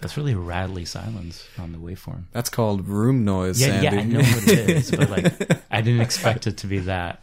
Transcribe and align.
That's 0.00 0.16
really 0.16 0.34
rattly 0.34 0.84
silence 0.84 1.46
on 1.60 1.70
the 1.70 1.78
waveform. 1.78 2.24
That's 2.32 2.50
called 2.50 2.88
room 2.88 3.24
noise, 3.24 3.60
Yeah, 3.60 3.80
Sandy. 3.80 3.84
yeah, 3.84 4.00
I 4.02 4.04
know 4.04 4.18
what 4.18 4.48
it 4.48 4.70
is, 4.70 4.90
but 4.90 5.08
like, 5.10 5.62
I 5.70 5.80
didn't 5.80 6.00
expect 6.00 6.48
it 6.48 6.56
to 6.58 6.66
be 6.66 6.80
that. 6.80 7.22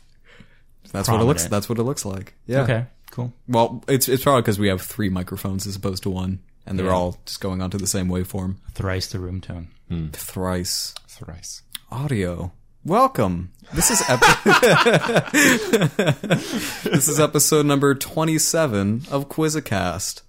that's 0.93 1.09
what 1.09 1.19
it 1.19 1.25
looks. 1.25 1.45
That's 1.47 1.67
what 1.67 1.77
it 1.77 1.83
looks 1.83 2.05
like. 2.05 2.35
Yeah. 2.47 2.61
Okay, 2.61 2.85
cool. 3.09 3.33
Well, 3.47 3.83
it's 3.87 4.07
it's 4.09 4.23
probably 4.23 4.41
because 4.43 4.59
we 4.59 4.67
have 4.69 4.81
three 4.81 5.09
microphones 5.09 5.65
as 5.67 5.75
opposed 5.75 6.03
to 6.03 6.09
one, 6.09 6.39
and 6.65 6.77
they're 6.79 6.87
Yeah. 6.87 6.93
all 6.93 7.17
just 7.25 7.41
going 7.41 7.61
onto 7.61 7.77
the 7.77 7.87
same 7.87 8.07
waveform. 8.07 8.55
Thrice 8.73 9.07
the 9.07 9.19
room 9.19 9.41
tone. 9.41 9.67
Thrice 10.13 10.93
Thrice. 11.07 11.61
audio. 11.91 12.51
Welcome. 12.86 13.51
This 13.73 13.91
is 13.91 14.01
ep- 14.07 14.21
this 16.83 17.07
is 17.07 17.19
episode 17.19 17.65
number 17.65 17.93
twenty-seven 17.95 19.03
of 19.11 19.28
Quizzacast, 19.29 20.21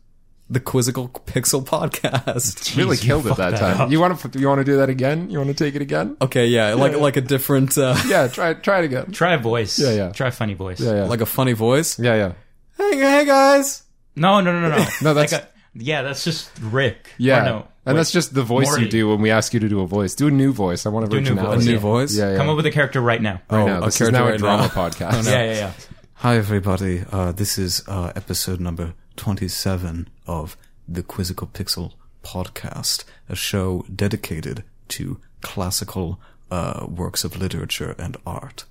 the 0.48 0.60
Quizzical 0.60 1.08
Pixel 1.26 1.64
podcast. 1.64 2.74
Really 2.76 2.96
Jeez, 2.96 3.02
you 3.02 3.06
killed 3.08 3.26
it 3.26 3.28
fucked 3.30 3.38
that 3.38 3.50
that 3.52 3.60
time. 3.60 3.80
up. 3.82 3.90
You 3.90 4.00
want 4.00 4.18
to? 4.20 4.38
You 4.38 4.48
want 4.48 4.58
to 4.60 4.64
do 4.64 4.76
that 4.78 4.88
again? 4.88 5.30
You 5.30 5.38
want 5.38 5.48
to 5.48 5.64
take 5.64 5.74
it 5.74 5.82
again? 5.82 6.16
Okay, 6.20 6.46
yeah, 6.48 6.74
like 6.74 6.96
like 6.96 7.16
a 7.16 7.20
different, 7.20 7.76
uh, 7.78 7.96
Yeah, 8.06 8.26
try 8.28 8.50
it. 8.50 8.62
Try 8.62 8.80
it 8.80 8.84
again. 8.86 9.10
Try 9.12 9.34
a 9.34 9.38
voice. 9.38 9.78
Yeah, 9.78 9.92
yeah. 9.92 10.12
Try 10.12 10.28
a 10.28 10.32
funny 10.32 10.54
voice. 10.54 10.80
Yeah, 10.80 10.94
yeah, 10.94 11.04
like 11.04 11.20
a 11.20 11.26
funny 11.26 11.52
voice. 11.52 11.98
yeah, 11.98 12.14
yeah. 12.16 12.32
Hey, 12.80 12.96
hey 12.98 13.24
guys. 13.26 13.82
No, 14.16 14.40
no, 14.40 14.52
no, 14.52 14.68
no, 14.68 14.76
no. 14.78 14.84
No, 15.02 15.14
that's- 15.14 15.32
Like 15.32 15.42
a- 15.42 15.48
yeah, 15.74 16.02
that's 16.02 16.24
just 16.24 16.50
Rick. 16.60 17.10
Yeah, 17.18 17.42
Or 17.42 17.44
no, 17.44 17.56
and 17.86 17.94
wait. 17.94 18.00
that's 18.00 18.10
just 18.10 18.34
the 18.34 18.42
voice 18.42 18.66
Morty. 18.66 18.84
you 18.84 18.90
do 18.90 19.08
when 19.10 19.20
we 19.20 19.30
ask 19.30 19.54
you 19.54 19.60
to 19.60 19.68
do 19.68 19.80
a 19.80 19.86
voice. 19.86 20.14
Do 20.14 20.26
a 20.28 20.30
new 20.30 20.52
voice. 20.52 20.84
I 20.86 20.88
want 20.88 21.08
Do 21.10 21.16
a 21.18 21.20
new 21.20 21.28
originality. 21.28 21.52
A 21.52 21.58
voice, 21.58 21.66
new 21.66 21.72
yeah. 21.74 21.78
voice. 21.78 22.16
Yeah, 22.16 22.30
yeah. 22.32 22.36
Come 22.38 22.48
up 22.48 22.56
with 22.56 22.66
a 22.66 22.70
character 22.72 23.00
right 23.00 23.22
now. 23.22 23.40
right 23.50 23.62
Oh, 23.62 23.66
now. 23.66 23.82
a 23.82 23.84
This 23.84 24.00
is 24.00 24.08
character 24.10 24.20
now 24.20 24.34
a 24.34 24.38
drama 24.38 24.62
now. 24.64 24.68
podcast. 24.68 25.24
Yeah, 25.30 25.44
yeah, 25.44 25.52
yeah. 25.52 25.72
Hi, 26.14 26.36
everybody. 26.36 27.04
Uh, 27.12 27.32
this 27.32 27.56
is 27.58 27.82
uh, 27.86 28.12
episode 28.16 28.58
number 28.60 28.94
27 29.16 30.08
of 30.26 30.56
the 30.88 31.02
Quizzical 31.02 31.46
Pixel 31.46 31.92
podcast, 32.24 33.04
a 33.28 33.36
show 33.36 33.84
dedicated 33.94 34.64
to 34.88 35.20
classical 35.40 36.20
uh, 36.50 36.86
works 36.88 37.22
of 37.24 37.36
literature 37.38 37.94
and 37.98 38.16
art. 38.26 38.64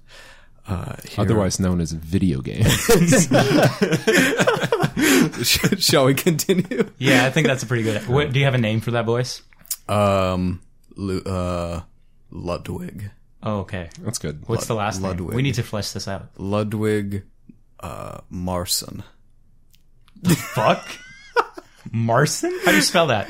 Uh, 0.69 0.95
here- 1.03 1.21
Otherwise 1.21 1.59
known 1.59 1.81
as 1.81 1.91
video 1.91 2.41
game. 2.41 2.63
shall 5.79 6.05
we 6.05 6.13
continue? 6.13 6.89
Yeah, 6.99 7.25
I 7.25 7.31
think 7.31 7.47
that's 7.47 7.63
a 7.63 7.65
pretty 7.65 7.83
good. 7.83 8.07
What, 8.07 8.31
do 8.31 8.37
you 8.39 8.45
have 8.45 8.53
a 8.53 8.59
name 8.59 8.79
for 8.79 8.91
that 8.91 9.05
voice? 9.05 9.41
Um, 9.87 10.61
Lu- 10.95 11.21
uh, 11.21 11.81
Ludwig. 12.29 13.09
Oh, 13.41 13.61
okay. 13.61 13.89
That's 14.01 14.19
good. 14.19 14.43
What's 14.47 14.67
the 14.67 14.75
last 14.75 15.01
name? 15.01 15.09
Ludwig. 15.11 15.35
We 15.35 15.41
need 15.41 15.55
to 15.55 15.63
flesh 15.63 15.91
this 15.91 16.07
out. 16.07 16.27
Ludwig 16.37 17.23
uh, 17.79 18.19
Marson. 18.29 19.03
The 20.21 20.35
fuck. 20.35 20.87
Marson? 21.91 22.51
How 22.63 22.71
do 22.71 22.75
you 22.75 22.83
spell 22.83 23.07
that? 23.07 23.27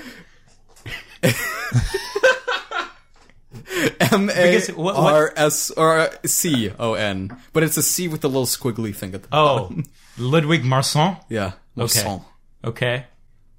M 4.11 4.29
A 4.29 4.51
Because 4.51 4.67
what- 4.69 4.95
what- 4.95 5.13
R 5.13 5.33
S 5.35 5.71
or 5.71 6.09
C 6.25 6.71
O 6.77 6.93
N, 6.93 7.35
but 7.53 7.63
it's 7.63 7.77
a 7.77 7.83
C 7.83 8.07
with 8.07 8.21
the 8.21 8.27
little 8.29 8.45
squiggly 8.45 8.95
thing 8.95 9.13
at 9.15 9.23
the 9.23 9.29
top. 9.29 9.71
Oh, 9.71 9.75
Ludwig 10.17 10.63
Marson. 10.63 11.17
yeah. 11.29 11.53
Okay. 11.77 12.03
Marson. 12.03 12.21
Okay. 12.63 13.05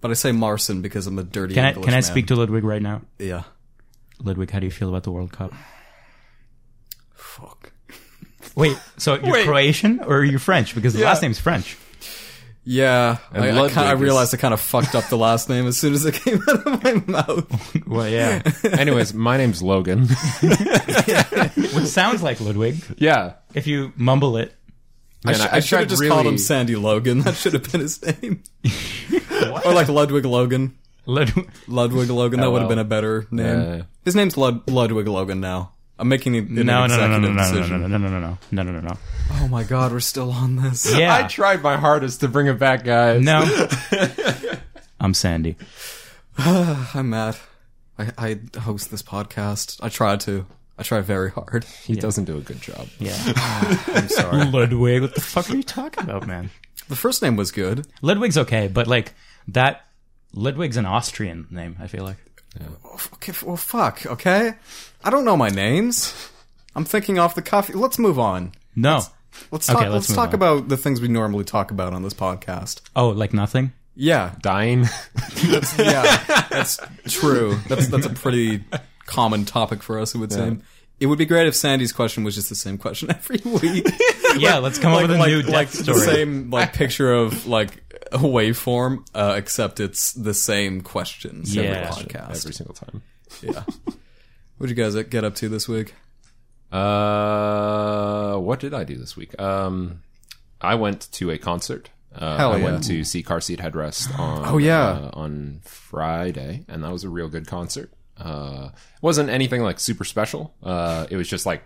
But 0.01 0.11
I 0.11 0.15
say 0.15 0.33
Marson 0.33 0.81
because 0.83 1.07
I'm 1.07 1.19
a 1.19 1.23
dirty 1.25 1.55
Can 1.55 1.65
I 1.65 1.69
English 1.71 1.85
can 1.85 1.95
I 1.95 1.97
man. 1.97 2.03
speak 2.03 2.27
to 2.29 2.37
Ludwig 2.37 2.65
right 2.65 2.81
now? 2.83 3.03
Yeah. 3.19 3.43
Ludwig, 4.23 4.51
how 4.51 4.59
do 4.61 4.67
you 4.67 4.71
feel 4.73 4.89
about 4.89 5.03
the 5.03 5.11
World 5.11 5.33
Cup? 5.33 5.53
Fuck. 7.15 7.73
Wait, 8.55 8.77
so 8.97 9.15
you're 9.15 9.33
Wait. 9.33 9.47
Croatian 9.47 10.01
or 10.01 10.19
are 10.19 10.25
you 10.25 10.39
French? 10.39 10.75
Because 10.75 10.93
the 10.95 11.01
Yeah. 11.01 11.07
last 11.07 11.23
name's 11.23 11.39
French. 11.39 11.77
Yeah, 12.73 13.17
And 13.33 13.43
I, 13.43 13.49
I, 13.49 13.51
Ludwig 13.51 13.73
kinda, 13.73 13.89
I 13.89 13.95
is- 13.95 14.01
realized 14.01 14.33
I 14.33 14.37
kind 14.37 14.55
of 14.55 14.61
fucked 14.61 14.95
up 14.95 15.09
the 15.09 15.19
last 15.19 15.49
name 15.49 15.67
as 15.67 15.77
soon 15.77 15.93
as 15.93 16.05
it 16.05 16.15
came 16.23 16.41
out 16.49 16.65
of 16.67 16.85
my 16.85 16.93
mouth. 17.07 17.77
Well, 17.87 18.09
yeah. 18.09 18.43
Anyways, 18.63 19.13
my 19.13 19.37
name's 19.37 19.61
Logan. 19.63 20.07
Which 20.41 21.87
sounds 21.87 22.23
like 22.23 22.41
Ludwig 22.41 22.77
yeah. 22.99 23.35
if 23.55 23.67
you 23.67 23.93
mumble 23.97 24.37
it. 24.37 24.55
I, 25.25 25.33
Man, 25.33 25.41
sh- 25.41 25.43
I- 25.43 25.47
I 25.49 25.57
I 25.57 25.61
should 25.61 25.79
have 25.81 25.89
tried 25.89 25.89
just 25.89 26.09
called 26.09 26.27
him 26.27 26.39
Sandy 26.39 26.77
Logan. 26.77 27.21
That 27.23 27.35
should 27.35 27.53
have 27.55 27.71
been 27.71 27.81
his 27.81 28.01
name. 28.03 28.43
or 29.65 29.73
like 29.75 29.89
Ludwig 29.89 30.25
Logan. 30.25 30.79
Ludwig. 31.07 31.51
Ludwig 31.67 32.09
Logan. 32.11 32.41
That 32.41 32.47
Oh, 32.47 32.51
would 32.53 32.63
have 32.63 32.69
been 32.69 32.79
a 32.79 32.85
better 32.85 33.27
name. 33.31 33.61
Yeah. 33.61 33.83
His 34.05 34.15
name's 34.15 34.37
Lud- 34.37 34.69
Ludwig 34.71 35.09
Logan 35.09 35.41
now. 35.41 35.73
I'm 36.01 36.09
making 36.09 36.35
it 36.35 36.49
an 36.49 36.67
No, 36.67 36.87
no, 36.87 36.97
no, 36.97 37.19
no, 37.19 37.19
no, 37.19 37.29
no, 37.31 37.53
no, 37.53 37.77
no, 37.77 37.77
no, 37.77 37.87
no, 37.87 37.99
no, 37.99 38.09
no, 38.09 38.39
no, 38.51 38.63
no, 38.63 38.73
no, 38.73 38.81
no. 38.81 38.99
Oh 39.33 39.49
my 39.49 39.65
god, 39.65 39.93
we're 39.93 40.01
still 40.01 40.31
on 40.33 40.57
this. 40.57 40.91
Yeah. 40.97 41.15
I 41.15 41.25
tried 41.25 41.63
my 41.63 41.77
hardest 41.77 42.21
to 42.21 42.29
bring 42.29 42.47
it 42.47 42.59
back, 42.59 42.85
guys. 42.85 43.23
No. 43.23 43.45
I'm 45.01 45.13
Sandy. 45.13 45.57
I'm 46.39 47.11
Matt. 47.11 47.39
I, 47.99 48.13
I 48.17 48.59
host 48.61 48.91
this 48.91 49.03
podcast. 49.03 49.79
I 49.83 49.91
try 49.91 50.17
to. 50.17 50.47
I 50.79 50.83
try 50.85 51.03
very 51.03 51.31
hard. 51.31 51.65
He 51.85 51.95
doesn't 51.97 52.25
do 52.25 52.39
a 52.39 52.41
good 52.41 52.63
job. 52.63 52.89
Yeah. 52.99 53.15
I'm 53.37 54.09
sorry. 54.09 54.47
Ludwig, 54.47 55.03
what 55.03 55.15
the 55.15 55.21
fuck 55.21 55.51
are 55.51 55.57
you 55.57 55.63
talking 55.63 56.05
about, 56.05 56.27
man? 56.27 56.51
the 56.89 56.97
first 56.97 57.21
name 57.21 57.37
was 57.37 57.53
good. 57.53 57.87
Ludwig's 58.01 58.39
okay, 58.39 58.69
but 58.69 58.87
like 58.87 59.13
that 59.49 59.85
Ludwig's 60.33 60.79
an 60.79 60.87
Austrian 60.87 61.47
name, 61.51 61.77
I 61.79 61.87
feel 61.89 62.05
like. 62.05 62.17
Okay, 63.15 63.33
well, 63.45 63.57
fuck. 63.57 64.07
Okay, 64.07 64.55
I 65.05 65.11
don't 65.11 65.25
know 65.25 65.37
my 65.37 65.49
names. 65.49 66.15
I'm 66.77 66.85
thinking 66.85 67.19
off 67.19 67.35
the 67.35 67.43
cuff. 67.43 67.69
Let's 67.75 67.99
move 67.99 68.19
on. 68.19 68.53
No. 68.77 69.03
Let's 69.51 69.69
Okay, 69.71 69.85
talk. 69.85 69.93
let's 69.93 70.09
let's 70.09 70.15
talk 70.15 70.29
on. 70.31 70.35
about 70.35 70.69
the 70.69 70.77
things 70.77 71.01
we 71.01 71.09
normally 71.09 71.45
talk 71.45 71.71
about 71.71 71.93
on 71.93 72.03
this 72.03 72.15
podcast. 72.15 72.81
Oh, 72.95 73.09
like 73.11 73.33
nothing? 73.33 73.73
Yeah, 73.97 74.35
Dying. 74.41 74.87
yeah, 75.79 76.45
that's 76.51 76.79
true. 77.09 77.59
That's 77.69 77.89
that's 77.89 78.07
a 78.07 78.11
pretty 78.11 78.65
common 79.07 79.45
topic 79.45 79.83
for 79.83 79.99
us. 79.99 80.15
It 80.15 80.19
would 80.19 80.33
seem. 80.33 80.63
It 81.01 81.07
would 81.07 81.19
be 81.19 81.25
great 81.27 81.47
if 81.47 81.55
Sandy's 81.55 81.93
question 81.93 82.25
was 82.25 82.35
just 82.35 82.49
the 82.51 82.55
same 82.55 82.77
question 82.77 83.11
every 83.15 83.41
week. 83.45 83.87
Yeah, 84.37 84.59
let's 84.59 84.79
come 84.79 84.93
up 84.93 85.03
with 85.03 85.11
a 85.13 85.27
new 85.27 85.43
death 85.43 85.51
like 85.53 85.69
story. 85.69 85.99
the 85.99 86.05
same 86.05 86.51
like 86.51 86.73
picture 86.75 87.13
of 87.13 87.47
like 87.47 87.83
a 88.13 88.19
waveform, 88.19 89.07
uh, 89.15 89.35
except 89.37 89.81
it's 89.81 90.13
the 90.13 90.35
same 90.35 90.83
questions 90.83 91.55
Yeah. 91.55 91.63
every 91.63 92.05
podcast. 92.05 92.37
Every 92.37 92.53
single 92.53 92.75
time. 92.75 93.03
Yeah. 93.43 93.65
What'd 94.61 94.77
you 94.77 94.85
guys 94.85 94.95
get 95.05 95.25
up 95.25 95.35
to 95.37 95.49
this 95.49 95.67
week? 95.67 95.95
Uh, 96.71 98.37
what 98.37 98.61
did 98.61 98.75
I 98.75 98.85
do 98.85 98.97
this 98.97 99.17
week? 99.17 99.41
Um, 99.41 100.03
I 100.61 100.75
went 100.75 101.11
to 101.13 101.31
a 101.31 101.39
concert. 101.39 101.89
Uh, 102.15 102.37
Hell 102.37 102.53
I 102.53 102.59
yeah. 102.59 102.65
went 102.65 102.85
to 102.85 103.03
see 103.03 103.23
Car 103.23 103.41
Seat 103.41 103.59
Headrest 103.59 104.19
on 104.19 104.43
Oh, 104.45 104.59
yeah. 104.59 104.89
uh, 104.91 105.11
on 105.15 105.61
Friday, 105.65 106.67
and 106.69 106.85
that 106.85 106.93
was 106.93 107.05
a 107.05 107.09
real 107.09 107.31
good 107.31 107.47
concert. 107.47 107.91
Uh, 108.19 108.69
it 108.75 109.03
wasn't 109.03 109.31
anything 109.31 109.63
like 109.63 109.81
super 109.81 110.05
special. 110.05 110.53
Uh, 110.63 111.07
it 111.09 111.17
was 111.17 111.27
just 111.27 111.47
like 111.47 111.63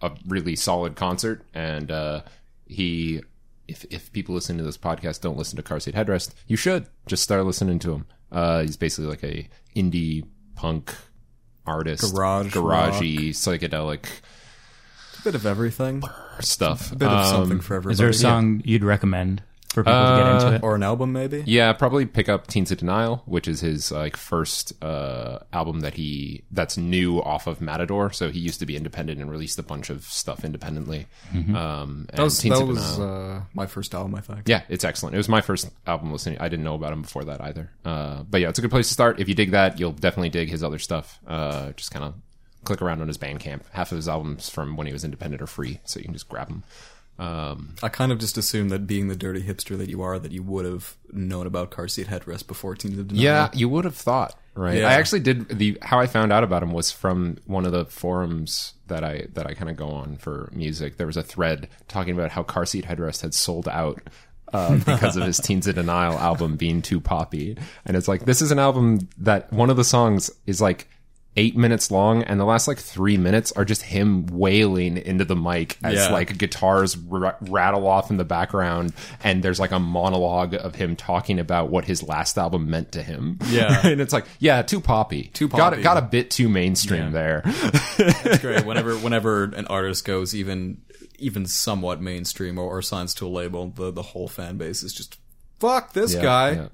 a 0.00 0.10
really 0.26 0.56
solid 0.56 0.96
concert, 0.96 1.44
and 1.52 1.90
uh, 1.90 2.22
he. 2.66 3.20
If, 3.66 3.84
if 3.90 4.10
people 4.12 4.34
listening 4.34 4.56
to 4.56 4.64
this 4.64 4.78
podcast 4.78 5.20
don't 5.20 5.36
listen 5.36 5.58
to 5.58 5.62
Car 5.62 5.80
Seat 5.80 5.94
Headrest, 5.94 6.32
you 6.46 6.56
should 6.56 6.86
just 7.06 7.22
start 7.22 7.44
listening 7.44 7.78
to 7.80 7.92
him. 7.92 8.06
Uh, 8.32 8.62
he's 8.62 8.78
basically 8.78 9.10
like 9.10 9.22
a 9.22 9.46
indie 9.76 10.24
punk 10.56 10.94
artist, 11.68 12.14
Garage 12.14 12.54
garagey, 12.54 13.30
psychedelic 13.30 14.06
a 15.18 15.22
bit 15.22 15.34
of 15.34 15.44
everything. 15.46 16.02
stuff. 16.40 16.92
A 16.92 16.96
bit 16.96 17.08
of 17.08 17.18
Um, 17.26 17.26
something 17.26 17.60
for 17.60 17.74
everybody. 17.76 17.92
Is 17.94 17.98
there 17.98 18.08
a 18.08 18.14
song 18.14 18.62
you'd 18.64 18.84
recommend 18.84 19.42
for 19.74 19.82
people 19.84 19.92
to 19.92 20.22
get 20.22 20.32
into 20.42 20.54
it? 20.56 20.62
or 20.62 20.74
an 20.74 20.82
album 20.82 21.12
maybe? 21.12 21.44
Yeah, 21.46 21.72
probably 21.74 22.06
pick 22.06 22.28
up 22.28 22.46
Teens 22.46 22.70
of 22.72 22.78
Denial, 22.78 23.22
which 23.26 23.46
is 23.46 23.60
his 23.60 23.92
like 23.92 24.16
first 24.16 24.72
uh, 24.82 25.40
album 25.52 25.80
that 25.80 25.94
he 25.94 26.42
that's 26.50 26.76
new 26.76 27.20
off 27.22 27.46
of 27.46 27.60
Matador. 27.60 28.10
So 28.12 28.30
he 28.30 28.38
used 28.40 28.60
to 28.60 28.66
be 28.66 28.76
independent 28.76 29.20
and 29.20 29.30
released 29.30 29.58
a 29.58 29.62
bunch 29.62 29.90
of 29.90 30.04
stuff 30.04 30.44
independently. 30.44 31.06
Um, 31.32 32.06
and 32.10 32.18
That 32.18 32.22
was, 32.22 32.38
Teens 32.38 32.56
that 32.56 32.62
of 32.62 32.68
was 32.68 32.96
Denial- 32.96 33.36
uh, 33.36 33.40
my 33.54 33.66
first 33.66 33.94
album, 33.94 34.14
I 34.14 34.20
think. 34.20 34.48
yeah, 34.48 34.62
it's 34.68 34.84
excellent. 34.84 35.14
It 35.14 35.18
was 35.18 35.28
my 35.28 35.40
first 35.40 35.68
album 35.86 36.12
listening. 36.12 36.38
I 36.40 36.48
didn't 36.48 36.64
know 36.64 36.74
about 36.74 36.92
him 36.92 37.02
before 37.02 37.24
that 37.24 37.40
either. 37.40 37.70
Uh, 37.84 38.22
but 38.22 38.40
yeah, 38.40 38.48
it's 38.48 38.58
a 38.58 38.62
good 38.62 38.70
place 38.70 38.88
to 38.88 38.94
start. 38.94 39.20
If 39.20 39.28
you 39.28 39.34
dig 39.34 39.50
that, 39.52 39.78
you'll 39.78 39.92
definitely 39.92 40.30
dig 40.30 40.48
his 40.48 40.62
other 40.64 40.78
stuff. 40.78 41.18
Uh, 41.26 41.72
just 41.72 41.90
kind 41.90 42.04
of 42.04 42.14
click 42.64 42.82
around 42.82 43.00
on 43.00 43.08
his 43.08 43.18
Bandcamp. 43.18 43.62
Half 43.72 43.92
of 43.92 43.96
his 43.96 44.08
albums 44.08 44.48
from 44.48 44.76
when 44.76 44.86
he 44.86 44.92
was 44.92 45.04
independent 45.04 45.40
are 45.42 45.46
free, 45.46 45.80
so 45.84 45.98
you 46.00 46.04
can 46.04 46.12
just 46.14 46.28
grab 46.28 46.48
them. 46.48 46.64
Um, 47.18 47.74
I 47.82 47.88
kind 47.88 48.12
of 48.12 48.18
just 48.18 48.38
assumed 48.38 48.70
that 48.70 48.86
being 48.86 49.08
the 49.08 49.16
dirty 49.16 49.42
hipster 49.42 49.76
that 49.76 49.88
you 49.88 50.02
are, 50.02 50.18
that 50.18 50.30
you 50.30 50.42
would 50.44 50.64
have 50.64 50.96
known 51.10 51.46
about 51.46 51.70
car 51.70 51.88
seat 51.88 52.06
headrest 52.06 52.46
before 52.46 52.76
Teens 52.76 52.98
of 52.98 53.08
Denial. 53.08 53.24
Yeah, 53.24 53.50
you 53.52 53.68
would 53.68 53.84
have 53.84 53.96
thought, 53.96 54.38
right? 54.54 54.78
Yeah. 54.78 54.88
I 54.88 54.92
actually 54.92 55.20
did 55.20 55.48
the 55.48 55.78
how 55.82 55.98
I 55.98 56.06
found 56.06 56.32
out 56.32 56.44
about 56.44 56.62
him 56.62 56.72
was 56.72 56.92
from 56.92 57.38
one 57.46 57.66
of 57.66 57.72
the 57.72 57.86
forums 57.86 58.74
that 58.86 59.02
I 59.02 59.26
that 59.34 59.46
I 59.46 59.54
kind 59.54 59.68
of 59.68 59.76
go 59.76 59.88
on 59.88 60.16
for 60.16 60.48
music. 60.52 60.96
There 60.96 61.08
was 61.08 61.16
a 61.16 61.22
thread 61.22 61.68
talking 61.88 62.14
about 62.14 62.30
how 62.30 62.44
car 62.44 62.64
seat 62.64 62.84
headrest 62.84 63.22
had 63.22 63.34
sold 63.34 63.68
out 63.68 64.00
uh, 64.52 64.76
because 64.86 65.16
of 65.16 65.24
his 65.24 65.38
Teens 65.38 65.66
of 65.66 65.74
Denial 65.74 66.18
album 66.18 66.56
being 66.56 66.82
too 66.82 67.00
poppy. 67.00 67.56
And 67.84 67.96
it's 67.96 68.08
like, 68.08 68.24
this 68.24 68.42
is 68.42 68.50
an 68.50 68.58
album 68.58 69.08
that 69.18 69.52
one 69.52 69.70
of 69.70 69.76
the 69.76 69.84
songs 69.84 70.30
is 70.46 70.60
like 70.60 70.88
eight 71.38 71.56
minutes 71.56 71.90
long, 71.90 72.22
and 72.24 72.40
the 72.40 72.44
last 72.44 72.66
like 72.66 72.78
three 72.78 73.16
minutes 73.16 73.52
are 73.52 73.64
just 73.64 73.82
him 73.82 74.26
wailing 74.26 74.96
into 74.96 75.24
the 75.24 75.36
mic 75.36 75.78
as 75.84 75.94
Yeah. 75.94 76.08
like 76.10 76.36
guitars 76.36 76.96
r- 77.10 77.36
rattle 77.42 77.86
off 77.86 78.10
in 78.10 78.16
the 78.16 78.24
background, 78.24 78.92
and 79.22 79.42
there's 79.42 79.60
like 79.60 79.70
a 79.70 79.78
monologue 79.78 80.54
of 80.54 80.74
him 80.74 80.96
talking 80.96 81.38
about 81.38 81.70
what 81.70 81.84
his 81.84 82.02
last 82.02 82.36
album 82.36 82.68
meant 82.68 82.90
to 82.92 83.02
him. 83.02 83.38
Yeah. 83.48 83.86
and 83.86 84.00
it's 84.00 84.12
like, 84.12 84.26
yeah, 84.40 84.62
too 84.62 84.80
poppy, 84.80 85.30
Too 85.32 85.48
got 85.48 85.70
poppy. 85.70 85.82
got 85.82 85.96
a 85.96 86.02
bit 86.02 86.30
too 86.30 86.48
mainstream 86.48 87.12
there. 87.12 87.42
It's 87.44 88.38
great. 88.42 88.66
Whenever 88.66 88.96
whenever 88.98 89.44
an 89.44 89.66
artist 89.68 90.04
goes 90.04 90.34
even 90.34 90.82
even 91.20 91.46
somewhat 91.46 92.00
mainstream 92.00 92.58
or, 92.58 92.78
or 92.78 92.82
signs 92.82 93.14
to 93.14 93.26
a 93.26 93.28
label, 93.30 93.68
the 93.70 93.90
the 93.92 94.02
whole 94.02 94.26
fan 94.28 94.56
base 94.56 94.82
is 94.82 94.92
just 94.92 95.18
fuck 95.60 95.92
this 95.92 96.14
Yeah, 96.14 96.22
guy. 96.22 96.68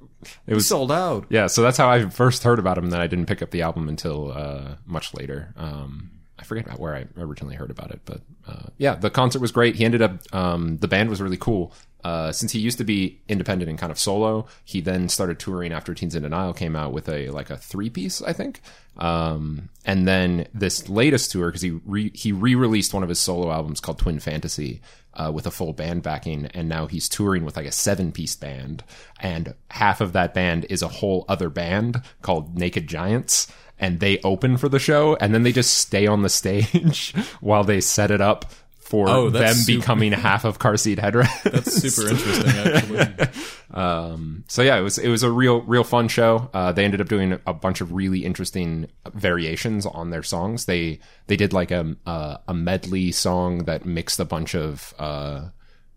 It 0.47 0.55
was 0.55 0.67
sold 0.67 0.93
out. 0.93 1.26
Yeah, 1.29 1.47
so 1.47 1.62
that's 1.62 1.79
how 1.79 1.91
I 1.91 2.09
first 2.09 2.43
heard 2.43 2.59
about 2.59 2.79
him. 2.79 2.85
And 2.85 2.93
then 2.93 3.00
I 3.00 3.06
didn't 3.06 3.26
pick 3.26 3.43
up 3.43 3.50
the 3.50 3.62
album 3.62 3.88
until 3.88 4.32
uh, 4.32 4.76
much 4.87 5.15
later. 5.15 5.55
Um, 5.56 6.11
I 6.38 6.43
forget 6.43 6.67
about 6.67 6.81
where 6.81 6.94
I 6.94 7.06
originally 7.17 7.55
heard 7.55 7.71
about 7.71 7.91
it, 7.91 8.00
but 8.05 8.21
uh, 8.47 8.67
yeah, 8.76 8.97
the 8.97 9.09
concert 9.09 9.41
was 9.41 9.53
great. 9.53 9.76
He 9.76 9.85
ended 9.85 10.03
up 10.03 10.19
um, 10.35 10.79
the 10.79 10.88
band 10.88 11.09
was 11.09 11.23
really 11.23 11.37
cool. 11.37 11.73
Uh, 12.03 12.31
since 12.32 12.53
he 12.53 12.59
used 12.59 12.76
to 12.76 12.85
be 12.85 13.23
independent 13.29 13.71
and 13.71 13.79
kind 13.79 13.91
of 13.91 13.99
solo, 13.99 14.47
he 14.65 14.82
then 14.82 15.09
started 15.09 15.38
touring 15.38 15.73
after 15.73 15.94
Teens 15.94 16.15
in 16.15 16.23
Denial 16.23 16.53
came 16.53 16.77
out 16.77 16.93
with 16.93 17.09
a 17.09 17.31
like 17.31 17.49
a 17.49 17.56
three 17.56 17.88
piece, 17.88 18.20
I 18.20 18.32
think. 18.35 18.61
Um, 18.99 19.70
and 19.87 20.06
then 20.06 20.47
this 20.53 20.88
latest 20.88 21.31
tour 21.32 21.49
because 21.49 21.62
he 21.62 21.70
re- 21.70 22.12
he 22.12 22.31
re 22.32 22.55
released 22.55 22.93
one 22.93 23.03
of 23.03 23.09
his 23.09 23.19
solo 23.19 23.50
albums 23.50 23.81
called 23.81 23.99
Twin 23.99 24.19
Fantasy 24.20 24.82
uh, 25.16 25.31
with 25.34 25.46
a 25.46 25.50
full 25.50 25.72
band 25.72 26.02
backing, 26.02 26.46
and 26.46 26.69
now 26.69 26.87
he's 26.87 27.08
touring 27.08 27.44
with 27.44 27.56
like 27.56 27.66
a 27.66 27.72
seven 27.72 28.12
piece 28.12 28.37
band, 28.37 28.84
and 29.20 29.55
half 29.70 30.00
of 30.00 30.12
that 30.12 30.34
band 30.34 30.66
is 30.70 30.82
a 30.82 30.88
whole 30.88 31.25
other 31.28 31.49
band 31.49 32.02
called 32.22 32.56
Naked 32.56 32.87
Giants. 32.87 33.46
And 33.76 33.99
they 33.99 34.20
open 34.20 34.56
for 34.56 34.69
the 34.69 34.78
show, 34.78 35.16
and 35.16 35.34
then 35.34 35.43
they 35.43 35.50
just 35.50 35.76
stay 35.76 36.06
on 36.06 36.22
the 36.22 36.28
stage 36.40 37.12
while 37.40 37.64
they 37.64 37.81
set 37.81 38.12
it 38.12 38.20
up 38.20 38.46
for 38.94 39.08
Oh, 39.11 39.29
them 39.31 39.55
super- 39.55 39.81
becoming 39.81 40.12
half 40.12 40.44
of 40.44 40.58
car 40.58 40.76
seat 40.76 40.99
headrest. 40.99 41.43
That's 41.50 41.73
super 41.73 42.08
interesting, 42.11 42.50
actually. 42.50 43.26
Um, 43.75 44.44
so 44.46 44.62
yeah, 44.62 44.76
it 44.76 44.82
was 44.82 44.99
it 44.99 45.08
was 45.08 45.25
a 45.25 45.31
real 45.32 45.62
real 45.62 45.82
fun 45.82 46.06
show. 46.06 46.49
Uh, 46.55 46.70
they 46.70 46.85
ended 46.85 47.00
up 47.00 47.08
doing 47.08 47.41
a 47.44 47.52
bunch 47.52 47.81
of 47.81 47.91
really 47.93 48.25
interesting 48.25 48.87
variations 49.12 49.85
on 49.85 50.11
their 50.11 50.23
songs. 50.23 50.67
They 50.67 51.00
they 51.26 51.35
did 51.35 51.52
like 51.52 51.73
a 51.73 51.96
a, 52.06 52.38
a 52.46 52.55
medley 52.55 53.11
song 53.11 53.64
that 53.64 53.85
mixed 53.85 54.20
a 54.20 54.25
bunch 54.25 54.55
of 54.55 54.94
uh, 54.96 55.49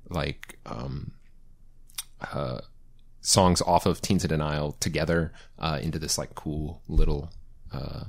like 0.09 0.57
um, 0.65 1.11
uh, 2.33 2.61
songs 3.21 3.61
off 3.61 3.85
of 3.85 4.01
Teens 4.01 4.23
of 4.23 4.29
Denial 4.29 4.71
together 4.79 5.31
uh, 5.59 5.77
into 5.79 5.99
this 5.99 6.17
like 6.17 6.33
cool 6.33 6.81
little 6.87 7.29
uh, 7.71 8.05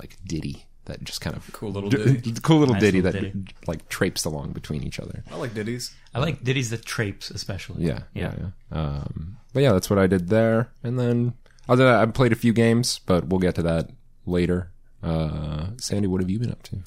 like 0.00 0.16
ditty 0.24 0.64
that 0.86 1.04
just 1.04 1.20
kind 1.20 1.36
of 1.36 1.48
Cool 1.52 1.72
little 1.72 1.90
ditty. 1.90 2.32
cool 2.42 2.58
little 2.60 2.74
Nice 2.74 2.82
ditty 2.82 3.02
little 3.02 3.20
that 3.20 3.32
ditty. 3.32 3.54
like 3.66 3.88
traipsed 3.88 4.24
along 4.26 4.52
between 4.52 4.82
each 4.82 4.98
other. 4.98 5.22
I 5.30 5.36
like 5.36 5.54
ditties. 5.54 5.94
I 6.14 6.18
like 6.18 6.42
ditties 6.42 6.70
that 6.70 6.84
trapes 6.84 7.30
especially. 7.30 7.84
Yeah, 7.84 8.00
yeah, 8.14 8.34
yeah. 8.38 8.46
yeah. 8.72 8.78
Um, 8.78 9.36
but 9.52 9.62
yeah, 9.62 9.72
that's 9.72 9.90
what 9.90 9.98
I 9.98 10.06
did 10.06 10.28
there. 10.28 10.70
And 10.82 10.98
then 10.98 11.34
other 11.68 11.84
than 11.84 11.92
that, 11.92 12.08
I 12.08 12.10
played 12.10 12.32
a 12.32 12.36
few 12.36 12.52
games, 12.52 13.00
but 13.06 13.26
we'll 13.28 13.40
get 13.40 13.54
to 13.56 13.62
that 13.62 13.90
later. 14.26 14.70
Uh, 15.02 15.68
Sandy, 15.76 16.08
what 16.08 16.20
have 16.20 16.30
you 16.30 16.38
been 16.38 16.50
up 16.50 16.62
to? 16.64 16.78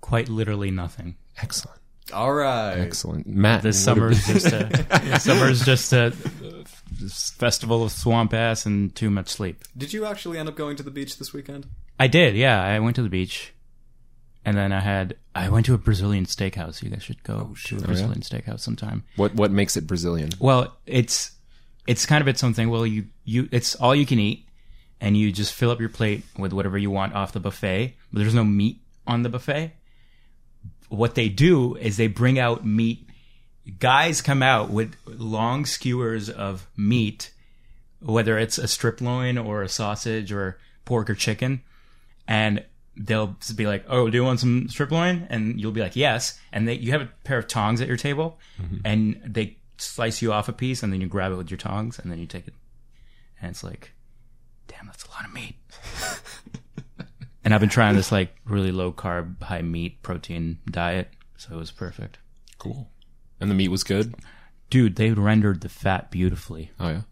Quite 0.00 0.28
literally 0.28 0.70
nothing. 0.70 1.16
Excellent, 1.42 1.80
All 2.12 2.32
right. 2.34 2.74
excellent. 2.78 3.26
Matt, 3.26 3.62
This 3.62 3.76
what 3.76 3.94
summer 3.96 4.10
is 4.10 4.26
just 4.26 4.46
a 4.46 5.20
summer 5.20 5.48
is 5.50 5.64
just 5.64 5.92
a 5.92 6.10
festival 7.36 7.84
of 7.84 7.92
swamp 7.92 8.32
ass 8.34 8.64
and 8.66 8.94
too 8.94 9.10
much 9.10 9.28
sleep. 9.28 9.62
Did 9.76 9.92
you 9.92 10.04
actually 10.06 10.38
end 10.38 10.48
up 10.48 10.56
going 10.56 10.76
to 10.76 10.82
the 10.82 10.90
beach 10.90 11.18
this 11.18 11.32
weekend? 11.32 11.66
I 11.98 12.06
did, 12.06 12.36
yeah. 12.36 12.62
I 12.62 12.78
went 12.78 12.96
to 12.96 13.02
the 13.02 13.08
beach, 13.08 13.52
and 14.44 14.56
then 14.56 14.72
I 14.72 14.80
had 14.80 15.16
I 15.34 15.48
went 15.48 15.66
to 15.66 15.74
a 15.74 15.78
Brazilian 15.78 16.26
steakhouse. 16.26 16.82
You 16.82 16.90
guys 16.90 17.02
should 17.02 17.22
go 17.22 17.50
oh, 17.50 17.56
to 17.64 17.76
a 17.76 17.78
oh, 17.80 17.82
Brazilian 17.82 18.20
steakhouse 18.20 18.60
sometime. 18.60 19.04
what 19.16 19.34
what 19.34 19.50
makes 19.50 19.76
it 19.76 19.86
Brazilian? 19.86 20.30
Well, 20.38 20.76
it's 20.86 21.32
it's 21.86 22.06
kind 22.06 22.20
of 22.20 22.28
its 22.28 22.44
own 22.44 22.54
thing. 22.54 22.70
Well, 22.70 22.86
you 22.86 23.06
you 23.24 23.48
it's 23.50 23.74
all 23.74 23.94
you 23.94 24.06
can 24.06 24.18
eat, 24.18 24.46
and 25.00 25.16
you 25.16 25.32
just 25.32 25.52
fill 25.54 25.70
up 25.70 25.80
your 25.80 25.88
plate 25.88 26.22
with 26.38 26.52
whatever 26.52 26.78
you 26.78 26.90
want 26.90 27.14
off 27.14 27.32
the 27.32 27.40
buffet. 27.40 27.96
But 28.12 28.20
there's 28.20 28.34
no 28.34 28.44
meat 28.44 28.80
on 29.06 29.22
the 29.22 29.28
buffet. 29.28 29.72
What 30.88 31.14
they 31.14 31.28
do 31.28 31.76
is 31.76 31.96
they 31.96 32.06
bring 32.06 32.38
out 32.38 32.64
meat. 32.64 33.08
Guys 33.78 34.22
come 34.22 34.42
out 34.42 34.70
with 34.70 34.94
long 35.06 35.66
skewers 35.66 36.30
of 36.30 36.66
meat, 36.76 37.32
whether 38.00 38.38
it's 38.38 38.56
a 38.56 38.68
strip 38.68 39.00
loin 39.00 39.36
or 39.36 39.62
a 39.62 39.68
sausage 39.68 40.32
or 40.32 40.58
pork 40.86 41.10
or 41.10 41.14
chicken, 41.14 41.62
and 42.28 42.64
they'll 42.96 43.36
be 43.56 43.66
like, 43.66 43.84
"Oh, 43.88 44.10
do 44.10 44.16
you 44.16 44.24
want 44.24 44.38
some 44.38 44.68
strip 44.68 44.92
loin?" 44.92 45.26
And 45.30 45.60
you'll 45.60 45.72
be 45.72 45.80
like, 45.80 45.96
"Yes." 45.96 46.38
And 46.52 46.68
they, 46.68 46.74
you 46.74 46.92
have 46.92 47.00
a 47.00 47.08
pair 47.24 47.38
of 47.38 47.48
tongs 47.48 47.80
at 47.80 47.88
your 47.88 47.96
table, 47.96 48.38
mm-hmm. 48.60 48.78
and 48.84 49.20
they 49.24 49.56
slice 49.78 50.20
you 50.20 50.32
off 50.32 50.48
a 50.48 50.52
piece, 50.52 50.82
and 50.82 50.92
then 50.92 51.00
you 51.00 51.08
grab 51.08 51.32
it 51.32 51.36
with 51.36 51.50
your 51.50 51.58
tongs, 51.58 51.98
and 51.98 52.12
then 52.12 52.18
you 52.18 52.26
take 52.26 52.46
it, 52.46 52.54
and 53.40 53.50
it's 53.50 53.64
like, 53.64 53.92
"Damn, 54.68 54.86
that's 54.86 55.04
a 55.04 55.10
lot 55.10 55.24
of 55.24 55.32
meat." 55.32 55.56
and 57.44 57.54
I've 57.54 57.60
been 57.60 57.70
trying 57.70 57.96
this 57.96 58.12
like 58.12 58.36
really 58.44 58.72
low 58.72 58.92
carb, 58.92 59.42
high 59.42 59.62
meat, 59.62 60.02
protein 60.02 60.58
diet, 60.70 61.08
so 61.36 61.54
it 61.54 61.58
was 61.58 61.70
perfect. 61.70 62.18
Cool. 62.58 62.90
And 63.40 63.50
the 63.50 63.54
meat 63.54 63.68
was 63.68 63.84
good. 63.84 64.14
Dude, 64.68 64.96
they 64.96 65.12
rendered 65.12 65.62
the 65.62 65.68
fat 65.68 66.10
beautifully. 66.10 66.72
Oh 66.78 66.88
yeah. 66.88 67.02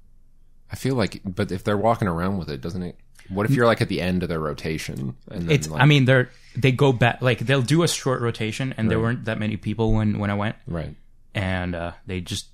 I 0.70 0.74
feel 0.74 0.96
like, 0.96 1.22
but 1.24 1.52
if 1.52 1.62
they're 1.62 1.76
walking 1.76 2.08
around 2.08 2.38
with 2.38 2.50
it, 2.50 2.60
doesn't 2.60 2.82
it? 2.82 2.98
What 3.28 3.46
if 3.46 3.52
you're 3.52 3.66
like 3.66 3.80
at 3.80 3.88
the 3.88 4.00
end 4.00 4.22
of 4.22 4.28
their 4.28 4.40
rotation? 4.40 5.16
And 5.30 5.42
then, 5.42 5.50
It's. 5.50 5.68
like, 5.68 5.82
I 5.82 5.86
mean, 5.86 6.04
they're 6.04 6.30
they 6.56 6.72
go 6.72 6.92
back 6.92 7.20
like 7.22 7.40
they'll 7.40 7.62
do 7.62 7.82
a 7.82 7.88
short 7.88 8.20
rotation, 8.20 8.74
and 8.76 8.90
there 8.90 9.00
weren't 9.00 9.24
that 9.26 9.38
many 9.38 9.56
people 9.56 9.92
when 9.92 10.18
when 10.18 10.30
I 10.30 10.34
went, 10.34 10.56
right. 10.66 10.94
and 11.34 11.74
uh, 11.74 11.92
they 12.06 12.20
just 12.20 12.46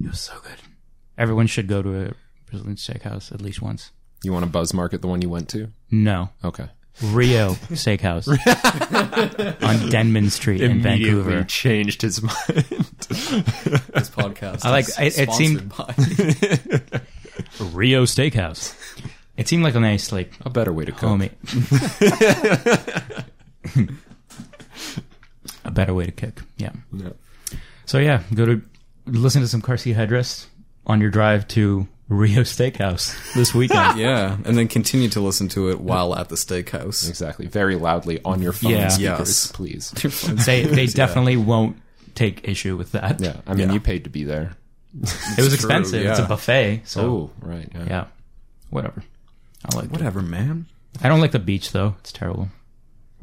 it 0.00 0.08
was 0.08 0.20
so 0.20 0.34
good. 0.42 0.56
Everyone 1.16 1.46
should 1.46 1.68
go 1.68 1.82
to 1.82 2.06
a 2.08 2.12
Brazilian 2.50 2.76
steakhouse 2.76 3.32
at 3.32 3.40
least 3.40 3.62
once. 3.62 3.92
You 4.24 4.32
want 4.32 4.44
to 4.44 4.50
buzz 4.50 4.72
market, 4.74 5.02
the 5.02 5.08
one 5.08 5.20
you 5.22 5.28
went 5.30 5.48
to? 5.50 5.68
No, 5.90 6.30
Okay. 6.44 6.68
Rio 7.02 7.52
Steakhouse 7.72 8.28
on 9.62 9.88
Denman 9.88 10.28
Street 10.28 10.60
in 10.60 10.82
Vancouver. 10.82 11.42
changed 11.44 12.02
his 12.02 12.20
mind. 12.22 12.36
This 13.08 14.10
podcast. 14.10 14.64
I 14.64 14.70
like- 14.70 14.88
is 14.88 14.98
it- 15.18 15.28
it 15.28 15.32
seemed- 15.32 15.68
by- 15.70 15.94
Rio 17.72 18.04
Steakhouse. 18.04 18.74
It 19.42 19.48
seemed 19.48 19.64
like 19.64 19.74
a 19.74 19.80
nice 19.80 20.12
like 20.12 20.30
a 20.42 20.50
better 20.50 20.72
way 20.72 20.84
to 20.84 20.92
cook. 20.92 21.08
homie. 21.10 21.32
a 25.64 25.70
better 25.72 25.92
way 25.94 26.06
to 26.06 26.12
cook. 26.12 26.44
Yeah. 26.58 26.70
Yeah. 26.92 27.08
So 27.84 27.98
yeah, 27.98 28.22
go 28.32 28.46
to 28.46 28.62
listen 29.06 29.42
to 29.42 29.48
some 29.48 29.60
car 29.60 29.76
seat 29.76 29.96
headrest 29.96 30.46
on 30.86 31.00
your 31.00 31.10
drive 31.10 31.48
to 31.48 31.88
Rio 32.08 32.42
Steakhouse 32.42 33.16
this 33.34 33.52
weekend. 33.60 33.98
yeah, 33.98 34.36
and 34.44 34.56
then 34.56 34.68
continue 34.68 35.08
to 35.08 35.20
listen 35.20 35.48
to 35.48 35.70
it 35.70 35.80
while 35.80 36.14
at 36.16 36.28
the 36.28 36.36
steakhouse. 36.36 37.08
Exactly. 37.08 37.46
Very 37.46 37.74
loudly 37.74 38.20
on 38.24 38.40
your 38.42 38.52
phone 38.52 38.70
Yeah. 38.70 38.88
speakers, 38.90 39.28
Yes. 39.28 39.52
please. 39.52 39.90
they 40.46 40.62
they 40.66 40.86
definitely 40.86 41.36
won't 41.36 41.78
take 42.14 42.46
issue 42.48 42.76
with 42.76 42.92
that. 42.92 43.18
Yeah. 43.20 43.38
I 43.46 43.54
mean, 43.54 43.68
Yeah. 43.70 43.74
you 43.74 43.80
paid 43.80 44.04
to 44.04 44.10
be 44.10 44.22
there. 44.22 44.52
It 44.94 45.00
was 45.38 45.46
true, 45.48 45.54
expensive. 45.54 46.06
It's 46.06 46.20
a 46.20 46.26
buffet, 46.26 46.82
so 46.84 47.00
Oh, 47.02 47.30
right. 47.40 47.68
Yeah. 47.74 47.84
yeah, 47.88 48.04
whatever. 48.70 49.02
I 49.70 49.76
like. 49.76 49.86
It. 49.86 49.92
Whatever, 49.92 50.22
man. 50.22 50.66
I 51.02 51.08
don't 51.08 51.20
like 51.20 51.32
the 51.32 51.38
beach 51.38 51.72
though. 51.72 51.94
It's 52.00 52.12
terrible. 52.12 52.48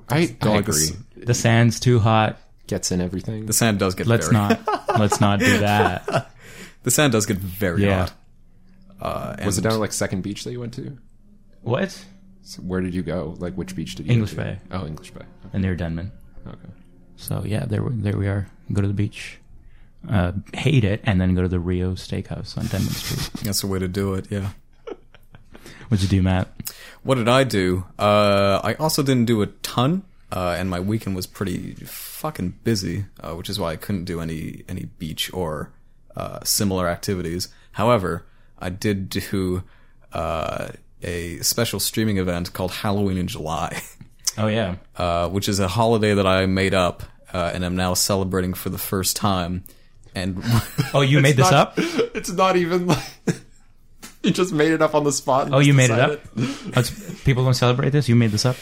I, 0.10 0.36
I 0.42 0.48
like 0.50 0.68
agree. 0.68 0.88
The 1.18 1.34
sand's 1.34 1.80
too 1.80 2.00
hot. 2.00 2.40
Gets 2.68 2.92
in 2.92 3.02
everything. 3.02 3.46
The 3.46 3.54
sand 3.54 3.80
does 3.80 3.96
get 3.96 4.08
Let's 4.08 4.28
very 4.30 4.42
not. 4.42 4.60
let's 5.00 5.20
not 5.22 5.40
do 5.40 5.60
that. 5.60 6.32
The 6.84 6.92
sand 6.92 7.12
does 7.12 7.26
get 7.26 7.36
very 7.38 7.84
Yeah. 7.84 8.08
hot. 8.08 8.14
Uh, 9.02 9.36
and 9.38 9.46
Was 9.46 9.58
it 9.58 9.62
down 9.64 9.74
at 9.74 9.80
like 9.80 9.92
Second 9.92 10.22
Beach 10.24 10.46
that 10.46 10.52
you 10.54 10.62
went 10.62 10.74
to? 10.76 10.98
What? 11.62 12.06
So 12.42 12.62
where 12.62 12.80
did 12.80 12.94
you 12.96 13.04
go? 13.04 13.36
Like 13.38 13.54
which 13.56 13.76
beach 13.76 13.96
did 13.96 14.08
you 14.08 14.14
English 14.14 14.34
go 14.34 14.44
to? 14.44 14.50
Bay. 14.52 14.60
Oh, 14.72 14.86
English 14.88 15.12
Bay. 15.12 15.26
And 15.52 15.62
near 15.62 15.76
Denman. 15.76 16.12
Okay. 16.48 16.70
So 17.18 17.44
yeah, 17.46 17.66
there 17.66 17.84
there 17.90 18.18
we 18.18 18.28
are. 18.28 18.48
Go 18.72 18.82
to 18.82 18.88
the 18.88 18.94
beach. 18.94 19.40
Uh, 20.10 20.32
hate 20.54 20.86
it, 20.86 21.02
and 21.04 21.20
then 21.20 21.36
go 21.36 21.42
to 21.42 21.50
the 21.50 21.60
Rio 21.60 21.92
Steakhouse 21.96 22.58
on 22.58 22.66
Denman 22.68 22.90
Street. 22.94 23.44
That's 23.44 23.60
the 23.62 23.68
way 23.68 23.80
to 23.80 23.90
do 23.90 24.14
it. 24.14 24.28
Yeah. 24.32 24.52
What'd 25.90 26.04
you 26.04 26.10
do, 26.20 26.22
Matt? 26.24 26.50
What 27.04 27.16
did 27.16 27.28
I 27.28 27.44
do? 27.44 27.86
Uh, 27.98 28.60
I 28.64 28.76
also 28.76 29.02
didn't 29.02 29.26
do 29.26 29.42
a 29.42 29.48
ton, 29.48 30.04
uh, 30.32 30.56
and 30.58 30.70
my 30.70 30.80
weekend 30.80 31.16
was 31.16 31.26
pretty 31.26 31.74
fucking 31.86 32.60
busy, 32.64 33.06
uh, 33.22 33.34
which 33.34 33.50
is 33.50 33.60
why 33.60 33.72
I 33.72 33.76
couldn't 33.76 34.06
do 34.06 34.22
any 34.22 34.64
any 34.70 34.86
beach 35.00 35.34
or 35.34 35.72
uh, 36.16 36.40
similar 36.44 36.88
activities. 36.88 37.48
However, 37.74 38.26
I 38.60 38.70
did 38.70 39.10
do 39.10 39.64
uh, 40.14 40.70
a 41.02 41.38
special 41.40 41.80
streaming 41.80 42.18
event 42.18 42.54
called 42.54 42.72
Halloween 42.72 43.18
in 43.18 43.28
July, 43.28 43.82
Oh 44.38 44.48
yeah, 44.48 44.76
uh, 44.96 45.28
which 45.30 45.50
is 45.50 45.60
a 45.60 45.68
holiday 45.68 46.14
that 46.14 46.28
I 46.28 46.46
made 46.46 46.74
up 46.76 47.02
uh, 47.34 47.52
and 47.54 47.64
am 47.66 47.76
now 47.76 47.96
celebrating 47.96 48.54
for 48.54 48.70
the 48.70 48.78
first 48.78 49.16
time. 49.16 49.64
and 50.14 50.44
Oh, 50.94 51.02
you 51.02 51.20
made 51.28 51.38
this 51.38 51.50
not- 51.50 51.80
up? 51.80 51.80
It's 52.20 52.32
not 52.32 52.58
even 52.58 52.88
like 52.88 53.04
you 54.24 54.32
just 54.32 54.52
made 54.54 54.72
it 54.72 54.82
up 54.82 54.96
on 54.96 55.04
the 55.04 55.12
spot. 55.12 55.46
and 55.46 55.56
Oh, 55.56 55.60
just 55.60 55.68
you 55.68 55.74
made 55.74 55.90
it 55.90 56.00
up? 56.00 56.20
That's, 56.36 57.24
people 57.24 57.44
don't 57.46 57.54
celebrate 57.54 57.90
this? 57.92 58.10
You 58.10 58.16
made 58.16 58.32
this 58.32 58.46
up? 58.46 58.56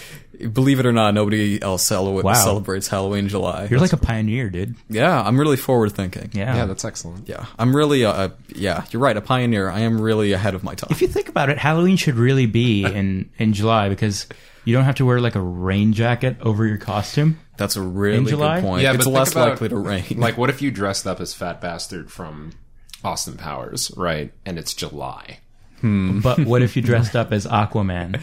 believe 0.53 0.79
it 0.79 0.85
or 0.85 0.91
not, 0.93 1.15
nobody 1.15 1.59
else 1.59 1.81
cele- 1.81 2.21
Wow. 2.21 2.33
celebrates 2.33 2.87
Halloween 2.87 3.21
in 3.23 3.27
July. 3.29 3.67
You're 3.71 3.79
like 3.79 3.93
a 3.93 3.97
pioneer, 3.97 4.51
dude. 4.51 4.75
yeah, 4.87 5.19
I'm 5.23 5.39
really 5.39 5.57
forward 5.57 5.93
thinking. 5.93 6.29
Yeah. 6.33 6.55
Yeah, 6.55 6.65
that's 6.65 6.85
excellent. 6.85 7.27
Yeah, 7.27 7.47
I'm 7.57 7.75
really 7.75 8.05
uh, 8.05 8.29
yeah, 8.49 8.85
you're 8.91 9.01
right, 9.01 9.17
a 9.17 9.21
pioneer. 9.21 9.67
I 9.67 9.79
am 9.79 9.99
really 9.99 10.33
ahead 10.33 10.53
of 10.53 10.63
my 10.63 10.75
time. 10.75 10.89
if 10.91 11.01
you 11.01 11.07
think 11.07 11.27
about 11.27 11.49
it, 11.49 11.57
Halloween 11.57 11.97
should 11.97 12.15
really 12.17 12.45
be 12.45 12.83
in, 12.93 13.31
in 13.39 13.53
July 13.53 13.89
because 13.89 14.27
you 14.63 14.75
don't 14.75 14.83
have 14.85 14.93
to 14.95 15.05
wear 15.05 15.19
like 15.19 15.33
a 15.33 15.41
rain 15.41 15.91
jacket 15.93 16.37
over 16.41 16.67
your 16.67 16.77
costume. 16.77 17.39
That's 17.57 17.75
a 17.75 17.81
really 17.81 18.17
In 18.17 18.23
good 18.25 18.61
point. 18.61 18.83
Yeah, 18.83 18.93
it's 18.93 19.05
but 19.05 19.11
less 19.11 19.31
about- 19.31 19.49
likely 19.49 19.69
to 19.69 19.75
rain. 19.77 20.05
Like, 20.17 20.37
what 20.37 20.51
if 20.51 20.61
you 20.61 20.69
dressed 20.69 21.07
up 21.07 21.19
as 21.19 21.33
Fat 21.33 21.59
Bastard 21.61 22.11
from 22.11 22.51
Austin 23.03 23.37
Powers, 23.37 23.91
right? 23.97 24.31
And 24.45 24.59
it's 24.59 24.75
July. 24.75 25.39
But 25.81 26.39
what 26.39 26.61
if 26.61 26.75
you 26.75 26.81
dressed 26.91 27.15
up 27.15 27.31
as 27.31 27.45
Aquaman, 27.45 28.19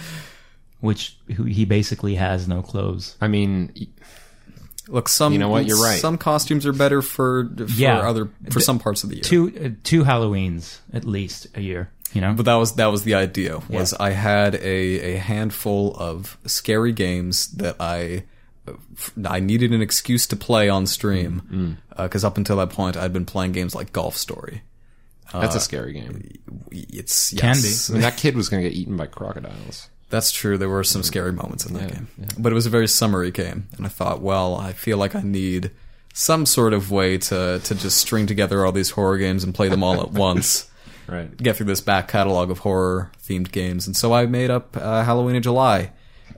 which 0.80 1.16
he 1.28 1.64
basically 1.64 2.14
has 2.16 2.46
no 2.48 2.62
clothes? 2.62 3.16
I 3.20 3.28
mean, 3.28 3.72
Look, 4.86 5.08
some 5.08 5.32
You 5.32 5.38
know 5.38 5.48
what? 5.48 5.64
You're 5.64 5.82
right. 5.82 5.98
Some 5.98 6.18
costumes 6.18 6.66
are 6.66 6.72
better 6.74 7.00
for 7.00 7.48
for 7.56 7.64
Yeah. 7.72 8.00
other 8.00 8.28
for 8.50 8.60
some 8.60 8.78
parts 8.78 9.02
of 9.02 9.08
the 9.10 9.16
year. 9.16 9.22
Two 9.24 9.52
uh, 9.64 9.68
two 9.82 10.04
Halloweens 10.04 10.80
at 10.92 11.04
least 11.06 11.46
a 11.54 11.62
year. 11.62 11.90
You 12.12 12.20
know, 12.20 12.34
But 12.34 12.44
that 12.44 12.56
was 12.56 12.74
that 12.74 12.88
was 12.88 13.02
the 13.04 13.14
idea. 13.14 13.60
Was 13.70 13.92
Yeah. 13.92 14.04
I 14.04 14.10
had 14.10 14.56
a 14.56 15.14
a 15.14 15.16
handful 15.16 15.96
of 15.96 16.36
scary 16.44 16.92
games 16.92 17.48
that 17.52 17.76
I 17.80 18.24
I 19.26 19.40
needed 19.40 19.72
an 19.72 19.80
excuse 19.80 20.26
to 20.28 20.36
play 20.36 20.68
on 20.68 20.86
stream 20.86 21.78
because 21.96 22.22
up 22.24 22.36
until 22.36 22.56
that 22.58 22.68
point 22.70 22.96
I'd 22.96 23.12
been 23.12 23.24
playing 23.26 23.52
games 23.52 23.74
like 23.74 23.90
Golf 23.92 24.16
Story. 24.18 24.62
That's 25.32 25.54
a 25.54 25.60
scary 25.60 25.92
game. 25.92 26.30
It's 26.70 27.30
Can 27.30 27.56
yes. 27.56 27.90
I 27.90 27.94
mean, 27.94 28.02
that 28.02 28.16
kid 28.16 28.36
was 28.36 28.48
going 28.48 28.62
to 28.62 28.68
get 28.68 28.76
eaten 28.76 28.96
by 28.96 29.06
crocodiles. 29.06 29.88
That's 30.10 30.30
true. 30.30 30.58
There 30.58 30.68
were 30.68 30.84
some 30.84 31.02
scary 31.02 31.32
moments 31.32 31.66
in 31.66 31.74
that 31.74 31.92
game, 31.92 32.08
but 32.38 32.52
it 32.52 32.54
was 32.54 32.66
a 32.66 32.70
very 32.70 32.86
summery 32.86 33.30
game, 33.30 33.68
and 33.76 33.84
I 33.86 33.88
thought, 33.88 34.20
well, 34.20 34.54
I 34.54 34.72
feel 34.72 34.96
like 34.98 35.14
I 35.14 35.22
need 35.22 35.70
some 36.12 36.46
sort 36.46 36.72
of 36.72 36.90
way 36.90 37.18
to 37.18 37.60
to 37.64 37.74
just 37.74 37.98
string 37.98 38.26
together 38.26 38.64
all 38.64 38.72
these 38.72 38.90
horror 38.90 39.18
games 39.18 39.42
and 39.42 39.54
play 39.54 39.68
them 39.68 39.82
all 39.82 40.00
at 40.00 40.12
once. 40.12 40.70
Right. 41.06 41.36
Get 41.36 41.56
through 41.56 41.66
this 41.66 41.80
back 41.80 42.08
catalog 42.08 42.50
of 42.50 42.60
horror 42.60 43.10
themed 43.22 43.50
games, 43.50 43.86
and 43.86 43.96
so 43.96 44.12
I 44.12 44.26
made 44.26 44.50
up 44.50 44.76
uh, 44.76 45.02
Halloween 45.04 45.36
in 45.36 45.42
July 45.42 45.90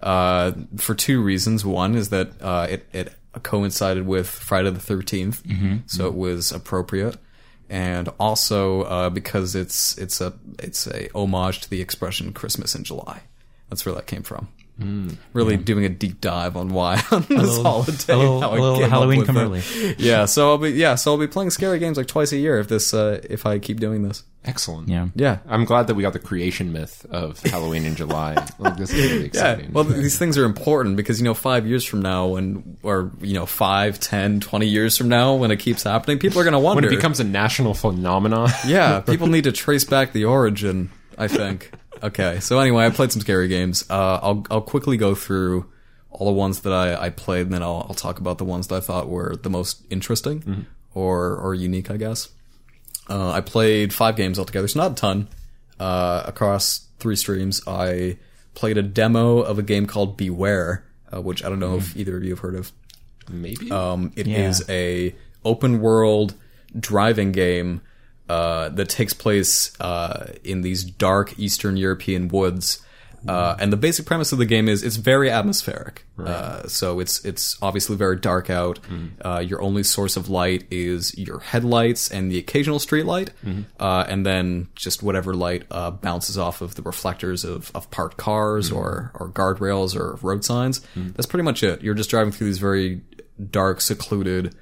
uh, 0.03 0.53
for 0.77 0.95
two 0.95 1.23
reasons. 1.23 1.65
One 1.65 1.95
is 1.95 2.09
that 2.09 2.31
uh, 2.41 2.67
it 2.71 2.89
it 2.93 3.15
coincided 3.43 4.07
with 4.07 4.27
Friday 4.29 4.71
the 4.71 4.81
13th 4.81 5.43
so 5.87 6.07
it 6.07 6.15
was 6.15 6.53
appropriate. 6.53 7.17
And 7.69 8.09
also 8.21 8.83
uh, 8.83 9.11
because 9.11 9.55
it's 9.57 9.99
it's 9.99 10.21
a 10.21 10.35
it's 10.59 10.87
a 10.87 11.09
homage 11.15 11.61
to 11.63 11.71
the 11.71 11.81
expression 11.81 12.33
Christmas 12.33 12.75
in 12.75 12.85
July. 12.85 13.23
That's 13.69 13.85
where 13.85 13.95
that 13.97 14.07
came 14.07 14.23
from. 14.23 14.49
really 15.33 15.57
doing 15.57 15.85
a 15.87 15.89
deep 15.89 16.21
dive 16.21 16.55
on 16.57 16.69
why 16.69 17.03
on 17.11 17.23
this 17.23 17.31
little- 17.31 17.63
holiday. 17.65 18.15
little- 18.15 18.41
how 18.43 18.51
little 18.53 18.89
Halloween 18.89 19.25
come 19.25 19.39
early. 19.39 19.63
Yeah, 19.99 20.27
so 20.27 20.51
I'll 20.51 20.59
be 20.59 20.71
yeah, 20.71 20.95
so 20.97 21.13
I'll 21.13 21.19
be 21.19 21.27
playing 21.27 21.51
scary 21.51 21.79
games 21.79 21.97
like 21.97 22.07
twice 22.07 22.31
a 22.33 22.37
year 22.37 22.59
if 22.61 22.69
this 22.69 22.93
uh, 22.95 23.21
if 23.29 23.47
I 23.47 23.59
keep 23.59 23.81
doing 23.81 24.03
this. 24.03 24.23
Excellent. 24.47 24.89
yeah. 24.89 25.09
Yeah. 25.15 25.39
I'm 25.49 25.65
glad 25.65 25.89
that 25.89 25.95
we 25.95 26.03
got 26.03 26.13
the 26.13 26.19
creation 26.19 26.73
myth 26.73 27.05
of 27.11 27.41
Halloween 27.45 27.85
in 27.85 27.97
July. 27.97 28.35
Like, 28.59 28.77
this 28.77 28.91
is 28.93 28.97
really 29.05 29.19
Yeah, 29.21 29.25
exciting. 29.27 29.73
well, 29.73 29.85
these 29.85 30.19
things 30.19 30.39
are 30.39 30.45
important 30.45 30.97
because 30.97 31.19
you 31.19 31.25
know, 31.25 31.35
five 31.35 31.67
years 31.67 31.85
from 31.85 32.01
now, 32.03 32.29
when 32.29 32.77
or 32.83 33.11
you 33.21 33.35
know, 33.35 33.47
five, 33.47 33.99
ten, 34.01 34.41
twenty 34.41 34.67
years 34.67 34.97
from 34.97 35.09
now, 35.09 35.35
when 35.35 35.51
it 35.51 35.59
keeps 35.59 35.83
happening, 35.83 36.19
people 36.19 36.41
are 36.41 36.45
going 36.45 36.53
to 36.53 36.59
wonder. 36.59 36.83
when 36.87 36.93
it 36.93 36.97
becomes 36.97 37.19
a 37.21 37.25
national 37.25 37.75
phenomenon. 37.75 38.49
yeah, 38.67 39.01
people 39.01 39.27
need 39.27 39.45
to 39.45 39.53
trace 39.53 39.85
back 39.85 40.13
the 40.13 40.25
origin. 40.27 40.91
I 41.19 41.29
think. 41.29 41.71
Okay, 42.03 42.41
so 42.41 42.59
anyway, 42.61 42.85
I 42.85 42.91
played 42.91 43.11
some 43.11 43.23
scary 43.23 43.49
games. 43.49 43.85
Uh, 43.89 44.21
I'll 44.23 44.45
I'll 44.51 44.61
quickly 44.61 44.97
go 44.97 45.15
through 45.15 45.67
all 46.11 46.27
the 46.27 46.33
ones 46.33 46.61
that 46.61 46.73
I, 46.73 47.07
I 47.07 47.11
played, 47.11 47.47
and 47.47 47.53
then 47.55 47.63
I'll 47.63 47.87
I'll 47.89 47.95
talk 47.95 48.19
about 48.21 48.39
the 48.39 48.45
ones 48.45 48.69
that 48.69 48.75
I 48.77 48.81
thought 48.81 49.09
were 49.09 49.35
the 49.37 49.51
most 49.51 49.83
interesting 49.91 50.67
or 50.95 51.37
or 51.37 51.55
unique, 51.55 51.91
I 51.91 51.97
guess. 51.97 52.29
Uh, 53.09 53.31
I 53.31 53.41
played 53.41 53.93
five 53.95 54.17
games 54.17 54.39
altogether, 54.39 54.67
so 54.69 54.81
not 54.81 54.93
a 54.93 54.95
ton. 54.95 55.29
Uh, 55.79 56.23
across 56.27 56.87
three 56.99 57.17
streams, 57.17 57.63
I 57.67 58.19
played 58.55 58.79
a 58.79 58.83
demo 58.83 59.39
of 59.39 59.59
a 59.59 59.63
game 59.63 59.87
called 59.87 60.17
Beware, 60.17 60.85
uh, 61.13 61.21
which 61.21 61.45
I 61.45 61.49
don't 61.49 61.61
know 61.61 61.77
if 61.77 61.97
either 61.97 62.17
of 62.17 62.25
you 62.25 62.31
have 62.31 62.39
heard 62.41 62.55
of. 62.55 62.73
Maybe. 63.31 63.71
Um, 63.71 64.13
it 64.17 64.27
is 64.27 64.65
Yeah. 64.69 64.75
a 64.75 65.15
open 65.45 65.81
world 65.81 66.35
driving 66.79 67.33
game 67.33 67.81
uh, 68.29 68.71
that 68.71 68.89
takes 68.89 69.13
place 69.15 69.79
uh, 69.81 70.33
in 70.43 70.63
these 70.63 70.83
dark 70.85 71.39
Eastern 71.39 71.77
European 71.77 72.27
woods. 72.29 72.81
Uh, 73.29 73.57
and 73.59 73.73
the 73.73 73.77
basic 73.77 74.07
premise 74.07 74.33
of 74.33 74.39
the 74.39 74.47
game 74.47 74.69
is 74.69 74.83
it's 74.83 74.97
very 74.97 75.31
atmospheric. 75.31 76.05
Uh, 76.19 76.67
so 76.69 77.01
it's 77.01 77.25
it's 77.25 77.57
obviously 77.63 77.97
very 77.97 78.17
dark 78.17 78.51
out. 78.51 78.79
Uh, 79.25 79.39
your 79.41 79.61
only 79.63 79.83
source 79.83 80.17
of 80.17 80.29
light 80.29 80.65
is 80.71 81.17
your 81.19 81.41
headlights 81.41 82.11
and 82.11 82.31
the 82.31 82.39
occasional 82.39 82.79
street 82.79 83.05
light, 83.07 83.31
uh, 83.81 84.05
and 84.09 84.25
then 84.25 84.69
just 84.75 85.03
whatever 85.03 85.35
light 85.35 85.65
uh, 85.71 85.91
bounces 85.91 86.39
off 86.39 86.61
of 86.61 86.75
the 86.75 86.83
reflectors 86.83 87.45
of, 87.45 87.71
of 87.75 87.91
parked 87.91 88.17
cars 88.17 88.71
or 88.73 89.11
or 89.15 89.29
guardrails 89.29 89.95
or 89.95 90.15
road 90.23 90.45
signs. 90.45 90.81
That's 90.95 91.27
pretty 91.27 91.45
much 91.45 91.63
it. 91.63 91.83
You're 91.83 91.95
just 91.95 92.11
driving 92.11 92.33
through 92.33 92.47
these 92.49 92.59
very 92.59 93.03
dark, 93.51 93.81
secluded 93.83 94.55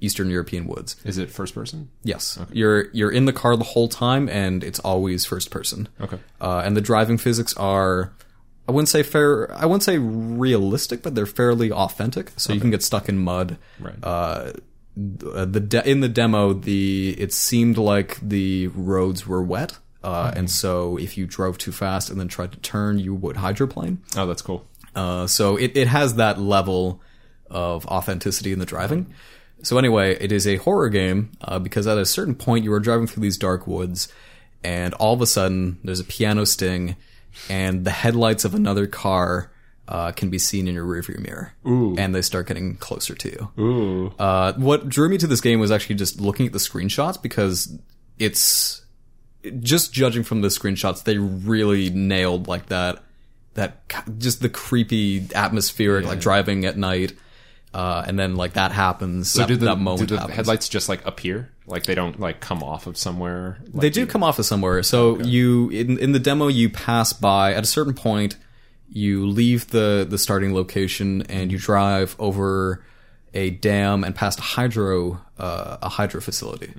Eastern 0.00 0.30
European 0.30 0.66
woods. 0.66 0.96
is 1.04 1.18
it 1.18 1.30
first 1.30 1.54
person? 1.54 1.90
Yes, 2.04 2.38
you're 2.52 2.88
you're 2.92 3.10
in 3.10 3.24
the 3.24 3.32
car 3.32 3.56
the 3.56 3.64
whole 3.64 3.88
time, 3.88 4.28
and 4.28 4.62
it's 4.62 4.78
always 4.80 5.24
first 5.24 5.50
person. 5.50 5.88
Okay. 6.00 6.18
uh, 6.40 6.62
and 6.64 6.76
the 6.76 6.80
driving 6.80 7.18
physics 7.18 7.56
are. 7.56 8.12
I 8.68 8.72
wouldn't 8.72 8.90
say 8.90 9.02
fair. 9.02 9.50
I 9.54 9.64
wouldn't 9.64 9.82
say 9.82 9.96
realistic, 9.98 11.02
but 11.02 11.14
they're 11.14 11.24
fairly 11.26 11.72
authentic. 11.72 12.32
So 12.36 12.52
you 12.52 12.60
can 12.60 12.70
get 12.70 12.82
stuck 12.82 13.08
in 13.08 13.18
mud. 13.18 13.56
Right. 13.80 13.96
Uh, 14.02 14.52
the 14.94 15.60
de- 15.60 15.88
in 15.88 16.00
the 16.00 16.08
demo, 16.08 16.52
the 16.52 17.14
it 17.18 17.32
seemed 17.32 17.78
like 17.78 18.18
the 18.20 18.66
roads 18.68 19.26
were 19.26 19.42
wet, 19.42 19.78
uh, 20.02 20.32
and 20.36 20.50
so 20.50 20.98
if 20.98 21.16
you 21.16 21.24
drove 21.26 21.56
too 21.56 21.72
fast 21.72 22.10
and 22.10 22.20
then 22.20 22.28
tried 22.28 22.52
to 22.52 22.58
turn, 22.58 22.98
you 22.98 23.14
would 23.14 23.36
hydroplane. 23.38 24.02
Oh, 24.16 24.26
that's 24.26 24.42
cool. 24.42 24.66
Uh, 24.94 25.26
so 25.26 25.56
it, 25.56 25.76
it 25.76 25.86
has 25.88 26.16
that 26.16 26.40
level 26.40 27.00
of 27.50 27.86
authenticity 27.86 28.52
in 28.52 28.58
the 28.58 28.66
driving. 28.66 29.14
So 29.62 29.78
anyway, 29.78 30.16
it 30.20 30.32
is 30.32 30.46
a 30.46 30.56
horror 30.56 30.88
game 30.88 31.32
uh, 31.40 31.58
because 31.58 31.86
at 31.86 31.98
a 31.98 32.06
certain 32.06 32.34
point 32.34 32.64
you 32.64 32.72
are 32.72 32.80
driving 32.80 33.06
through 33.06 33.22
these 33.22 33.36
dark 33.36 33.66
woods, 33.66 34.12
and 34.62 34.94
all 34.94 35.14
of 35.14 35.20
a 35.20 35.26
sudden 35.26 35.78
there's 35.84 36.00
a 36.00 36.04
piano 36.04 36.44
sting, 36.44 36.96
and 37.48 37.84
the 37.84 37.90
headlights 37.90 38.44
of 38.44 38.54
another 38.54 38.86
car 38.86 39.50
uh, 39.88 40.12
can 40.12 40.28
be 40.30 40.38
seen 40.38 40.68
in 40.68 40.74
your 40.74 40.84
rearview 40.84 41.18
mirror, 41.18 41.54
Ooh. 41.66 41.96
and 41.96 42.14
they 42.14 42.22
start 42.22 42.46
getting 42.46 42.76
closer 42.76 43.14
to 43.14 43.28
you. 43.30 43.62
Ooh. 43.62 44.14
Uh, 44.18 44.52
what 44.54 44.88
drew 44.88 45.08
me 45.08 45.18
to 45.18 45.26
this 45.26 45.40
game 45.40 45.60
was 45.60 45.70
actually 45.70 45.96
just 45.96 46.20
looking 46.20 46.46
at 46.46 46.52
the 46.52 46.58
screenshots 46.58 47.20
because 47.20 47.76
it's 48.18 48.82
just 49.60 49.92
judging 49.92 50.22
from 50.22 50.42
the 50.42 50.48
screenshots, 50.48 51.04
they 51.04 51.18
really 51.18 51.90
nailed 51.90 52.48
like 52.48 52.66
that, 52.66 53.02
that 53.54 53.82
just 54.18 54.42
the 54.42 54.48
creepy 54.48 55.26
atmospheric, 55.34 56.04
like 56.04 56.20
driving 56.20 56.64
at 56.64 56.76
night. 56.76 57.12
Uh, 57.74 58.02
and 58.06 58.18
then 58.18 58.34
like 58.36 58.54
that 58.54 58.72
happens. 58.72 59.30
So 59.30 59.40
that, 59.40 59.48
do 59.48 59.56
the, 59.56 59.66
that 59.66 59.76
moment 59.78 60.08
do 60.08 60.14
the 60.14 60.20
happens. 60.20 60.36
headlights 60.36 60.68
just 60.68 60.88
like 60.88 61.04
appear? 61.06 61.50
Like 61.66 61.84
they 61.84 61.94
don't 61.94 62.18
like 62.18 62.40
come 62.40 62.62
off 62.62 62.86
of 62.86 62.96
somewhere? 62.96 63.58
Like, 63.72 63.82
They 63.82 63.90
do 63.90 64.06
come 64.06 64.22
off 64.22 64.38
of 64.38 64.46
somewhere. 64.46 64.82
So 64.82 65.20
you 65.20 65.68
in 65.70 65.98
in 65.98 66.12
the 66.12 66.18
demo 66.18 66.48
you 66.48 66.70
pass 66.70 67.12
by 67.12 67.52
at 67.52 67.62
a 67.62 67.66
certain 67.66 67.94
point, 67.94 68.36
you 68.88 69.26
leave 69.26 69.68
the 69.68 70.06
the 70.08 70.16
starting 70.16 70.54
location 70.54 71.22
and 71.28 71.52
you 71.52 71.58
drive 71.58 72.16
over 72.18 72.82
a 73.34 73.50
dam 73.50 74.04
and 74.04 74.14
past 74.14 74.38
a 74.38 74.42
hydro 74.42 75.20
uh, 75.38 75.76
a 75.82 75.88
hydro 75.88 76.20
facility. 76.20 76.72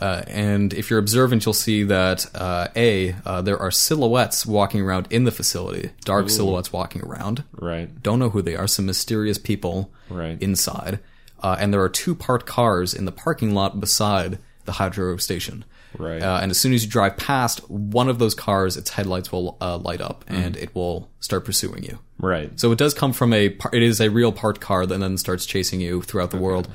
Uh, 0.00 0.22
and 0.26 0.72
if 0.74 0.90
you're 0.90 0.98
observant, 0.98 1.44
you'll 1.44 1.52
see 1.52 1.82
that 1.84 2.26
uh, 2.34 2.68
a 2.74 3.14
uh, 3.24 3.40
there 3.42 3.58
are 3.58 3.70
silhouettes 3.70 4.44
walking 4.46 4.80
around 4.80 5.06
in 5.10 5.24
the 5.24 5.30
facility, 5.30 5.90
dark 6.04 6.30
silhouettes 6.30 6.72
walking 6.72 7.02
around. 7.02 7.44
Right. 7.52 8.02
Don't 8.02 8.18
know 8.18 8.30
who 8.30 8.42
they 8.42 8.56
are. 8.56 8.66
Some 8.66 8.86
mysterious 8.86 9.38
people 9.38 9.90
Right. 10.08 10.40
inside. 10.42 10.98
Uh, 11.42 11.56
and 11.60 11.72
there 11.72 11.82
are 11.82 11.88
two 11.88 12.14
parked 12.14 12.46
cars 12.46 12.92
in 12.94 13.04
the 13.04 13.12
parking 13.12 13.54
lot 13.54 13.78
beside 13.80 14.38
the 14.64 14.72
hydro 14.72 15.16
station. 15.18 15.64
Right. 15.98 16.22
Uh, 16.22 16.38
and 16.42 16.50
as 16.50 16.58
soon 16.58 16.72
as 16.72 16.84
you 16.84 16.90
drive 16.90 17.16
past 17.16 17.68
one 17.70 18.08
of 18.08 18.18
those 18.18 18.34
cars, 18.34 18.76
its 18.76 18.90
headlights 18.90 19.32
will 19.32 19.56
uh, 19.60 19.78
light 19.78 20.00
up 20.00 20.24
and 20.28 20.56
it 20.56 20.74
will 20.74 21.08
start 21.20 21.44
pursuing 21.44 21.82
you. 21.82 21.98
Right. 22.20 22.58
So 22.60 22.70
it 22.72 22.78
does 22.78 22.94
come 22.94 23.12
from 23.12 23.32
a. 23.32 23.46
It 23.72 23.82
is 23.82 24.00
a 24.00 24.10
real 24.10 24.32
parked 24.32 24.60
car 24.60 24.86
that 24.86 24.98
then 24.98 25.16
starts 25.18 25.46
chasing 25.46 25.80
you 25.80 26.02
throughout 26.02 26.30
the 26.30 26.36
world. 26.38 26.68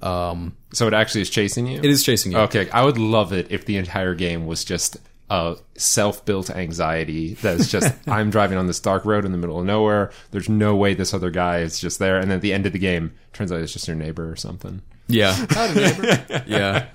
Um, 0.00 0.56
So 0.72 0.86
it 0.88 0.94
actually 0.94 1.20
is 1.22 1.30
chasing 1.30 1.66
you? 1.66 1.78
it 1.78 1.84
is 1.84 2.02
chasing 2.02 2.32
you. 2.32 2.38
Okay, 2.38 2.68
I 2.70 2.84
would 2.84 2.98
love 2.98 3.32
it 3.32 3.50
if 3.50 3.64
the 3.66 3.76
entire 3.76 4.14
game 4.14 4.46
was 4.46 4.64
just 4.64 4.96
a 5.30 5.56
self-built 5.76 6.50
anxiety 6.50 7.34
that's 7.34 7.70
just 7.70 7.94
I'm 8.08 8.30
driving 8.30 8.58
on 8.58 8.66
this 8.66 8.80
dark 8.80 9.04
road 9.04 9.24
in 9.24 9.32
the 9.32 9.38
middle 9.38 9.58
of 9.60 9.64
nowhere. 9.64 10.10
There's 10.30 10.48
no 10.48 10.74
way 10.76 10.94
this 10.94 11.14
other 11.14 11.30
guy 11.30 11.58
is 11.60 11.78
just 11.80 11.98
there, 11.98 12.16
and 12.18 12.30
then 12.30 12.36
at 12.36 12.42
the 12.42 12.52
end 12.52 12.66
of 12.66 12.72
the 12.72 12.78
game, 12.78 13.12
turns 13.32 13.52
out 13.52 13.60
it's 13.60 13.72
just 13.72 13.86
your 13.88 13.96
neighbor 13.96 14.30
or 14.30 14.36
something. 14.36 14.82
Yeah. 15.12 15.36
yeah. 16.46 16.86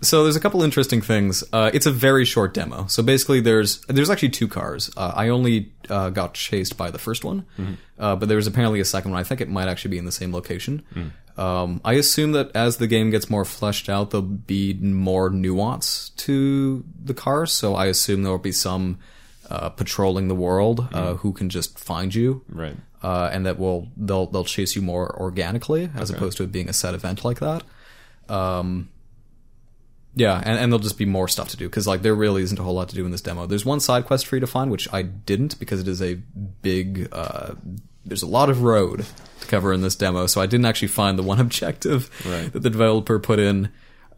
So 0.00 0.22
there's 0.22 0.36
a 0.36 0.40
couple 0.40 0.62
interesting 0.62 1.00
things. 1.00 1.44
Uh, 1.52 1.70
it's 1.72 1.86
a 1.86 1.90
very 1.90 2.24
short 2.24 2.54
demo. 2.54 2.86
So 2.86 3.02
basically, 3.02 3.40
there's 3.40 3.80
there's 3.86 4.10
actually 4.10 4.30
two 4.30 4.48
cars. 4.48 4.90
Uh, 4.96 5.12
I 5.14 5.28
only 5.28 5.72
uh, 5.88 6.10
got 6.10 6.34
chased 6.34 6.76
by 6.76 6.90
the 6.90 6.98
first 6.98 7.24
one, 7.24 7.46
uh, 7.98 8.16
but 8.16 8.28
there 8.28 8.36
was 8.36 8.46
apparently 8.46 8.80
a 8.80 8.84
second 8.84 9.12
one. 9.12 9.20
I 9.20 9.24
think 9.24 9.40
it 9.40 9.48
might 9.48 9.68
actually 9.68 9.92
be 9.92 9.98
in 9.98 10.04
the 10.04 10.12
same 10.12 10.32
location. 10.32 10.82
Um, 11.36 11.80
I 11.84 11.94
assume 11.94 12.32
that 12.32 12.54
as 12.54 12.76
the 12.76 12.86
game 12.86 13.10
gets 13.10 13.28
more 13.28 13.44
fleshed 13.44 13.88
out, 13.88 14.10
there'll 14.10 14.22
be 14.22 14.74
more 14.74 15.30
nuance 15.30 16.10
to 16.18 16.84
the 17.02 17.14
cars. 17.14 17.50
So 17.50 17.74
I 17.74 17.86
assume 17.86 18.22
there 18.22 18.30
will 18.30 18.38
be 18.38 18.52
some 18.52 18.98
uh, 19.50 19.70
patrolling 19.70 20.28
the 20.28 20.34
world 20.34 20.88
uh, 20.92 21.14
who 21.14 21.32
can 21.32 21.48
just 21.48 21.78
find 21.78 22.14
you 22.14 22.42
Right. 22.48 22.76
Uh, 23.04 23.28
and 23.32 23.44
that 23.46 23.58
will 23.58 23.88
they'll 23.96 24.26
they'll 24.26 24.44
chase 24.56 24.74
you 24.74 24.82
more 24.82 25.14
organically 25.20 25.90
as 25.94 26.08
opposed 26.10 26.38
to 26.38 26.42
it 26.44 26.50
being 26.50 26.68
a 26.68 26.72
set 26.72 26.94
event 26.94 27.24
like 27.24 27.38
that. 27.40 27.62
Um, 28.28 28.88
yeah, 30.16 30.40
and, 30.44 30.58
and 30.58 30.72
there'll 30.72 30.78
just 30.82 30.96
be 30.98 31.06
more 31.06 31.26
stuff 31.28 31.48
to 31.48 31.56
do 31.56 31.68
because 31.68 31.86
like 31.86 32.02
there 32.02 32.14
really 32.14 32.42
isn't 32.42 32.58
a 32.58 32.62
whole 32.62 32.74
lot 32.74 32.88
to 32.88 32.94
do 32.94 33.04
in 33.04 33.10
this 33.10 33.20
demo. 33.20 33.46
There's 33.46 33.64
one 33.64 33.80
side 33.80 34.06
quest 34.06 34.26
for 34.26 34.36
you 34.36 34.40
to 34.40 34.46
find 34.46 34.70
which 34.70 34.88
I 34.92 35.02
didn't 35.02 35.58
because 35.58 35.80
it 35.80 35.88
is 35.88 36.00
a 36.00 36.14
big. 36.62 37.08
Uh, 37.12 37.54
there's 38.06 38.22
a 38.22 38.26
lot 38.28 38.48
of 38.50 38.62
road 38.62 39.04
to 39.40 39.46
cover 39.48 39.72
in 39.72 39.80
this 39.82 39.96
demo, 39.96 40.26
so 40.26 40.40
I 40.40 40.46
didn't 40.46 40.66
actually 40.66 40.88
find 40.88 41.18
the 41.18 41.22
one 41.22 41.40
objective 41.48 42.10
Right. 42.26 42.52
that 42.52 42.62
the 42.62 42.70
developer 42.70 43.18
put 43.18 43.38
in. 43.38 43.70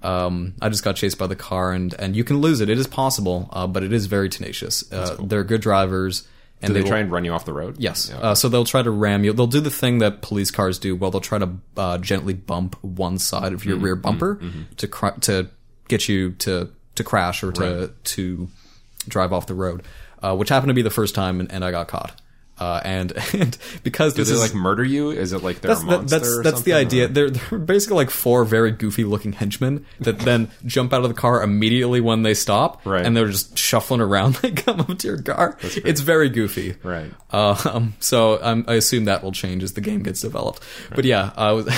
Um, 0.03 0.55
I 0.61 0.69
just 0.69 0.85
got 0.85 0.95
chased 0.97 1.19
by 1.19 1.27
the 1.27 1.35
car, 1.37 1.73
and 1.73 1.95
and 1.99 2.15
you 2.15 2.23
can 2.25 2.39
lose 2.41 2.61
it. 2.61 2.69
It 2.69 2.79
is 2.79 2.87
possible, 2.87 3.49
uh, 3.53 3.67
but 3.67 3.83
it 3.83 3.93
is 3.93 4.07
very 4.07 4.29
tenacious. 4.29 4.85
Uh, 4.93 5.17
They're 5.19 5.45
good 5.45 5.63
drivers, 5.63 6.29
and 6.63 6.69
Do 6.69 6.75
they, 6.75 6.81
will- 6.83 6.89
try 6.89 6.99
and 7.01 7.11
run 7.13 7.25
you 7.25 7.33
off 7.33 7.45
the 7.45 7.53
road? 7.53 7.77
Yes. 7.79 8.11
Yeah. 8.13 8.19
Uh, 8.21 8.35
so 8.35 8.49
they'll 8.49 8.65
try 8.65 8.83
to 8.83 8.91
ram 8.91 9.25
you. 9.25 9.33
They'll 9.33 9.47
do 9.47 9.61
the 9.61 9.71
thing 9.71 9.99
that 9.99 10.23
police 10.23 10.51
cars 10.51 10.79
do. 10.79 10.97
Well, 10.97 11.11
they'll 11.11 11.21
try 11.21 11.39
to 11.39 11.51
uh, 11.77 11.99
gently 11.99 12.35
bump 12.35 12.77
one 12.83 13.19
side 13.19 13.53
of 13.53 13.61
Mm-hmm. 13.61 13.69
your 13.69 13.79
rear 13.79 13.97
bumper 13.97 14.41
to 14.79 14.89
cr- 14.89 15.19
to 15.23 15.49
get 15.89 16.09
you 16.09 16.33
to 16.33 16.71
to 16.95 17.05
crash 17.05 17.43
or 17.45 17.53
to 17.53 17.93
to 18.05 18.49
drive 19.09 19.33
off 19.33 19.47
the 19.47 19.55
road, 19.55 19.83
uh, 20.23 20.35
which 20.35 20.49
happened 20.49 20.71
to 20.71 20.75
be 20.75 20.83
the 20.83 20.91
first 20.91 21.15
time, 21.15 21.41
and, 21.41 21.53
and 21.53 21.65
I 21.65 21.71
got 21.71 21.89
caught. 21.89 22.21
Uh, 22.59 22.81
and 22.85 23.13
and 23.35 23.59
because 23.83 24.15
Do 24.15 24.23
this 24.23 24.31
is 24.31 24.41
like 24.41 24.55
murder 24.55 24.83
you? 24.83 25.11
Is 25.11 25.33
it 25.35 25.43
like 25.43 25.61
they're 25.61 25.69
that's 25.75 25.83
a 25.83 25.87
monster? 25.87 26.19
that's 26.19 26.43
that's 26.43 26.63
the 26.63 26.73
idea. 26.73 27.05
or- 27.05 27.09
They're 27.09 27.31
they're 27.31 27.59
basically 27.59 27.97
like 27.97 28.11
four 28.11 28.45
very 28.47 28.71
goofy 28.73 29.05
looking 29.05 29.33
henchmen 29.35 29.85
that 30.01 30.19
then 30.21 30.51
jump 30.65 30.93
out 30.95 31.03
of 31.03 31.09
the 31.09 31.15
car 31.15 31.43
immediately 31.43 32.01
when 32.01 32.23
they 32.23 32.33
stop, 32.33 32.81
Right. 32.87 33.05
and 33.05 33.15
they're 33.17 33.29
just 33.29 33.59
shuffling 33.59 34.01
around. 34.01 34.37
They 34.43 34.53
come 34.53 34.81
up 34.81 34.97
to 34.99 35.07
your 35.07 35.21
car. 35.21 35.59
It's 35.63 36.01
very 36.01 36.29
goofy, 36.31 36.77
Right. 36.83 37.13
um, 37.31 37.95
so 38.01 38.39
um, 38.43 38.65
I 38.69 38.75
assume 38.75 39.05
that 39.05 39.23
will 39.23 39.33
change 39.33 39.63
as 39.63 39.75
the 39.75 39.81
game 39.83 40.03
gets 40.03 40.21
developed. 40.23 40.63
But 40.95 41.05
yeah, 41.05 41.33
I 41.37 41.53
was 41.53 41.69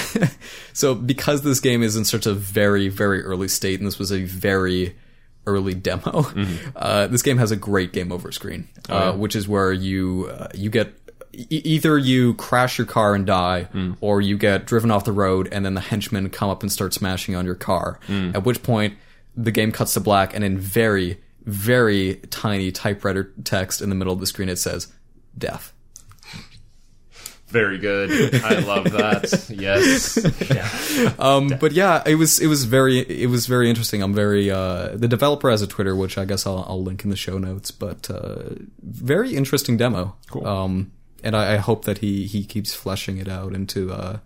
so 0.72 0.94
because 0.94 1.42
this 1.42 1.60
game 1.60 1.82
is 1.82 1.96
in 1.96 2.04
such 2.04 2.26
a 2.26 2.34
very 2.34 2.88
very 2.88 3.22
early 3.22 3.48
state, 3.48 3.80
and 3.80 3.86
this 3.86 3.98
was 3.98 4.12
a 4.12 4.22
very 4.24 4.94
early 5.48 5.74
demo. 5.74 6.24
Uh, 6.76 7.06
this 7.08 7.22
game 7.22 7.38
has 7.38 7.50
a 7.50 7.56
great 7.56 7.92
game 7.92 8.12
over 8.12 8.30
screen, 8.32 8.68
uh, 8.88 9.12
which 9.12 9.34
is 9.34 9.48
where 9.48 9.72
you 9.72 10.28
uh, 10.32 10.48
you 10.54 10.70
get 10.70 10.88
e- 11.32 11.46
either 11.64 11.96
you 11.98 12.34
crash 12.34 12.78
your 12.78 12.86
car 12.86 13.14
and 13.14 13.26
die, 13.26 13.68
or 14.00 14.20
you 14.20 14.36
get 14.38 14.66
driven 14.66 14.90
off 14.90 15.04
the 15.04 15.12
road, 15.12 15.48
and 15.52 15.64
then 15.64 15.74
the 15.74 15.80
henchmen 15.80 16.28
come 16.30 16.50
up 16.50 16.62
and 16.62 16.70
start 16.70 16.92
smashing 16.94 17.34
on 17.34 17.44
your 17.44 17.54
car. 17.56 17.98
At 18.08 18.44
which 18.44 18.62
point 18.62 18.94
the 19.36 19.50
game 19.52 19.72
cuts 19.72 19.94
to 19.94 20.00
black, 20.00 20.34
and 20.34 20.44
in 20.44 20.58
very 20.58 21.18
very 21.44 22.16
tiny 22.30 22.70
typewriter 22.70 23.32
text 23.44 23.80
in 23.80 23.88
the 23.88 23.94
middle 23.94 24.12
of 24.12 24.20
the 24.20 24.26
screen 24.26 24.48
it 24.50 24.58
says 24.58 24.88
death. 25.36 25.72
Very 27.48 27.78
good. 27.78 28.34
I 28.44 28.58
love 28.58 28.84
that. 28.92 29.48
yes. 29.50 30.18
Um, 31.18 31.48
but 31.60 31.72
yeah, 31.72 32.02
it 32.04 32.16
was 32.16 32.40
it 32.40 32.46
was 32.46 32.64
very 32.64 32.98
it 32.98 33.30
was 33.30 33.46
very 33.46 33.70
interesting. 33.70 34.02
I'm 34.02 34.14
very 34.14 34.50
uh, 34.50 34.90
the 34.94 35.08
developer 35.08 35.50
has 35.50 35.62
a 35.62 35.66
Twitter, 35.66 35.96
which 35.96 36.18
I 36.18 36.26
guess 36.26 36.46
I'll, 36.46 36.66
I'll 36.68 36.82
link 36.82 37.04
in 37.04 37.10
the 37.10 37.16
show 37.16 37.38
notes. 37.38 37.70
But 37.70 38.10
uh, 38.10 38.50
very 38.82 39.34
interesting 39.34 39.78
demo. 39.78 40.14
Cool. 40.30 40.46
Um, 40.46 40.92
and 41.24 41.34
I, 41.34 41.54
I 41.54 41.56
hope 41.56 41.86
that 41.86 41.98
he 41.98 42.26
he 42.26 42.44
keeps 42.44 42.74
fleshing 42.74 43.16
it 43.16 43.28
out 43.28 43.54
into 43.54 43.92
uh, 43.92 44.18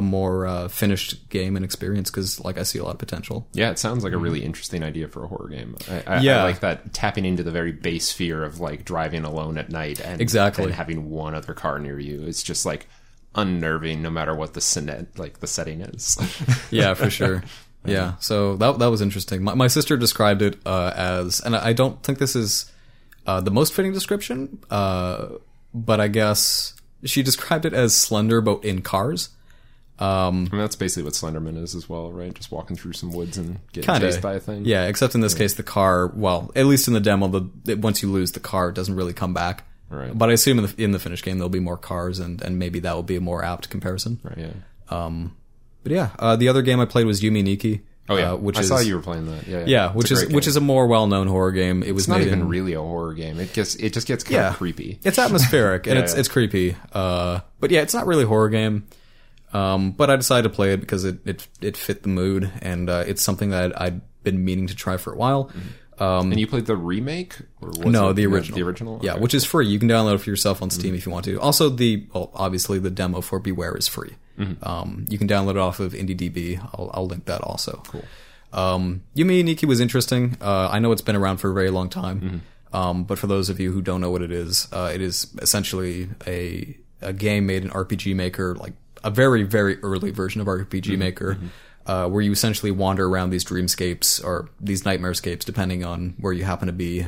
a 0.00 0.02
more 0.02 0.46
uh, 0.46 0.66
finished 0.68 1.28
game 1.30 1.54
and 1.54 1.64
experience 1.64 2.10
because 2.10 2.40
like 2.44 2.58
I 2.58 2.64
see 2.64 2.78
a 2.80 2.84
lot 2.84 2.94
of 2.94 2.98
potential. 2.98 3.46
Yeah, 3.52 3.70
it 3.70 3.78
sounds 3.78 4.02
like 4.02 4.12
a 4.12 4.18
really 4.18 4.42
interesting 4.42 4.82
idea 4.82 5.06
for 5.06 5.22
a 5.22 5.28
horror 5.28 5.48
game. 5.48 5.76
I, 5.88 5.94
I, 5.98 6.02
I 6.16 6.20
Yeah. 6.20 6.42
like 6.42 6.60
that 6.60 6.92
tapping 6.92 7.24
into 7.24 7.42
the 7.44 7.52
very 7.52 7.70
base 7.72 8.10
fear 8.10 8.42
of 8.42 8.58
like 8.58 8.84
driving 8.84 9.24
alone 9.24 9.56
at 9.58 9.70
night 9.70 10.00
and 10.00 10.20
Exactly. 10.20 10.64
and 10.64 10.74
having 10.74 11.08
one 11.10 11.34
other 11.36 11.54
car 11.54 11.78
near 11.78 11.98
you. 12.00 12.24
It's 12.26 12.42
just 12.42 12.66
like 12.66 12.88
unnerving, 13.34 14.02
no 14.02 14.10
matter 14.10 14.34
what 14.34 14.54
the 14.54 14.60
sine- 14.60 15.06
like 15.16 15.40
the 15.40 15.46
setting 15.46 15.80
is. 15.82 16.18
yeah, 16.70 16.94
for 16.94 17.10
sure. 17.10 17.44
Yeah, 17.82 18.16
so 18.20 18.56
that 18.56 18.78
that 18.78 18.88
was 18.90 19.00
interesting. 19.00 19.42
My, 19.42 19.54
my 19.54 19.66
sister 19.66 19.96
described 19.96 20.42
it 20.42 20.58
uh, 20.66 20.92
as, 20.94 21.40
and 21.40 21.56
I 21.56 21.72
don't 21.72 22.02
think 22.02 22.18
this 22.18 22.36
is 22.36 22.70
uh, 23.26 23.40
the 23.40 23.50
most 23.50 23.72
fitting 23.72 23.94
description, 23.94 24.58
uh, 24.70 25.28
but 25.72 25.98
I 25.98 26.08
guess 26.08 26.74
she 27.04 27.22
described 27.22 27.64
it 27.64 27.72
as 27.72 27.94
slender, 27.96 28.42
but 28.42 28.62
in 28.66 28.82
cars. 28.82 29.30
Um, 30.00 30.48
I 30.50 30.56
mean, 30.56 30.62
that's 30.62 30.76
basically 30.76 31.02
what 31.04 31.12
Slenderman 31.12 31.62
is 31.62 31.74
as 31.74 31.88
well, 31.88 32.10
right? 32.10 32.32
Just 32.34 32.50
walking 32.50 32.74
through 32.76 32.94
some 32.94 33.12
woods 33.12 33.36
and 33.36 33.58
getting 33.72 33.86
kind 33.86 34.02
chased 34.02 34.22
by 34.22 34.34
a 34.34 34.40
thing. 34.40 34.64
yeah. 34.64 34.86
Except 34.86 35.14
in 35.14 35.20
this 35.20 35.34
case, 35.34 35.54
the 35.54 35.62
car. 35.62 36.06
Well, 36.08 36.50
at 36.56 36.66
least 36.66 36.88
in 36.88 36.94
the 36.94 37.00
demo, 37.00 37.28
the 37.28 37.74
once 37.74 38.02
you 38.02 38.10
lose 38.10 38.32
the 38.32 38.40
car, 38.40 38.70
it 38.70 38.74
doesn't 38.74 38.94
really 38.96 39.12
come 39.12 39.34
back. 39.34 39.64
Right. 39.90 40.16
But 40.16 40.30
I 40.30 40.32
assume 40.34 40.58
in 40.60 40.64
the 40.66 40.82
in 40.82 40.90
the 40.92 40.98
finished 40.98 41.24
game 41.24 41.38
there'll 41.38 41.48
be 41.50 41.60
more 41.60 41.76
cars, 41.76 42.18
and 42.18 42.40
and 42.42 42.58
maybe 42.58 42.80
that 42.80 42.94
will 42.94 43.02
be 43.02 43.16
a 43.16 43.20
more 43.20 43.44
apt 43.44 43.68
comparison. 43.70 44.20
Right, 44.22 44.38
yeah. 44.38 44.52
Um, 44.88 45.36
but 45.82 45.92
yeah, 45.92 46.10
uh, 46.18 46.36
the 46.36 46.48
other 46.48 46.62
game 46.62 46.80
I 46.80 46.84
played 46.86 47.06
was 47.06 47.20
Yume 47.20 47.42
Nikki. 47.42 47.82
Oh 48.08 48.16
yeah, 48.16 48.32
uh, 48.32 48.36
which 48.36 48.56
I 48.56 48.60
is 48.60 48.68
saw 48.68 48.78
you 48.78 48.96
were 48.96 49.02
playing 49.02 49.26
that. 49.26 49.46
Yeah, 49.46 49.64
yeah, 49.66 49.86
It's 49.88 49.94
which 49.96 50.10
is 50.12 50.26
which 50.28 50.46
is 50.46 50.56
a 50.56 50.60
more 50.60 50.86
well 50.86 51.06
known 51.06 51.26
horror 51.28 51.52
game. 51.52 51.82
It 51.82 51.92
was 51.92 52.04
It's 52.04 52.08
not 52.08 52.20
even 52.22 52.40
in, 52.40 52.48
really 52.48 52.72
a 52.72 52.80
horror 52.80 53.14
game. 53.14 53.38
It 53.38 53.52
gets 53.52 53.74
it 53.76 53.92
just 53.92 54.06
gets 54.06 54.24
kind 54.24 54.34
yeah 54.36 54.48
of 54.50 54.56
creepy. 54.56 54.98
It's 55.04 55.18
atmospheric 55.18 55.86
and 55.88 55.96
Yeah, 55.96 56.04
it's 56.04 56.14
yeah. 56.14 56.20
it's 56.20 56.28
creepy. 56.28 56.76
Uh, 56.92 57.40
but 57.60 57.70
yeah, 57.70 57.82
it's 57.82 57.94
not 57.94 58.06
really 58.06 58.24
a 58.24 58.26
horror 58.26 58.48
game. 58.48 58.86
Um, 59.52 59.92
but 59.92 60.10
I 60.10 60.16
decided 60.16 60.48
to 60.48 60.54
play 60.54 60.72
it 60.72 60.80
because 60.80 61.04
it 61.04 61.18
it, 61.26 61.48
it 61.60 61.76
fit 61.76 62.02
the 62.02 62.08
mood 62.08 62.50
and 62.62 62.88
uh, 62.88 63.04
it's 63.06 63.22
something 63.22 63.50
that 63.50 63.64
I'd, 63.80 63.86
I'd 63.88 64.00
been 64.22 64.44
meaning 64.44 64.66
to 64.68 64.76
try 64.76 64.96
for 64.96 65.12
a 65.12 65.16
while. 65.16 65.50
Um, 65.98 66.30
And 66.32 66.40
you 66.40 66.46
played 66.46 66.66
the 66.66 66.76
remake? 66.76 67.36
Or 67.60 67.68
was 67.68 67.86
no, 67.86 68.10
it 68.10 68.14
the 68.14 68.26
original. 68.26 68.56
The 68.58 68.64
original? 68.64 69.00
Yeah, 69.02 69.16
which 69.16 69.34
is 69.34 69.44
free. 69.44 69.66
You 69.66 69.78
can 69.78 69.88
download 69.88 70.14
it 70.14 70.18
for 70.18 70.30
yourself 70.30 70.62
on 70.62 70.70
Steam 70.70 70.94
if 70.94 71.04
you 71.04 71.12
want 71.12 71.26
to. 71.26 71.38
Also, 71.40 71.68
the 71.68 72.06
well, 72.14 72.30
obviously 72.34 72.78
the 72.78 72.90
demo 72.90 73.20
for 73.20 73.38
Beware 73.38 73.76
is 73.76 73.86
free. 73.88 74.14
Um, 74.62 75.04
you 75.10 75.18
can 75.18 75.28
download 75.28 75.50
it 75.50 75.56
off 75.58 75.80
of 75.80 75.92
IndieDB. 75.92 76.58
I'll, 76.72 76.90
I'll 76.94 77.06
link 77.06 77.26
that 77.26 77.42
also. 77.42 77.82
Cool. 77.86 78.04
Um, 78.54 79.02
Yume 79.14 79.44
Nikki 79.44 79.66
was 79.66 79.80
interesting. 79.80 80.38
Uh, 80.40 80.70
I 80.72 80.78
know 80.78 80.90
it's 80.92 81.02
been 81.02 81.14
around 81.16 81.36
for 81.36 81.50
a 81.50 81.54
very 81.54 81.68
long 81.70 81.90
time. 81.90 82.40
Um, 82.72 83.04
but 83.04 83.18
for 83.18 83.26
those 83.26 83.50
of 83.50 83.60
you 83.60 83.70
who 83.70 83.82
don't 83.82 84.00
know 84.00 84.10
what 84.10 84.22
it 84.22 84.32
is, 84.32 84.66
uh, 84.72 84.90
it 84.94 85.02
is 85.02 85.26
essentially 85.42 86.08
a 86.26 86.74
a 87.02 87.12
game 87.12 87.44
made 87.46 87.64
in 87.64 87.70
RPG 87.70 88.14
Maker, 88.14 88.54
like 88.54 88.72
a 89.04 89.10
very 89.10 89.42
very 89.42 89.78
early 89.82 90.10
version 90.10 90.40
of 90.40 90.46
RPG 90.46 90.96
Maker, 90.98 91.38
uh, 91.86 92.08
where 92.08 92.22
you 92.22 92.32
essentially 92.32 92.70
wander 92.70 93.06
around 93.08 93.30
these 93.30 93.44
dreamscapes 93.44 94.22
or 94.24 94.48
these 94.60 94.82
nightmarescapes, 94.82 95.44
depending 95.44 95.84
on 95.84 96.14
where 96.18 96.32
you 96.32 96.44
happen 96.44 96.66
to 96.66 96.72
be, 96.72 97.04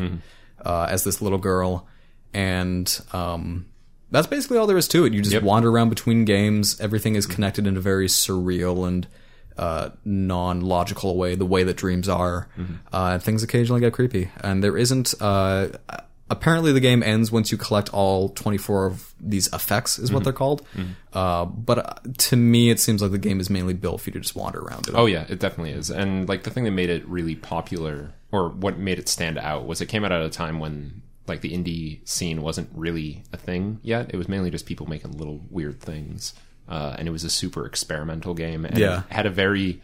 uh, 0.65 0.87
as 0.89 1.05
this 1.05 1.21
little 1.23 1.39
girl, 1.39 1.87
and 2.35 3.01
um, 3.13 3.67
that's 4.11 4.27
basically 4.27 4.59
all 4.59 4.67
there 4.67 4.77
is 4.79 4.89
to 4.89 5.05
it. 5.05 5.13
You 5.13 5.21
just 5.23 5.33
Yep. 5.35 5.43
wander 5.43 5.71
around 5.71 5.89
between 5.91 6.25
games. 6.25 6.81
Everything 6.81 7.15
is 7.17 7.27
connected 7.27 7.67
in 7.67 7.77
a 7.77 7.81
very 7.81 8.07
surreal 8.09 8.87
and 8.87 9.07
uh, 9.59 9.91
non-logical 10.05 11.17
way, 11.17 11.35
the 11.35 11.45
way 11.47 11.63
that 11.63 11.77
dreams 11.77 12.09
are. 12.09 12.49
Uh, 12.93 13.19
things 13.19 13.43
occasionally 13.43 13.81
get 13.81 13.93
creepy, 13.93 14.31
and 14.41 14.65
there 14.65 14.77
isn't. 14.79 15.15
Apparently, 16.33 16.73
the 16.73 16.81
game 16.81 17.03
ends 17.03 17.31
once 17.31 17.53
you 17.53 17.59
collect 17.59 17.93
all 17.93 18.31
24 18.31 18.87
of 18.87 19.15
these 19.21 19.53
effects, 19.53 19.99
is 19.99 20.11
what 20.13 20.25
they're 20.25 20.33
called. 20.33 20.67
Uh, 21.13 21.45
but 21.45 21.79
uh, 21.79 21.95
to 22.19 22.37
me, 22.37 22.71
it 22.71 22.81
seems 22.81 23.03
like 23.03 23.11
the 23.13 23.19
game 23.19 23.39
is 23.39 23.51
mainly 23.51 23.75
built 23.75 24.01
for 24.01 24.09
you 24.11 24.15
to 24.15 24.21
just 24.21 24.35
wander 24.35 24.61
around. 24.61 24.89
It. 24.89 24.95
Oh 24.95 25.07
yeah, 25.07 25.27
it 25.29 25.39
definitely 25.39 25.73
is. 25.73 25.91
And 25.91 26.29
like 26.29 26.43
the 26.45 26.51
thing 26.51 26.65
that 26.65 26.71
made 26.71 26.89
it 26.91 27.07
really 27.07 27.37
popular, 27.37 28.13
or 28.33 28.49
what 28.49 28.79
made 28.79 28.99
it 28.99 29.09
stand 29.09 29.37
out, 29.39 29.67
was 29.67 29.81
it 29.81 29.87
came 29.87 30.05
out 30.05 30.13
at 30.13 30.23
a 30.23 30.31
time 30.31 30.59
when 30.59 31.03
like 31.29 31.41
the 31.43 31.53
indie 31.53 32.01
scene 32.09 32.43
wasn't 32.43 32.69
really 32.75 33.23
a 33.33 33.37
thing 33.37 33.79
yet. 33.83 34.11
It 34.13 34.17
was 34.17 34.29
mainly 34.29 34.51
just 34.51 34.67
people 34.67 34.87
making 34.89 35.19
little 35.19 35.41
weird 35.51 35.81
things, 35.81 36.35
uh, 36.69 36.97
and 36.99 37.07
it 37.07 37.11
was 37.13 37.25
a 37.25 37.31
super 37.31 37.67
experimental 37.67 38.33
game. 38.35 38.65
And 38.65 38.79
Yeah. 38.79 39.03
had 39.11 39.27
a 39.27 39.31
very 39.31 39.81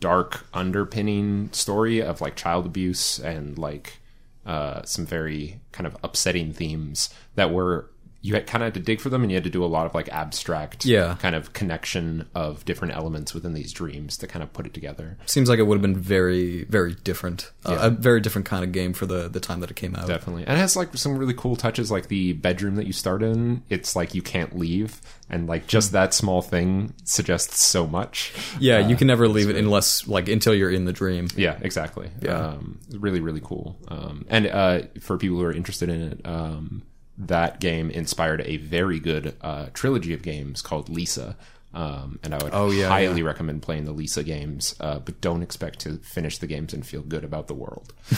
dark 0.00 0.46
underpinning 0.52 1.48
story 1.52 2.02
of 2.02 2.20
like 2.20 2.34
child 2.34 2.66
abuse 2.66 3.18
and 3.20 3.56
like 3.58 3.98
uh, 4.46 4.82
some 4.84 5.06
very 5.06 5.60
kind 5.70 5.86
of 5.86 5.96
upsetting 6.02 6.52
themes 6.52 7.10
that 7.34 7.52
were 7.52 7.90
you 8.22 8.34
had, 8.34 8.46
kind 8.46 8.62
of 8.62 8.66
had 8.68 8.74
to 8.74 8.80
dig 8.80 9.00
for 9.00 9.08
them, 9.10 9.22
and 9.22 9.30
you 9.30 9.36
had 9.36 9.44
to 9.44 9.50
do 9.50 9.64
a 9.64 9.66
lot 9.66 9.84
of 9.84 9.94
like 9.94 10.08
abstract, 10.10 10.84
Yeah. 10.84 11.16
kind 11.20 11.34
of 11.34 11.52
connection 11.52 12.28
of 12.34 12.64
different 12.64 12.94
elements 12.94 13.34
within 13.34 13.52
these 13.52 13.72
dreams 13.72 14.16
to 14.18 14.26
kind 14.28 14.42
of 14.42 14.52
put 14.52 14.64
it 14.64 14.72
together. 14.72 15.18
Seems 15.26 15.48
like 15.48 15.58
it 15.58 15.64
would 15.64 15.74
have 15.76 15.82
been 15.82 15.96
very, 15.98 16.64
very 16.64 16.94
different. 17.04 17.50
Uh, 17.66 17.72
Yeah. 17.72 17.86
a 17.86 17.90
very 17.90 18.20
different 18.20 18.46
kind 18.46 18.62
of 18.64 18.70
game 18.72 18.92
for 18.92 19.06
the 19.06 19.28
the 19.28 19.40
time 19.40 19.60
that 19.60 19.70
it 19.70 19.76
came 19.76 19.94
out. 19.96 20.06
Definitely, 20.06 20.44
and 20.46 20.56
it 20.56 20.60
has 20.60 20.76
like 20.76 20.96
some 20.96 21.18
really 21.18 21.34
cool 21.34 21.56
touches, 21.56 21.90
like 21.90 22.08
the 22.08 22.32
bedroom 22.34 22.76
that 22.76 22.86
you 22.86 22.92
start 22.92 23.22
in. 23.22 23.62
It's 23.68 23.94
like 23.96 24.14
you 24.14 24.22
can't 24.22 24.56
leave, 24.56 25.00
and 25.28 25.48
like 25.48 25.66
just 25.66 25.92
that 25.92 26.14
small 26.14 26.42
thing 26.42 26.94
suggests 27.04 27.60
so 27.64 27.86
much. 27.86 28.32
Yeah, 28.60 28.78
you 28.86 28.94
can 28.96 29.06
never 29.08 29.26
leave 29.28 29.50
it 29.50 29.56
unless 29.56 30.06
like 30.06 30.28
until 30.28 30.54
you're 30.54 30.70
in 30.70 30.84
the 30.84 30.92
dream. 30.92 31.26
Yeah, 31.36 31.58
exactly. 31.60 32.10
Yeah. 32.20 32.38
Um, 32.38 32.78
really, 32.92 33.20
really 33.20 33.40
cool. 33.42 33.76
Um, 33.88 34.24
and 34.28 34.46
uh, 34.46 34.82
for 35.00 35.18
people 35.18 35.38
who 35.38 35.42
are 35.44 35.52
interested 35.52 35.88
in 35.88 36.00
it, 36.02 36.20
um, 36.24 36.82
that 37.18 37.60
game 37.60 37.90
inspired 37.90 38.40
a 38.42 38.56
very 38.56 38.98
good 39.00 39.36
uh, 39.40 39.66
trilogy 39.74 40.14
of 40.14 40.22
games 40.22 40.62
called 40.62 40.88
Lisa. 40.88 41.36
Um, 41.74 42.18
and 42.22 42.34
I 42.34 42.42
would 42.44 42.52
Oh, 42.52 42.70
yeah, 42.70 42.88
highly 42.88 43.22
recommend 43.22 43.62
playing 43.62 43.86
the 43.86 43.92
Lisa 43.92 44.22
games, 44.22 44.74
uh, 44.78 44.98
but 44.98 45.22
don't 45.22 45.42
expect 45.42 45.78
to 45.80 45.96
finish 45.98 46.36
the 46.36 46.46
games 46.46 46.74
and 46.74 46.84
feel 46.86 47.00
good 47.00 47.24
about 47.24 47.46
the 47.48 47.54
world. 47.54 47.94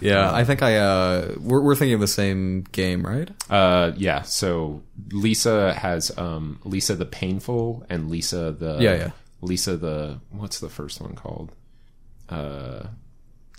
Yeah, 0.00 0.32
I 0.32 0.44
think 0.44 0.62
I 0.62 0.76
uh 0.76 1.34
we're 1.38 1.60
we're 1.60 1.76
thinking 1.76 1.94
of 1.94 2.00
the 2.00 2.08
same 2.08 2.62
game, 2.72 3.06
right? 3.06 3.30
Uh, 3.48 3.92
yeah. 3.96 4.22
So 4.22 4.82
Lisa 5.12 5.72
has 5.74 6.10
um, 6.18 6.58
Lisa 6.64 6.94
the 6.96 7.06
Painful 7.06 7.86
and 7.88 8.10
Lisa 8.10 8.50
the 8.52 8.78
Yeah, 8.80 8.94
yeah. 8.96 9.10
Lisa 9.40 9.76
the 9.76 10.18
what's 10.30 10.58
the 10.58 10.68
first 10.68 11.00
one 11.00 11.14
called? 11.14 11.52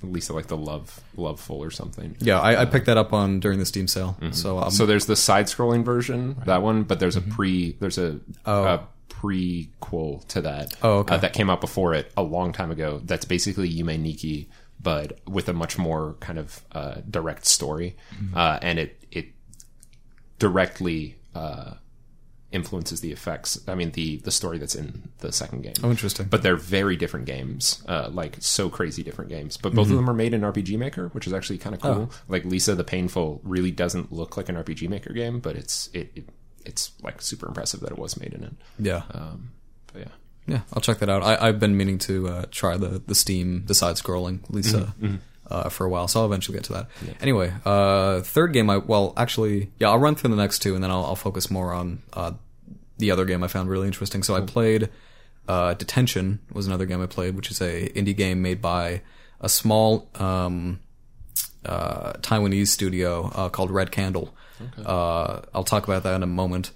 Uh, 0.03 0.07
least 0.07 0.29
like 0.29 0.47
the 0.47 0.57
love 0.57 0.99
loveful 1.15 1.63
or 1.63 1.71
something. 1.71 2.15
Yeah, 2.19 2.39
I, 2.39 2.61
I 2.61 2.65
picked 2.65 2.85
that 2.87 2.97
up 2.97 3.13
on 3.13 3.39
during 3.39 3.59
the 3.59 3.65
Steam 3.65 3.87
sale. 3.87 4.17
So 4.31 4.59
um, 4.59 4.71
So 4.71 4.85
there's 4.85 5.05
the 5.05 5.15
side-scrolling 5.15 5.83
version, 5.83 6.35
that 6.45 6.61
one, 6.61 6.83
but 6.83 6.99
there's 6.99 7.15
a 7.15 7.21
pre, 7.21 7.73
there's 7.79 7.97
a, 7.97 8.19
a 8.45 8.79
prequel 9.09 10.25
to 10.27 10.41
that. 10.41 10.73
Oh, 10.83 10.99
okay. 10.99 11.15
uh, 11.15 11.17
that 11.19 11.33
came 11.33 11.49
out 11.49 11.61
before 11.61 11.93
it 11.93 12.11
a 12.17 12.23
long 12.23 12.51
time 12.53 12.71
ago. 12.71 13.01
That's 13.03 13.25
basically 13.25 13.69
Yume 13.73 13.99
Nikki, 13.99 14.49
but 14.81 15.19
with 15.27 15.49
a 15.49 15.53
much 15.53 15.77
more 15.77 16.15
kind 16.19 16.37
of 16.37 16.63
uh, 16.71 16.95
direct 17.09 17.45
story, 17.45 17.95
uh, 18.35 18.59
and 18.61 18.77
it 18.79 19.03
it 19.11 19.27
directly 20.37 21.15
uh, 21.33 21.75
influences 22.51 23.01
the 23.01 23.11
effects. 23.11 23.59
I 23.67 23.75
mean, 23.75 23.91
the 23.91 24.17
the 24.17 24.31
story 24.31 24.57
that's 24.57 24.75
in 24.75 25.09
the 25.19 25.31
second 25.31 25.61
game. 25.63 25.73
oh, 25.83 25.89
interesting. 25.89 26.27
But 26.27 26.41
they're 26.43 26.55
very 26.55 26.95
different 26.95 27.25
games, 27.25 27.83
uh, 27.87 28.09
like 28.11 28.37
so 28.39 28.69
crazy 28.69 29.03
different 29.03 29.29
games. 29.29 29.57
But 29.57 29.73
both 29.73 29.87
Mm-hmm. 29.87 29.93
of 29.93 29.97
them 29.97 30.09
are 30.09 30.13
made 30.13 30.33
in 30.33 30.41
RPG 30.41 30.77
Maker, 30.77 31.09
which 31.09 31.27
is 31.27 31.33
actually 31.33 31.57
kind 31.57 31.75
of 31.75 31.81
cool. 31.81 32.09
Oh. 32.11 32.15
Like 32.27 32.45
Lisa 32.45 32.75
the 32.75 32.83
Painful 32.83 33.41
really 33.43 33.71
doesn't 33.71 34.11
look 34.11 34.37
like 34.37 34.47
an 34.49 34.55
RPG 34.55 34.87
Maker 34.89 35.11
game, 35.13 35.39
but 35.39 35.55
it's 35.55 35.89
it, 35.93 36.11
it 36.15 36.29
it's 36.65 36.91
like 37.03 37.21
super 37.21 37.47
impressive 37.47 37.81
that 37.81 37.91
it 37.91 37.97
was 37.97 38.19
made 38.19 38.33
in 38.33 38.43
it. 38.43 38.53
yeah, 38.79 39.03
Um, 39.11 39.51
but 39.93 40.01
yeah, 40.03 40.07
yeah, 40.47 40.61
I'll 40.73 40.81
check 40.81 40.99
that 40.99 41.09
out. 41.09 41.23
I, 41.23 41.47
I've 41.47 41.59
been 41.59 41.75
meaning 41.77 41.97
to 41.99 42.27
uh, 42.27 42.45
try 42.51 42.77
the 42.77 43.01
the 43.05 43.15
Steam 43.15 43.65
the 43.65 43.75
side 43.75 43.95
scrolling 43.97 44.39
Lisa 44.49 44.93
Uh, 45.47 45.69
for 45.69 45.85
a 45.85 45.89
while, 45.89 46.07
so 46.07 46.21
I'll 46.21 46.25
eventually 46.25 46.57
get 46.57 46.63
to 46.65 46.73
that. 46.73 46.87
Anyway, 47.21 47.53
uh, 47.65 48.21
third 48.21 48.51
game. 48.51 48.67
I 48.67 48.77
well, 48.77 49.13
actually, 49.15 49.69
yeah, 49.77 49.89
I'll 49.89 49.99
run 49.99 50.15
through 50.15 50.31
the 50.31 50.35
next 50.35 50.59
two, 50.59 50.73
and 50.73 50.83
then 50.83 50.89
I'll, 50.89 51.05
I'll 51.05 51.15
focus 51.15 51.51
more 51.51 51.71
on 51.71 52.01
uh, 52.13 52.31
the 52.97 53.11
other 53.11 53.25
game 53.25 53.43
I 53.43 53.47
found 53.47 53.69
really 53.69 53.85
interesting. 53.85 54.23
So 54.23 54.35
I 54.35 54.41
played 54.41 54.89
uh, 55.47 55.75
Detention 55.75 56.39
was 56.51 56.65
another 56.65 56.85
game 56.87 56.99
I 57.01 57.05
played, 57.05 57.35
which 57.35 57.51
is 57.51 57.61
a 57.61 57.89
indie 57.89 58.15
game 58.17 58.41
made 58.41 58.59
by 58.61 59.01
a 59.39 59.47
small 59.47 60.09
um, 60.15 60.79
uh, 61.63 62.13
Taiwanese 62.13 62.69
studio 62.69 63.31
uh, 63.35 63.49
called 63.49 63.69
Red 63.69 63.91
Candle. 63.91 64.35
Uh, 64.83 65.41
I'll 65.53 65.63
talk 65.63 65.83
about 65.83 66.03
that 66.03 66.15
in 66.15 66.23
a 66.23 66.27
moment. 66.27 66.71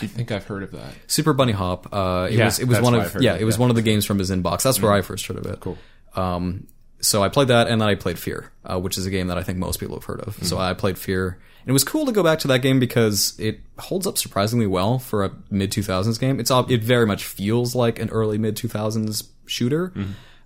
I 0.00 0.06
think 0.06 0.32
I've 0.32 0.46
heard 0.46 0.62
of 0.62 0.70
that. 0.72 0.94
Super 1.06 1.32
Bunny 1.32 1.52
Hop. 1.52 1.92
Uh, 1.92 2.28
it 2.30 2.36
Yeah, 2.36 2.46
was 2.46 2.58
it 2.58 2.66
was 2.68 2.80
one 2.80 2.94
of 2.94 3.20
yeah 3.20 3.34
of, 3.34 3.40
it 3.42 3.44
was 3.44 3.56
yeah. 3.56 3.60
one 3.60 3.70
of 3.70 3.76
the 3.76 3.82
games 3.82 4.06
from 4.06 4.18
his 4.18 4.30
inbox. 4.30 4.62
That's 4.62 4.80
where 4.80 4.92
I 4.92 5.02
first 5.02 5.26
heard 5.26 5.36
of 5.36 5.46
it. 5.46 5.60
Cool. 5.60 5.76
Um, 6.14 6.66
so 7.02 7.22
I 7.22 7.28
played 7.28 7.48
that, 7.48 7.66
and 7.68 7.80
then 7.80 7.88
I 7.88 7.94
played 7.96 8.18
Fear, 8.18 8.50
uh, 8.64 8.78
which 8.80 8.96
is 8.96 9.04
a 9.06 9.10
game 9.10 9.26
that 9.26 9.36
I 9.36 9.42
think 9.42 9.58
most 9.58 9.78
people 9.80 9.96
have 9.96 10.04
heard 10.04 10.20
of. 10.20 10.38
So 10.46 10.56
I 10.58 10.72
played 10.72 10.96
Fear, 10.96 11.36
and 11.60 11.68
it 11.68 11.72
was 11.72 11.84
cool 11.84 12.06
to 12.06 12.12
go 12.12 12.22
back 12.22 12.38
to 12.40 12.48
that 12.48 12.60
game 12.60 12.78
because 12.80 13.38
it 13.38 13.60
holds 13.78 14.06
up 14.06 14.16
surprisingly 14.16 14.66
well 14.66 14.98
for 14.98 15.24
a 15.24 15.32
mid 15.50 15.70
two 15.72 15.82
thousands 15.82 16.16
game. 16.16 16.40
It's 16.40 16.50
all, 16.50 16.64
it 16.70 16.82
very 16.82 17.06
much 17.06 17.24
feels 17.24 17.74
like 17.74 17.98
an 17.98 18.08
early 18.10 18.38
mid 18.38 18.56
two 18.56 18.68
thousands 18.68 19.24
shooter, 19.46 19.92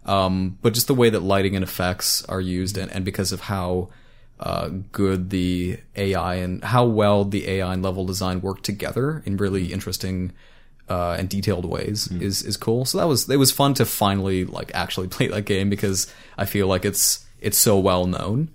um, 0.06 0.58
but 0.62 0.72
just 0.72 0.86
the 0.86 0.94
way 0.94 1.10
that 1.10 1.20
lighting 1.20 1.54
and 1.54 1.62
effects 1.62 2.24
are 2.24 2.40
used, 2.40 2.78
and, 2.78 2.90
and 2.90 3.04
because 3.04 3.32
of 3.32 3.40
how 3.42 3.90
uh, 4.40 4.68
good 4.92 5.30
the 5.30 5.78
AI 5.94 6.34
and 6.36 6.62
how 6.64 6.84
well 6.84 7.24
the 7.24 7.48
AI 7.48 7.72
and 7.72 7.82
level 7.82 8.04
design 8.04 8.40
work 8.40 8.62
together 8.62 9.22
in 9.26 9.36
really 9.36 9.72
interesting 9.72 10.32
uh, 10.88 11.16
and 11.18 11.28
detailed 11.28 11.64
ways 11.64 12.08
is 12.08 12.42
is 12.42 12.56
cool. 12.56 12.84
So 12.84 12.98
that 12.98 13.06
was 13.06 13.28
it 13.28 13.36
was 13.36 13.52
fun 13.52 13.74
to 13.74 13.84
finally 13.84 14.44
like 14.44 14.70
actually 14.74 15.08
play 15.16 15.28
that 15.28 15.42
game 15.42 15.70
because 15.70 16.12
I 16.36 16.44
feel 16.44 16.66
like 16.66 16.84
it's 16.84 17.24
it's 17.40 17.58
so 17.58 17.78
well 17.78 18.06
known. 18.06 18.48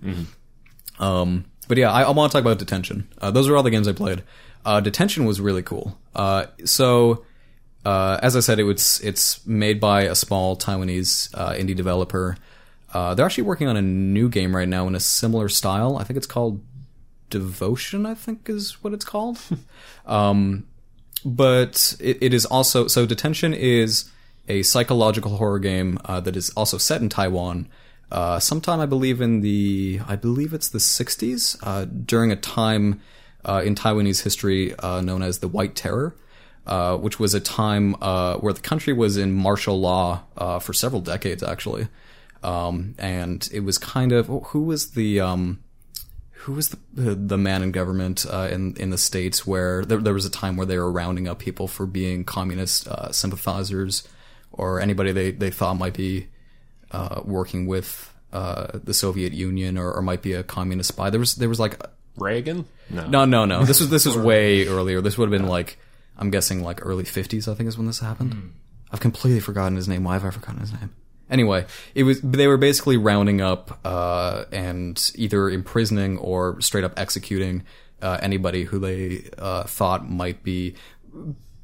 Um, 0.98 1.44
but 1.68 1.78
yeah, 1.78 1.90
I, 1.90 2.02
I 2.02 2.10
want 2.10 2.30
to 2.30 2.36
talk 2.36 2.44
about 2.44 2.58
Detention. 2.58 3.08
Uh, 3.18 3.30
those 3.30 3.48
are 3.48 3.56
all 3.56 3.62
the 3.62 3.70
games 3.70 3.88
I 3.88 3.92
played. 3.92 4.22
Uh, 4.64 4.80
Detention 4.80 5.24
was 5.24 5.40
really 5.40 5.62
cool. 5.62 5.98
Uh, 6.14 6.46
so 6.64 7.24
uh, 7.84 8.18
as 8.22 8.36
I 8.36 8.40
said, 8.40 8.58
it 8.58 8.64
was 8.64 9.00
it's 9.02 9.44
made 9.46 9.80
by 9.80 10.02
a 10.02 10.14
small 10.14 10.56
Taiwanese 10.56 11.30
uh, 11.34 11.52
indie 11.52 11.74
developer. 11.74 12.36
Uh, 12.92 13.14
they're 13.14 13.24
actually 13.24 13.44
working 13.44 13.68
on 13.68 13.76
a 13.76 13.82
new 13.82 14.28
game 14.28 14.54
right 14.54 14.68
now 14.68 14.86
in 14.86 14.94
a 14.94 15.00
similar 15.00 15.48
style. 15.48 15.96
I 15.96 16.04
think 16.04 16.16
it's 16.16 16.26
called 16.26 16.60
Devotion. 17.30 18.06
I 18.06 18.14
think 18.14 18.48
is 18.48 18.82
what 18.82 18.92
it's 18.92 19.04
called. 19.04 19.38
um, 20.06 20.66
but 21.24 21.96
it, 22.00 22.18
it 22.20 22.34
is 22.34 22.44
also 22.46 22.86
so. 22.86 23.06
Detention 23.06 23.54
is 23.54 24.10
a 24.48 24.62
psychological 24.62 25.36
horror 25.36 25.58
game 25.58 25.98
uh, 26.04 26.20
that 26.20 26.36
is 26.36 26.50
also 26.50 26.78
set 26.78 27.00
in 27.00 27.08
Taiwan. 27.08 27.68
Uh, 28.10 28.38
sometime 28.38 28.80
I 28.80 28.86
believe 28.86 29.20
in 29.20 29.40
the 29.40 30.00
I 30.06 30.16
believe 30.16 30.52
it's 30.52 30.68
the 30.68 30.78
60s 30.78 31.56
uh, 31.62 31.86
during 31.86 32.30
a 32.30 32.36
time 32.36 33.00
uh, 33.44 33.62
in 33.64 33.74
Taiwanese 33.74 34.22
history 34.22 34.74
uh, 34.76 35.00
known 35.00 35.22
as 35.22 35.38
the 35.38 35.48
White 35.48 35.74
Terror 35.74 36.14
uh, 36.66 36.96
which 36.96 37.18
was 37.18 37.34
a 37.34 37.40
time 37.40 37.94
where 37.94 38.52
the 38.52 38.60
country 38.60 38.92
was 38.92 39.16
in 39.16 39.32
martial 39.32 39.80
law 39.80 40.22
for 40.60 40.72
several 40.72 41.00
decades, 41.00 41.42
actually. 41.42 41.88
Um, 42.42 42.94
and 42.98 43.48
it 43.52 43.60
was 43.60 43.78
kind 43.78 44.12
of 44.12 44.26
who 44.26 44.62
was 44.62 44.92
the 44.92 45.20
um, 45.20 45.62
who 46.42 46.52
was 46.52 46.70
the 46.92 47.14
the 47.14 47.38
man 47.38 47.62
in 47.62 47.70
government 47.70 48.26
uh, 48.28 48.48
in 48.50 48.76
in 48.76 48.90
the 48.90 48.98
states 48.98 49.46
where 49.46 49.84
there, 49.84 49.98
there 49.98 50.14
was 50.14 50.26
a 50.26 50.30
time 50.30 50.56
where 50.56 50.66
they 50.66 50.76
were 50.76 50.90
rounding 50.90 51.28
up 51.28 51.38
people 51.38 51.68
for 51.68 51.86
being 51.86 52.24
communist 52.24 52.88
uh, 52.88 53.12
sympathizers 53.12 54.06
or 54.50 54.80
anybody 54.80 55.12
they, 55.12 55.30
they 55.30 55.50
thought 55.50 55.74
might 55.74 55.94
be 55.94 56.26
uh, 56.90 57.20
working 57.24 57.66
with 57.66 58.12
uh, 58.32 58.66
the 58.74 58.92
Soviet 58.92 59.32
Union 59.32 59.78
or, 59.78 59.92
or 59.92 60.02
might 60.02 60.20
be 60.20 60.32
a 60.32 60.42
communist 60.42 60.88
spy. 60.88 61.10
There 61.10 61.20
was 61.20 61.36
there 61.36 61.48
was 61.48 61.60
like 61.60 61.80
Reagan? 62.16 62.66
No. 62.90 63.06
no, 63.06 63.24
no, 63.24 63.44
no. 63.44 63.64
This 63.64 63.80
was 63.80 63.88
this 63.88 64.04
was 64.04 64.16
way 64.30 64.66
earlier. 64.66 65.00
This 65.00 65.16
would 65.16 65.30
have 65.30 65.40
been 65.40 65.48
like 65.48 65.78
I'm 66.18 66.30
guessing 66.30 66.62
like 66.62 66.84
early 66.84 67.04
50s. 67.04 67.50
I 67.50 67.54
think 67.54 67.68
is 67.68 67.78
when 67.78 67.86
this 67.86 68.00
happened. 68.00 68.52
I've 68.90 69.00
completely 69.00 69.40
forgotten 69.40 69.76
his 69.76 69.88
name. 69.88 70.04
Why 70.04 70.14
have 70.14 70.24
I 70.24 70.30
forgotten 70.30 70.60
his 70.60 70.72
name? 70.72 70.90
Anyway, 71.32 71.64
it 71.94 72.02
was 72.02 72.20
they 72.20 72.46
were 72.46 72.58
basically 72.58 72.98
rounding 72.98 73.40
up 73.40 73.80
uh, 73.86 74.44
and 74.52 75.10
either 75.14 75.48
imprisoning 75.48 76.18
or 76.18 76.60
straight 76.60 76.84
up 76.84 76.92
executing 76.98 77.64
uh, 78.02 78.18
anybody 78.20 78.64
who 78.64 78.78
they 78.78 79.30
uh, 79.38 79.64
thought 79.64 80.08
might 80.08 80.44
be. 80.44 80.74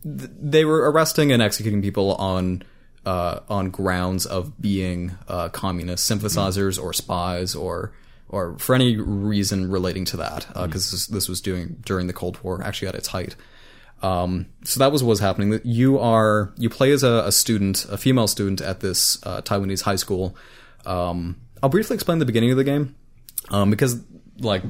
They 0.03 0.65
were 0.65 0.91
arresting 0.91 1.33
and 1.33 1.43
executing 1.43 1.83
people 1.83 2.15
on 2.15 2.63
uh, 3.05 3.41
on 3.51 3.69
grounds 3.69 4.25
of 4.25 4.59
being 4.59 5.17
uh, 5.29 5.51
communist 5.51 6.07
sympathizers 6.07 6.79
or 6.79 6.95
spies 6.95 7.55
or 7.55 7.93
or 8.31 8.59
for 8.59 8.75
any 8.75 8.97
reason 8.97 9.71
relating 9.71 10.07
to 10.07 10.17
that 10.17 10.47
because 10.55 10.91
this, 10.91 11.07
this 11.09 11.29
was 11.29 11.43
doing 11.43 11.77
during 11.85 12.07
the 12.07 12.13
Cold 12.15 12.43
War 12.43 12.63
actually 12.63 12.89
at 12.89 12.95
its 12.95 13.09
height. 13.09 13.37
Um, 14.03 14.47
so 14.65 14.79
that 14.81 14.93
was 14.93 15.03
what 15.03 15.11
was 15.11 15.21
happening. 15.21 15.61
You 15.65 15.99
are 15.99 16.53
you 16.57 16.71
play 16.71 16.93
as 16.93 17.03
a, 17.03 17.25
a 17.27 17.33
student, 17.33 17.85
a 17.91 17.99
female 17.99 18.29
student 18.29 18.61
at 18.61 18.81
this 18.81 19.25
uh, 19.27 19.43
Taiwanese 19.43 19.83
high 19.83 19.97
school. 19.97 20.37
Um, 20.87 21.41
I'll 21.63 21.69
briefly 21.69 21.95
explain 21.95 22.19
the 22.19 22.25
beginning 22.25 22.51
of 22.51 22.57
the 22.57 22.65
game 22.65 22.95
um, 23.51 23.71
because 23.71 24.01
like 24.39 24.63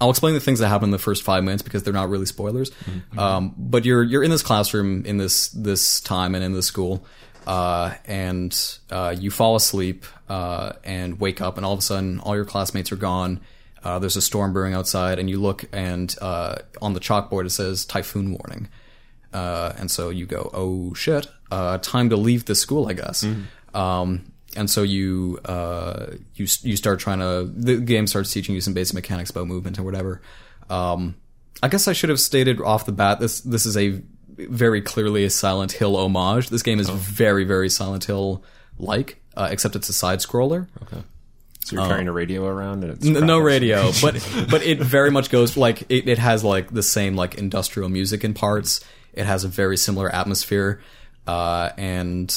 I'll 0.00 0.10
explain 0.10 0.34
the 0.34 0.40
things 0.40 0.58
that 0.58 0.68
happen 0.68 0.86
in 0.86 0.90
the 0.90 0.98
first 0.98 1.22
five 1.22 1.42
minutes 1.44 1.62
because 1.62 1.82
they're 1.82 1.92
not 1.92 2.08
really 2.08 2.26
spoilers. 2.26 2.70
Um, 3.18 3.54
but 3.56 3.84
you're 3.84 4.02
you're 4.02 4.22
in 4.22 4.30
this 4.30 4.42
classroom 4.42 5.04
in 5.04 5.16
this 5.16 5.48
this 5.48 6.00
time 6.00 6.34
and 6.34 6.44
in 6.44 6.52
this 6.52 6.66
school, 6.66 7.04
uh, 7.46 7.94
and 8.04 8.78
uh, 8.90 9.14
you 9.18 9.30
fall 9.30 9.56
asleep 9.56 10.04
uh, 10.28 10.72
and 10.84 11.18
wake 11.20 11.40
up, 11.40 11.56
and 11.56 11.64
all 11.64 11.72
of 11.72 11.78
a 11.78 11.82
sudden 11.82 12.20
all 12.20 12.34
your 12.34 12.44
classmates 12.44 12.92
are 12.92 12.96
gone. 12.96 13.40
Uh, 13.86 14.00
there's 14.00 14.16
a 14.16 14.20
storm 14.20 14.52
brewing 14.52 14.74
outside, 14.74 15.20
and 15.20 15.30
you 15.30 15.40
look, 15.40 15.64
and 15.72 16.16
uh, 16.20 16.56
on 16.82 16.92
the 16.92 16.98
chalkboard 16.98 17.46
it 17.46 17.50
says 17.50 17.84
typhoon 17.84 18.32
warning. 18.32 18.68
Uh, 19.32 19.74
and 19.78 19.88
so 19.92 20.08
you 20.10 20.26
go, 20.26 20.50
oh 20.52 20.92
shit, 20.94 21.28
uh, 21.52 21.78
time 21.78 22.10
to 22.10 22.16
leave 22.16 22.46
the 22.46 22.56
school, 22.56 22.88
I 22.88 22.94
guess. 22.94 23.22
Um, 23.74 24.32
and 24.56 24.68
so 24.68 24.82
you 24.82 25.38
uh, 25.44 26.06
you 26.34 26.48
you 26.62 26.76
start 26.76 26.98
trying 26.98 27.20
to 27.20 27.48
the 27.54 27.76
game 27.76 28.08
starts 28.08 28.32
teaching 28.32 28.56
you 28.56 28.60
some 28.60 28.74
basic 28.74 28.94
mechanics 28.94 29.30
about 29.30 29.46
movement 29.46 29.76
and 29.76 29.86
whatever. 29.86 30.20
Um, 30.68 31.14
I 31.62 31.68
guess 31.68 31.86
I 31.86 31.92
should 31.92 32.10
have 32.10 32.18
stated 32.18 32.60
off 32.60 32.86
the 32.86 32.92
bat 32.92 33.20
this 33.20 33.40
this 33.42 33.66
is 33.66 33.76
a 33.76 34.02
very 34.36 34.82
clearly 34.82 35.24
a 35.24 35.30
Silent 35.30 35.70
Hill 35.70 35.96
homage. 35.96 36.48
This 36.48 36.64
game 36.64 36.80
is 36.80 36.88
very 36.88 37.44
very 37.44 37.68
Silent 37.68 38.04
Hill 38.04 38.42
like, 38.78 39.22
uh, 39.36 39.46
except 39.48 39.76
it's 39.76 39.88
a 39.88 39.92
side 39.92 40.18
scroller. 40.18 40.66
Okay. 40.82 41.04
So 41.66 41.74
you're 41.74 41.88
carrying 41.88 42.06
a 42.06 42.12
radio 42.12 42.46
around 42.46 42.84
and 42.84 42.92
it's 42.92 43.04
N- 43.04 43.26
no 43.26 43.40
radio, 43.40 43.90
but 44.00 44.46
but 44.48 44.62
it 44.62 44.78
very 44.78 45.10
much 45.10 45.30
goes 45.30 45.56
like 45.56 45.82
it, 45.88 46.08
it 46.08 46.18
has 46.18 46.44
like 46.44 46.72
the 46.72 46.82
same 46.82 47.16
like 47.16 47.34
industrial 47.34 47.88
music 47.88 48.22
in 48.22 48.34
parts. 48.34 48.84
It 49.12 49.26
has 49.26 49.42
a 49.42 49.48
very 49.48 49.76
similar 49.76 50.08
atmosphere, 50.14 50.80
uh, 51.26 51.70
and 51.76 52.32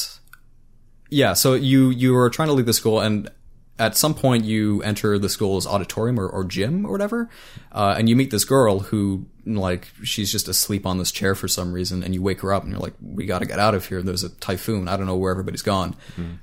yeah. 1.12 1.34
So 1.34 1.54
you 1.54 1.92
you 1.92 2.18
are 2.18 2.32
trying 2.32 2.48
to 2.48 2.56
leave 2.56 2.66
the 2.66 2.74
school, 2.74 3.02
and 3.02 3.30
at 3.78 3.96
some 3.96 4.16
point 4.16 4.46
you 4.46 4.82
enter 4.82 5.20
the 5.20 5.30
school's 5.30 5.68
auditorium 5.68 6.20
or, 6.20 6.28
or 6.28 6.44
gym 6.44 6.84
or 6.84 6.92
whatever, 6.92 7.30
uh, 7.72 7.94
and 8.00 8.10
you 8.10 8.16
meet 8.16 8.32
this 8.32 8.46
girl 8.46 8.80
who 8.80 9.28
like 9.46 9.90
she's 10.04 10.32
just 10.32 10.48
asleep 10.48 10.88
on 10.88 10.98
this 10.98 11.12
chair 11.12 11.36
for 11.36 11.48
some 11.48 11.72
reason, 11.72 12.02
and 12.02 12.16
you 12.16 12.24
wake 12.24 12.42
her 12.42 12.52
up, 12.52 12.64
and 12.64 12.72
you're 12.72 12.82
like, 12.82 12.96
"We 13.00 13.28
got 13.28 13.40
to 13.40 13.46
get 13.46 13.60
out 13.60 13.76
of 13.76 13.86
here. 13.86 14.02
There's 14.02 14.24
a 14.24 14.30
typhoon. 14.30 14.88
I 14.88 14.98
don't 14.98 15.06
know 15.06 15.18
where 15.18 15.32
everybody's 15.32 15.62
gone," 15.62 15.96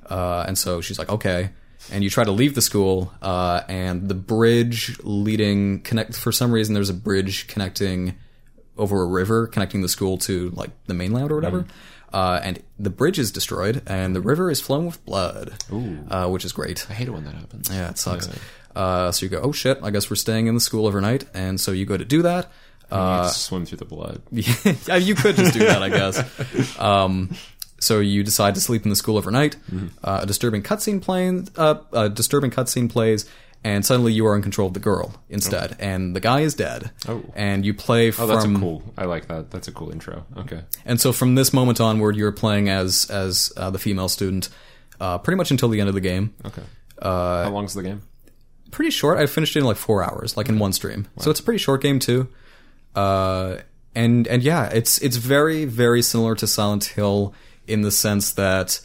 uh, 0.09 0.45
and 0.47 0.57
so 0.57 0.81
she's 0.81 1.01
like, 1.01 1.09
"Okay." 1.09 1.51
And 1.93 2.03
you 2.05 2.11
try 2.11 2.25
to 2.25 2.33
leave 2.33 2.55
the 2.55 2.63
school, 2.63 3.13
uh, 3.23 3.63
and 3.69 4.09
the 4.09 4.15
bridge 4.15 4.99
leading 5.03 5.81
connect 5.83 6.17
for 6.17 6.33
some 6.33 6.53
reason 6.53 6.75
there's 6.75 6.91
a 6.91 6.95
bridge 6.95 7.47
connecting 7.47 8.15
over 8.79 9.03
a 9.03 9.07
river 9.07 9.47
connecting 9.47 9.81
the 9.83 9.89
school 9.89 10.19
to 10.19 10.51
like 10.51 10.71
the 10.87 10.95
mainland 10.95 11.31
or 11.33 11.35
whatever. 11.37 11.67
Uh, 12.13 12.41
and 12.43 12.63
the 12.79 12.89
bridge 12.91 13.19
is 13.19 13.31
destroyed, 13.33 13.83
and 13.87 14.15
the 14.15 14.21
river 14.21 14.51
is 14.51 14.61
flowing 14.61 14.87
with 14.87 15.05
blood, 15.05 15.53
uh, 16.09 16.29
which 16.29 16.45
is 16.45 16.53
great. 16.53 16.87
I 16.89 16.95
hate 16.95 17.09
it 17.09 17.11
when 17.11 17.25
that 17.25 17.35
happens. 17.35 17.69
Yeah, 17.71 17.91
it 17.91 17.99
sucks. 17.99 18.29
Uh, 18.75 19.11
so 19.11 19.25
you 19.27 19.31
go, 19.31 19.41
oh 19.41 19.53
shit, 19.53 19.79
I 19.83 19.91
guess 19.91 20.09
we're 20.09 20.17
staying 20.17 20.47
in 20.47 20.55
the 20.55 20.61
school 20.61 20.87
overnight, 20.87 21.25
and 21.35 21.59
so 21.61 21.73
you 21.73 21.85
go 21.85 21.97
to 21.97 22.05
do 22.05 22.23
that. 22.23 22.51
You 22.91 22.97
Uh, 22.99 23.29
swim 23.29 23.67
through 23.67 23.79
the 23.79 23.85
blood. 23.87 24.23
yeah, 24.31 24.97
you 24.97 25.15
could 25.17 25.35
just 25.37 25.53
do 25.55 25.61
that, 25.61 25.83
I 25.83 25.89
guess. 25.89 26.79
Um, 26.79 27.35
so 27.79 28.01
you 28.01 28.23
decide 28.23 28.55
to 28.55 28.61
sleep 28.61 28.85
in 28.85 28.91
the 28.91 28.97
school 28.97 29.17
overnight. 29.19 29.57
Uh, 30.03 30.21
a 30.23 30.27
disturbing 30.27 30.63
cutscene 30.63 31.01
plays. 31.03 31.51
Uh, 31.57 31.77
a 31.93 32.09
disturbing 32.09 32.51
cutscene 32.51 32.89
plays, 32.91 33.25
and 33.65 33.85
suddenly 33.85 34.13
you 34.13 34.27
are 34.27 34.35
in 34.37 34.43
control 34.43 34.69
of 34.69 34.75
the 34.75 34.81
girl 34.81 35.15
instead, 35.29 35.77
and 35.79 36.15
the 36.17 36.21
guy 36.21 36.41
is 36.41 36.55
dead. 36.55 36.91
Oh. 37.09 37.23
and 37.35 37.65
you 37.67 37.75
play 37.75 38.09
Oh, 38.09 38.13
from. 38.13 38.29
that's 38.29 38.45
a 38.45 38.55
cool. 38.55 38.83
I 38.97 39.05
like 39.05 39.29
that. 39.29 39.51
That's 39.51 39.69
a 39.69 39.73
cool 39.73 39.91
intro. 39.91 40.25
Okay. 40.37 40.63
And 40.85 41.01
so 41.01 41.13
from 41.13 41.35
this 41.35 41.53
moment 41.53 41.81
onward, 41.81 42.17
you're 42.17 42.33
playing 42.33 42.69
as 42.69 43.07
as 43.11 43.53
uh, 43.57 43.71
the 43.71 43.79
female 43.79 44.09
student, 44.09 44.49
uh, 45.01 45.19
pretty 45.19 45.37
much 45.37 45.51
until 45.51 45.69
the 45.69 45.81
end 45.81 45.89
of 45.89 45.95
the 45.95 46.01
game. 46.01 46.35
Okay. 46.45 46.63
Uh, 47.01 47.45
How 47.45 47.51
long's 47.51 47.75
the 47.75 47.83
game? 47.83 48.03
pretty 48.73 48.91
short. 48.91 49.17
I 49.19 49.27
finished 49.27 49.57
it 49.57 49.61
in 49.61 49.65
like 49.65 49.77
four 49.79 50.03
hours, 50.05 50.37
like 50.37 50.49
in 50.51 50.59
one 50.59 50.73
stream. 50.73 51.07
So 51.19 51.31
it's 51.31 51.41
a 51.41 51.43
pretty 51.43 51.59
short 51.59 51.81
game 51.83 51.99
too. 51.99 52.29
Uh, 52.95 53.59
and 53.95 54.27
and 54.27 54.43
yeah, 54.43 54.67
it's 54.67 54.99
it's 54.99 55.17
very 55.17 55.65
very 55.65 56.03
similar 56.03 56.35
to 56.37 56.47
Silent 56.47 56.85
Hill 56.85 57.35
in 57.67 57.83
the 57.83 57.91
sense 57.91 58.33
that 58.33 58.81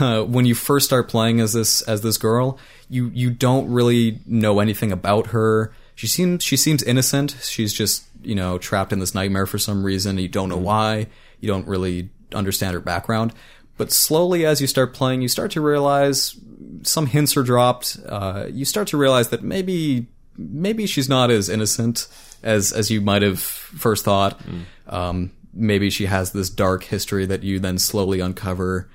uh, 0.00 0.22
when 0.22 0.44
you 0.44 0.54
first 0.54 0.86
start 0.86 1.08
playing 1.08 1.40
as 1.40 1.52
this 1.52 1.82
as 1.82 2.00
this 2.02 2.18
girl, 2.18 2.58
you 2.88 3.10
you 3.14 3.30
don't 3.30 3.70
really 3.70 4.20
know 4.26 4.60
anything 4.60 4.92
about 4.92 5.28
her. 5.28 5.72
She 5.94 6.06
seems 6.06 6.42
she 6.42 6.56
seems 6.56 6.82
innocent. 6.82 7.36
She's 7.42 7.72
just 7.72 8.04
you 8.22 8.34
know 8.34 8.58
trapped 8.58 8.92
in 8.92 8.98
this 8.98 9.14
nightmare 9.14 9.46
for 9.46 9.58
some 9.58 9.84
reason. 9.84 10.18
You 10.18 10.28
don't 10.28 10.48
know 10.48 10.56
why. 10.56 11.06
You 11.40 11.48
don't 11.48 11.66
really 11.66 12.10
understand 12.34 12.74
her 12.74 12.80
background. 12.80 13.32
But 13.76 13.92
slowly, 13.92 14.44
as 14.44 14.60
you 14.60 14.66
start 14.66 14.92
playing, 14.92 15.22
you 15.22 15.28
start 15.28 15.52
to 15.52 15.60
realize 15.60 16.36
some 16.82 17.06
hints 17.06 17.36
are 17.36 17.44
dropped. 17.44 17.96
Uh, 18.06 18.46
you 18.50 18.64
start 18.64 18.88
to 18.88 18.96
realize 18.96 19.28
that 19.28 19.42
maybe 19.42 20.08
maybe 20.36 20.86
she's 20.86 21.08
not 21.08 21.30
as 21.30 21.48
innocent 21.48 22.08
as 22.42 22.72
as 22.72 22.90
you 22.90 23.00
might 23.00 23.22
have 23.22 23.40
first 23.40 24.04
thought. 24.04 24.40
Um, 24.88 25.30
maybe 25.52 25.90
she 25.90 26.06
has 26.06 26.32
this 26.32 26.50
dark 26.50 26.84
history 26.84 27.26
that 27.26 27.42
you 27.42 27.58
then 27.60 27.78
slowly 27.78 28.20
uncover. 28.20 28.88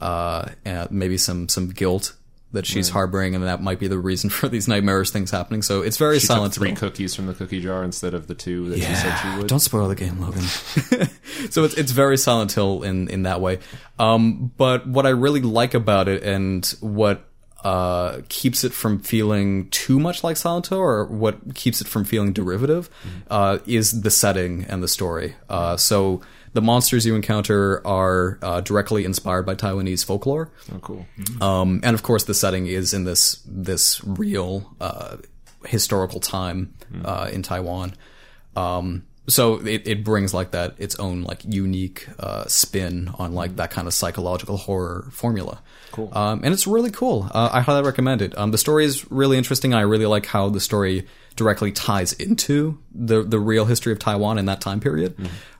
Uh, 0.00 0.48
and 0.64 0.90
maybe 0.90 1.18
some 1.18 1.46
some 1.48 1.68
guilt 1.68 2.16
that 2.52 2.64
she's 2.66 2.88
harboring, 2.88 3.34
and 3.36 3.44
that 3.44 3.62
might 3.62 3.78
be 3.78 3.86
the 3.86 3.98
reason 3.98 4.28
for 4.30 4.48
these 4.48 4.66
nightmarish 4.66 5.10
things 5.10 5.30
happening. 5.30 5.60
So 5.62 5.82
it's 5.82 5.98
very 5.98 6.18
She 6.18 6.26
silent. 6.26 6.54
took 6.54 6.62
three 6.62 6.72
cookies 6.74 7.14
from 7.14 7.26
the 7.26 7.34
cookie 7.34 7.60
jar 7.60 7.84
instead 7.84 8.14
of 8.14 8.26
the 8.26 8.34
two 8.34 8.70
that 8.70 8.78
she 8.78 8.94
said 8.94 9.14
she 9.18 9.36
would. 9.36 9.46
Don't 9.46 9.60
spoil 9.60 9.88
the 9.88 9.94
game, 9.94 10.18
Logan. 10.20 10.40
so 11.50 11.64
it's 11.64 11.74
it's 11.74 11.92
very 11.92 12.16
Silent 12.16 12.52
Hill 12.52 12.82
in 12.82 13.08
in 13.08 13.24
that 13.24 13.40
way. 13.42 13.58
Um, 13.98 14.50
but 14.56 14.86
what 14.86 15.04
I 15.06 15.10
really 15.10 15.42
like 15.42 15.74
about 15.74 16.08
it, 16.08 16.22
and 16.22 16.64
what 16.80 17.28
uh, 17.64 18.20
keeps 18.28 18.64
it 18.64 18.72
from 18.72 18.98
feeling 18.98 19.68
too 19.70 19.98
much 19.98 20.24
like 20.24 20.36
Silent 20.36 20.68
Hill, 20.68 20.78
or 20.78 21.04
what 21.06 21.54
keeps 21.54 21.80
it 21.80 21.86
from 21.86 22.04
feeling 22.04 22.32
derivative, 22.32 22.88
uh, 23.28 23.58
is 23.66 24.02
the 24.02 24.10
setting 24.10 24.64
and 24.64 24.82
the 24.82 24.88
story. 24.88 25.36
Uh, 25.48 25.76
so 25.76 26.20
the 26.52 26.62
monsters 26.62 27.06
you 27.06 27.14
encounter 27.14 27.86
are 27.86 28.38
uh, 28.42 28.60
directly 28.60 29.04
inspired 29.04 29.44
by 29.44 29.54
Taiwanese 29.54 30.04
folklore. 30.04 30.50
Oh, 30.74 30.78
cool. 30.78 31.06
Um, 31.40 31.80
and 31.82 31.94
of 31.94 32.02
course, 32.02 32.24
the 32.24 32.34
setting 32.34 32.66
is 32.66 32.92
in 32.92 33.04
this 33.04 33.42
this 33.46 34.02
real 34.04 34.74
uh, 34.80 35.18
historical 35.66 36.20
time 36.20 36.74
uh, 37.04 37.30
in 37.32 37.42
Taiwan. 37.42 37.94
Um, 38.56 39.04
so 39.28 39.54
it, 39.66 39.86
it 39.86 40.04
brings 40.04 40.34
like 40.34 40.50
that 40.52 40.74
its 40.78 40.96
own 40.96 41.22
like 41.22 41.44
unique 41.44 42.08
uh, 42.18 42.44
spin 42.46 43.10
on 43.18 43.32
like 43.32 43.56
that 43.56 43.70
kind 43.70 43.86
of 43.86 43.94
psychological 43.94 44.56
horror 44.56 45.08
formula. 45.12 45.62
Cool. 45.92 46.10
Um, 46.12 46.40
and 46.44 46.52
it's 46.52 46.66
really 46.66 46.90
cool. 46.90 47.28
Uh, 47.32 47.50
I 47.52 47.60
highly 47.60 47.82
recommend 47.82 48.22
it. 48.22 48.36
Um, 48.38 48.50
the 48.50 48.58
story 48.58 48.84
is 48.84 49.10
really 49.10 49.36
interesting. 49.38 49.74
I 49.74 49.82
really 49.82 50.06
like 50.06 50.26
how 50.26 50.48
the 50.48 50.60
story 50.60 51.06
directly 51.36 51.72
ties 51.72 52.12
into 52.12 52.78
the 52.94 53.22
the 53.22 53.38
real 53.38 53.64
history 53.64 53.92
of 53.92 53.98
Taiwan 53.98 54.38
in 54.38 54.46
that 54.46 54.60
time 54.60 54.80
period. 54.80 55.16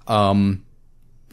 Um, 0.06 0.64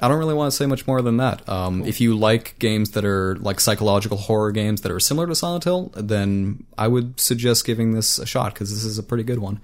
I 0.01 0.07
don't 0.07 0.19
really 0.19 0.35
want 0.35 0.51
to 0.51 0.55
say 0.55 0.67
much 0.67 0.85
more 0.85 1.01
than 1.01 1.17
that. 1.17 1.47
Um, 1.49 1.83
If 1.83 1.99
you 1.99 2.15
like 2.15 2.59
games 2.59 2.91
that 2.91 3.03
are 3.03 3.35
like 3.37 3.59
psychological 3.59 4.17
horror 4.17 4.51
games 4.51 4.81
that 4.81 4.91
are 4.91 4.99
similar 4.99 5.25
to 5.27 5.33
Silent 5.35 5.63
Hill, 5.63 5.91
then 5.95 6.65
I 6.77 6.87
would 6.87 7.19
suggest 7.19 7.65
giving 7.65 7.93
this 7.93 8.19
a 8.19 8.25
shot 8.25 8.53
because 8.53 8.69
this 8.69 8.83
is 8.83 8.99
a 8.99 9.03
pretty 9.03 9.23
good 9.23 9.39
one. 9.39 9.59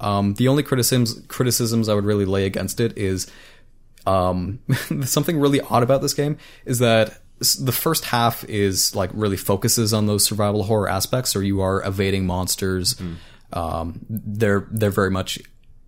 Um, 0.00 0.34
the 0.34 0.48
only 0.48 0.62
criticisms 0.62 1.22
criticisms 1.28 1.88
I 1.88 1.94
would 1.94 2.04
really 2.04 2.24
lay 2.24 2.46
against 2.46 2.80
it 2.80 2.96
is 2.96 3.30
um, 4.06 4.60
something 5.04 5.38
really 5.38 5.60
odd 5.60 5.82
about 5.82 6.02
this 6.02 6.14
game 6.14 6.38
is 6.64 6.78
that 6.78 7.20
the 7.58 7.72
first 7.72 8.04
half 8.06 8.44
is 8.44 8.94
like 8.94 9.10
really 9.14 9.36
focuses 9.36 9.94
on 9.94 10.06
those 10.06 10.24
survival 10.24 10.64
horror 10.64 10.88
aspects, 10.88 11.34
or 11.34 11.42
you 11.42 11.60
are 11.60 11.82
evading 11.86 12.26
monsters. 12.26 13.00
Um, 13.52 14.00
they're 14.08 14.66
they're 14.70 14.90
very 14.90 15.10
much 15.10 15.38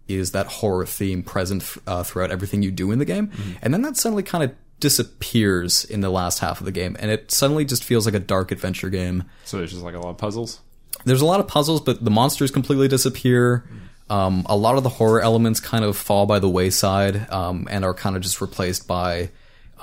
is 0.08 0.32
that 0.32 0.46
horror 0.46 0.84
theme 0.84 1.22
present 1.22 1.64
uh, 1.86 2.02
throughout 2.02 2.30
everything 2.30 2.62
you 2.62 2.70
do 2.70 2.90
in 2.90 2.98
the 2.98 3.04
game, 3.04 3.30
and 3.62 3.72
then 3.72 3.82
that 3.82 3.96
suddenly 3.96 4.22
kind 4.22 4.44
of 4.44 4.52
disappears 4.80 5.84
in 5.84 6.00
the 6.00 6.10
last 6.10 6.40
half 6.40 6.58
of 6.60 6.64
the 6.64 6.72
game, 6.72 6.96
and 6.98 7.10
it 7.10 7.30
suddenly 7.30 7.64
just 7.64 7.84
feels 7.84 8.04
like 8.04 8.14
a 8.14 8.18
dark 8.20 8.50
adventure 8.50 8.90
game 8.90 9.24
So 9.44 9.58
there's 9.58 9.70
just 9.70 9.82
like 9.82 9.94
a 9.94 10.00
lot 10.00 10.10
of 10.10 10.18
puzzles. 10.18 10.60
there's 11.04 11.22
a 11.22 11.26
lot 11.26 11.38
of 11.40 11.46
puzzles, 11.48 11.80
but 11.80 12.04
the 12.04 12.10
monsters 12.10 12.50
completely 12.50 12.88
disappear. 12.88 13.64
Um, 14.12 14.44
a 14.48 14.56
lot 14.56 14.76
of 14.76 14.82
the 14.82 14.88
horror 14.90 15.20
elements 15.20 15.60
kind 15.60 15.84
of 15.84 15.96
fall 15.96 16.26
by 16.26 16.38
the 16.38 16.48
wayside 16.48 17.30
um, 17.30 17.66
and 17.70 17.84
are 17.84 17.94
kind 17.94 18.14
of 18.16 18.22
just 18.22 18.40
replaced 18.40 18.86
by 18.86 19.30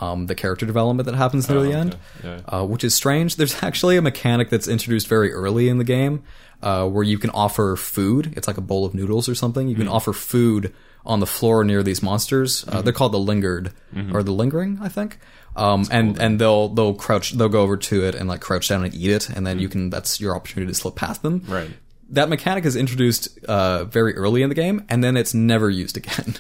um, 0.02 0.28
the 0.28 0.36
character 0.36 0.66
development 0.66 1.06
that 1.08 1.16
happens 1.16 1.50
near 1.50 1.62
the 1.62 1.74
end, 1.74 1.98
Yeah. 2.24 2.40
uh, 2.48 2.64
which 2.66 2.84
is 2.84 2.94
strange. 2.94 3.36
There's 3.36 3.64
actually 3.64 3.98
a 3.98 4.02
mechanic 4.02 4.50
that's 4.50 4.68
introduced 4.68 5.08
very 5.08 5.32
early 5.34 5.68
in 5.68 5.78
the 5.78 5.84
game 5.84 6.24
uh, 6.62 6.88
where 6.88 7.04
you 7.04 7.18
can 7.18 7.32
offer 7.32 7.76
food. 7.76 8.34
It's 8.38 8.48
like 8.48 8.58
a 8.58 8.62
bowl 8.62 8.86
of 8.86 8.94
noodles 8.94 9.28
or 9.28 9.36
something. 9.36 9.68
You 9.68 9.76
can 9.76 9.88
offer 9.88 10.14
food 10.14 10.74
on 11.06 11.20
the 11.22 11.26
floor 11.28 11.64
near 11.64 11.82
these 11.84 12.04
monsters. 12.04 12.64
Uh, 12.68 12.82
they're 12.82 12.94
called 12.94 13.14
the 13.14 13.20
lingered 13.20 13.72
or 14.14 14.22
the 14.24 14.32
lingering, 14.32 14.80
I 14.82 14.90
think. 14.90 15.18
Um, 15.56 15.86
and 15.92 16.18
and 16.22 16.40
they'll 16.40 16.70
they'll 16.70 16.94
crouch 16.94 17.32
they'll 17.34 17.50
go 17.50 17.62
over 17.62 17.76
to 17.76 18.06
it 18.06 18.16
and 18.16 18.30
like 18.30 18.40
crouch 18.40 18.70
down 18.70 18.86
and 18.86 18.94
eat 18.94 19.10
it, 19.10 19.30
and 19.30 19.46
then 19.48 19.60
you 19.60 19.68
can 19.68 19.90
that's 19.90 20.22
your 20.22 20.36
opportunity 20.36 20.72
to 20.72 20.78
slip 20.78 20.96
past 20.96 21.22
them. 21.24 21.44
Right. 21.48 21.72
That 22.12 22.30
mechanic 22.30 22.66
is 22.66 22.76
introduced 22.76 23.44
uh, 23.46 23.86
very 23.86 24.16
early 24.16 24.42
in 24.42 24.50
the 24.50 24.56
game, 24.56 24.86
and 24.90 25.04
then 25.04 25.16
it's 25.16 25.34
never 25.34 25.70
used 25.70 25.96
again, 25.98 26.36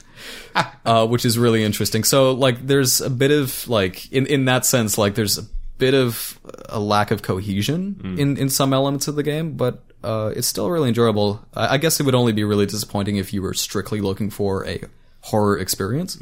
uh, 0.86 1.06
which 1.08 1.26
is 1.26 1.38
really 1.38 1.64
interesting. 1.64 2.04
So 2.04 2.32
like, 2.32 2.66
there's 2.66 3.02
a 3.02 3.10
bit 3.10 3.32
of 3.32 3.68
like 3.68 4.12
in 4.12 4.26
in 4.26 4.46
that 4.46 4.66
sense, 4.66 4.98
like 4.98 5.16
there's 5.16 5.38
a 5.38 5.44
bit 5.78 5.94
of 5.94 6.40
a 6.68 6.80
lack 6.80 7.12
of 7.12 7.22
cohesion 7.22 8.00
in 8.20 8.38
in 8.38 8.50
some 8.50 8.74
elements 8.74 9.08
of 9.08 9.16
the 9.16 9.24
game, 9.24 9.54
but 9.58 9.84
uh, 10.04 10.32
it's 10.36 10.48
still 10.48 10.70
really 10.70 10.90
enjoyable. 10.90 11.46
I, 11.54 11.76
I 11.76 11.78
guess 11.78 12.00
it 12.00 12.04
would 12.04 12.16
only 12.16 12.34
be 12.34 12.44
really 12.44 12.66
disappointing 12.66 13.18
if 13.18 13.34
you 13.34 13.42
were 13.42 13.54
strictly 13.54 14.02
looking 14.02 14.30
for 14.30 14.66
a 14.68 14.82
horror 15.22 15.58
experience. 15.58 16.18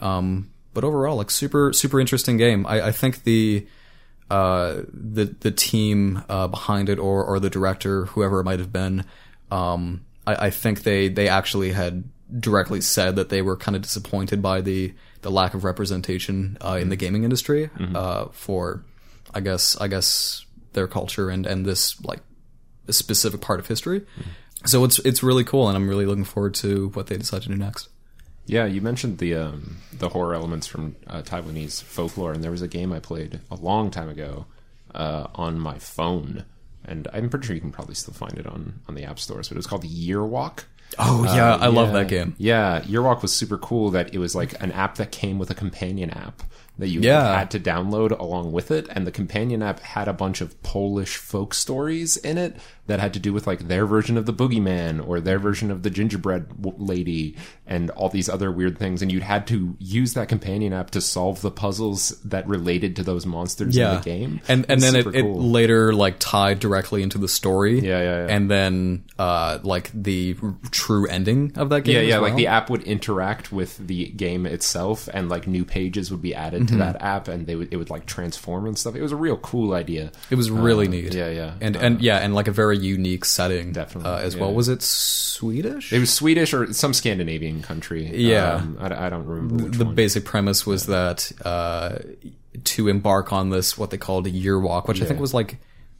Um, 0.00 0.50
but 0.74 0.84
overall, 0.84 1.16
like 1.16 1.30
super 1.30 1.72
super 1.72 1.98
interesting 2.00 2.36
game. 2.36 2.66
I, 2.66 2.88
I 2.88 2.92
think 2.92 3.24
the 3.24 3.66
uh, 4.30 4.82
the 4.92 5.36
the 5.40 5.50
team 5.50 6.22
uh, 6.28 6.48
behind 6.48 6.88
it 6.88 6.98
or 6.98 7.24
or 7.24 7.38
the 7.40 7.50
director, 7.50 8.06
whoever 8.06 8.40
it 8.40 8.44
might 8.44 8.58
have 8.58 8.72
been, 8.72 9.04
um, 9.50 10.04
I, 10.26 10.46
I 10.46 10.50
think 10.50 10.82
they 10.82 11.08
they 11.08 11.28
actually 11.28 11.72
had 11.72 12.04
directly 12.40 12.80
said 12.80 13.14
that 13.16 13.28
they 13.28 13.40
were 13.40 13.56
kind 13.56 13.76
of 13.76 13.82
disappointed 13.82 14.42
by 14.42 14.60
the 14.60 14.92
the 15.22 15.30
lack 15.30 15.54
of 15.54 15.64
representation 15.64 16.58
uh, 16.60 16.78
in 16.80 16.88
the 16.88 16.96
gaming 16.96 17.24
industry 17.24 17.70
uh, 17.96 18.26
for, 18.32 18.84
I 19.34 19.40
guess 19.40 19.76
I 19.80 19.88
guess 19.88 20.44
their 20.72 20.88
culture 20.88 21.30
and 21.30 21.46
and 21.46 21.64
this 21.64 22.00
like 22.04 22.20
specific 22.90 23.40
part 23.40 23.60
of 23.60 23.66
history. 23.66 24.06
So 24.64 24.84
it's 24.84 24.98
it's 25.00 25.22
really 25.22 25.44
cool, 25.44 25.68
and 25.68 25.76
I'm 25.76 25.88
really 25.88 26.06
looking 26.06 26.24
forward 26.24 26.54
to 26.54 26.88
what 26.94 27.06
they 27.06 27.16
decide 27.16 27.42
to 27.42 27.48
do 27.48 27.56
next. 27.56 27.88
Yeah, 28.46 28.64
you 28.66 28.80
mentioned 28.80 29.18
the 29.18 29.34
um, 29.34 29.78
the 29.92 30.08
horror 30.10 30.34
elements 30.34 30.66
from 30.66 30.96
uh, 31.06 31.22
Taiwanese 31.22 31.82
folklore, 31.82 32.32
and 32.32 32.42
there 32.44 32.50
was 32.50 32.62
a 32.62 32.68
game 32.68 32.92
I 32.92 33.00
played 33.00 33.40
a 33.50 33.56
long 33.56 33.90
time 33.90 34.08
ago 34.08 34.46
uh, 34.94 35.26
on 35.34 35.58
my 35.58 35.78
phone, 35.78 36.44
and 36.84 37.08
I'm 37.12 37.28
pretty 37.28 37.46
sure 37.46 37.54
you 37.54 37.60
can 37.60 37.72
probably 37.72 37.94
still 37.96 38.14
find 38.14 38.38
it 38.38 38.46
on 38.46 38.80
on 38.88 38.94
the 38.94 39.04
app 39.04 39.18
stores. 39.18 39.48
But 39.48 39.56
it 39.56 39.58
was 39.58 39.66
called 39.66 39.84
Year 39.84 40.24
Walk. 40.24 40.66
Oh 40.98 41.24
yeah, 41.24 41.56
I 41.56 41.66
love 41.66 41.92
that 41.94 42.06
game. 42.08 42.36
Yeah, 42.38 42.84
Year 42.84 43.02
Walk 43.02 43.20
was 43.22 43.32
super 43.34 43.58
cool. 43.58 43.90
That 43.90 44.14
it 44.14 44.18
was 44.18 44.36
like 44.36 44.60
an 44.62 44.70
app 44.72 44.94
that 44.96 45.10
came 45.10 45.38
with 45.40 45.50
a 45.50 45.54
companion 45.54 46.10
app 46.10 46.42
that 46.78 46.88
you 46.88 47.00
Yeah. 47.00 47.36
had 47.38 47.50
to 47.52 47.58
download 47.58 48.16
along 48.16 48.52
with 48.52 48.70
it, 48.70 48.86
and 48.90 49.06
the 49.06 49.10
companion 49.10 49.62
app 49.62 49.80
had 49.80 50.06
a 50.08 50.12
bunch 50.12 50.40
of 50.40 50.62
Polish 50.62 51.16
folk 51.16 51.52
stories 51.54 52.16
in 52.18 52.38
it 52.38 52.54
that 52.86 53.00
had 53.00 53.12
to 53.14 53.18
do 53.20 53.32
with 53.32 53.46
like 53.46 53.68
their 53.68 53.84
version 53.86 54.16
of 54.16 54.26
the 54.26 54.32
boogeyman 54.32 55.06
or 55.06 55.20
their 55.20 55.38
version 55.38 55.70
of 55.70 55.82
the 55.82 55.90
gingerbread 55.90 56.46
lady 56.78 57.36
and 57.66 57.90
all 57.90 58.08
these 58.08 58.28
other 58.28 58.50
weird 58.52 58.78
things. 58.78 59.02
And 59.02 59.10
you'd 59.10 59.22
had 59.22 59.46
to 59.48 59.76
use 59.78 60.14
that 60.14 60.28
companion 60.28 60.72
app 60.72 60.90
to 60.92 61.00
solve 61.00 61.40
the 61.42 61.50
puzzles 61.50 62.10
that 62.24 62.46
related 62.46 62.96
to 62.96 63.02
those 63.02 63.26
monsters 63.26 63.76
Yeah, 63.76 63.90
in 63.90 63.96
the 63.98 64.02
game. 64.04 64.40
and 64.48 64.66
and 64.68 64.80
then 64.80 64.94
it, 64.96 65.04
super 65.04 65.16
it 65.16 65.24
later 65.24 65.92
like 65.94 66.16
tied 66.18 66.60
directly 66.60 67.02
into 67.02 67.18
the 67.18 67.28
story. 67.28 67.80
Yeah, 67.80 68.00
yeah, 68.00 68.26
yeah. 68.26 68.34
And 68.34 68.50
then 68.50 69.04
uh 69.18 69.58
like 69.62 69.90
the 69.92 70.36
true 70.70 71.06
ending 71.06 71.52
of 71.56 71.70
that 71.70 71.82
game. 71.82 71.96
Yeah, 71.96 72.02
yeah. 72.02 72.18
Like 72.18 72.36
the 72.36 72.46
app 72.48 72.70
would 72.70 72.82
interact 72.84 73.50
with 73.52 73.76
the 73.78 74.06
game 74.10 74.46
itself, 74.46 75.08
and 75.12 75.28
like 75.28 75.46
new 75.46 75.64
pages 75.64 76.10
would 76.10 76.22
be 76.22 76.34
added 76.34 76.56
Mm-hmm. 76.56 76.78
to 76.78 76.84
that 76.84 77.02
app, 77.02 77.28
and 77.28 77.46
they 77.46 77.54
would 77.56 77.72
it 77.72 77.76
would 77.76 77.90
like 77.90 78.06
transform 78.06 78.66
and 78.66 78.78
stuff. 78.78 78.94
It 78.94 79.02
was 79.02 79.12
a 79.12 79.16
real 79.16 79.36
cool 79.38 79.74
idea. 79.74 80.10
It 80.30 80.36
was 80.36 80.50
really 80.50 80.86
Uh, 80.86 80.90
neat. 80.90 81.14
Yeah, 81.14 81.28
yeah. 81.30 81.54
And 81.60 81.76
Uh, 81.76 81.80
and 81.80 82.00
yeah, 82.00 82.18
and 82.18 82.34
like 82.34 82.48
a 82.48 82.52
very 82.52 82.75
unique 82.76 83.24
setting. 83.24 83.72
Definitely, 83.72 84.10
uh, 84.10 84.18
as 84.18 84.34
yeah. 84.34 84.42
well. 84.42 84.54
Was 84.54 84.68
it 84.68 84.82
Swedish? 84.82 85.92
it 85.92 85.98
was 85.98 86.12
Swedish 86.12 86.54
or 86.54 86.72
some 86.72 86.94
Scandinavian 86.94 87.62
country. 87.62 88.06
Yeah. 88.14 88.54
um, 88.54 88.78
I, 88.80 89.06
I 89.06 89.10
don't 89.10 89.26
remember 89.26 89.68
the 89.68 89.84
one. 89.84 89.94
basic 89.94 90.24
premise 90.24 90.66
was 90.66 90.86
that 90.86 91.30
uh, 91.44 91.98
to 92.64 92.88
embark 92.88 93.32
on 93.32 93.50
this 93.50 93.76
what 93.76 93.90
they 93.90 93.98
called 93.98 94.26
a 94.26 94.30
year 94.30 94.58
walk, 94.58 94.88
which 94.88 95.02
I 95.02 95.04
think 95.04 95.20
was 95.20 95.34
like 95.34 95.58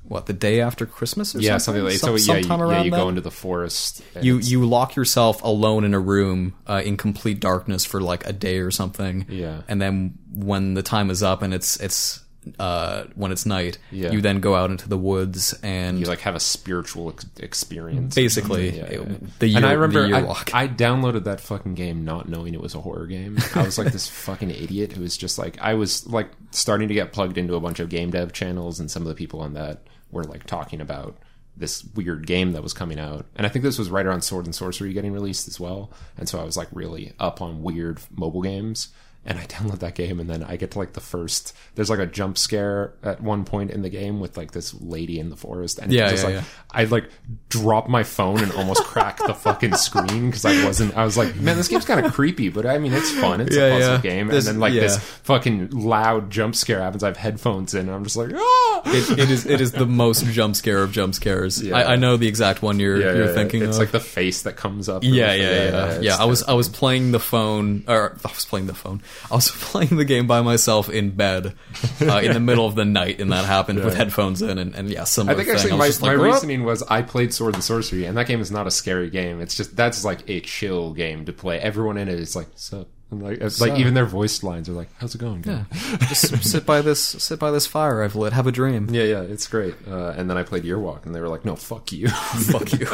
what 0.08 0.26
the 0.26 0.32
day 0.32 0.60
after 0.60 0.86
Christmas 0.86 1.34
or 1.34 1.40
yeah, 1.40 1.58
something. 1.58 1.82
something 1.82 1.84
like 1.84 1.92
Some- 1.94 2.18
so. 2.18 2.32
Yeah, 2.32 2.38
you, 2.38 2.42
sometime 2.42 2.60
yeah, 2.60 2.72
around 2.74 2.84
you 2.84 2.90
that. 2.92 2.96
go 2.96 3.08
into 3.08 3.20
the 3.20 3.30
forest. 3.30 4.02
you 4.20 4.38
you 4.38 4.64
lock 4.64 4.96
yourself 4.96 5.42
alone 5.42 5.84
in 5.84 5.94
a 5.94 6.00
room 6.00 6.54
uh, 6.66 6.82
in 6.84 6.96
complete 6.96 7.40
darkness 7.40 7.84
for 7.84 8.00
like 8.00 8.26
a 8.26 8.32
day 8.32 8.58
or 8.58 8.70
something. 8.70 9.26
Yeah. 9.28 9.62
and 9.68 9.80
then 9.80 10.18
when 10.32 10.74
the 10.74 10.82
time 10.82 11.10
is 11.10 11.22
up 11.22 11.42
and 11.42 11.52
it's 11.52 11.78
it's 11.80 12.20
uh, 12.58 13.04
when 13.14 13.32
it's 13.32 13.44
night, 13.46 13.78
Yeah. 13.90 14.12
you 14.12 14.20
then 14.20 14.40
go 14.40 14.54
out 14.54 14.70
into 14.70 14.88
the 14.88 14.96
woods 14.98 15.52
and 15.62 15.98
you 15.98 16.06
like 16.06 16.20
have 16.20 16.34
a 16.34 16.40
spiritual 16.40 17.10
ex- 17.10 17.26
experience. 17.40 18.14
basically 18.14 18.76
Yeah, 18.76 18.84
it- 18.84 19.38
the 19.40 19.48
year, 19.48 19.56
and 19.58 19.66
I 19.66 19.72
remember 19.72 20.14
I. 20.14 20.20
I 20.64 20.68
downloaded 20.68 21.24
that 21.24 21.40
fucking 21.40 21.74
game 21.74 22.04
not 22.04 22.28
knowing 22.28 22.54
it 22.54 22.60
was 22.60 22.74
a 22.74 22.80
horror 22.80 23.06
game. 23.06 23.38
I 23.54 23.62
was 23.62 23.78
like 23.78 23.92
this 23.92 24.08
fucking 24.26 24.50
idiot 24.50 24.92
who 24.92 25.02
was 25.02 25.16
just 25.16 25.38
like 25.38 25.58
I 25.60 25.74
was 25.74 26.06
like 26.06 26.30
starting 26.50 26.88
to 26.88 26.94
get 26.94 27.12
plugged 27.12 27.38
into 27.38 27.54
a 27.54 27.60
bunch 27.60 27.80
of 27.80 27.88
game 27.88 28.10
dev 28.10 28.32
channels, 28.32 28.78
and 28.80 28.90
some 28.90 29.02
of 29.02 29.08
the 29.08 29.14
people 29.14 29.40
on 29.40 29.54
that 29.54 29.86
were 30.10 30.24
like 30.24 30.44
talking 30.46 30.80
about 30.80 31.16
this 31.58 31.82
weird 31.94 32.26
game 32.26 32.52
that 32.52 32.62
was 32.62 32.74
coming 32.74 32.98
out. 33.00 33.24
And 33.34 33.46
I 33.46 33.48
think 33.48 33.62
this 33.64 33.78
was 33.78 33.88
right 33.88 34.04
around 34.04 34.20
Sword 34.20 34.44
and 34.44 34.54
Sworcery 34.54 34.92
getting 34.92 35.12
released 35.12 35.48
as 35.48 35.58
well. 35.58 35.90
And 36.18 36.28
so 36.28 36.38
I 36.38 36.44
was 36.44 36.54
like 36.54 36.68
really 36.70 37.14
up 37.18 37.40
on 37.40 37.62
weird 37.62 37.98
mobile 38.14 38.42
games. 38.42 38.88
And 39.28 39.38
I 39.40 39.44
download 39.46 39.80
that 39.80 39.96
game, 39.96 40.20
and 40.20 40.30
then 40.30 40.44
I 40.44 40.56
get 40.56 40.70
to 40.72 40.78
like 40.78 40.92
the 40.92 41.00
first. 41.00 41.52
There's 41.74 41.90
like 41.90 41.98
a 41.98 42.06
jump 42.06 42.38
scare 42.38 42.94
at 43.02 43.20
one 43.20 43.44
point 43.44 43.72
in 43.72 43.82
the 43.82 43.88
game 43.90 44.20
with 44.20 44.36
like 44.36 44.52
this 44.52 44.72
lady 44.80 45.18
in 45.18 45.30
the 45.30 45.36
forest, 45.36 45.78
and 45.80 45.92
Yeah, 45.92 46.04
it's 46.04 46.12
just 46.12 46.22
yeah, 46.22 46.36
like 46.36 46.44
yeah. 46.44 46.48
I 46.70 46.84
like 46.84 47.10
drop 47.48 47.88
my 47.88 48.02
phone 48.04 48.40
and 48.42 48.52
almost 48.52 48.84
crack 48.92 49.18
the 49.18 49.34
fucking 49.34 49.74
screen 49.74 50.26
because 50.30 50.44
I 50.44 50.64
wasn't. 50.64 50.96
I 50.96 51.04
was 51.04 51.16
like, 51.16 51.34
man, 51.36 51.56
this 51.56 51.66
game's 51.68 51.84
kind 51.84 52.04
of 52.06 52.12
creepy, 52.12 52.48
but 52.50 52.66
I 52.66 52.78
mean, 52.78 52.92
it's 52.92 53.10
fun. 53.12 53.40
It's 53.40 53.56
a 53.56 53.70
puzzle 53.70 53.98
game, 53.98 54.28
This- 54.28 54.46
and 54.46 54.54
then 54.56 54.60
like 54.60 54.74
this 54.74 54.96
fucking 54.98 55.70
loud 55.70 56.30
jump 56.30 56.54
scare 56.54 56.80
happens. 56.80 57.02
I 57.02 57.08
have 57.08 57.16
headphones 57.16 57.74
in, 57.74 57.86
and 57.88 57.90
I'm 57.90 58.04
just 58.04 58.16
like, 58.16 58.30
ah. 58.34 58.82
it, 58.86 59.18
it 59.18 59.30
is 59.30 59.44
it 59.46 59.60
is 59.60 59.72
the 59.72 59.86
most 59.86 60.24
jump 60.26 60.54
scare 60.54 60.82
of 60.82 60.92
jump 60.92 61.14
scares. 61.14 61.66
I, 61.70 61.94
I 61.94 61.96
know 61.96 62.16
the 62.16 62.28
exact 62.28 62.62
one 62.62 62.78
you're 62.78 62.96
you're 63.00 63.34
thinking 63.34 63.62
It's 63.62 63.76
of. 63.76 63.80
like 63.80 63.90
the 63.90 64.00
face 64.00 64.42
that 64.42 64.56
comes 64.56 64.88
up. 64.88 65.02
yeah, 65.02 65.32
yeah, 65.32 65.70
yeah, 65.70 66.00
yeah. 66.00 66.16
I 66.16 66.26
was 66.26 66.42
I 66.44 66.52
was 66.52 66.68
playing 66.68 67.10
the 67.12 67.18
phone, 67.20 67.84
or 67.88 68.16
I 68.24 68.28
was 68.32 68.44
playing 68.44 68.66
the 68.66 68.74
phone. 68.74 69.02
I 69.30 69.34
was 69.34 69.50
playing 69.54 69.96
the 69.96 70.04
game 70.04 70.26
by 70.26 70.42
myself 70.42 70.88
in 70.88 71.10
bed 71.10 71.54
uh, 72.00 72.18
in 72.18 72.32
the 72.32 72.40
middle 72.40 72.66
of 72.66 72.74
the 72.74 72.84
night, 72.84 73.20
and 73.20 73.32
that 73.32 73.44
happened 73.44 73.82
with 73.84 73.94
headphones 73.96 74.42
in, 74.42 74.58
and, 74.58 74.74
and 74.74 74.88
yeah, 74.88 75.04
some. 75.04 75.28
I 75.28 75.34
think 75.34 75.48
thing. 75.48 75.56
actually 75.56 75.72
was 75.72 75.78
my, 75.78 75.86
just 75.86 76.02
my 76.02 76.12
reasoning 76.12 76.64
was 76.64 76.82
I 76.84 77.02
played 77.02 77.32
Sword 77.32 77.54
and 77.54 77.62
Sworcery, 77.62 78.08
and 78.08 78.16
that 78.16 78.26
game 78.26 78.40
is 78.40 78.50
not 78.50 78.66
a 78.66 78.70
scary 78.70 79.10
game. 79.10 79.40
It's 79.40 79.54
just 79.54 79.76
that's 79.76 80.04
like 80.04 80.28
a 80.28 80.40
chill 80.40 80.92
game 80.92 81.24
to 81.26 81.32
play. 81.32 81.58
Everyone 81.58 81.96
in 81.96 82.08
it 82.08 82.18
is 82.18 82.36
like, 82.36 82.48
sup. 82.54 82.88
And 83.10 83.22
like, 83.22 83.38
it's 83.38 83.60
like 83.60 83.78
even 83.78 83.94
their 83.94 84.04
voice 84.04 84.42
lines 84.42 84.68
are 84.68 84.72
like, 84.72 84.88
"How's 84.98 85.14
it 85.14 85.18
going?" 85.18 85.44
Yeah, 85.46 85.64
just 86.08 86.42
sit 86.42 86.66
by 86.66 86.80
this 86.80 87.00
sit 87.00 87.38
by 87.38 87.52
this 87.52 87.64
fire 87.64 88.02
I've 88.02 88.16
lit. 88.16 88.32
Have 88.32 88.48
a 88.48 88.52
dream. 88.52 88.88
yeah, 88.90 89.04
yeah, 89.04 89.20
it's 89.20 89.46
great. 89.46 89.76
Uh, 89.86 90.08
and 90.16 90.28
then 90.28 90.36
I 90.36 90.42
played 90.42 90.64
Year 90.64 90.78
Walk, 90.78 91.06
and 91.06 91.14
they 91.14 91.20
were 91.20 91.28
like, 91.28 91.44
"No, 91.44 91.54
fuck 91.54 91.92
you." 91.92 92.08
Fuck 92.46 92.72
you. 92.72 92.86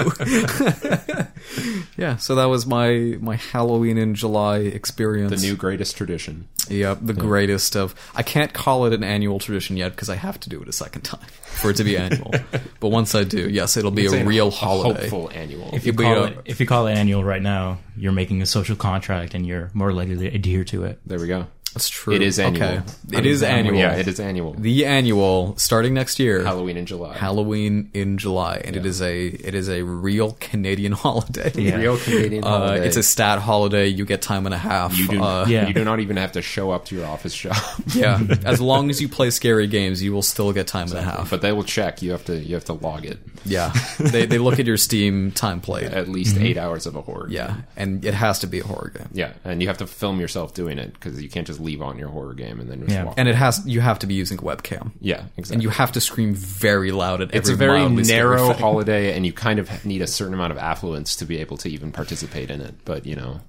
yeah, 1.96 2.16
so 2.16 2.35
that 2.37 2.44
was 2.46 2.66
my 2.66 3.16
my 3.20 3.37
Halloween 3.37 3.98
in 3.98 4.14
July 4.14 4.59
experience. 4.59 5.40
the 5.40 5.46
new 5.46 5.57
greatest 5.57 5.96
tradition. 5.96 6.48
Yep, 6.68 6.98
the 7.02 7.12
greatest 7.12 7.76
of. 7.76 7.94
I 8.14 8.22
can't 8.22 8.52
call 8.52 8.87
it 8.87 8.92
an 8.92 9.02
annual 9.05 9.38
tradition 9.38 9.76
yet 9.76 9.90
because 9.90 10.09
I 10.09 10.14
have 10.16 10.38
to 10.40 10.48
do 10.48 10.62
it 10.62 10.68
a 10.68 10.72
second 10.72 11.02
time 11.02 11.20
for 11.42 11.70
it 11.70 11.76
to 11.76 11.85
be 11.85 11.96
annual. 11.96 12.31
but 12.81 12.88
once 12.88 13.14
I 13.14 13.24
do, 13.24 13.48
yes, 13.50 13.76
it'll 13.76 13.90
be 13.90 14.05
It's 14.05 14.14
a 14.14 14.22
a- 14.22 14.24
real 14.24 14.48
a 14.48 14.50
holiday. 14.50 15.00
hopeful 15.02 15.31
annual. 15.35 15.70
If 15.72 15.85
you 15.87 15.92
call 15.92 16.24
a- 16.24 16.26
it 16.28 16.38
if 16.44 16.61
you 16.61 16.66
call 16.66 16.87
it 16.87 16.92
annual 16.94 17.24
right 17.24 17.42
now, 17.42 17.78
you're 17.96 18.12
making 18.12 18.42
a 18.42 18.46
social 18.46 18.76
contract 18.76 19.35
and 19.35 19.44
you're 19.46 19.70
more 19.74 19.92
likely 19.92 20.16
to 20.16 20.26
adhere 20.35 20.64
to 20.64 20.85
it. 20.85 21.00
there 21.05 21.18
we 21.18 21.26
go. 21.26 21.46
That's 21.74 21.88
true. 21.88 22.14
It 22.14 22.22
is 22.22 22.38
annual. 22.38 22.62
Okay. 22.64 22.76
I 22.76 23.18
It 23.18 23.24
mean, 23.24 23.26
is 23.26 23.42
annual. 23.42 23.76
Yeah, 23.78 23.94
it 23.96 24.06
is 24.08 24.20
annual. 24.20 24.54
The 24.54 24.85
annual 24.87 25.56
starting 25.56 25.94
next 25.94 26.18
year. 26.18 26.42
Halloween 26.44 26.76
in 26.76 26.87
July. 26.87 27.16
Halloween 27.16 27.90
in 27.94 28.18
July, 28.18 28.61
and 28.64 28.76
it 28.76 28.85
is 28.87 29.00
a 29.00 29.26
it 29.26 29.54
is 29.54 29.68
a 29.68 29.82
real 29.82 30.37
Canadian 30.40 30.92
holiday. 31.04 31.50
Yeah. 31.54 31.76
Real 31.76 31.96
Canadian 31.98 32.44
Uh, 32.44 32.78
it's 32.82 32.96
a 32.96 33.02
stat 33.02 33.38
holiday. 33.38 33.87
You 33.88 34.04
get 34.04 34.22
time 34.22 34.46
and 34.46 34.54
a 34.54 34.58
half. 34.58 34.96
you 34.98 35.08
do, 35.08 35.22
uh, 35.22 35.46
Yeah. 35.48 35.66
you 35.66 35.74
do 35.74 35.85
not 35.85 36.00
even 36.00 36.16
have 36.16 36.32
to 36.32 36.42
show 36.42 36.70
up 36.70 36.85
to 36.87 36.94
your 36.96 37.06
office 37.06 37.35
job. 37.35 37.56
yeah. 37.94 38.20
As 38.44 38.61
long 38.61 38.90
as 38.90 39.00
you 39.00 39.08
play 39.08 39.30
scary 39.30 39.66
games, 39.66 40.02
you 40.02 40.12
will 40.12 40.22
still 40.22 40.52
get 40.52 40.66
time 40.66 40.88
and 40.88 40.98
a 40.98 41.02
half. 41.02 41.30
but 41.30 41.40
they 41.42 41.52
will 41.52 41.64
check. 41.64 42.02
You 42.02 42.11
have 42.12 42.24
to 42.26 42.37
you 42.38 42.54
have 42.54 42.64
to 42.66 42.74
log 42.74 43.06
it. 43.06 43.18
Yeah, 43.44 43.72
they 43.98 44.26
they 44.26 44.38
look 44.38 44.61
at 44.61 44.66
your 44.66 44.76
Steam 44.76 45.32
time 45.32 45.61
played. 45.61 45.85
At 45.92 46.08
least 46.08 46.37
eight 46.37 46.56
hours 46.56 46.87
of 46.87 46.94
a 46.96 47.00
horror. 47.02 47.26
game. 47.26 47.37
Yeah, 47.37 47.54
and 47.76 48.04
it 48.04 48.14
has 48.14 48.38
to 48.40 48.46
be 48.46 48.61
a 48.61 48.64
horror 48.64 48.92
game. 48.96 49.08
Yeah, 49.12 49.32
and 49.44 49.61
you 49.61 49.66
have 49.68 49.78
to 49.78 49.87
film 49.87 50.20
yourself 50.20 50.54
doing 50.54 50.78
it 50.78 50.92
because 50.92 51.20
you 51.20 51.28
can't 51.28 51.46
just 51.46 51.58
leave 51.62 51.81
on 51.83 51.98
your 51.98 52.09
horror 52.09 52.35
game 52.35 52.61
and 52.61 52.70
then 52.70 52.81
just 52.81 52.90
Yeah. 52.92 53.05
walk. 53.05 53.14
And 53.16 53.29
it 53.29 53.35
has 53.35 53.62
you 53.66 53.81
have 53.81 53.98
to 54.01 54.07
be 54.07 54.14
using 54.14 54.38
a 54.38 54.42
webcam. 54.42 54.90
yeah, 55.01 55.25
exactly. 55.37 55.55
And 55.55 55.62
you 55.62 55.68
have 55.70 55.92
to 55.92 56.01
scream 56.01 56.35
very 56.35 56.92
loud 56.92 57.20
at 57.22 57.35
it's 57.35 57.48
every 57.48 57.55
a 57.66 57.68
very 57.70 57.88
narrow 57.88 58.53
holiday, 58.53 59.14
and 59.16 59.25
you 59.25 59.33
kind 59.33 59.59
of 59.59 59.85
need 59.85 60.03
a 60.03 60.07
certain 60.07 60.35
amount 60.35 60.53
of 60.53 60.59
affluence 60.59 61.16
to 61.16 61.25
be 61.25 61.38
able 61.38 61.57
to 61.59 61.68
even 61.70 61.92
participate 61.92 62.51
in 62.51 62.61
it. 62.61 62.75
But 62.85 63.07
you 63.07 63.16
know, 63.16 63.40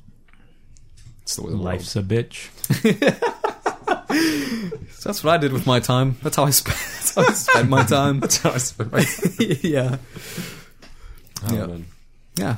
it's 1.23 1.35
the 1.35 1.43
way 1.43 1.51
the 1.51 1.57
Life's 1.57 1.95
a 1.95 2.03
bitch. 2.03 2.49
So 4.93 5.09
that's 5.09 5.23
what 5.23 5.33
I 5.33 5.37
did 5.37 5.51
with 5.51 5.65
my 5.65 5.79
time. 5.79 6.17
That's 6.23 6.35
how 6.37 6.45
I 6.45 6.49
spent. 6.51 7.69
my 7.69 7.83
time. 7.83 8.19
That's 8.21 8.37
how 8.37 8.51
I 8.51 8.57
spent 8.57 8.91
my 8.91 9.03
time. 9.03 9.31
world. 9.39 9.63
yeah, 9.63 9.97
Oh, 11.49 11.53
Yeah. 11.55 11.65
man. 11.65 11.85
yeah. 12.35 12.55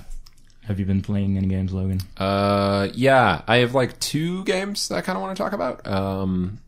Have 0.68 0.80
you 0.80 0.86
been 0.86 1.02
playing 1.02 1.38
any 1.38 1.48
games, 1.48 1.74
Logan? 1.74 2.00
Uh, 2.18 2.90
yeah, 2.94 3.44
I 3.48 3.58
have 3.58 3.76
like 3.76 4.00
two 4.00 4.44
games 4.46 4.88
that 4.88 4.96
I 4.96 5.02
kind 5.02 5.16
of 5.16 5.22
want 5.22 5.38
to 5.38 5.44
talk 5.44 5.54
about. 5.54 5.86
Um, 5.88 6.60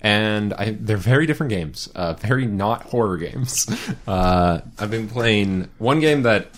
and 0.00 0.52
I, 0.54 0.76
they're 0.78 0.96
very 0.96 1.26
different 1.26 1.50
games. 1.50 1.88
Uh, 1.94 2.12
very 2.14 2.46
not 2.46 2.82
horror 2.82 3.16
games. 3.16 3.66
Uh, 4.06 4.60
I've 4.78 4.90
been 4.90 5.08
playing 5.08 5.68
one 5.78 6.00
game 6.00 6.22
that 6.22 6.48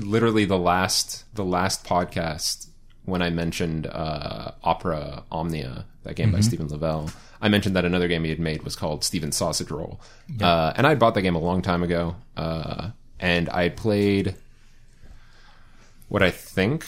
literally 0.00 0.44
the 0.44 0.58
last 0.58 1.24
the 1.34 1.44
last 1.44 1.84
podcast 1.84 2.68
when 3.04 3.20
I 3.22 3.30
mentioned 3.30 3.86
uh, 3.86 4.52
Opera 4.62 5.24
Omnia, 5.32 5.84
that 6.04 6.14
game 6.14 6.30
by 6.30 6.40
Stephen 6.40 6.68
Lavelle. 6.68 7.10
I 7.40 7.48
mentioned 7.48 7.74
that 7.74 7.84
another 7.84 8.06
game 8.06 8.22
he 8.22 8.30
had 8.30 8.38
made 8.38 8.62
was 8.62 8.76
called 8.76 9.02
Stephen's 9.04 9.36
Sausage 9.36 9.70
Roll, 9.70 10.00
uh, 10.40 10.72
and 10.76 10.86
I 10.86 10.94
bought 10.94 11.14
that 11.14 11.22
game 11.22 11.34
a 11.34 11.40
long 11.40 11.60
time 11.60 11.82
ago. 11.82 12.14
Uh, 12.36 12.90
and 13.18 13.48
I 13.50 13.68
played 13.68 14.36
what 16.12 16.22
I 16.22 16.30
think 16.30 16.84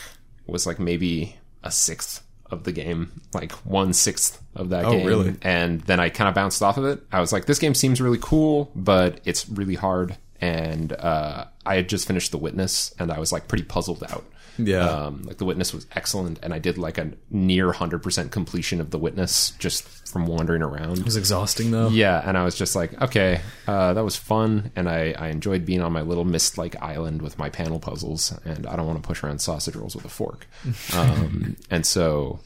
was 0.46 0.66
like 0.66 0.78
maybe 0.78 1.36
a 1.62 1.70
sixth 1.70 2.22
of 2.50 2.64
the 2.64 2.72
game, 2.72 3.22
like 3.32 3.52
one 3.64 3.92
sixth 3.94 4.42
of 4.54 4.68
that 4.68 4.84
Oh, 4.84 4.90
game. 4.92 5.06
really? 5.06 5.34
And 5.40 5.80
then 5.82 5.98
I 5.98 6.10
kind 6.10 6.28
of 6.28 6.34
bounced 6.34 6.62
off 6.62 6.76
of 6.76 6.84
it. 6.84 7.00
I 7.10 7.20
was 7.20 7.32
like, 7.32 7.46
this 7.46 7.58
game 7.58 7.74
seems 7.74 8.00
really 8.02 8.18
cool, 8.20 8.70
but 8.74 9.20
it's 9.24 9.48
really 9.48 9.76
hard. 9.76 10.16
and 10.42 10.92
uh, 10.92 11.46
I 11.64 11.76
had 11.76 11.88
just 11.88 12.06
finished 12.06 12.30
The 12.32 12.38
Witness, 12.38 12.94
and 12.98 13.10
I 13.10 13.18
was 13.18 13.32
like 13.32 13.48
pretty 13.48 13.64
puzzled 13.64 14.04
out. 14.04 14.24
Yeah. 14.58 14.88
Um, 14.88 15.22
like 15.22 15.38
The 15.38 15.44
Witness 15.44 15.72
was 15.72 15.86
excellent, 15.92 16.38
and 16.42 16.52
I 16.54 16.58
did 16.58 16.78
like 16.78 16.98
a 16.98 17.12
near 17.30 17.72
100% 17.72 18.30
completion 18.30 18.80
of 18.80 18.90
The 18.90 18.98
Witness 18.98 19.52
just 19.52 19.82
from 20.08 20.26
wandering 20.26 20.62
around. 20.62 20.98
It 20.98 21.04
was 21.04 21.16
exhausting 21.16 21.70
though. 21.70 21.88
Yeah, 21.88 22.22
and 22.24 22.38
I 22.38 22.44
was 22.44 22.54
just 22.54 22.76
like, 22.76 23.00
okay, 23.02 23.40
uh, 23.66 23.94
that 23.94 24.04
was 24.04 24.16
fun, 24.16 24.70
and 24.76 24.88
I, 24.88 25.14
I 25.18 25.28
enjoyed 25.28 25.64
being 25.64 25.80
on 25.80 25.92
my 25.92 26.02
little 26.02 26.24
mist 26.24 26.58
like 26.58 26.80
island 26.82 27.22
with 27.22 27.38
my 27.38 27.50
panel 27.50 27.78
puzzles, 27.78 28.36
and 28.44 28.66
I 28.66 28.76
don't 28.76 28.86
want 28.86 29.02
to 29.02 29.06
push 29.06 29.22
around 29.22 29.40
sausage 29.40 29.76
rolls 29.76 29.94
with 29.94 30.04
a 30.04 30.10
fork. 30.10 30.46
Um, 30.94 31.56
and 31.70 31.84
so, 31.84 32.40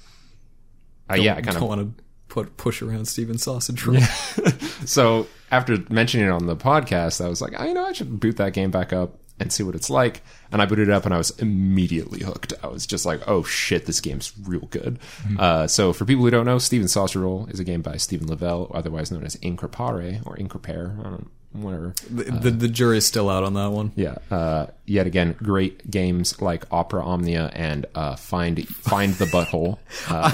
uh, 1.10 1.14
yeah, 1.14 1.32
I 1.32 1.42
kind 1.42 1.46
don't 1.46 1.56
of 1.56 1.68
want 1.68 1.96
to 1.96 2.04
put 2.28 2.56
push 2.56 2.82
around 2.82 3.06
Stephen 3.06 3.36
sausage 3.36 3.84
roll. 3.84 4.00
so 4.86 5.26
after 5.50 5.78
mentioning 5.90 6.26
it 6.26 6.30
on 6.30 6.46
the 6.46 6.56
podcast, 6.56 7.24
I 7.24 7.28
was 7.28 7.40
like, 7.40 7.54
oh, 7.58 7.64
you 7.64 7.74
know, 7.74 7.84
I 7.84 7.92
should 7.92 8.20
boot 8.20 8.36
that 8.36 8.52
game 8.52 8.70
back 8.70 8.92
up 8.92 9.18
and 9.40 9.52
see 9.52 9.62
what 9.62 9.74
it's 9.74 9.90
like. 9.90 10.22
And 10.50 10.62
I 10.62 10.66
booted 10.66 10.88
it 10.88 10.92
up, 10.92 11.04
and 11.04 11.14
I 11.14 11.18
was 11.18 11.30
immediately 11.38 12.24
hooked. 12.24 12.54
I 12.62 12.68
was 12.68 12.86
just 12.86 13.04
like, 13.04 13.20
oh 13.26 13.42
shit, 13.42 13.86
this 13.86 14.00
game's 14.00 14.32
real 14.44 14.66
good. 14.70 14.98
Uh, 15.38 15.66
so 15.66 15.92
for 15.92 16.04
people 16.04 16.24
who 16.24 16.30
don't 16.30 16.46
know, 16.46 16.58
Stephen 16.58 16.88
Sausage 16.88 17.16
Roll 17.16 17.46
is 17.50 17.60
a 17.60 17.64
game 17.64 17.82
by 17.82 17.96
Stephen 17.96 18.28
Lavelle, 18.28 18.70
otherwise 18.74 19.10
known 19.10 19.24
as 19.24 19.36
Increpare 19.36 20.24
or 20.26 20.36
Increpare, 20.36 20.98
I 21.00 21.02
don't 21.10 21.30
whatever. 21.52 21.94
The, 22.10 22.24
the, 22.24 22.50
the 22.50 22.68
jury's 22.68 23.04
still 23.06 23.28
out 23.30 23.44
on 23.44 23.54
that 23.54 23.70
one. 23.70 23.92
Yeah. 23.96 24.16
Uh, 24.30 24.66
yet 24.86 25.06
again, 25.06 25.34
great 25.42 25.90
games 25.90 26.40
like 26.40 26.64
Opera 26.70 27.04
Omnia 27.04 27.50
and 27.52 27.86
uh, 27.94 28.16
Find 28.16 28.66
Find 28.68 29.14
the 29.14 29.26
Butthole. 29.26 29.78
Uh, 30.08 30.30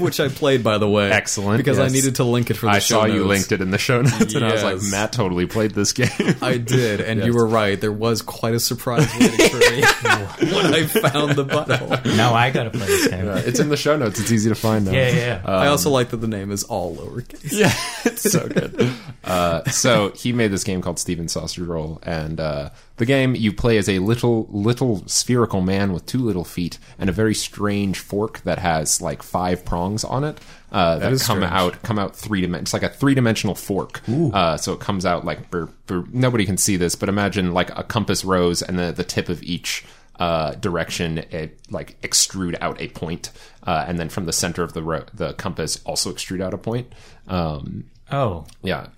Which 0.00 0.20
I 0.20 0.28
played, 0.28 0.62
by 0.62 0.76
the 0.78 0.88
way. 0.88 1.10
Excellent, 1.10 1.58
Because 1.58 1.78
I 1.78 1.88
needed 1.88 2.16
to 2.16 2.24
link 2.24 2.50
it 2.50 2.54
for 2.54 2.66
the 2.66 2.72
show. 2.72 2.76
I 2.76 2.78
show 2.78 2.94
saw 3.00 3.04
you 3.06 3.24
linked 3.24 3.52
it 3.52 3.60
in 3.60 3.70
the 3.70 3.78
show 3.78 4.02
notes, 4.02 4.34
and 4.34 4.44
I 4.44 4.52
was 4.52 4.62
like, 4.62 4.78
Matt 4.90 5.12
totally 5.12 5.46
played 5.46 5.70
this 5.70 5.92
game. 5.92 6.08
I 6.42 6.58
did, 6.58 7.00
and 7.00 7.24
you 7.24 7.32
were 7.32 7.46
right. 7.46 7.80
There 7.80 7.92
was 7.92 8.20
quite 8.20 8.54
a 8.54 8.60
surprise 8.60 9.08
waiting 9.18 9.48
for 9.48 9.56
me 9.58 9.80
when 10.52 10.74
I 10.74 10.84
found 10.86 11.36
the 11.36 11.44
butthole. 11.44 12.16
Now 12.16 12.34
I 12.34 12.50
gotta 12.50 12.70
play 12.70 12.86
this 12.86 13.08
game. 13.08 13.28
it's 13.28 13.60
in 13.60 13.68
the 13.68 13.76
show 13.76 13.96
notes. 13.96 14.18
It's 14.20 14.32
easy 14.32 14.48
to 14.48 14.54
find 14.54 14.84
now. 14.84 14.92
Yeah, 14.92 15.08
yeah. 15.10 15.16
yeah. 15.16 15.40
I 15.46 15.68
also 15.68 15.90
like 15.90 16.10
that 16.10 16.18
the 16.18 16.28
name 16.28 16.50
is 16.50 16.64
all 16.64 16.96
lowercase. 16.96 17.52
Yeah, 17.58 17.72
it's 18.04 18.30
so 18.30 18.46
good. 18.48 18.92
Uh, 19.24 19.64
so 19.70 20.10
he 20.10 20.32
made 20.38 20.50
this 20.50 20.64
game 20.64 20.80
called 20.80 20.98
Stephen 20.98 21.28
Sausage 21.28 21.58
Roll, 21.66 21.98
and 22.02 22.40
uh, 22.40 22.70
the 22.96 23.04
game 23.04 23.34
you 23.34 23.52
play 23.52 23.76
as 23.76 23.88
a 23.88 23.98
little 23.98 24.46
little 24.50 25.06
spherical 25.06 25.60
man 25.60 25.92
with 25.92 26.06
two 26.06 26.18
little 26.18 26.44
feet 26.44 26.78
and 26.98 27.10
a 27.10 27.12
very 27.12 27.34
strange 27.34 27.98
fork 27.98 28.40
that 28.44 28.58
has 28.58 29.02
like 29.02 29.22
five 29.22 29.64
prongs 29.66 30.04
on 30.04 30.24
it. 30.24 30.38
Uh, 30.72 30.98
that 30.98 31.12
is 31.12 31.26
come 31.26 31.38
strange. 31.38 31.52
out 31.52 31.82
come 31.82 31.98
out 31.98 32.16
three 32.16 32.40
dimen- 32.42 32.62
It's 32.62 32.72
like 32.72 32.82
a 32.82 32.88
three 32.88 33.14
dimensional 33.14 33.54
fork. 33.54 34.00
Uh, 34.08 34.56
so 34.56 34.72
it 34.72 34.80
comes 34.80 35.04
out 35.04 35.24
like 35.24 35.50
for, 35.50 35.68
for 35.86 36.04
nobody 36.12 36.46
can 36.46 36.56
see 36.56 36.76
this, 36.76 36.94
but 36.94 37.08
imagine 37.10 37.52
like 37.52 37.76
a 37.76 37.82
compass 37.82 38.24
rose 38.24 38.62
and 38.62 38.78
the 38.78 38.92
the 38.92 39.04
tip 39.04 39.28
of 39.28 39.42
each 39.42 39.84
uh, 40.18 40.52
direction 40.54 41.18
it 41.30 41.58
like 41.70 42.00
extrude 42.02 42.56
out 42.60 42.80
a 42.80 42.88
point, 42.88 43.30
uh, 43.66 43.84
and 43.86 43.98
then 43.98 44.08
from 44.08 44.24
the 44.24 44.32
center 44.32 44.62
of 44.62 44.72
the 44.72 44.82
ro- 44.82 45.04
the 45.14 45.32
compass 45.34 45.80
also 45.84 46.12
extrude 46.12 46.42
out 46.42 46.52
a 46.52 46.58
point. 46.58 46.92
Um, 47.28 47.84
oh, 48.10 48.46
yeah. 48.62 48.88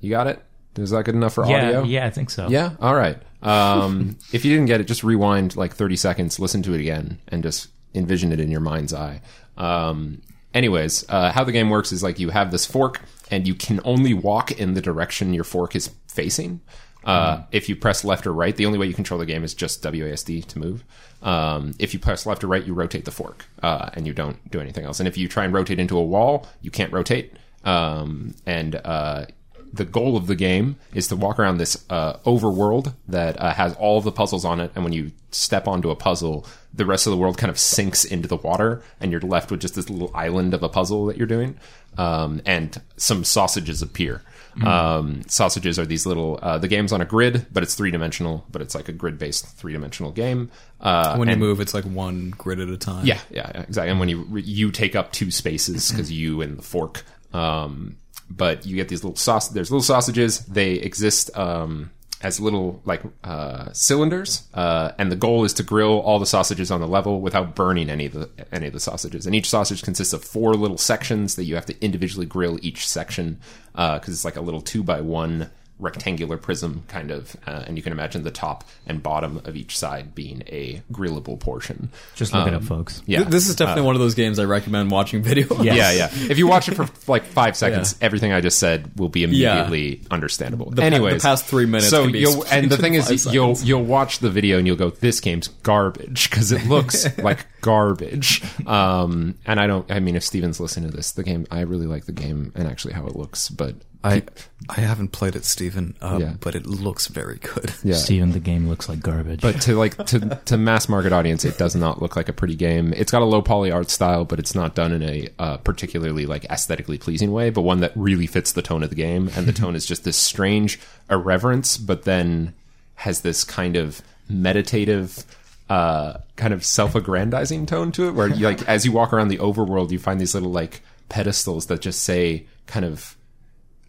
You 0.00 0.10
got 0.10 0.26
it? 0.26 0.42
Is 0.76 0.90
that 0.90 1.04
good 1.04 1.14
enough 1.14 1.34
for 1.34 1.46
yeah, 1.46 1.68
audio? 1.68 1.82
yeah. 1.84 2.06
I 2.06 2.10
think 2.10 2.30
so. 2.30 2.48
Yeah? 2.48 2.72
All 2.80 2.94
right. 2.94 3.18
Um, 3.42 4.18
if 4.32 4.44
you 4.44 4.52
didn't 4.52 4.66
get 4.66 4.80
it, 4.80 4.84
just 4.86 5.02
rewind 5.02 5.56
like 5.56 5.74
30 5.74 5.96
seconds, 5.96 6.38
listen 6.38 6.62
to 6.64 6.74
it 6.74 6.80
again, 6.80 7.18
and 7.28 7.42
just 7.42 7.68
envision 7.94 8.32
it 8.32 8.40
in 8.40 8.50
your 8.50 8.60
mind's 8.60 8.92
eye. 8.92 9.22
Um, 9.56 10.20
anyways, 10.52 11.06
uh, 11.08 11.32
how 11.32 11.44
the 11.44 11.52
game 11.52 11.70
works 11.70 11.92
is 11.92 12.02
like 12.02 12.18
you 12.18 12.30
have 12.30 12.50
this 12.50 12.66
fork, 12.66 13.00
and 13.30 13.46
you 13.46 13.54
can 13.54 13.80
only 13.84 14.12
walk 14.12 14.52
in 14.52 14.74
the 14.74 14.82
direction 14.82 15.32
your 15.32 15.44
fork 15.44 15.74
is 15.74 15.90
facing. 16.08 16.60
Uh, 17.04 17.42
If 17.52 17.68
you 17.68 17.76
press 17.76 18.04
left 18.04 18.26
or 18.26 18.32
right, 18.32 18.54
the 18.56 18.66
only 18.66 18.78
way 18.78 18.86
you 18.86 18.94
control 18.94 19.20
the 19.20 19.26
game 19.26 19.44
is 19.44 19.54
just 19.54 19.80
WASD 19.82 20.44
to 20.46 20.58
move. 20.58 20.84
Um, 21.22 21.72
if 21.78 21.94
you 21.94 22.00
press 22.00 22.26
left 22.26 22.42
or 22.42 22.48
right, 22.48 22.64
you 22.64 22.74
rotate 22.74 23.04
the 23.04 23.12
fork, 23.12 23.46
uh, 23.62 23.90
and 23.94 24.06
you 24.08 24.12
don't 24.12 24.50
do 24.50 24.60
anything 24.60 24.84
else. 24.84 24.98
And 24.98 25.06
if 25.06 25.16
you 25.16 25.28
try 25.28 25.44
and 25.44 25.54
rotate 25.54 25.78
into 25.78 25.96
a 25.96 26.02
wall, 26.02 26.48
you 26.62 26.70
can't 26.72 26.92
rotate. 26.92 27.32
Um, 27.64 28.34
and 28.44 28.74
uh, 28.84 29.26
the 29.72 29.84
goal 29.84 30.16
of 30.16 30.26
the 30.26 30.34
game 30.36 30.76
is 30.94 31.08
to 31.08 31.16
walk 31.16 31.38
around 31.38 31.58
this 31.58 31.84
uh, 31.90 32.14
overworld 32.24 32.94
that 33.08 33.40
uh, 33.40 33.52
has 33.52 33.74
all 33.76 33.98
of 33.98 34.04
the 34.04 34.12
puzzles 34.12 34.44
on 34.44 34.60
it, 34.60 34.70
and 34.74 34.84
when 34.84 34.92
you 34.92 35.12
step 35.30 35.66
onto 35.68 35.90
a 35.90 35.96
puzzle, 35.96 36.46
the 36.72 36.86
rest 36.86 37.06
of 37.06 37.10
the 37.10 37.16
world 37.16 37.36
kind 37.38 37.50
of 37.50 37.58
sinks 37.58 38.04
into 38.04 38.28
the 38.28 38.36
water, 38.36 38.82
and 39.00 39.12
you're 39.12 39.20
left 39.20 39.50
with 39.50 39.60
just 39.60 39.74
this 39.74 39.90
little 39.90 40.10
island 40.14 40.54
of 40.54 40.62
a 40.62 40.68
puzzle 40.68 41.06
that 41.06 41.16
you're 41.16 41.26
doing. 41.26 41.58
Um, 41.98 42.42
and 42.44 42.80
some 42.96 43.24
sausages 43.24 43.80
appear. 43.82 44.22
Um, 44.64 45.22
sausages 45.28 45.78
are 45.78 45.84
these 45.84 46.06
little. 46.06 46.38
Uh, 46.40 46.56
the 46.58 46.68
game's 46.68 46.92
on 46.92 47.00
a 47.02 47.04
grid, 47.04 47.46
but 47.52 47.62
it's 47.62 47.74
three 47.74 47.90
dimensional. 47.90 48.44
But 48.50 48.62
it's 48.62 48.74
like 48.74 48.88
a 48.88 48.92
grid 48.92 49.18
based 49.18 49.46
three 49.46 49.72
dimensional 49.74 50.12
game. 50.12 50.50
Uh, 50.80 51.16
When 51.16 51.28
you 51.28 51.32
and- 51.32 51.40
move, 51.40 51.60
it's 51.60 51.74
like 51.74 51.84
one 51.84 52.30
grid 52.30 52.60
at 52.60 52.68
a 52.68 52.76
time. 52.78 53.04
yeah, 53.06 53.20
yeah, 53.30 53.50
yeah, 53.54 53.62
exactly. 53.62 53.90
And 53.90 54.00
when 54.00 54.08
you 54.08 54.26
you 54.36 54.70
take 54.70 54.96
up 54.96 55.12
two 55.12 55.30
spaces 55.30 55.90
because 55.90 56.10
you 56.22 56.40
and 56.40 56.58
the 56.58 56.62
fork. 56.62 57.04
Um, 57.34 57.96
but 58.30 58.66
you 58.66 58.76
get 58.76 58.88
these 58.88 59.04
little 59.04 59.16
saus. 59.16 59.48
There's 59.48 59.70
little 59.70 59.82
sausages. 59.82 60.40
They 60.40 60.72
exist 60.72 61.36
um, 61.36 61.90
as 62.22 62.40
little 62.40 62.80
like 62.84 63.02
uh, 63.24 63.72
cylinders, 63.72 64.48
uh, 64.54 64.92
and 64.98 65.12
the 65.12 65.16
goal 65.16 65.44
is 65.44 65.52
to 65.54 65.62
grill 65.62 66.00
all 66.00 66.18
the 66.18 66.26
sausages 66.26 66.70
on 66.70 66.80
the 66.80 66.88
level 66.88 67.20
without 67.20 67.54
burning 67.54 67.90
any 67.90 68.06
of 68.06 68.12
the 68.12 68.30
any 68.52 68.66
of 68.66 68.72
the 68.72 68.80
sausages. 68.80 69.26
And 69.26 69.34
each 69.34 69.48
sausage 69.48 69.82
consists 69.82 70.12
of 70.12 70.24
four 70.24 70.54
little 70.54 70.78
sections 70.78 71.36
that 71.36 71.44
you 71.44 71.54
have 71.54 71.66
to 71.66 71.84
individually 71.84 72.26
grill 72.26 72.58
each 72.62 72.88
section 72.88 73.38
because 73.72 74.08
it's 74.08 74.24
like 74.24 74.36
a 74.36 74.40
little 74.40 74.62
two 74.62 74.82
by 74.82 75.00
one 75.00 75.50
rectangular 75.78 76.36
prism 76.38 76.82
kind 76.88 77.10
of 77.10 77.36
uh, 77.46 77.64
and 77.66 77.76
you 77.76 77.82
can 77.82 77.92
imagine 77.92 78.22
the 78.22 78.30
top 78.30 78.64
and 78.86 79.02
bottom 79.02 79.38
of 79.44 79.56
each 79.56 79.76
side 79.78 80.14
being 80.14 80.42
a 80.46 80.80
grillable 80.92 81.38
portion 81.38 81.90
Just 82.14 82.32
look 82.32 82.48
it 82.48 82.54
up, 82.54 82.64
folks. 82.64 83.02
yeah 83.06 83.18
Th- 83.18 83.28
This 83.30 83.48
is 83.48 83.56
definitely 83.56 83.82
one 83.82 83.94
of 83.94 84.00
those 84.00 84.14
games 84.14 84.38
I 84.38 84.44
recommend 84.44 84.90
watching 84.90 85.22
video. 85.22 85.62
Yes. 85.62 85.76
yeah, 85.76 85.92
yeah. 85.92 86.30
If 86.30 86.38
you 86.38 86.46
watch 86.46 86.68
it 86.68 86.74
for 86.74 86.88
like 87.10 87.24
five 87.24 87.56
seconds, 87.62 87.94
everything 88.00 88.32
I 88.32 88.40
just 88.40 88.58
said 88.58 88.90
will 88.98 89.08
be 89.10 89.22
immediately 89.24 90.00
understandable. 90.10 90.70
The 90.70 90.76
pa- 90.80 90.86
Anyways, 90.86 91.22
the 91.22 91.26
past 91.28 91.44
three 91.44 91.66
minutes 91.66 91.90
So 91.90 92.04
can 92.04 92.12
be 92.12 92.20
you'll, 92.20 92.44
and 92.50 92.70
the 92.70 92.76
thing 92.78 92.94
is, 92.94 93.08
five 93.24 93.34
you'll 93.34 93.56
you'll 93.58 93.84
watch 93.84 94.20
the 94.20 94.30
video 94.30 94.56
and 94.58 94.66
you'll 94.66 94.76
go, 94.76 94.90
"This 94.90 95.20
game's 95.20 95.48
garbage" 95.48 96.30
because 96.30 96.52
it 96.52 96.66
looks 96.66 97.06
like 97.18 97.46
garbage. 97.60 98.42
Um, 98.66 99.36
and 99.44 99.60
I 99.60 99.66
don't. 99.66 99.90
I 99.90 100.00
mean, 100.00 100.16
if 100.16 100.24
Stephen's 100.24 100.58
listening 100.60 100.90
to 100.90 100.96
this, 100.96 101.12
the 101.12 101.22
game, 101.22 101.46
I 101.50 101.60
really 101.60 101.86
like 101.86 102.06
the 102.06 102.12
game 102.12 102.52
and 102.54 102.66
actually 102.66 102.94
how 102.94 103.06
it 103.06 103.14
looks, 103.16 103.48
but 103.48 103.74
I 104.04 104.22
I 104.68 104.80
haven't 104.80 105.08
played 105.08 105.34
it, 105.36 105.44
Stephen, 105.44 105.96
uh, 106.00 106.18
Yeah. 106.20 106.34
but 106.40 106.54
it 106.54 106.66
looks 106.66 107.06
very 107.08 107.38
good. 107.38 107.72
yeah. 107.82 107.94
Stephen, 107.94 108.32
the 108.32 108.38
game 108.40 108.68
looks 108.68 108.88
like 108.88 109.00
garbage. 109.00 109.40
But 109.40 109.60
to 109.62 109.74
like 109.76 109.96
to 110.06 110.40
to 110.44 110.56
mass 110.56 110.88
market 110.88 111.12
audience, 111.12 111.44
it 111.44 111.58
does 111.58 111.74
not 111.74 112.00
look 112.00 112.14
like 112.16 112.28
a 112.28 112.32
pretty 112.32 112.54
game. 112.54 112.92
It's 112.92 113.10
got 113.10 113.22
a 113.22 113.24
low 113.24 113.42
poly 113.42 113.70
art 113.70 113.90
style, 113.90 114.24
but 114.24 114.38
it's 114.38 114.54
not 114.54 114.74
done 114.74 114.92
in 114.92 115.02
a 115.02 115.28
uh, 115.38 115.56
particularly 115.58 116.26
like 116.26 116.44
aesthetically 116.46 116.98
pleasing 116.98 117.32
way, 117.32 117.50
but 117.50 117.62
one 117.62 117.80
that 117.80 117.92
really 117.96 118.26
fits 118.26 118.52
the 118.52 118.62
tone 118.62 118.82
of 118.82 118.90
the 118.90 118.96
game. 118.96 119.30
And 119.34 119.46
the 119.46 119.52
tone 119.62 119.74
is 119.74 119.86
just 119.86 120.04
this 120.04 120.16
strange 120.16 120.78
irreverence, 121.10 121.76
but 121.76 122.04
then 122.04 122.54
has 122.96 123.22
this 123.22 123.44
kind 123.44 123.76
of 123.76 124.02
meditative. 124.28 125.24
Uh, 125.68 126.18
kind 126.36 126.54
of 126.54 126.64
self-aggrandizing 126.64 127.66
tone 127.66 127.90
to 127.90 128.06
it, 128.06 128.12
where 128.12 128.28
you 128.28 128.46
like 128.46 128.62
as 128.68 128.84
you 128.86 128.92
walk 128.92 129.12
around 129.12 129.26
the 129.26 129.38
overworld, 129.38 129.90
you 129.90 129.98
find 129.98 130.20
these 130.20 130.32
little 130.32 130.52
like 130.52 130.80
pedestals 131.08 131.66
that 131.66 131.80
just 131.80 132.04
say 132.04 132.46
kind 132.68 132.84
of 132.84 133.15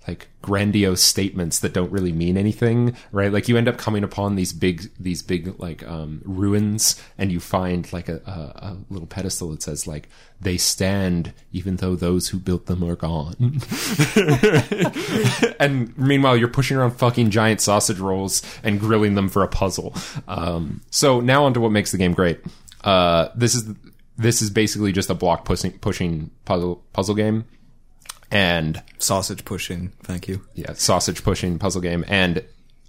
like 0.08 0.30
grandiose 0.41 1.01
statements 1.01 1.60
that 1.60 1.74
don't 1.74 1.91
really 1.91 2.14
mean 2.14 2.38
anything 2.38 2.95
right? 3.12 3.32
Like 3.32 3.47
you 3.47 3.58
end 3.58 3.68
up 3.68 3.78
coming 3.78 4.03
upon 4.03 4.36
these 4.36 4.53
big 4.53 4.89
these 4.99 5.22
big 5.22 5.60
like 5.60 5.86
um 5.88 6.22
ruins 6.26 7.01
and 7.18 7.32
you 7.32 7.39
find 7.39 7.91
like 7.91 8.08
a, 8.10 8.22
a, 8.26 8.66
a 8.66 8.78
little 8.89 9.08
pedestal 9.08 9.49
that 9.49 9.62
says 9.62 9.88
like 9.88 10.10
they 10.39 10.58
stand 10.58 11.34
even 11.51 11.78
though 11.78 11.95
those 11.95 12.30
who 12.30 12.38
built 12.38 12.68
them 12.68 12.84
are 12.84 12.95
gone. 12.95 13.60
And 15.60 15.97
meanwhile 15.97 16.38
you're 16.38 16.47
pushing 16.47 16.78
around 16.78 16.91
fucking 16.91 17.32
giant 17.32 17.62
sausage 17.62 17.99
rolls 17.99 18.43
and 18.64 18.80
grilling 18.80 19.16
them 19.16 19.28
for 19.28 19.43
a 19.43 19.47
puzzle. 19.47 19.93
Um 20.28 20.82
so 20.91 21.20
now 21.20 21.43
onto 21.45 21.60
what 21.60 21.72
makes 21.72 21.91
the 21.91 21.97
game 21.97 22.14
great. 22.14 22.39
Uh 22.84 23.30
this 23.36 23.55
is 23.55 23.66
this 24.18 24.41
is 24.41 24.49
basically 24.49 24.91
just 24.91 25.10
a 25.10 25.14
block 25.14 25.45
pushing 25.45 25.72
pushing 25.80 26.32
puzzle 26.45 26.84
puzzle 26.93 27.16
game 27.16 27.45
and 28.32 28.82
Sausage 28.97 29.45
pushing. 29.45 29.93
Thank 30.03 30.28
you. 30.28 30.41
yeah, 30.55 30.73
sausage 30.73 31.23
pushing 31.23 31.59
puzzle 31.59 31.82
game. 31.82 32.03
And 32.07 32.43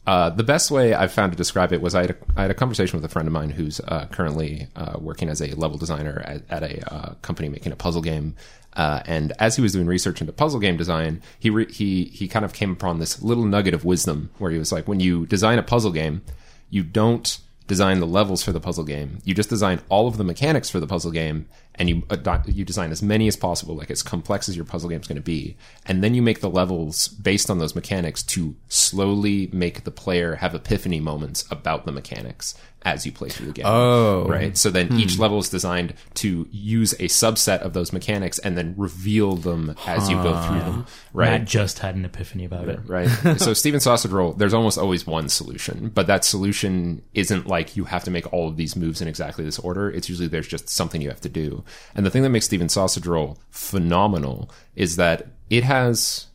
uh, 0.06 0.30
the 0.30 0.42
best 0.42 0.70
way 0.70 0.94
I've 0.94 1.12
found 1.12 1.32
to 1.32 1.36
describe 1.36 1.72
it 1.72 1.82
was 1.82 1.94
I 1.94 2.00
had 2.00 2.10
a, 2.12 2.16
I 2.34 2.42
had 2.42 2.50
a 2.50 2.54
conversation 2.54 2.96
with 2.96 3.04
a 3.04 3.12
friend 3.12 3.28
of 3.28 3.32
mine 3.32 3.50
who's 3.50 3.78
uh, 3.80 4.06
currently 4.10 4.68
uh, 4.74 4.96
working 4.98 5.28
as 5.28 5.42
a 5.42 5.48
level 5.54 5.76
designer 5.76 6.22
at, 6.24 6.42
at 6.48 6.62
a 6.62 6.94
uh, 6.94 7.14
company 7.20 7.50
making 7.50 7.72
a 7.72 7.76
puzzle 7.76 8.00
game. 8.00 8.34
Uh, 8.72 9.02
and 9.06 9.32
as 9.38 9.56
he 9.56 9.62
was 9.62 9.72
doing 9.72 9.86
research 9.86 10.20
into 10.20 10.32
puzzle 10.32 10.60
game 10.60 10.76
design, 10.76 11.20
he 11.38 11.50
re- 11.50 11.70
he 11.70 12.04
he 12.04 12.26
kind 12.26 12.44
of 12.44 12.52
came 12.52 12.72
upon 12.72 12.98
this 12.98 13.20
little 13.22 13.44
nugget 13.44 13.74
of 13.74 13.84
wisdom 13.84 14.30
where 14.38 14.50
he 14.50 14.58
was 14.58 14.72
like, 14.72 14.88
when 14.88 15.00
you 15.00 15.26
design 15.26 15.58
a 15.58 15.62
puzzle 15.62 15.92
game, 15.92 16.22
you 16.70 16.82
don't 16.82 17.38
design 17.66 18.00
the 18.00 18.06
levels 18.06 18.42
for 18.42 18.52
the 18.52 18.60
puzzle 18.60 18.84
game. 18.84 19.18
You 19.24 19.34
just 19.34 19.50
design 19.50 19.80
all 19.90 20.08
of 20.08 20.16
the 20.16 20.24
mechanics 20.24 20.70
for 20.70 20.80
the 20.80 20.86
puzzle 20.86 21.10
game, 21.10 21.46
and 21.78 21.88
you 21.88 22.02
uh, 22.10 22.14
adopt, 22.14 22.48
you 22.48 22.64
design 22.64 22.90
as 22.90 23.02
many 23.02 23.28
as 23.28 23.36
possible, 23.36 23.76
like 23.76 23.90
as 23.90 24.02
complex 24.02 24.48
as 24.48 24.56
your 24.56 24.64
puzzle 24.64 24.90
game 24.90 25.00
is 25.00 25.06
going 25.06 25.16
to 25.16 25.22
be, 25.22 25.56
and 25.86 26.02
then 26.02 26.14
you 26.14 26.22
make 26.22 26.40
the 26.40 26.50
levels 26.50 27.08
based 27.08 27.50
on 27.50 27.58
those 27.58 27.74
mechanics 27.74 28.22
to 28.22 28.56
slowly 28.68 29.48
make 29.52 29.84
the 29.84 29.90
player 29.90 30.36
have 30.36 30.54
epiphany 30.54 31.00
moments 31.00 31.44
about 31.50 31.86
the 31.86 31.92
mechanics 31.92 32.54
as 32.82 33.04
you 33.04 33.12
play 33.12 33.28
through 33.28 33.46
the 33.46 33.52
game. 33.52 33.66
Oh. 33.66 34.24
right. 34.28 34.56
So 34.56 34.70
then 34.70 34.92
each 34.98 35.14
hmm. 35.14 35.22
level 35.22 35.38
is 35.38 35.48
designed 35.48 35.94
to 36.14 36.46
use 36.50 36.92
a 36.94 37.08
subset 37.08 37.60
of 37.60 37.72
those 37.72 37.92
mechanics 37.92 38.38
and 38.38 38.56
then 38.56 38.74
reveal 38.76 39.34
them 39.36 39.74
as 39.86 40.08
you 40.08 40.16
go 40.16 40.40
through 40.42 40.60
them. 40.60 40.86
Right 41.12 41.40
Matt 41.40 41.48
just 41.48 41.80
had 41.80 41.96
an 41.96 42.04
epiphany 42.04 42.44
about 42.44 42.68
it. 42.68 42.80
right? 42.86 43.08
so 43.38 43.52
Stephen 43.52 43.80
Sausage 43.80 44.12
Roll, 44.12 44.32
there's 44.32 44.54
almost 44.54 44.78
always 44.78 45.06
one 45.06 45.28
solution, 45.28 45.90
but 45.92 46.06
that 46.06 46.24
solution 46.24 47.02
isn't 47.14 47.46
like 47.46 47.76
you 47.76 47.84
have 47.84 48.04
to 48.04 48.10
make 48.10 48.32
all 48.32 48.48
of 48.48 48.56
these 48.56 48.76
moves 48.76 49.00
in 49.00 49.08
exactly 49.08 49.44
this 49.44 49.58
order. 49.58 49.90
It's 49.90 50.08
usually 50.08 50.28
there's 50.28 50.48
just 50.48 50.68
something 50.68 51.00
you 51.00 51.08
have 51.08 51.20
to 51.22 51.28
do. 51.28 51.64
And 51.94 52.04
the 52.04 52.10
thing 52.10 52.22
that 52.22 52.30
makes 52.30 52.46
Stephen 52.46 52.68
Sausage 52.68 53.06
Roll 53.06 53.38
phenomenal 53.50 54.50
is 54.74 54.96
that 54.96 55.28
it 55.50 55.64
has 55.64 56.26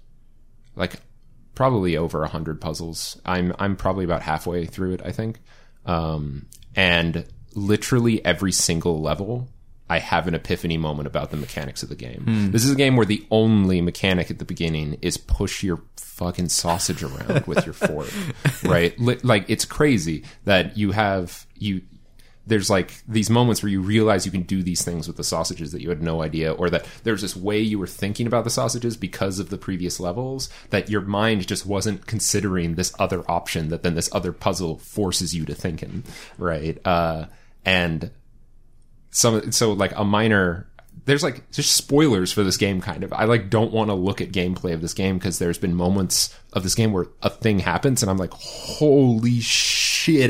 like 0.76 0.96
probably 1.56 1.96
over 1.98 2.24
a 2.24 2.28
hundred 2.28 2.60
puzzles. 2.60 3.20
I'm 3.26 3.54
I'm 3.60 3.76
probably 3.76 4.06
about 4.06 4.22
halfway 4.22 4.66
through 4.66 4.94
it, 4.94 5.02
I 5.04 5.12
think. 5.12 5.40
Um, 5.86 6.48
and 6.76 7.26
literally 7.54 8.24
every 8.26 8.52
single 8.52 9.02
level 9.02 9.48
I 9.90 10.00
have 10.00 10.28
an 10.28 10.34
epiphany 10.34 10.78
moment 10.78 11.08
about 11.08 11.30
the 11.30 11.38
mechanics 11.38 11.84
of 11.84 11.90
the 11.90 11.96
game. 11.96 12.24
This 12.52 12.64
is 12.64 12.72
a 12.72 12.76
game 12.76 12.96
where 12.96 13.06
the 13.06 13.26
only 13.30 13.82
mechanic 13.82 14.32
at 14.32 14.40
the 14.40 14.46
beginning 14.46 14.98
is 15.02 15.18
push 15.18 15.62
your 15.62 15.82
fucking 15.98 16.50
sausage 16.50 17.04
around 17.04 17.46
with 17.46 17.66
your 17.66 17.74
fork, 17.74 18.10
right? 18.64 18.98
Like 19.00 19.46
it's 19.50 19.66
crazy 19.66 20.24
that 20.46 20.78
you 20.78 20.92
have 20.92 21.46
you 21.56 21.82
there's 22.46 22.70
like 22.70 23.04
these 23.08 23.30
moments 23.30 23.64
where 23.64 23.72
you 23.72 23.82
realize 23.82 24.26
you 24.26 24.32
can 24.32 24.44
do 24.44 24.62
these 24.62 24.84
things 24.84 25.08
with 25.08 25.18
the 25.18 25.24
sausages 25.24 25.72
that 25.72 25.82
you 25.82 25.90
had 25.90 26.02
no 26.02 26.22
idea, 26.22 26.52
or 26.52 26.70
that 26.70 26.86
there's 27.04 27.22
this 27.22 27.36
way 27.36 27.60
you 27.60 27.80
were 27.80 27.88
thinking 27.88 28.28
about 28.28 28.44
the 28.44 28.50
sausages 28.50 28.98
because 28.98 29.40
of 29.40 29.50
the 29.50 29.58
previous 29.58 30.00
levels 30.00 30.50
that 30.70 30.90
your 30.90 31.02
mind 31.02 31.48
just 31.48 31.66
wasn't 31.66 32.06
considering 32.06 32.76
this 32.76 32.94
other 33.00 33.24
option 33.32 33.70
that 33.70 33.84
then 33.84 33.96
this 33.96 34.10
other 34.14 34.34
puzzle 34.34 34.78
forces 34.78 35.34
you 35.34 35.46
to 35.46 35.56
think 35.56 35.82
in, 35.82 36.04
right? 36.38 36.86
Uh, 36.86 37.26
and 37.66 38.12
some 39.12 39.52
so 39.52 39.72
like 39.72 39.96
a 39.96 40.04
minor 40.04 40.68
there's 41.06 41.24
like 41.24 41.50
just 41.52 41.76
spoilers 41.76 42.32
for 42.32 42.44
this 42.44 42.58
game 42.58 42.82
kind 42.82 43.04
of 43.04 43.14
i 43.14 43.26
like 43.26 43.50
don't 43.50 43.72
want 43.72 43.90
to 43.90 43.94
look 43.94 44.22
at 44.22 44.32
gameplay 44.32 44.74
of 44.74 44.82
this 44.82 44.94
game 44.94 45.18
because 45.18 45.40
there's 45.40 45.58
been 45.58 45.76
moments 45.76 46.38
of 46.54 46.64
this 46.64 46.76
game 46.76 46.92
where 46.92 47.08
a 47.22 47.30
thing 47.30 47.60
happens 47.60 48.02
and 48.02 48.10
i'm 48.10 48.18
like 48.18 48.34
holy 48.34 49.40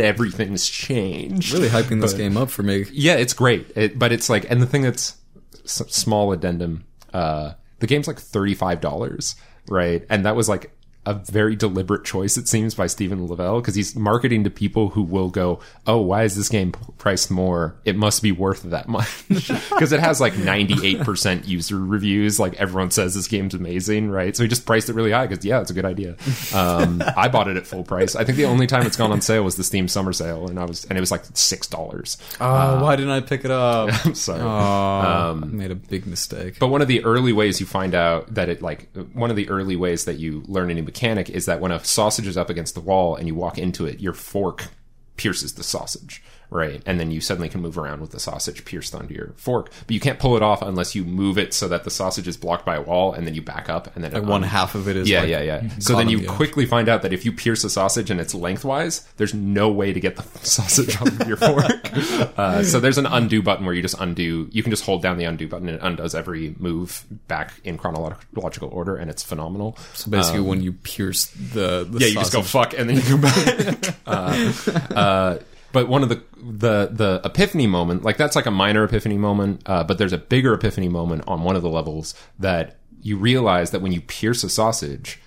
everything's 0.02 0.68
changed. 0.70 1.54
Really 1.54 1.70
hyping 1.70 2.02
this 2.02 2.14
game 2.14 2.38
up 2.38 2.50
for 2.50 2.64
me. 2.64 2.86
yeah 2.92 3.16
it's 3.16 3.34
great. 3.34 3.72
It, 3.76 3.98
but 4.00 4.12
it's 4.12 4.30
like 4.30 4.50
and 4.50 4.62
the 4.62 4.66
thing 4.66 4.82
that's 4.84 5.18
s- 5.64 5.82
small 5.90 6.32
addendum 6.32 6.84
uh 7.14 7.54
the 7.80 7.88
game's 7.88 8.08
like 8.08 8.18
$35 8.18 9.36
right? 9.70 10.06
And 10.10 10.26
that 10.26 10.36
was 10.36 10.48
like 10.50 10.72
a 11.06 11.14
very 11.14 11.56
deliberate 11.56 12.06
choice 12.06 12.38
it 12.38 12.48
seems 12.48 12.76
by 12.76 12.88
Stephen 12.88 13.28
Lavelle 13.28 13.60
because 13.60 13.76
he's 13.76 13.96
marketing 13.96 14.44
to 14.46 14.50
people 14.50 14.90
who 14.90 15.02
will 15.04 15.30
go 15.30 15.60
oh 15.86 15.98
why 15.98 16.24
is 16.24 16.36
this 16.36 16.50
game 16.50 16.72
priced 16.98 17.30
more? 17.30 17.76
It 17.84 17.96
must 17.96 18.22
be 18.22 18.32
worth 18.32 18.64
that 18.64 18.88
much. 18.88 19.24
Because 19.74 19.92
it 19.92 20.00
has 20.00 20.22
like 20.22 20.34
98% 20.34 21.48
user 21.48 21.78
reviews. 21.78 22.40
Like 22.40 22.54
everyone 22.56 22.92
says 22.92 23.16
this 23.16 23.28
game's 23.28 23.54
amazing 23.54 24.10
right? 24.10 24.36
So 24.36 24.44
he 24.44 24.50
just 24.50 24.66
priced 24.66 24.90
it 24.90 24.94
really 24.94 25.12
high 25.12 25.28
because 25.28 25.44
yeah 25.44 25.62
it's 25.62 25.72
a 25.72 25.74
good 25.74 25.86
idea. 25.86 26.16
Um 26.54 27.04
I 27.18 27.28
bought 27.28 27.48
it 27.48 27.58
at 27.58 27.68
full 27.68 27.84
price. 27.84 28.16
I 28.16 28.24
think 28.24 28.38
the 28.38 28.46
only 28.46 28.68
time 28.68 28.86
it's 28.86 28.98
gone 28.98 29.12
on 29.12 29.22
sale 29.22 29.44
was 29.44 29.56
the 29.56 29.64
Steam 29.64 29.88
summer 29.88 30.14
sale 30.14 30.48
and 30.48 30.60
I 30.60 30.66
was 30.66 30.86
and 30.86 30.98
it 30.98 31.02
was 31.02 31.12
like 31.12 31.24
six 31.34 31.68
dollars. 31.68 32.18
Oh, 32.40 32.84
why 32.84 32.96
didn't 32.96 33.12
I 33.12 33.20
pick 33.22 33.44
it 33.46 33.52
up? 33.52 33.90
I'm 34.06 34.16
sorry. 34.16 34.42
Oh, 34.42 34.48
I 34.48 35.34
made 35.46 35.72
a 35.72 35.76
big 35.76 36.06
mistake. 36.06 36.60
But 36.60 36.68
one 36.68 36.82
of 36.82 36.88
the 36.88 37.04
early 37.04 37.34
ways 37.34 37.60
you 37.60 37.66
find 37.66 37.94
out 37.96 38.34
that 38.34 38.50
it 38.50 38.62
like 38.62 38.90
one 39.14 39.30
of 39.30 39.36
the 39.36 39.50
early 39.50 39.76
ways 39.76 40.06
that 40.06 40.20
you 40.20 40.44
learn 40.48 40.72
a 40.72 40.74
new 40.74 40.84
mechanic 40.94 41.28
is 41.28 41.48
that 41.48 41.60
when 41.60 41.72
a 41.72 41.84
sausage 41.84 42.28
is 42.28 42.38
up 42.38 42.52
against 42.52 42.76
the 42.76 42.80
wall 42.80 43.16
and 43.16 43.28
you 43.28 43.34
walk 43.34 43.58
into 43.58 43.88
it, 43.88 44.00
your 44.00 44.14
fork 44.14 44.68
pierces 45.18 45.56
the 45.56 45.64
sausage, 45.64 46.24
right? 46.54 46.82
And 46.86 47.00
then 47.00 47.12
you 47.12 47.20
suddenly 47.20 47.50
can 47.50 47.62
move 47.62 47.78
around 47.78 48.02
with 48.02 48.12
the 48.12 48.20
sausage 48.20 48.64
pierced 48.64 48.94
onto 48.94 49.14
your 49.14 49.34
fork. 49.38 49.72
But 49.88 49.92
you 49.92 50.00
can't 50.00 50.20
pull 50.20 50.36
it 50.38 50.44
off 50.44 50.62
unless 50.62 50.96
you 50.96 51.04
move 51.04 51.38
it 51.38 51.54
so 51.54 51.68
that 51.68 51.84
the 51.84 51.90
sausage 51.90 52.28
is 52.28 52.38
blocked 52.38 52.66
by 52.66 52.76
a 52.76 52.82
wall 52.82 53.14
and 53.14 53.26
then 53.26 53.34
you 53.34 53.42
back 53.42 53.70
up 53.70 53.94
and 53.96 54.04
then 54.04 54.14
like 54.14 54.24
one 54.24 54.44
half 54.44 54.76
of 54.76 54.88
it 54.88 54.96
is 54.96 55.10
yeah, 55.10 55.22
like 55.22 55.30
yeah, 55.30 55.42
yeah. 55.42 55.70
So 55.80 55.96
then 55.96 56.10
you 56.10 56.20
the 56.20 56.28
quickly 56.28 56.66
find 56.66 56.88
out 56.88 57.02
that 57.02 57.12
if 57.12 57.26
you 57.26 57.32
pierce 57.32 57.64
a 57.64 57.70
sausage 57.70 58.12
and 58.12 58.22
it's 58.22 58.36
lengthwise, 58.36 59.08
there's 59.18 59.34
no 59.34 59.70
way 59.72 59.94
to 59.94 60.00
get 60.00 60.16
the 60.16 60.24
sausage 60.46 61.02
on 61.02 61.28
your 61.28 61.38
fork. 61.38 61.72
Uh, 62.38 62.64
so 62.64 62.80
there's 62.80 62.98
an 62.98 63.06
undo 63.06 63.42
button 63.42 63.66
where 63.66 63.74
you 63.74 63.82
just 63.82 64.00
undo. 64.00 64.48
You 64.52 64.64
can 64.64 64.72
just 64.72 64.84
hold 64.84 65.02
down 65.02 65.18
the 65.18 65.26
undo 65.26 65.48
button 65.48 65.68
and 65.68 65.78
it 65.78 65.84
undoes 65.84 66.16
every 66.16 66.56
move 66.58 67.06
back 67.28 67.54
in 67.64 67.78
chronological 67.78 68.70
order, 68.70 68.96
and 68.96 69.10
it's 69.10 69.24
phenomenal. 69.24 69.78
So 69.94 70.10
basically, 70.10 70.42
when 70.42 70.62
you 70.62 70.74
pierce 70.74 71.28
the, 71.28 71.88
the 71.90 72.00
Yeah, 72.00 72.08
you 72.08 72.14
just 72.16 72.34
go 72.34 72.42
fuck 72.42 72.74
and 72.78 72.90
then 72.90 72.98
you 72.98 73.02
come 73.04 73.22
back. 73.22 73.96
uh, 74.06 74.54
uh, 74.96 75.40
but 75.74 75.90
one 75.90 76.04
of 76.04 76.10
the 76.10 76.24
the 76.38 76.88
the 76.90 77.22
epiphany 77.26 77.68
moment, 77.68 78.04
like 78.04 78.16
that's 78.16 78.38
like 78.38 78.46
a 78.46 78.52
minor 78.52 78.86
epiphany 78.86 79.18
moment, 79.18 79.64
uh, 79.66 79.84
but 79.84 79.98
there's 79.98 80.14
a 80.14 80.18
bigger 80.18 80.54
epiphany 80.54 80.88
moment 80.88 81.24
on 81.28 81.44
one 81.44 81.58
of 81.58 81.62
the 81.62 81.70
levels 81.70 82.16
that 82.40 82.78
you 83.02 83.18
realize 83.18 83.72
that 83.72 83.82
when 83.82 83.92
you 83.92 84.00
pierce 84.00 84.46
a 84.46 84.50
sausage, 84.50 85.20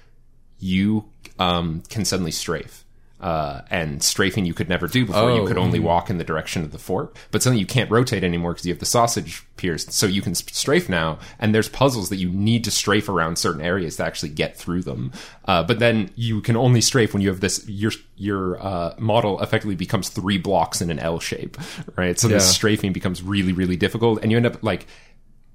you 0.59 1.11
um, 1.38 1.82
can 1.90 2.07
suddenly 2.07 2.30
strafe. 2.30 2.86
Uh, 3.19 3.62
and 3.71 4.03
strafing 4.03 4.45
you 4.45 4.53
could 4.53 4.69
never 4.69 4.87
do 4.87 5.07
before. 5.07 5.31
You 5.31 5.41
Oh. 5.41 5.47
could 5.47 5.57
only 5.57 5.79
walk 5.79 6.11
in 6.11 6.19
the 6.19 6.25
direction 6.25 6.62
of 6.62 6.71
the 6.71 6.79
fork, 6.79 7.17
but 7.31 7.43
suddenly 7.43 7.61
you 7.61 7.64
can't 7.67 7.91
rotate 7.91 8.23
anymore 8.23 8.53
because 8.53 8.67
you 8.67 8.73
have 8.75 8.79
the 8.79 8.85
sausage 8.85 9.43
pierced. 9.57 9.91
So 9.93 10.07
you 10.07 10.21
can 10.21 10.35
strafe 10.35 10.87
now, 10.91 11.19
and 11.39 11.55
there's 11.55 11.71
puzzles 11.71 12.11
that 12.11 12.17
you 12.17 12.29
need 12.29 12.62
to 12.64 12.71
strafe 12.71 13.09
around 13.09 13.37
certain 13.39 13.62
areas 13.62 13.97
to 13.97 14.05
actually 14.05 14.29
get 14.29 14.55
through 14.59 14.83
them. 14.83 15.12
Uh, 15.47 15.62
but 15.62 15.79
then 15.79 16.11
you 16.14 16.43
can 16.43 16.57
only 16.59 16.83
strafe 16.83 17.14
when 17.14 17.23
you 17.23 17.31
have 17.31 17.41
this. 17.41 17.67
Your 17.67 17.93
your 18.19 18.62
uh, 18.62 18.95
model 18.99 19.41
effectively 19.41 19.77
becomes 19.77 20.11
three 20.11 20.37
blocks 20.37 20.83
in 20.83 20.91
an 20.91 20.99
L 20.99 21.19
shape, 21.19 21.57
right? 21.97 22.19
So 22.21 22.29
the 22.29 22.35
Yeah. 22.35 22.41
strafing 22.41 22.93
becomes 22.93 23.23
really 23.23 23.55
really 23.55 23.77
difficult, 23.77 24.19
and 24.23 24.31
you 24.31 24.37
end 24.37 24.45
up 24.47 24.62
like 24.62 24.87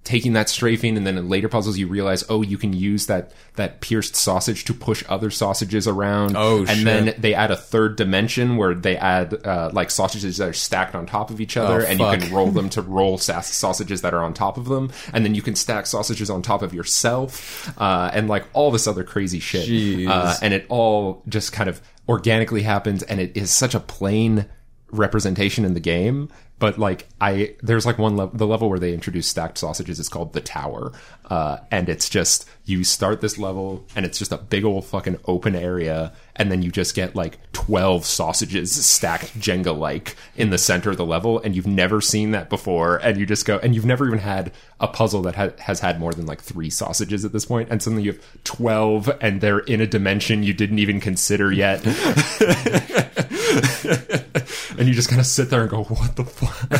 taking 0.03 0.33
that 0.33 0.49
strafing 0.49 0.97
and 0.97 1.05
then 1.05 1.15
in 1.15 1.29
later 1.29 1.47
puzzles 1.47 1.77
you 1.77 1.87
realize 1.87 2.23
oh 2.27 2.41
you 2.41 2.57
can 2.57 2.73
use 2.73 3.05
that 3.05 3.31
that 3.55 3.81
pierced 3.81 4.15
sausage 4.15 4.65
to 4.65 4.73
push 4.73 5.03
other 5.07 5.29
sausages 5.29 5.87
around 5.87 6.35
Oh, 6.35 6.59
and 6.61 6.69
shit. 6.69 6.85
then 6.85 7.13
they 7.19 7.35
add 7.35 7.51
a 7.51 7.55
third 7.55 7.97
dimension 7.97 8.57
where 8.57 8.73
they 8.73 8.97
add 8.97 9.45
uh, 9.45 9.69
like 9.73 9.91
sausages 9.91 10.37
that 10.37 10.49
are 10.49 10.53
stacked 10.53 10.95
on 10.95 11.05
top 11.05 11.29
of 11.29 11.39
each 11.39 11.55
other 11.55 11.81
Oh, 11.83 11.85
and 11.85 11.99
you 11.99 12.05
can 12.27 12.33
roll 12.33 12.49
them 12.49 12.67
to 12.75 12.81
roll 12.81 13.19
sa- 13.19 13.41
sausages 13.41 14.01
that 14.01 14.15
are 14.15 14.23
on 14.23 14.33
top 14.33 14.57
of 14.57 14.65
them 14.65 14.91
and 15.13 15.23
then 15.23 15.35
you 15.35 15.43
can 15.43 15.55
stack 15.55 15.85
sausages 15.85 16.31
on 16.31 16.41
top 16.41 16.63
of 16.63 16.73
yourself 16.73 17.71
uh, 17.79 18.09
and 18.11 18.27
like 18.27 18.45
all 18.53 18.71
this 18.71 18.87
other 18.87 19.03
crazy 19.03 19.39
shit 19.39 19.69
Jeez. 19.69 20.07
uh, 20.07 20.35
and 20.41 20.51
it 20.53 20.65
all 20.69 21.21
just 21.29 21.53
kind 21.53 21.69
of 21.69 21.79
organically 22.09 22.63
happens 22.63 23.03
and 23.03 23.19
it 23.21 23.37
is 23.37 23.51
such 23.51 23.75
a 23.75 23.79
plain 23.79 24.47
representation 24.91 25.63
in 25.63 25.73
the 25.73 25.79
game 25.79 26.29
but 26.61 26.77
like 26.77 27.09
i 27.19 27.53
there's 27.61 27.85
like 27.85 27.97
one 27.97 28.15
level 28.15 28.37
the 28.37 28.47
level 28.47 28.69
where 28.69 28.79
they 28.79 28.93
introduce 28.93 29.27
stacked 29.27 29.57
sausages 29.57 29.99
is 29.99 30.07
called 30.07 30.31
the 30.31 30.39
tower 30.39 30.93
uh, 31.31 31.59
and 31.71 31.87
it's 31.87 32.09
just 32.09 32.45
you 32.65 32.83
start 32.83 33.21
this 33.21 33.37
level 33.37 33.85
and 33.95 34.05
it's 34.05 34.19
just 34.19 34.33
a 34.33 34.37
big 34.37 34.65
old 34.65 34.83
fucking 34.83 35.17
open 35.23 35.55
area 35.55 36.11
and 36.35 36.51
then 36.51 36.61
you 36.61 36.69
just 36.69 36.93
get 36.93 37.15
like 37.15 37.39
12 37.53 38.05
sausages 38.05 38.85
stacked 38.85 39.39
jenga 39.39 39.75
like 39.75 40.17
in 40.35 40.49
the 40.49 40.57
center 40.57 40.89
of 40.89 40.97
the 40.97 41.05
level 41.05 41.39
and 41.39 41.55
you've 41.55 41.65
never 41.65 42.01
seen 42.01 42.31
that 42.31 42.49
before 42.49 42.97
and 42.97 43.17
you 43.17 43.25
just 43.25 43.45
go 43.45 43.57
and 43.59 43.73
you've 43.73 43.85
never 43.85 44.05
even 44.05 44.19
had 44.19 44.51
a 44.81 44.89
puzzle 44.89 45.21
that 45.21 45.35
ha- 45.35 45.53
has 45.59 45.79
had 45.79 46.01
more 46.01 46.11
than 46.11 46.25
like 46.25 46.41
three 46.41 46.69
sausages 46.69 47.23
at 47.23 47.31
this 47.31 47.45
point 47.45 47.69
and 47.71 47.81
suddenly 47.81 48.03
you 48.03 48.11
have 48.11 48.43
12 48.43 49.09
and 49.21 49.39
they're 49.39 49.59
in 49.59 49.79
a 49.79 49.87
dimension 49.87 50.43
you 50.43 50.53
didn't 50.53 50.79
even 50.79 50.99
consider 50.99 51.49
yet 51.49 51.81
and 54.77 54.87
you 54.87 54.93
just 54.93 55.09
kind 55.09 55.19
of 55.19 55.25
sit 55.25 55.49
there 55.49 55.61
and 55.61 55.69
go, 55.69 55.83
"What 55.83 56.15
the 56.15 56.23
fuck?" 56.25 56.71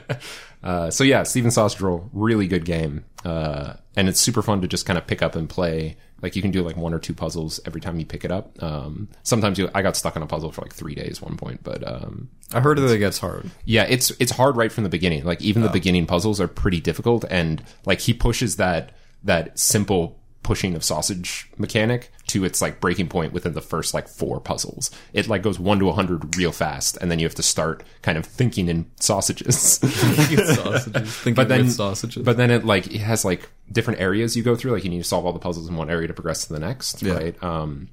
uh, 0.63 0.91
so 0.91 1.03
yeah, 1.03 1.23
Stephen 1.23 1.51
Roll, 1.79 2.09
really 2.13 2.47
good 2.47 2.65
game, 2.65 3.05
uh, 3.25 3.73
and 3.95 4.07
it's 4.07 4.19
super 4.19 4.41
fun 4.41 4.61
to 4.61 4.67
just 4.67 4.85
kind 4.85 4.97
of 4.97 5.07
pick 5.07 5.21
up 5.21 5.35
and 5.35 5.49
play. 5.49 5.97
Like 6.21 6.35
you 6.35 6.41
can 6.43 6.51
do 6.51 6.61
like 6.61 6.77
one 6.77 6.93
or 6.93 6.99
two 6.99 7.15
puzzles 7.15 7.59
every 7.65 7.81
time 7.81 7.99
you 7.99 8.05
pick 8.05 8.23
it 8.23 8.31
up. 8.31 8.61
Um, 8.61 9.09
sometimes 9.23 9.57
you, 9.57 9.69
I 9.73 9.81
got 9.81 9.97
stuck 9.97 10.15
on 10.15 10.21
a 10.21 10.27
puzzle 10.27 10.51
for 10.51 10.61
like 10.61 10.73
three 10.73 10.93
days 10.93 11.19
one 11.19 11.35
point, 11.35 11.63
but 11.63 11.85
um, 11.87 12.29
I 12.53 12.59
heard 12.59 12.77
that 12.77 12.91
it 12.91 12.99
gets 12.99 13.17
hard. 13.17 13.49
yeah, 13.65 13.85
it's 13.89 14.11
it's 14.19 14.31
hard 14.31 14.55
right 14.55 14.71
from 14.71 14.83
the 14.83 14.89
beginning. 14.89 15.23
Like 15.25 15.41
even 15.41 15.63
the 15.63 15.69
beginning 15.69 16.05
puzzles 16.05 16.39
are 16.39 16.47
pretty 16.47 16.79
difficult, 16.79 17.25
and 17.29 17.63
like 17.85 18.01
he 18.01 18.13
pushes 18.13 18.57
that 18.57 18.91
that 19.23 19.57
simple 19.57 20.19
pushing 20.43 20.75
of 20.75 20.83
sausage 20.83 21.49
mechanic 21.57 22.11
to 22.31 22.43
its 22.43 22.61
like 22.61 22.79
breaking 22.79 23.07
point 23.07 23.31
within 23.33 23.53
the 23.53 23.61
first 23.61 23.93
like 23.93 24.07
four 24.07 24.39
puzzles. 24.41 24.91
It 25.13 25.27
like 25.27 25.41
goes 25.43 25.59
one 25.59 25.79
to 25.79 25.89
a 25.89 25.93
hundred 25.93 26.35
real 26.37 26.51
fast, 26.51 26.97
and 26.99 27.09
then 27.09 27.19
you 27.19 27.25
have 27.25 27.35
to 27.35 27.43
start 27.43 27.83
kind 28.01 28.17
of 28.17 28.25
thinking 28.25 28.67
in 28.67 28.89
sausages. 28.99 29.55
sausages. 29.81 30.85
Thinking 31.21 31.33
but 31.35 31.47
then 31.47 31.69
sausages. 31.69 32.23
but 32.23 32.37
then 32.37 32.51
it 32.51 32.65
like 32.65 32.87
it 32.87 32.99
has 33.01 33.23
like 33.23 33.49
different 33.71 33.99
areas 34.01 34.35
you 34.35 34.43
go 34.43 34.55
through. 34.55 34.71
Like 34.71 34.83
you 34.83 34.89
need 34.89 34.97
to 34.99 35.03
solve 35.03 35.25
all 35.25 35.33
the 35.33 35.39
puzzles 35.39 35.67
in 35.69 35.75
one 35.75 35.89
area 35.89 36.07
to 36.07 36.13
progress 36.13 36.45
to 36.47 36.53
the 36.53 36.59
next, 36.59 37.01
Yeah. 37.01 37.13
right? 37.13 37.43
Um, 37.43 37.89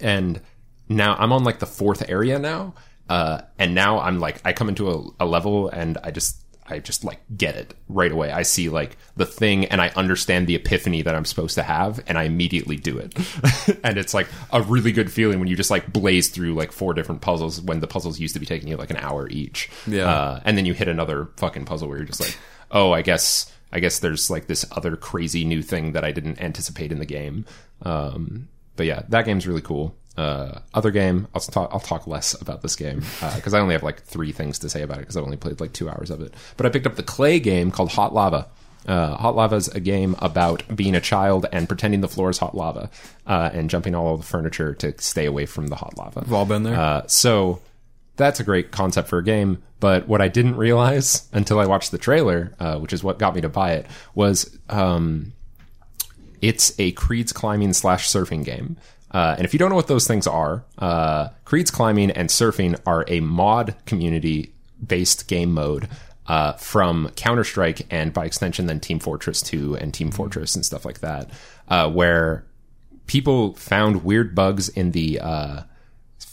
and 0.00 0.40
now 0.88 1.16
I'm 1.16 1.32
on 1.32 1.44
like 1.44 1.58
the 1.58 1.66
fourth 1.66 2.08
area 2.08 2.38
now, 2.38 2.74
uh, 3.08 3.42
and 3.58 3.74
now 3.74 4.00
I'm 4.00 4.18
like 4.20 4.40
I 4.44 4.52
come 4.52 4.68
into 4.68 4.90
a, 4.90 5.24
a 5.24 5.26
level 5.26 5.68
and 5.68 5.98
I 6.02 6.10
just 6.10 6.42
I 6.68 6.78
just 6.78 7.04
like 7.04 7.20
get 7.36 7.54
it 7.54 7.74
right 7.88 8.10
away. 8.10 8.32
I 8.32 8.42
see 8.42 8.68
like 8.68 8.96
the 9.16 9.26
thing 9.26 9.66
and 9.66 9.80
I 9.80 9.88
understand 9.90 10.46
the 10.46 10.54
epiphany 10.54 11.02
that 11.02 11.14
I'm 11.14 11.24
supposed 11.24 11.54
to 11.54 11.62
have 11.62 12.02
and 12.06 12.18
I 12.18 12.24
immediately 12.24 12.76
do 12.76 12.98
it. 12.98 13.14
and 13.84 13.98
it's 13.98 14.14
like 14.14 14.28
a 14.52 14.62
really 14.62 14.92
good 14.92 15.12
feeling 15.12 15.38
when 15.38 15.48
you 15.48 15.56
just 15.56 15.70
like 15.70 15.92
blaze 15.92 16.28
through 16.28 16.54
like 16.54 16.72
four 16.72 16.94
different 16.94 17.20
puzzles 17.20 17.60
when 17.60 17.80
the 17.80 17.86
puzzles 17.86 18.18
used 18.18 18.34
to 18.34 18.40
be 18.40 18.46
taking 18.46 18.68
you 18.68 18.76
like 18.76 18.90
an 18.90 18.96
hour 18.96 19.28
each. 19.28 19.70
Yeah. 19.86 20.10
Uh, 20.10 20.40
and 20.44 20.56
then 20.58 20.66
you 20.66 20.74
hit 20.74 20.88
another 20.88 21.28
fucking 21.36 21.64
puzzle 21.64 21.88
where 21.88 21.98
you're 21.98 22.06
just 22.06 22.20
like, 22.20 22.36
oh, 22.70 22.92
I 22.92 23.02
guess 23.02 23.52
I 23.72 23.80
guess 23.80 23.98
there's 23.98 24.30
like 24.30 24.46
this 24.46 24.64
other 24.72 24.96
crazy 24.96 25.44
new 25.44 25.62
thing 25.62 25.92
that 25.92 26.04
I 26.04 26.12
didn't 26.12 26.40
anticipate 26.40 26.92
in 26.92 26.98
the 26.98 27.06
game. 27.06 27.46
Um, 27.82 28.48
but 28.76 28.86
yeah, 28.86 29.02
that 29.08 29.24
game's 29.24 29.46
really 29.46 29.62
cool. 29.62 29.94
Uh, 30.16 30.60
other 30.72 30.90
game, 30.90 31.28
I'll 31.34 31.40
talk, 31.40 31.70
I'll 31.72 31.80
talk 31.80 32.06
less 32.06 32.40
about 32.40 32.62
this 32.62 32.74
game 32.74 33.02
because 33.34 33.52
I 33.52 33.60
only 33.60 33.74
have 33.74 33.82
like 33.82 34.02
three 34.02 34.32
things 34.32 34.58
to 34.60 34.68
say 34.70 34.82
about 34.82 34.98
it 34.98 35.00
because 35.00 35.16
I've 35.16 35.24
only 35.24 35.36
played 35.36 35.60
like 35.60 35.72
two 35.72 35.90
hours 35.90 36.10
of 36.10 36.22
it. 36.22 36.32
But 36.56 36.66
I 36.66 36.70
picked 36.70 36.86
up 36.86 36.96
the 36.96 37.02
Klei 37.02 37.42
game 37.42 37.70
called 37.70 37.92
Hot 37.92 38.14
Lava. 38.14 38.48
Uh, 38.86 39.16
hot 39.16 39.34
Lava 39.34 39.56
is 39.56 39.68
a 39.68 39.80
game 39.80 40.14
about 40.20 40.62
being 40.74 40.94
a 40.94 41.00
child 41.00 41.46
and 41.52 41.68
pretending 41.68 42.00
the 42.00 42.08
floor 42.08 42.30
is 42.30 42.38
hot 42.38 42.54
lava 42.54 42.88
uh, 43.26 43.50
and 43.52 43.68
jumping 43.68 43.96
all 43.96 44.14
of 44.14 44.20
the 44.20 44.26
furniture 44.26 44.74
to 44.74 44.94
stay 44.98 45.26
away 45.26 45.44
from 45.44 45.66
the 45.66 45.74
hot 45.74 45.98
lava. 45.98 46.20
We've 46.20 46.32
all 46.32 46.46
been 46.46 46.62
there. 46.62 46.78
Uh, 46.78 47.02
so 47.08 47.60
that's 48.16 48.40
a 48.40 48.44
great 48.44 48.70
concept 48.70 49.08
for 49.08 49.18
a 49.18 49.24
game. 49.24 49.62
But 49.80 50.08
what 50.08 50.22
I 50.22 50.28
didn't 50.28 50.56
realize 50.56 51.28
until 51.32 51.58
I 51.58 51.66
watched 51.66 51.90
the 51.90 51.98
trailer, 51.98 52.54
uh, 52.58 52.78
which 52.78 52.92
is 52.92 53.02
what 53.04 53.18
got 53.18 53.34
me 53.34 53.40
to 53.42 53.48
buy 53.48 53.72
it, 53.72 53.86
was 54.14 54.56
um, 54.68 55.32
it's 56.40 56.70
a 56.78 56.92
Kreedz 56.92 57.34
climbing 57.34 57.72
slash 57.72 58.08
surfing 58.08 58.44
game. 58.44 58.76
Uh, 59.10 59.34
and 59.38 59.44
if 59.44 59.52
you 59.52 59.58
don't 59.58 59.70
know 59.70 59.76
what 59.76 59.86
those 59.86 60.06
things 60.06 60.26
are, 60.26 60.64
uh, 60.78 61.28
Kreedz 61.44 61.72
climbing 61.72 62.10
and 62.10 62.28
surfing 62.28 62.78
are 62.86 63.04
a 63.08 63.20
mod 63.20 63.74
community 63.86 64.52
based 64.84 65.28
game 65.28 65.52
mode 65.52 65.88
uh, 66.26 66.52
from 66.54 67.10
Counter 67.16 67.44
Strike 67.44 67.86
and 67.90 68.12
by 68.12 68.24
extension 68.24 68.66
then 68.66 68.80
Team 68.80 68.98
Fortress 68.98 69.42
2 69.42 69.76
and 69.76 69.94
Team 69.94 70.10
Fortress 70.10 70.54
and 70.56 70.66
stuff 70.66 70.84
like 70.84 71.00
that, 71.00 71.30
uh, 71.68 71.90
where 71.90 72.44
people 73.06 73.54
found 73.54 74.04
weird 74.04 74.34
bugs 74.34 74.68
in 74.68 74.90
the 74.90 75.20
uh, 75.20 75.62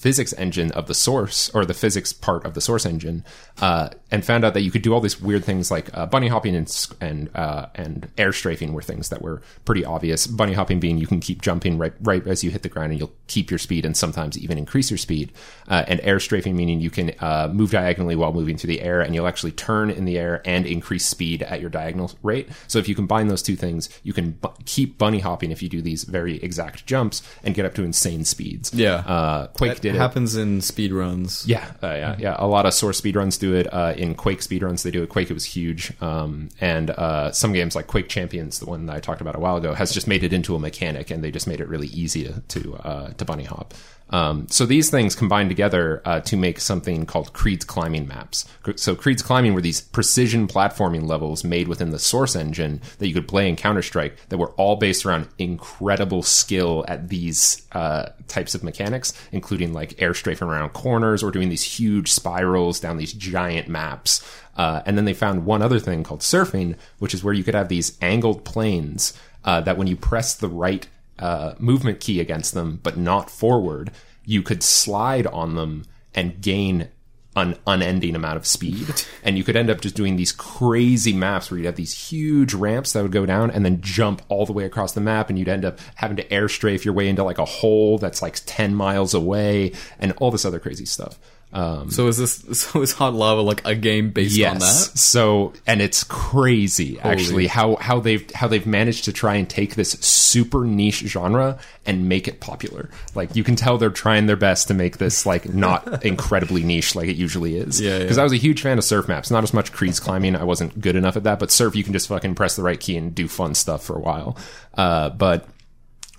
physics 0.03 0.33
engine 0.33 0.69
of 0.73 0.87
the 0.87 0.93
source 0.93 1.49
or 1.55 1.63
the 1.63 1.73
physics 1.73 2.11
part 2.11 2.45
of 2.45 2.55
the 2.55 2.59
source 2.59 2.85
engine, 2.85 3.23
uh, 3.61 3.87
and 4.11 4.25
found 4.25 4.43
out 4.43 4.53
that 4.53 4.61
you 4.61 4.69
could 4.69 4.81
do 4.81 4.93
all 4.93 4.99
these 4.99 5.21
weird 5.21 5.45
things 5.45 5.71
like 5.71 5.89
uh, 5.97 6.05
bunny 6.05 6.27
hopping 6.27 6.55
and 6.57 6.67
and 6.99 7.29
uh, 7.35 7.67
and 7.75 8.09
air 8.17 8.33
strafing 8.33 8.73
were 8.73 8.81
things 8.81 9.07
that 9.07 9.21
were 9.21 9.41
pretty 9.63 9.85
obvious. 9.85 10.27
Bunny 10.27 10.51
hopping 10.51 10.81
being 10.81 10.97
you 10.97 11.07
can 11.07 11.21
keep 11.21 11.41
jumping 11.41 11.77
right 11.77 11.93
right 12.01 12.27
as 12.27 12.43
you 12.43 12.51
hit 12.51 12.63
the 12.63 12.69
ground 12.69 12.91
and 12.91 12.99
you'll 12.99 13.13
keep 13.27 13.49
your 13.49 13.57
speed 13.57 13.85
and 13.85 13.95
sometimes 13.95 14.37
even 14.37 14.57
increase 14.57 14.91
your 14.91 14.97
speed. 14.97 15.31
Uh, 15.69 15.85
and 15.87 16.01
air 16.03 16.19
strafing 16.19 16.53
meaning 16.53 16.81
you 16.81 16.89
can 16.89 17.13
uh, 17.21 17.49
move 17.53 17.71
diagonally 17.71 18.17
while 18.17 18.33
moving 18.33 18.57
through 18.57 18.67
the 18.67 18.81
air 18.81 18.99
and 18.99 19.15
you'll 19.15 19.25
actually 19.25 19.53
turn 19.53 19.89
in 19.89 20.03
the 20.03 20.19
air 20.19 20.41
and 20.43 20.65
increase 20.65 21.05
speed 21.05 21.41
at 21.43 21.61
your 21.61 21.69
diagonal 21.69 22.11
rate. 22.23 22.49
So 22.67 22.77
if 22.77 22.89
you 22.89 22.95
combine 22.95 23.29
those 23.29 23.41
two 23.41 23.55
things, 23.55 23.87
you 24.03 24.11
can 24.11 24.31
bu- 24.31 24.49
keep 24.65 24.97
bunny 24.97 25.19
hopping 25.19 25.51
if 25.51 25.63
you 25.63 25.69
do 25.69 25.81
these 25.81 26.03
very 26.03 26.43
exact 26.43 26.85
jumps 26.85 27.21
and 27.41 27.55
get 27.55 27.65
up 27.65 27.73
to 27.75 27.83
insane 27.83 28.25
speeds. 28.25 28.73
Yeah. 28.73 28.95
uh, 28.95 29.47
Quake 29.47 29.79
did 29.79 29.92
it. 29.95 29.99
happens 29.99 30.35
in 30.35 30.59
speedruns. 30.59 31.47
Yeah, 31.47 31.65
uh, 31.81 31.87
yeah, 31.87 32.15
yeah. 32.19 32.35
A 32.37 32.47
lot 32.47 32.65
of 32.65 32.73
Source 32.73 32.99
speedruns 32.99 33.39
do 33.39 33.53
it. 33.53 33.71
Uh, 33.73 33.93
in 33.95 34.15
Quake 34.15 34.39
speedruns, 34.39 34.83
they 34.83 34.91
do 34.91 35.03
it. 35.03 35.09
Quake, 35.09 35.29
it 35.29 35.33
was 35.33 35.45
huge. 35.45 35.93
Um, 36.01 36.49
and 36.59 36.89
uh, 36.91 37.31
some 37.31 37.53
games 37.53 37.75
like 37.75 37.87
Quake 37.87 38.09
Champions, 38.09 38.59
the 38.59 38.65
one 38.65 38.85
that 38.85 38.95
I 38.95 38.99
talked 38.99 39.21
about 39.21 39.35
a 39.35 39.39
while 39.39 39.57
ago, 39.57 39.73
has 39.73 39.91
just 39.91 40.07
made 40.07 40.23
it 40.23 40.33
into 40.33 40.55
a 40.55 40.59
mechanic, 40.59 41.11
and 41.11 41.23
they 41.23 41.31
just 41.31 41.47
made 41.47 41.61
it 41.61 41.67
really 41.67 41.87
easy 41.87 42.23
to 42.25 42.41
to, 42.41 42.75
uh, 42.75 43.13
to 43.13 43.25
bunny 43.25 43.45
hop. 43.45 43.73
Um, 44.13 44.47
so 44.47 44.67
these 44.67 44.91
things 44.91 45.15
combine 45.15 45.49
together 45.49 46.03
uh, 46.05 46.19
to 46.21 46.37
make 46.37 46.59
something 46.59 47.07
called 47.07 47.33
Kreedz 47.33 47.65
climbing 47.65 48.07
maps. 48.07 48.45
So 48.75 48.95
Kreedz 48.95 49.23
climbing 49.23 49.55
were 49.55 49.61
these 49.61 49.81
precision 49.81 50.47
platforming 50.47 51.07
levels 51.07 51.43
made 51.43 51.67
within 51.67 51.89
the 51.89 51.97
Source 51.97 52.35
engine 52.35 52.79
that 52.99 53.07
you 53.07 53.13
could 53.15 53.27
play 53.27 53.49
in 53.49 53.55
Counter 53.55 53.81
Strike 53.81 54.15
that 54.29 54.37
were 54.37 54.51
all 54.51 54.75
based 54.75 55.03
around 55.03 55.29
incredible 55.39 56.21
skill 56.21 56.85
at 56.87 57.09
these 57.09 57.65
uh, 57.71 58.09
types 58.27 58.53
of 58.53 58.63
mechanics, 58.63 59.13
including 59.31 59.73
like 59.73 59.99
air 59.99 60.13
strafing 60.13 60.47
around 60.47 60.69
corners 60.69 61.23
or 61.23 61.31
doing 61.31 61.49
these 61.49 61.63
huge 61.63 62.11
spirals 62.11 62.79
down 62.79 62.97
these 62.97 63.13
giant 63.13 63.67
maps. 63.67 64.23
Uh, 64.55 64.83
and 64.85 64.95
then 64.95 65.05
they 65.05 65.15
found 65.15 65.43
one 65.43 65.63
other 65.63 65.79
thing 65.79 66.03
called 66.03 66.19
surfing, 66.19 66.75
which 66.99 67.15
is 67.15 67.23
where 67.23 67.33
you 67.33 67.43
could 67.43 67.55
have 67.55 67.67
these 67.67 67.97
angled 67.99 68.45
planes 68.45 69.17
uh, 69.43 69.59
that 69.61 69.75
when 69.75 69.87
you 69.87 69.95
press 69.95 70.35
the 70.35 70.47
right 70.47 70.87
uh, 71.23 71.55
movement 71.57 72.01
key 72.01 72.19
against 72.19 72.53
them, 72.53 72.81
but 72.83 72.97
not 72.97 73.29
forward, 73.29 73.91
you 74.25 74.41
could 74.41 74.61
slide 74.61 75.25
on 75.27 75.55
them 75.55 75.85
and 76.13 76.41
gain 76.41 76.89
an 77.33 77.55
unending 77.65 78.13
amount 78.13 78.35
of 78.35 78.45
speed. 78.45 79.05
And 79.25 79.37
you 79.37 79.45
could 79.45 79.55
end 79.55 79.69
up 79.69 79.79
just 79.79 79.95
doing 79.95 80.17
these 80.17 80.33
crazy 80.33 81.13
maps 81.13 81.49
where 81.49 81.57
you'd 81.57 81.65
have 81.65 81.77
these 81.77 82.09
huge 82.09 82.53
ramps 82.53 82.91
that 82.91 83.03
would 83.03 83.13
go 83.13 83.25
down 83.25 83.51
and 83.51 83.63
then 83.63 83.79
jump 83.79 84.21
all 84.27 84.45
the 84.45 84.51
way 84.51 84.65
across 84.65 84.91
the 84.91 84.99
map. 84.99 85.29
And 85.29 85.39
you'd 85.39 85.47
end 85.47 85.63
up 85.63 85.79
having 85.95 86.17
to 86.17 86.33
air 86.33 86.49
strafe 86.49 86.83
your 86.83 86.93
way 86.93 87.07
into 87.07 87.23
like 87.23 87.37
a 87.37 87.45
hole 87.45 87.97
that's 87.97 88.21
like 88.21 88.35
10 88.45 88.75
miles 88.75 89.13
away 89.13 89.71
and 89.97 90.11
all 90.17 90.29
this 90.29 90.43
other 90.43 90.59
crazy 90.59 90.85
stuff. 90.85 91.17
Um, 91.53 91.91
So 91.91 92.07
is 92.07 92.17
this? 92.17 92.43
So 92.73 92.81
is 92.81 92.93
Hot 92.93 93.13
Lava 93.13 93.41
like 93.41 93.61
a 93.65 93.75
game 93.75 94.09
based 94.09 94.37
on 94.43 94.59
that? 94.59 94.65
So, 94.97 95.53
and 95.67 95.81
it's 95.81 96.03
crazy 96.03 96.99
actually 96.99 97.47
how 97.47 97.75
how 97.75 97.99
they've 97.99 98.29
how 98.33 98.47
they've 98.47 98.65
managed 98.65 99.05
to 99.05 99.13
try 99.13 99.35
and 99.35 99.47
take 99.47 99.75
this 99.75 99.91
super 99.91 100.65
niche 100.65 100.99
genre 101.05 101.59
and 101.85 102.09
make 102.09 102.27
it 102.27 102.39
popular. 102.39 102.89
Like 103.13 103.35
you 103.35 103.43
can 103.43 103.55
tell 103.55 103.77
they're 103.77 103.91
trying 103.91 104.25
their 104.25 104.35
best 104.35 104.67
to 104.69 104.73
make 104.73 104.97
this 104.97 105.25
like 105.27 105.53
not 105.53 106.03
incredibly 106.05 106.63
niche 106.63 106.95
like 106.95 107.07
it 107.07 107.15
usually 107.17 107.55
is. 107.55 107.79
Yeah, 107.79 107.91
yeah. 107.91 107.99
Because 107.99 108.17
I 108.17 108.23
was 108.23 108.33
a 108.33 108.37
huge 108.37 108.61
fan 108.61 108.77
of 108.79 108.83
surf 108.83 109.07
maps. 109.07 109.29
Not 109.29 109.43
as 109.43 109.53
much 109.53 109.71
Kreedz 109.71 110.01
climbing. 110.01 110.35
I 110.35 110.43
wasn't 110.43 110.81
good 110.81 110.95
enough 110.95 111.15
at 111.17 111.23
that. 111.23 111.37
But 111.37 111.51
surf, 111.51 111.75
you 111.75 111.83
can 111.83 111.93
just 111.93 112.07
fucking 112.07 112.33
press 112.33 112.55
the 112.55 112.63
right 112.63 112.79
key 112.79 112.97
and 112.97 113.13
do 113.13 113.27
fun 113.27 113.53
stuff 113.53 113.83
for 113.83 113.95
a 113.95 113.99
while. 113.99 114.37
Uh, 114.73 115.09
but 115.09 115.47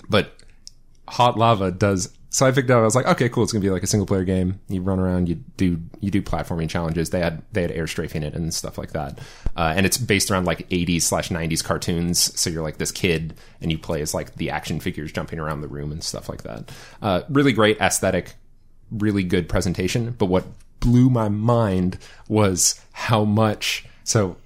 but 0.09 0.32
hot 1.09 1.37
lava 1.37 1.70
does 1.70 2.09
so 2.35 2.45
i 2.45 2.51
picked 2.51 2.70
up 2.70 2.78
i 2.78 2.82
was 2.82 2.95
like 2.95 3.07
okay 3.07 3.28
cool 3.28 3.45
it's 3.45 3.53
gonna 3.53 3.62
be 3.62 3.70
like 3.70 3.85
a 3.85 3.87
single 3.87 4.07
player 4.07 4.24
game. 4.24 4.59
You 4.68 4.82
run 4.82 4.99
around 4.99 5.28
you 5.28 5.37
do 5.57 5.80
you 6.01 6.11
do 6.11 6.20
platforming 6.20 6.68
challenges. 6.68 7.11
They 7.11 7.20
had 7.20 7.43
they 7.53 7.62
had 7.62 7.70
air 7.70 7.87
strafing 7.87 8.22
it 8.22 8.35
and 8.35 8.53
stuff 8.53 8.76
like 8.76 8.93
that. 8.93 9.18
Uh, 9.57 9.72
and 9.76 9.87
it's 9.87 9.97
based 9.97 10.30
around 10.30 10.47
like 10.47 10.68
80s 10.70 11.03
slash 11.03 11.28
90s 11.28 11.62
cartoons. 11.62 12.39
So 12.41 12.51
you're 12.51 12.62
like 12.62 12.78
this 12.78 12.91
kid 12.91 13.35
and 13.61 13.70
you 13.70 13.78
play 13.78 14.01
as 14.01 14.14
like 14.14 14.35
the 14.35 14.51
action 14.51 14.80
figures 14.80 15.12
jumping 15.12 15.39
around 15.39 15.61
the 15.61 15.68
room 15.68 15.93
and 15.93 16.03
stuff 16.03 16.28
like 16.28 16.43
that. 16.43 16.72
Uh, 17.01 17.22
really 17.28 17.53
great 17.53 17.78
aesthetic 17.80 18.35
really 18.91 19.22
good 19.22 19.49
presentation. 19.49 20.11
But 20.18 20.26
what 20.26 20.45
blew 20.80 21.09
my 21.11 21.28
mind 21.28 21.99
was 22.28 22.80
how 22.93 23.24
much 23.24 23.87
so 24.03 24.37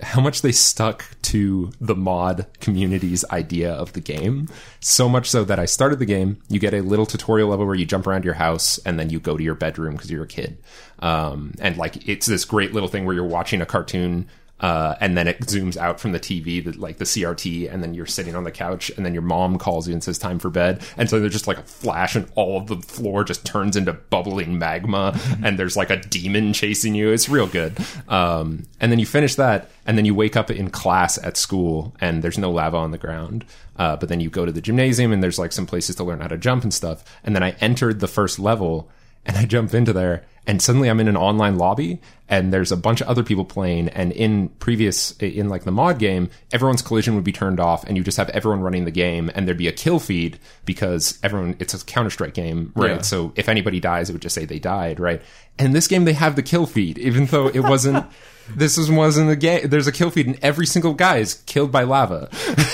how 0.00 0.20
much 0.20 0.42
they 0.42 0.52
stuck 0.52 1.04
to 1.22 1.72
the 1.80 1.94
mod 1.94 2.46
community's 2.60 3.24
idea 3.30 3.72
of 3.72 3.92
the 3.92 4.00
game. 4.00 4.48
So 4.80 5.08
much 5.08 5.28
so 5.28 5.44
that 5.44 5.58
I 5.58 5.64
started 5.64 5.98
the 5.98 6.06
game. 6.06 6.40
You 6.48 6.60
get 6.60 6.74
a 6.74 6.82
little 6.82 7.06
tutorial 7.06 7.48
level 7.48 7.66
where 7.66 7.74
you 7.74 7.84
jump 7.84 8.06
around 8.06 8.24
your 8.24 8.34
house 8.34 8.78
and 8.78 8.98
then 8.98 9.10
you 9.10 9.18
go 9.18 9.36
to 9.36 9.42
your 9.42 9.54
bedroom 9.54 9.94
because 9.94 10.10
you're 10.10 10.24
a 10.24 10.28
kid. 10.28 10.58
Um, 11.00 11.54
and 11.60 11.76
like 11.76 12.08
it's 12.08 12.26
this 12.26 12.44
great 12.44 12.72
little 12.72 12.88
thing 12.88 13.04
where 13.04 13.14
you're 13.14 13.24
watching 13.24 13.60
a 13.60 13.66
cartoon. 13.66 14.28
Uh, 14.60 14.96
and 15.00 15.16
then 15.16 15.28
it 15.28 15.40
zooms 15.40 15.76
out 15.76 16.00
from 16.00 16.12
the 16.12 16.20
TV, 16.20 16.64
the, 16.64 16.72
like 16.78 16.98
the 16.98 17.04
CRT, 17.04 17.72
and 17.72 17.82
then 17.82 17.94
you're 17.94 18.06
sitting 18.06 18.34
on 18.34 18.44
the 18.44 18.50
couch, 18.50 18.90
and 18.96 19.06
then 19.06 19.12
your 19.12 19.22
mom 19.22 19.58
calls 19.58 19.86
you 19.86 19.92
and 19.92 20.02
says 20.02 20.18
time 20.18 20.38
for 20.38 20.50
bed, 20.50 20.82
and 20.96 21.08
so 21.08 21.20
there's 21.20 21.32
just 21.32 21.46
like 21.46 21.58
a 21.58 21.62
flash, 21.62 22.16
and 22.16 22.30
all 22.34 22.58
of 22.58 22.66
the 22.66 22.76
floor 22.76 23.24
just 23.24 23.46
turns 23.46 23.76
into 23.76 23.92
bubbling 23.92 24.58
magma, 24.58 25.18
and 25.42 25.58
there's 25.58 25.76
like 25.76 25.90
a 25.90 25.96
demon 25.96 26.52
chasing 26.52 26.94
you. 26.94 27.10
It's 27.10 27.28
real 27.28 27.46
good. 27.46 27.76
Um, 28.08 28.64
and 28.80 28.90
then 28.90 28.98
you 28.98 29.06
finish 29.06 29.36
that, 29.36 29.70
and 29.86 29.96
then 29.96 30.04
you 30.04 30.14
wake 30.14 30.36
up 30.36 30.50
in 30.50 30.70
class 30.70 31.22
at 31.22 31.36
school, 31.36 31.94
and 32.00 32.22
there's 32.22 32.38
no 32.38 32.50
lava 32.50 32.76
on 32.76 32.90
the 32.90 32.98
ground. 32.98 33.44
Uh, 33.76 33.96
but 33.96 34.08
then 34.08 34.18
you 34.18 34.28
go 34.28 34.44
to 34.44 34.52
the 34.52 34.60
gymnasium, 34.60 35.12
and 35.12 35.22
there's 35.22 35.38
like 35.38 35.52
some 35.52 35.66
places 35.66 35.94
to 35.96 36.04
learn 36.04 36.20
how 36.20 36.26
to 36.28 36.36
jump 36.36 36.64
and 36.64 36.74
stuff. 36.74 37.04
And 37.22 37.34
then 37.36 37.44
I 37.44 37.50
entered 37.60 38.00
the 38.00 38.08
first 38.08 38.38
level, 38.38 38.90
and 39.24 39.36
I 39.36 39.44
jump 39.44 39.72
into 39.72 39.92
there, 39.92 40.24
and 40.48 40.62
suddenly 40.62 40.88
I'm 40.88 40.98
in 40.98 41.08
an 41.08 41.16
online 41.16 41.58
lobby, 41.58 42.00
and 42.26 42.54
there's 42.54 42.72
a 42.72 42.76
bunch 42.76 43.02
of 43.02 43.06
other 43.06 43.22
people 43.22 43.44
playing. 43.44 43.90
And 43.90 44.12
in 44.12 44.48
previous, 44.48 45.12
in 45.18 45.50
like 45.50 45.64
the 45.64 45.70
mod 45.70 45.98
game, 45.98 46.30
everyone's 46.50 46.80
collision 46.80 47.14
would 47.16 47.22
be 47.22 47.32
turned 47.32 47.60
off, 47.60 47.84
and 47.84 47.98
you 47.98 48.02
just 48.02 48.16
have 48.16 48.30
everyone 48.30 48.62
running 48.62 48.86
the 48.86 48.90
game, 48.90 49.30
and 49.34 49.46
there'd 49.46 49.58
be 49.58 49.68
a 49.68 49.72
kill 49.72 50.00
feed 50.00 50.38
because 50.64 51.18
everyone, 51.22 51.54
it's 51.58 51.74
a 51.74 51.84
Counter 51.84 52.08
Strike 52.08 52.32
game, 52.32 52.72
right? 52.74 52.92
Yeah. 52.92 53.02
So 53.02 53.34
if 53.36 53.46
anybody 53.46 53.78
dies, 53.78 54.08
it 54.08 54.14
would 54.14 54.22
just 54.22 54.34
say 54.34 54.46
they 54.46 54.58
died, 54.58 54.98
right? 54.98 55.20
And 55.58 55.66
in 55.66 55.72
this 55.72 55.86
game, 55.86 56.06
they 56.06 56.14
have 56.14 56.34
the 56.34 56.42
kill 56.42 56.64
feed, 56.64 56.96
even 56.96 57.26
though 57.26 57.48
it 57.48 57.60
wasn't. 57.60 58.06
This 58.54 58.76
was, 58.76 58.90
wasn't 58.90 59.30
a 59.30 59.36
game. 59.36 59.68
There's 59.68 59.86
a 59.86 59.92
kill 59.92 60.10
feed, 60.10 60.26
and 60.26 60.38
every 60.42 60.66
single 60.66 60.94
guy 60.94 61.18
is 61.18 61.34
killed 61.46 61.70
by 61.70 61.82
lava. 61.84 62.28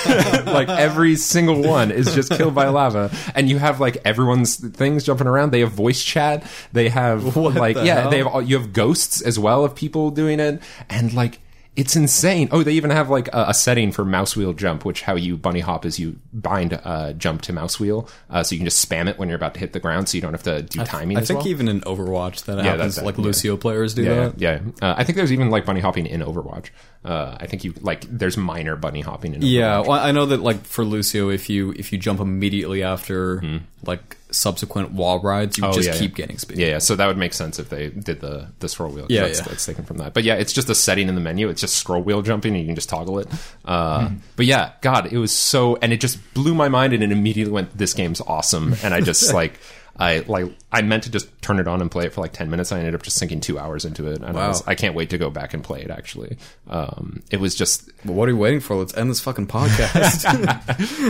like 0.47 0.69
every 0.69 1.17
single 1.17 1.63
one 1.63 1.91
is 1.91 2.15
just 2.15 2.31
killed 2.33 2.55
by 2.55 2.69
lava, 2.69 3.11
and 3.35 3.49
you 3.49 3.59
have 3.59 3.81
like 3.81 3.99
everyone's 4.05 4.57
things 4.57 5.05
jumping 5.05 5.27
around. 5.27 5.51
They 5.51 5.61
have 5.61 5.73
voice 5.73 6.03
chat. 6.03 6.45
They 6.73 6.89
have 6.89 7.37
What 7.37 7.55
like 7.55 7.77
the 7.77 7.85
yeah, 7.85 8.03
hell? 8.03 8.11
they 8.11 8.19
have 8.19 8.27
all, 8.27 8.43
you 8.43 8.59
have 8.59 8.73
ghosts 8.73 9.21
as 9.21 9.39
well 9.39 9.65
of 9.65 9.75
people 9.75 10.11
doing 10.11 10.41
it, 10.41 10.63
and 10.89 11.13
like 11.13 11.41
It's 11.77 11.97
insane. 11.97 12.49
Oh, 12.53 12.63
they 12.63 12.73
even 12.75 12.91
have 12.91 13.11
like 13.11 13.27
a, 13.29 13.47
a 13.49 13.55
setting 13.55 13.91
for 13.91 14.05
mouse 14.05 14.37
wheel 14.37 14.53
jump, 14.53 14.85
which 14.85 15.03
how 15.03 15.17
you 15.17 15.37
bunny 15.37 15.59
hop 15.59 15.85
is 15.85 15.99
you 15.99 16.17
bind 16.33 16.73
uh, 16.85 17.13
jump 17.15 17.43
to 17.43 17.53
mouse 17.53 17.81
wheel, 17.81 18.09
uh, 18.31 18.45
so 18.45 18.55
you 18.55 18.61
can 18.61 18.67
just 18.67 18.89
spam 18.89 19.09
it 19.09 19.19
when 19.19 19.29
you're 19.29 19.35
about 19.37 19.55
to 19.55 19.61
hit 19.61 19.73
the 19.73 19.81
ground, 19.81 20.09
so 20.09 20.17
you 20.17 20.23
don't 20.23 20.33
have 20.35 20.45
to 20.45 20.63
do 20.63 20.85
timing. 20.85 21.17
I 21.17 21.23
think 21.23 21.41
well. 21.41 21.49
even 21.49 21.67
in 21.67 21.81
Overwatch 21.81 22.45
that 22.45 22.59
Yeah, 22.59 22.65
happens. 22.65 22.95
that's- 22.95 23.05
like 23.05 23.17
yeah. 23.19 23.25
Lucio 23.25 23.57
players 23.57 23.95
do 23.95 24.05
yeah, 24.05 24.15
that. 24.15 24.41
yeah. 24.41 24.61
Uh, 24.81 24.95
I 24.97 25.03
think 25.03 25.17
there's 25.17 25.33
even 25.33 25.51
like 25.51 25.67
bunny 25.67 25.81
hopping 25.81 26.07
in 26.07 26.21
Overwatch. 26.21 26.69
Uh, 27.05 27.37
I 27.41 27.47
think 27.47 27.65
you 27.65 27.75
like 27.81 28.03
there's 28.09 28.37
minor 28.37 28.77
bunny 28.77 29.01
hopping 29.01 29.35
in. 29.35 29.43
Yeah, 29.43 29.81
well, 29.81 29.93
I 29.93 30.13
know 30.13 30.27
that 30.27 30.41
like 30.43 30.65
for 30.65 30.85
Lucio, 30.85 31.29
if 31.29 31.51
you 31.51 31.73
if 31.73 31.93
you 31.93 31.99
jump 31.99 32.21
immediately 32.21 32.83
after 32.85 33.43
like 33.85 34.17
subsequent 34.35 34.93
wall 34.93 35.21
rides, 35.21 35.59
you. 35.59 35.65
Oh, 35.65 35.73
just 35.73 35.89
yeah, 35.89 35.99
keep 35.99 36.13
yeah. 36.13 36.17
getting 36.17 36.39
speed. 36.39 36.59
Yeah, 36.59 36.67
yeah, 36.67 36.79
so 36.79 36.97
that 36.97 37.07
would 37.07 37.17
make 37.17 37.33
sense 37.33 37.59
if 37.59 37.69
they 37.69 37.91
did 37.91 38.21
the 38.21 38.49
the 38.61 38.69
scroll 38.69 38.91
wheel. 38.91 39.07
Yeah, 39.09 39.23
that's, 39.23 39.39
yeah. 39.41 39.47
that's 39.47 39.65
taken 39.67 39.85
from 39.85 39.99
that. 39.99 40.15
But 40.15 40.25
yeah, 40.25 40.35
it's 40.35 40.53
just 40.53 40.69
a 40.69 40.75
setting 40.75 41.09
in 41.09 41.15
the 41.15 41.21
menu. 41.21 41.49
It's 41.49 41.61
just 41.61 41.77
scroll 41.77 42.03
wheel 42.03 42.23
jumping, 42.23 42.53
and 42.55 42.61
you 42.61 42.67
can 42.67 42.75
just 42.75 42.89
toggle 42.89 43.19
it. 43.21 43.29
Uh, 43.65 44.09
Hmm. 44.09 44.17
But 44.37 44.47
yeah, 44.47 44.73
God, 44.81 45.13
it 45.13 45.19
was 45.19 45.33
so, 45.33 45.77
and 45.77 45.93
it 45.93 46.01
just 46.01 46.19
blew 46.35 46.55
my 46.55 46.69
mind, 46.69 46.93
and 46.93 47.03
it 47.03 47.13
immediately 47.13 47.53
went, 47.53 47.77
"This 47.77 47.95
game's 47.95 48.21
awesome," 48.21 48.75
and 48.83 48.93
I 48.93 49.01
just 49.01 49.33
like. 49.35 49.59
I 49.97 50.19
like 50.27 50.53
I 50.73 50.83
meant 50.83 51.05
to 51.05 51.11
just 51.11 51.29
turn 51.41 51.59
it 51.61 51.69
on 51.69 51.81
and 51.81 51.91
play 51.91 52.07
it 52.07 52.13
for 52.13 52.21
like 52.21 52.33
ten 52.33 52.51
minutes. 52.51 52.73
I 52.73 52.79
ended 52.79 52.95
up 52.95 53.03
just 53.03 53.17
sinking 53.17 53.41
two 53.41 53.59
hours 53.59 53.85
into 53.85 54.07
it, 54.11 54.23
and 54.23 54.37
I, 54.37 54.49
was, 54.49 54.67
I 54.67 54.75
can't 54.75 54.95
wait 54.95 55.11
to 55.11 55.19
go 55.19 55.31
back 55.31 55.55
and 55.55 55.63
play 55.63 55.83
it. 55.83 55.91
Actually, 55.91 56.37
um, 56.69 57.23
it 57.31 57.39
was 57.39 57.55
just 57.55 57.91
But 58.05 58.15
what 58.15 58.29
are 58.29 58.33
you 58.33 58.39
waiting 58.39 58.61
for? 58.61 58.75
Let's 58.77 58.97
end 58.97 59.11
this 59.11 59.21
fucking 59.21 59.47
podcast. 59.47 60.25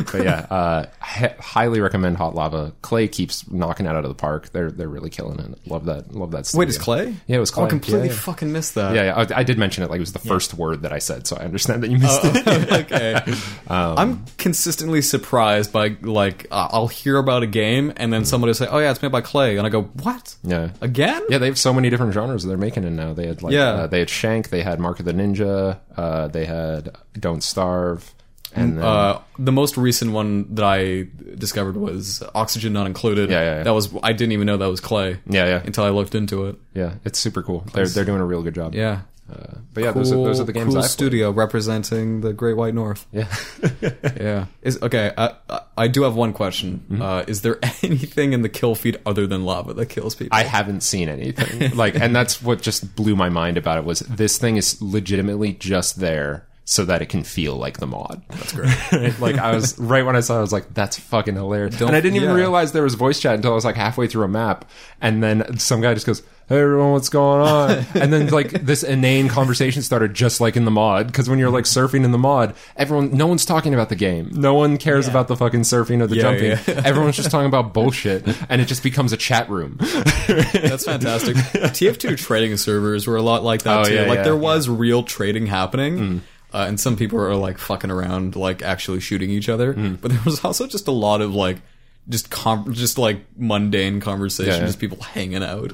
but 0.13 0.23
yeah, 0.23 0.41
uh, 0.51 0.87
hi- 1.01 1.35
highly 1.41 1.81
recommend 1.81 2.19
Hot 2.19 2.35
Lava. 2.35 2.73
Klei 2.83 3.11
keeps 3.11 3.51
knocking 3.51 3.87
it 3.87 3.91
out 3.91 4.05
of 4.05 4.09
the 4.09 4.15
park. 4.15 4.51
They're 4.51 4.71
they're 4.71 4.89
really 4.89 5.11
killing 5.11 5.39
it. 5.41 5.67
Love 5.67 5.87
that. 5.87 6.15
Love 6.15 6.33
that. 6.33 6.47
Stuff. 6.47 6.59
Wait, 6.59 6.71
studio. 6.73 6.95
is 6.95 7.07
Klei? 7.09 7.17
Yeah, 7.27 7.37
it 7.37 7.41
was 7.41 7.51
Klei. 7.51 7.63
Oh, 7.63 7.65
I 7.67 7.69
completely 7.69 8.09
Yeah, 8.09 8.13
yeah. 8.15 8.21
fucking 8.21 8.53
missed 8.53 8.75
that. 8.75 8.95
Yeah, 8.95 9.05
yeah. 9.05 9.27
I, 9.35 9.41
I 9.41 9.43
did 9.45 9.57
mention 9.59 9.83
it. 9.85 9.91
Like 9.91 9.99
it 9.99 10.01
was 10.01 10.13
the 10.13 10.19
first 10.19 10.55
word 10.55 10.83
that 10.83 10.93
I 10.93 10.99
said, 10.99 11.27
so 11.27 11.37
I 11.37 11.45
understand 11.45 11.83
that 11.83 11.91
you 11.91 11.99
missed 11.99 12.21
it. 12.25 12.73
okay. 12.93 13.21
Um, 13.67 13.99
I'm 13.99 14.25
consistently 14.37 15.01
surprised 15.01 15.73
by 15.73 15.97
like 16.03 16.47
uh, 16.51 16.69
I'll 16.71 16.87
hear 16.87 17.17
about 17.17 17.43
a 17.43 17.47
game 17.47 17.93
and 17.97 18.13
then 18.13 18.25
somebody 18.27 18.51
will 18.51 18.55
say, 18.55 18.67
"Oh 18.75 18.79
yeah, 18.81 18.91
it's 18.91 19.01
made 19.01 19.13
by 19.13 19.21
Klei," 19.23 19.57
and 19.57 19.67
I 19.67 19.71
go, 19.71 19.83
"What? 20.03 20.35
Yeah. 20.43 20.71
Again?" 20.83 21.23
Yeah, 21.31 21.39
they 21.39 21.47
have 21.47 21.59
so 21.59 21.73
many 21.73 21.89
different 21.91 22.13
genres 22.13 22.45
they're 22.45 22.57
making 22.59 22.85
it 22.85 22.91
now. 22.91 23.15
They 23.15 23.27
had 23.27 23.43
like 23.43 23.53
Yeah. 23.55 23.71
uh, 23.71 23.87
they 23.87 24.01
had 24.01 24.11
Shank, 24.11 24.51
they 24.51 24.63
had 24.63 24.81
Mark 24.81 24.99
of 24.99 25.07
the 25.07 25.13
Ninja, 25.15 25.79
uh, 25.97 26.29
they 26.29 26.45
had 26.45 26.91
Don't 27.19 27.43
Starve, 27.43 28.13
and 28.55 28.77
then, 28.79 28.85
Uh, 28.85 29.19
the 29.39 29.53
most 29.53 29.77
recent 29.77 30.13
one 30.13 30.55
that 30.55 30.65
I 30.65 31.07
discovered 31.39 31.77
was 31.77 32.23
Oxygen 32.35 32.73
Not 32.73 32.87
Included. 32.87 33.31
Yeah, 33.31 33.41
yeah, 33.43 33.57
yeah. 33.59 33.63
That 33.63 33.75
was 33.75 33.89
I 34.03 34.13
didn't 34.13 34.33
even 34.33 34.47
know 34.47 34.57
that 34.57 34.67
was 34.69 34.81
Klei 34.81 35.19
yeah, 35.29 35.47
yeah, 35.47 35.63
until 35.65 35.85
I 35.85 35.91
looked 35.91 36.15
into 36.15 36.47
it. 36.47 36.57
yeah. 36.75 36.95
It's 37.05 37.19
super 37.19 37.43
cool. 37.43 37.65
They're 37.73 37.87
they're 37.89 38.05
doing 38.05 38.21
a 38.21 38.27
real 38.27 38.43
good 38.43 38.55
job. 38.55 38.75
Yeah. 38.75 39.01
Uh, 39.31 39.59
but 39.73 39.85
yeah, 39.85 39.91
those, 39.91 40.13
are, 40.13 40.17
those 40.17 40.39
are 40.39 40.45
the 40.45 40.53
games 40.53 40.75
cool 40.75 40.83
I 40.83 40.87
studio 40.87 41.31
representing 41.31 42.21
the 42.21 42.35
Great 42.35 42.57
White 42.57 42.75
North. 42.75 43.07
Yeah. 43.13 43.29
Yeah. 44.21 44.47
Is 44.63 44.81
okay. 44.83 45.13
I, 45.17 45.35
I, 45.49 45.61
I 45.77 45.89
do 45.89 46.03
have 46.03 46.15
one 46.15 46.33
question. 46.33 46.85
Mm-hmm. 46.91 47.03
Uh, 47.03 47.25
is 47.27 47.43
there 47.43 47.59
anything 47.83 48.33
in 48.33 48.43
the 48.43 48.49
kill 48.49 48.75
feed 48.75 48.99
other 49.05 49.27
than 49.27 49.45
lava 49.45 49.75
that 49.75 49.87
kills 49.87 50.15
people? 50.15 50.37
I 50.37 50.45
haven't 50.45 50.83
seen 50.83 51.09
anything 51.09 51.71
like, 51.77 51.95
and 51.95 52.15
that's 52.15 52.43
what 52.43 52.63
just 52.63 52.95
blew 52.97 53.17
my 53.17 53.29
mind 53.29 53.57
about 53.57 53.79
it 53.79 53.85
was 53.85 54.01
this 54.01 54.39
thing 54.39 54.57
is 54.57 54.81
legitimately 54.81 55.55
just 55.55 56.01
there 56.01 56.47
so 56.65 56.85
that 56.85 57.03
it 57.03 57.07
can 57.07 57.25
feel 57.25 57.57
like 57.57 57.79
the 57.79 57.87
mod. 57.87 58.23
That's 58.29 58.53
great. 58.53 59.21
like 59.21 59.37
I 59.37 59.55
was 59.55 59.79
right 59.79 60.05
when 60.05 60.17
I 60.17 60.21
saw, 60.21 60.37
it, 60.37 60.39
I 60.39 60.41
was 60.41 60.53
like, 60.53 60.73
"That's 60.73 60.99
fucking 60.99 61.35
hilarious." 61.35 61.81
and 61.81 61.91
I 61.91 62.01
didn't 62.01 62.17
even 62.17 62.31
yeah. 62.31 62.35
realize 62.35 62.73
there 62.73 62.83
was 62.83 62.95
voice 62.95 63.21
chat 63.21 63.35
until 63.35 63.53
I 63.53 63.55
was 63.55 63.65
like 63.65 63.77
halfway 63.77 64.07
through 64.07 64.25
a 64.25 64.29
map, 64.29 64.71
and 65.01 65.23
then 65.23 65.59
some 65.59 65.81
guy 65.81 65.95
just 65.95 66.07
goes. 66.07 66.23
Hey 66.47 66.61
everyone, 66.61 66.93
what's 66.93 67.09
going 67.09 67.41
on? 67.41 67.71
And 67.95 68.13
then 68.13 68.29
like 68.29 68.51
this 68.51 68.83
inane 68.83 69.29
conversation 69.29 69.81
started 69.81 70.13
just 70.13 70.43
like 70.43 70.57
in 70.57 70.67
the 70.67 70.71
mod 70.71 71.07
because 71.07 71.27
when 71.29 71.39
you're 71.39 71.49
like 71.51 71.65
surfing 71.65 72.05
in 72.05 72.13
the 72.13 72.19
mod, 72.19 72.55
everyone, 72.77 73.17
no 73.17 73.27
one's 73.27 73.47
talking 73.47 73.73
about 73.73 73.89
the 73.89 73.97
game. 73.97 74.29
No 74.31 74.53
one 74.53 74.77
cares 74.77 75.09
about 75.09 75.27
the 75.29 75.37
fucking 75.37 75.63
surfing 75.63 76.03
or 76.03 76.07
the 76.07 76.17
Yeah, 76.17 76.23
jumping. 76.23 76.51
yeah. 76.77 76.83
Everyone's 76.85 77.17
just 77.17 77.31
talking 77.31 77.47
about 77.47 77.73
bullshit, 77.73 78.27
and 78.51 78.61
it 78.61 78.67
just 78.67 78.83
becomes 78.83 79.15
a 79.15 79.17
chat 79.17 79.49
room. 79.49 79.77
That's 79.81 80.85
fantastic. 80.85 81.37
TF2 81.37 82.19
trading 82.19 82.59
servers 82.59 83.07
were 83.07 83.17
a 83.17 83.23
lot 83.23 83.43
like 83.43 83.63
that 83.63 83.79
Oh, 83.81 83.85
too. 83.85 83.95
yeah, 83.95 84.03
like 84.03 84.19
yeah, 84.19 84.25
there 84.25 84.35
yeah. 84.35 84.39
was 84.41 84.69
real 84.69 85.03
trading 85.03 85.47
happening. 85.47 86.21
Uh, 86.53 86.67
and 86.69 86.79
some 86.79 86.95
people 86.97 87.19
are 87.21 87.35
like 87.35 87.57
fucking 87.57 87.91
around, 87.91 88.37
like 88.37 88.63
actually 88.63 89.01
shooting 89.01 89.31
each 89.31 89.49
other. 89.49 89.73
But 89.73 90.11
there 90.11 90.21
was 90.27 90.45
also 90.45 90.67
just 90.67 90.89
a 90.89 90.93
lot 90.93 91.23
of 91.23 91.35
like, 91.35 91.63
just 92.11 92.31
com- 92.31 92.75
just 92.75 92.99
like 92.99 93.25
mundane 93.39 94.01
conversation, 94.01 94.53
Yeah, 94.53 94.59
yeah. 94.61 94.67
just 94.67 94.79
people 94.79 95.01
hanging 95.03 95.43
out. 95.43 95.73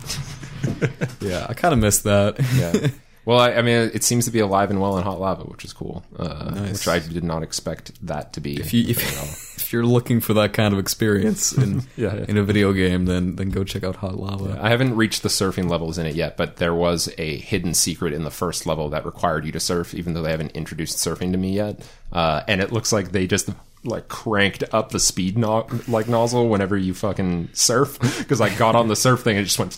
yeah, 1.21 1.47
I 1.49 1.55
kind 1.55 1.73
of 1.75 1.81
missed 1.81 2.05
that. 2.05 2.37
yeah. 2.57 2.89
Well, 3.27 3.39
I, 3.39 3.53
I 3.53 3.63
mean, 3.63 3.91
it 3.93 4.03
seems 4.03 4.25
to 4.25 4.31
be 4.31 4.39
alive 4.39 4.71
and 4.71 4.81
well 4.81 4.97
in 4.97 5.05
hot 5.05 5.21
lava, 5.21 5.45
which 5.45 5.63
is 5.63 5.75
cool. 5.75 6.03
Uh, 6.19 6.53
Nice. 6.55 6.87
Which 6.87 6.89
I 6.89 6.99
did 7.07 7.23
not 7.23 7.43
expect 7.43 7.93
that 8.07 8.33
to 8.33 8.41
be. 8.41 8.59
if 8.59 8.73
you 8.73 8.89
if, 8.89 8.99
if 9.59 9.73
you're 9.75 9.85
looking 9.85 10.21
for 10.21 10.33
that 10.35 10.55
kind 10.55 10.73
of 10.73 10.81
experience 10.81 11.53
in 11.53 11.83
Yeah, 11.97 12.15
yeah. 12.15 12.25
in 12.29 12.39
a 12.39 12.43
video 12.43 12.73
game, 12.73 13.05
then 13.05 13.37
then 13.37 13.51
go 13.51 13.63
check 13.63 13.85
out 13.85 13.97
Hot 13.97 14.19
Lava. 14.19 14.59
I 14.61 14.71
haven't 14.71 14.97
reached 14.97 15.23
the 15.23 15.29
surfing 15.29 15.69
levels 15.69 15.99
in 15.99 16.07
it 16.07 16.15
yet, 16.15 16.39
but 16.39 16.57
there 16.57 16.75
was 16.75 17.13
a 17.19 17.37
hidden 17.37 17.75
secret 17.75 18.15
in 18.15 18.25
the 18.25 18.31
first 18.31 18.65
level 18.67 18.89
that 18.89 19.05
required 19.05 19.45
you 19.45 19.53
to 19.53 19.61
surf, 19.61 19.93
even 19.95 20.15
though 20.15 20.23
they 20.23 20.31
haven't 20.31 20.53
introduced 20.53 20.97
surfing 20.97 21.31
to 21.33 21.39
me 21.39 21.53
yet. 21.53 21.87
Uh, 22.11 22.43
and 22.49 22.63
it 22.63 22.73
looks 22.73 22.91
like 22.91 23.13
they 23.13 23.27
just 23.27 23.51
like 23.83 24.09
cranked 24.09 24.63
up 24.73 24.91
the 24.91 25.01
speed 25.01 25.39
no- 25.39 25.67
like 25.89 26.07
nozzle 26.07 26.49
whenever 26.51 26.77
you 26.77 26.93
fucking 26.93 27.49
surf 27.55 27.99
because 28.19 28.39
I 28.39 28.55
got 28.57 28.75
on 28.77 28.89
the 28.89 28.95
surf 28.97 29.23
thing 29.23 29.39
and 29.39 29.43
it 29.47 29.49
just 29.49 29.59
went 29.59 29.73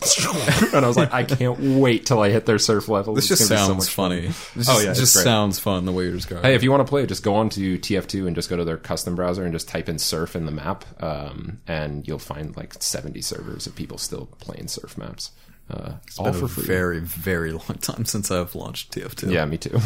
and 0.74 0.84
I 0.84 0.88
was 0.88 0.96
like 0.96 1.12
I 1.12 1.22
can't 1.22 1.58
wait 1.60 2.04
till 2.04 2.20
I 2.20 2.30
hit 2.30 2.44
their 2.44 2.58
surf 2.58 2.88
level. 2.88 3.14
This 3.14 3.30
It's 3.30 3.38
just 3.38 3.50
gonna 3.50 3.60
so 3.60 3.66
sounds 3.68 3.84
much 3.86 3.94
fun. 3.94 4.10
funny. 4.10 4.26
This 4.56 4.68
Oh, 4.68 4.80
yeah, 4.80 4.90
it 4.90 4.94
just 4.96 5.14
sounds 5.22 5.60
fun 5.60 5.84
the 5.84 5.92
way 5.92 6.04
you're 6.04 6.14
describing. 6.14 6.44
Hey, 6.50 6.56
if 6.56 6.64
you 6.64 6.70
want 6.72 6.84
to 6.84 6.90
play, 6.90 7.06
just 7.06 7.22
go 7.22 7.36
on 7.36 7.48
to 7.50 7.78
TF2 7.78 8.26
and 8.26 8.34
just 8.34 8.50
go 8.50 8.56
to 8.56 8.64
their 8.64 8.76
custom 8.76 9.14
browser 9.14 9.44
and 9.44 9.52
just 9.52 9.68
type 9.68 9.88
in 9.88 10.00
surf 10.00 10.34
in 10.34 10.46
the 10.46 10.52
map, 10.52 10.84
um, 11.00 11.58
and 11.68 12.08
you'll 12.08 12.18
find 12.18 12.56
like 12.56 12.74
70 12.82 13.20
servers 13.22 13.68
of 13.68 13.76
people 13.76 13.98
still 13.98 14.26
playing 14.40 14.66
surf 14.66 14.98
maps. 14.98 15.30
Uh, 15.70 15.92
all 16.18 16.24
been 16.24 16.34
for 16.34 16.46
a 16.46 16.48
free. 16.48 16.64
very 16.64 16.98
very 16.98 17.52
long 17.52 17.78
time 17.80 18.04
since 18.04 18.32
I've 18.32 18.54
launched 18.56 18.92
TF2. 18.94 19.30
yeah, 19.32 19.44
me 19.44 19.58
too. 19.58 19.78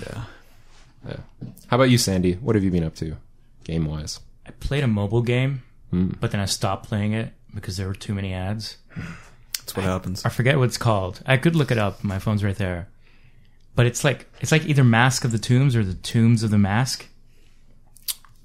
yeah. 0.06 0.24
Yeah. 1.06 1.16
How 1.68 1.76
about 1.76 1.90
you, 1.90 1.98
Sandy? 1.98 2.34
What 2.34 2.54
have 2.54 2.64
you 2.64 2.70
been 2.70 2.84
up 2.84 2.94
to, 2.96 3.16
game 3.64 3.86
wise? 3.86 4.20
I 4.46 4.50
played 4.52 4.84
a 4.84 4.88
mobile 4.88 5.22
game, 5.22 5.62
Hmm. 5.90 6.10
but 6.20 6.30
then 6.30 6.40
I 6.40 6.44
stopped 6.46 6.86
playing 6.88 7.12
it 7.12 7.32
because 7.54 7.76
there 7.76 7.86
were 7.86 7.94
too 7.94 8.14
many 8.14 8.32
ads. 8.32 8.76
That's 9.58 9.76
what 9.76 9.84
happens. 9.84 10.24
I 10.24 10.28
forget 10.28 10.58
what 10.58 10.64
it's 10.64 10.76
called. 10.78 11.22
I 11.26 11.36
could 11.36 11.54
look 11.54 11.70
it 11.70 11.78
up. 11.78 12.02
My 12.02 12.18
phone's 12.18 12.42
right 12.42 12.56
there. 12.56 12.88
But 13.74 13.86
it's 13.86 14.04
like 14.04 14.26
it's 14.40 14.52
like 14.52 14.66
either 14.66 14.84
Mask 14.84 15.24
of 15.24 15.32
the 15.32 15.38
Tombs 15.38 15.74
or 15.76 15.84
the 15.84 15.94
Tombs 15.94 16.42
of 16.42 16.50
the 16.50 16.58
Mask. 16.58 17.06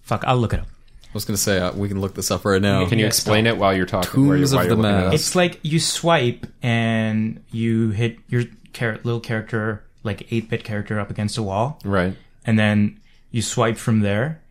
Fuck, 0.02 0.24
I'll 0.26 0.38
look 0.38 0.54
it 0.54 0.60
up. 0.62 0.68
I 1.04 1.10
was 1.14 1.26
gonna 1.26 1.38
say 1.38 1.58
uh, 1.60 1.74
we 1.74 1.88
can 1.88 2.00
look 2.00 2.14
this 2.14 2.32
up 2.32 2.46
right 2.46 2.62
now. 2.62 2.86
Can 2.88 3.00
you 3.00 3.04
Yeah, 3.06 3.08
explain 3.08 3.48
it 3.48 3.58
while 3.58 3.76
you're 3.76 3.86
talking? 3.86 4.12
Tombs 4.12 4.28
you're, 4.54 4.62
of 4.62 4.68
the 4.70 4.76
you're 4.76 4.86
it? 4.86 4.92
Mask. 4.92 5.14
It's 5.16 5.36
like 5.36 5.60
you 5.64 5.80
swipe 5.80 6.46
and 6.62 7.44
you 7.52 7.90
hit 7.90 8.20
your 8.30 8.44
char- 8.74 9.00
little 9.04 9.20
character, 9.20 9.84
like 10.04 10.32
eight 10.32 10.50
bit 10.50 10.64
character, 10.64 11.00
up 11.00 11.10
against 11.10 11.38
a 11.38 11.44
wall, 11.44 11.80
Right. 11.84 12.16
And 12.48 12.58
then 12.58 13.00
you 13.30 13.44
swipe 13.44 13.78
from 13.78 14.00
there. 14.00 14.42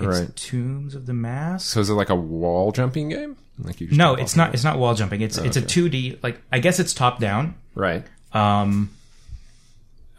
It's 0.00 0.20
Right. 0.20 0.34
Tombs 0.34 0.96
of 0.96 1.06
the 1.06 1.14
Mask. 1.14 1.72
So 1.72 1.78
is 1.78 1.88
it 1.88 1.92
like 1.94 2.10
a 2.10 2.16
wall 2.16 2.72
jumping 2.72 3.10
game? 3.10 3.36
Like 3.62 3.80
you 3.80 3.88
no, 3.92 4.14
it's 4.16 4.34
not. 4.34 4.52
It's 4.54 4.64
not 4.64 4.78
wall 4.80 4.94
jumping. 4.96 5.20
It's 5.20 5.38
it's 5.38 5.56
a 5.56 5.62
two 5.62 5.88
D. 5.88 6.18
Like 6.24 6.40
I 6.50 6.58
guess 6.58 6.80
it's 6.80 6.92
top 6.92 7.20
down. 7.20 7.54
Right. 7.76 8.02
Um, 8.32 8.90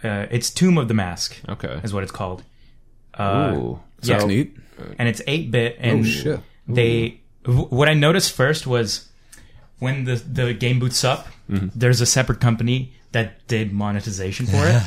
uh, 0.03 0.27
it's 0.31 0.49
Tomb 0.49 0.77
of 0.77 0.87
the 0.87 0.93
Mask 0.93 1.35
Okay. 1.49 1.79
is 1.83 1.93
what 1.93 2.03
it's 2.03 2.11
called. 2.13 2.43
Uh, 3.13 3.53
Ooh. 3.55 3.79
yeah. 4.01 4.19
Neat. 4.25 4.55
and 4.99 5.09
it's 5.09 5.21
eight 5.27 5.51
bit. 5.51 5.77
And 5.79 6.01
Oh, 6.01 6.03
shit. 6.03 6.39
They 6.67 7.19
w- 7.43 7.67
what 7.67 7.89
I 7.89 7.93
noticed 7.93 8.31
first 8.31 8.65
was 8.67 9.09
when 9.79 10.05
the 10.05 10.15
the 10.15 10.53
game 10.53 10.79
boots 10.79 11.03
up, 11.03 11.27
Mm-hmm. 11.49 11.67
there's 11.75 12.01
a 12.01 12.05
separate 12.07 12.39
company 12.39 12.93
that 13.15 13.47
did 13.47 13.71
monetization 13.73 14.45
for 14.45 14.59
it, 14.61 14.81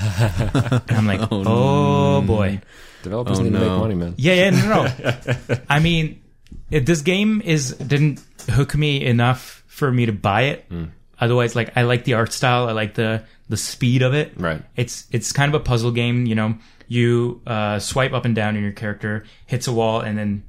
and 0.88 0.96
I'm 0.96 1.06
like, 1.06 1.26
oh, 1.32 2.22
boy, 2.22 2.60
Developers 3.02 3.38
Oh, 3.40 3.42
need 3.42 3.52
to 3.52 3.58
make 3.58 3.68
money, 3.68 3.94
man. 3.94 4.14
yeah, 4.16 4.34
yeah, 4.34 4.50
no, 4.50 4.84
no. 4.84 5.56
I 5.68 5.80
mean, 5.80 6.22
it, 6.70 6.86
this 6.86 7.00
game 7.02 7.40
is 7.44 7.72
didn't 7.74 8.20
hook 8.48 8.74
me 8.76 9.04
enough 9.04 9.64
for 9.66 9.90
me 9.90 10.06
to 10.06 10.12
buy 10.12 10.42
it. 10.42 10.64
Hmm. 10.68 10.84
Otherwise, 11.20 11.56
like 11.56 11.76
I 11.76 11.82
like 11.82 12.04
the 12.04 12.14
art 12.14 12.32
style, 12.32 12.68
I 12.68 12.72
like 12.72 12.94
the 12.94 13.24
the 13.48 13.56
speed 13.56 14.02
of 14.02 14.14
it. 14.14 14.32
Right. 14.36 14.62
It's 14.76 15.06
it's 15.10 15.32
kind 15.32 15.52
of 15.54 15.60
a 15.60 15.64
puzzle 15.64 15.90
game. 15.90 16.26
You 16.26 16.34
know, 16.36 16.54
you 16.86 17.40
uh, 17.46 17.78
swipe 17.80 18.12
up 18.12 18.24
and 18.24 18.34
down, 18.36 18.54
and 18.54 18.62
your 18.62 18.72
character 18.72 19.24
hits 19.46 19.66
a 19.66 19.72
wall, 19.72 20.00
and 20.00 20.16
then 20.16 20.44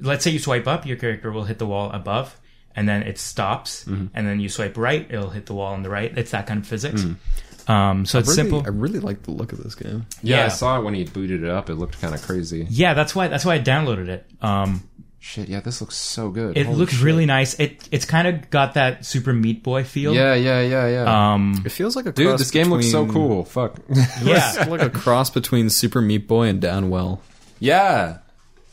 let's 0.00 0.24
say 0.24 0.30
you 0.30 0.38
swipe 0.40 0.66
up, 0.66 0.86
your 0.86 0.96
character 0.96 1.30
will 1.30 1.44
hit 1.44 1.58
the 1.58 1.66
wall 1.66 1.90
above, 1.92 2.38
and 2.78 2.88
then 2.88 3.02
it 3.02 3.18
stops, 3.18 3.84
Mm-hmm. 3.84 4.06
and 4.14 4.26
then 4.26 4.38
you 4.40 4.48
swipe 4.48 4.76
right, 4.78 5.06
it'll 5.10 5.30
hit 5.30 5.46
the 5.46 5.54
wall 5.54 5.74
on 5.74 5.82
the 5.82 5.90
right. 5.90 6.16
It's 6.16 6.30
that 6.30 6.46
kind 6.46 6.60
of 6.60 6.66
physics. 6.66 7.02
Mm-hmm. 7.02 7.70
Um, 7.70 8.06
so 8.06 8.18
it's 8.18 8.28
Really, 8.28 8.36
simple. 8.36 8.62
I 8.64 8.70
really 8.70 9.00
like 9.00 9.24
the 9.24 9.32
look 9.32 9.52
of 9.52 9.62
this 9.62 9.74
game. 9.74 10.06
Yeah, 10.22 10.46
I 10.46 10.48
saw 10.48 10.78
it 10.78 10.84
when 10.84 10.94
he 10.94 11.04
booted 11.04 11.42
it 11.42 11.50
up. 11.50 11.68
It 11.68 11.74
looked 11.74 12.00
kind 12.00 12.14
of 12.14 12.22
crazy. 12.22 12.66
Yeah, 12.70 12.94
that's 12.94 13.14
why 13.14 13.28
that's 13.28 13.44
why 13.44 13.56
I 13.56 13.58
downloaded 13.60 14.08
it. 14.08 14.24
Um, 14.40 14.84
Shit, 15.20 15.48
yeah, 15.48 15.58
this 15.60 15.80
looks 15.82 15.96
so 15.96 16.30
good. 16.30 16.56
It 16.56 16.64
Holy 16.66 16.78
looks 16.78 16.92
shit. 16.94 17.02
really 17.04 17.26
nice. 17.26 17.58
It 17.58 17.86
it's 17.90 18.04
kind 18.06 18.28
of 18.28 18.48
got 18.50 18.74
that 18.74 19.04
Super 19.04 19.32
Meat 19.34 19.62
Boy 19.64 19.82
feel. 19.84 20.14
Yeah, 20.14 20.32
yeah, 20.34 20.60
yeah, 20.62 20.86
yeah. 20.88 21.32
Um. 21.34 21.60
It 21.66 21.72
feels 21.72 21.96
like 21.96 22.06
a 22.06 22.12
Dude, 22.12 22.28
cross 22.28 22.38
this 22.38 22.50
game 22.52 22.70
looks 22.70 22.90
so 22.90 23.04
cool. 23.06 23.44
Fuck. 23.44 23.74
Yeah. 24.22 24.66
Like 24.70 24.80
a 24.80 24.88
cross 24.88 25.28
between 25.28 25.68
Super 25.70 26.00
Meat 26.00 26.26
Boy 26.28 26.46
and 26.46 26.62
Downwell. 26.62 27.18
yeah. 27.58 28.18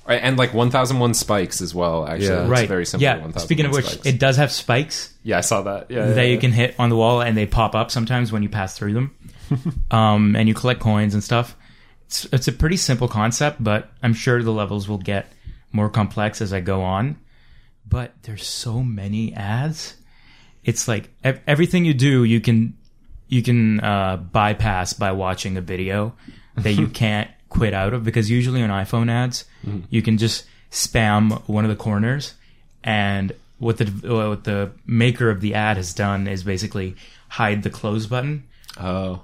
Right, 0.07 0.21
And 0.21 0.37
like 0.37 0.53
1001 0.53 1.15
spikes 1.15 1.61
as 1.61 1.73
well, 1.73 2.05
actually. 2.05 2.27
Yeah. 2.27 2.41
It's 2.41 2.49
right. 2.49 2.67
very 2.67 2.85
similar 2.85 2.99
to 2.99 3.17
yeah. 3.17 3.23
1001 3.23 3.43
Speaking 3.43 3.65
of 3.65 3.71
which, 3.71 3.85
spikes. 3.85 4.05
it 4.05 4.19
does 4.19 4.37
have 4.37 4.51
spikes 4.51 5.15
yeah, 5.25 5.39
I 5.39 5.41
saw 5.41 5.63
that. 5.63 5.89
Yeah. 5.89 6.05
that 6.05 6.17
yeah, 6.17 6.21
you 6.21 6.35
yeah. 6.35 6.39
can 6.39 6.51
hit 6.51 6.75
on 6.77 6.91
the 6.91 6.95
wall, 6.95 7.19
and 7.19 7.35
they 7.35 7.47
pop 7.47 7.73
up 7.73 7.89
sometimes 7.89 8.31
when 8.31 8.43
you 8.43 8.49
pass 8.49 8.77
through 8.77 8.93
them. 8.93 9.15
um, 9.91 10.35
and 10.35 10.47
you 10.47 10.53
collect 10.53 10.79
coins 10.79 11.15
and 11.15 11.23
stuff. 11.23 11.57
It's 12.05 12.25
it's 12.25 12.47
a 12.47 12.51
pretty 12.51 12.77
simple 12.77 13.07
concept, 13.07 13.63
but 13.63 13.89
I'm 14.03 14.13
sure 14.13 14.43
the 14.43 14.51
levels 14.51 14.87
will 14.87 14.99
get 14.99 15.25
more 15.71 15.89
complex 15.89 16.41
as 16.41 16.53
I 16.53 16.59
go 16.59 16.83
on. 16.83 17.17
But 17.87 18.13
there's 18.21 18.45
so 18.45 18.83
many 18.83 19.33
ads. 19.33 19.95
It's 20.63 20.87
like 20.87 21.09
ev- 21.23 21.41
everything 21.47 21.85
you 21.85 21.95
do, 21.95 22.23
you 22.23 22.39
can 22.39 22.77
you 23.27 23.41
can 23.41 23.79
uh, 23.79 24.17
bypass 24.17 24.93
by 24.93 25.11
watching 25.13 25.57
a 25.57 25.61
video 25.61 26.15
that 26.53 26.73
you 26.73 26.87
can't 27.01 27.31
quit 27.55 27.73
out 27.73 27.93
of 27.93 28.03
because 28.03 28.29
usually 28.29 28.61
on 28.61 28.69
iPhone 28.69 29.09
ads, 29.09 29.45
you 29.89 30.01
can 30.01 30.17
just 30.17 30.45
spam 30.71 31.41
one 31.47 31.63
of 31.63 31.69
the 31.69 31.75
corners, 31.75 32.33
and 32.83 33.31
what 33.59 33.77
the 33.77 33.85
what 33.85 34.43
the 34.43 34.71
maker 34.85 35.29
of 35.29 35.41
the 35.41 35.53
ad 35.55 35.77
has 35.77 35.93
done 35.93 36.27
is 36.27 36.43
basically 36.43 36.95
hide 37.29 37.63
the 37.63 37.69
close 37.69 38.07
button, 38.07 38.43
Oh. 38.79 39.21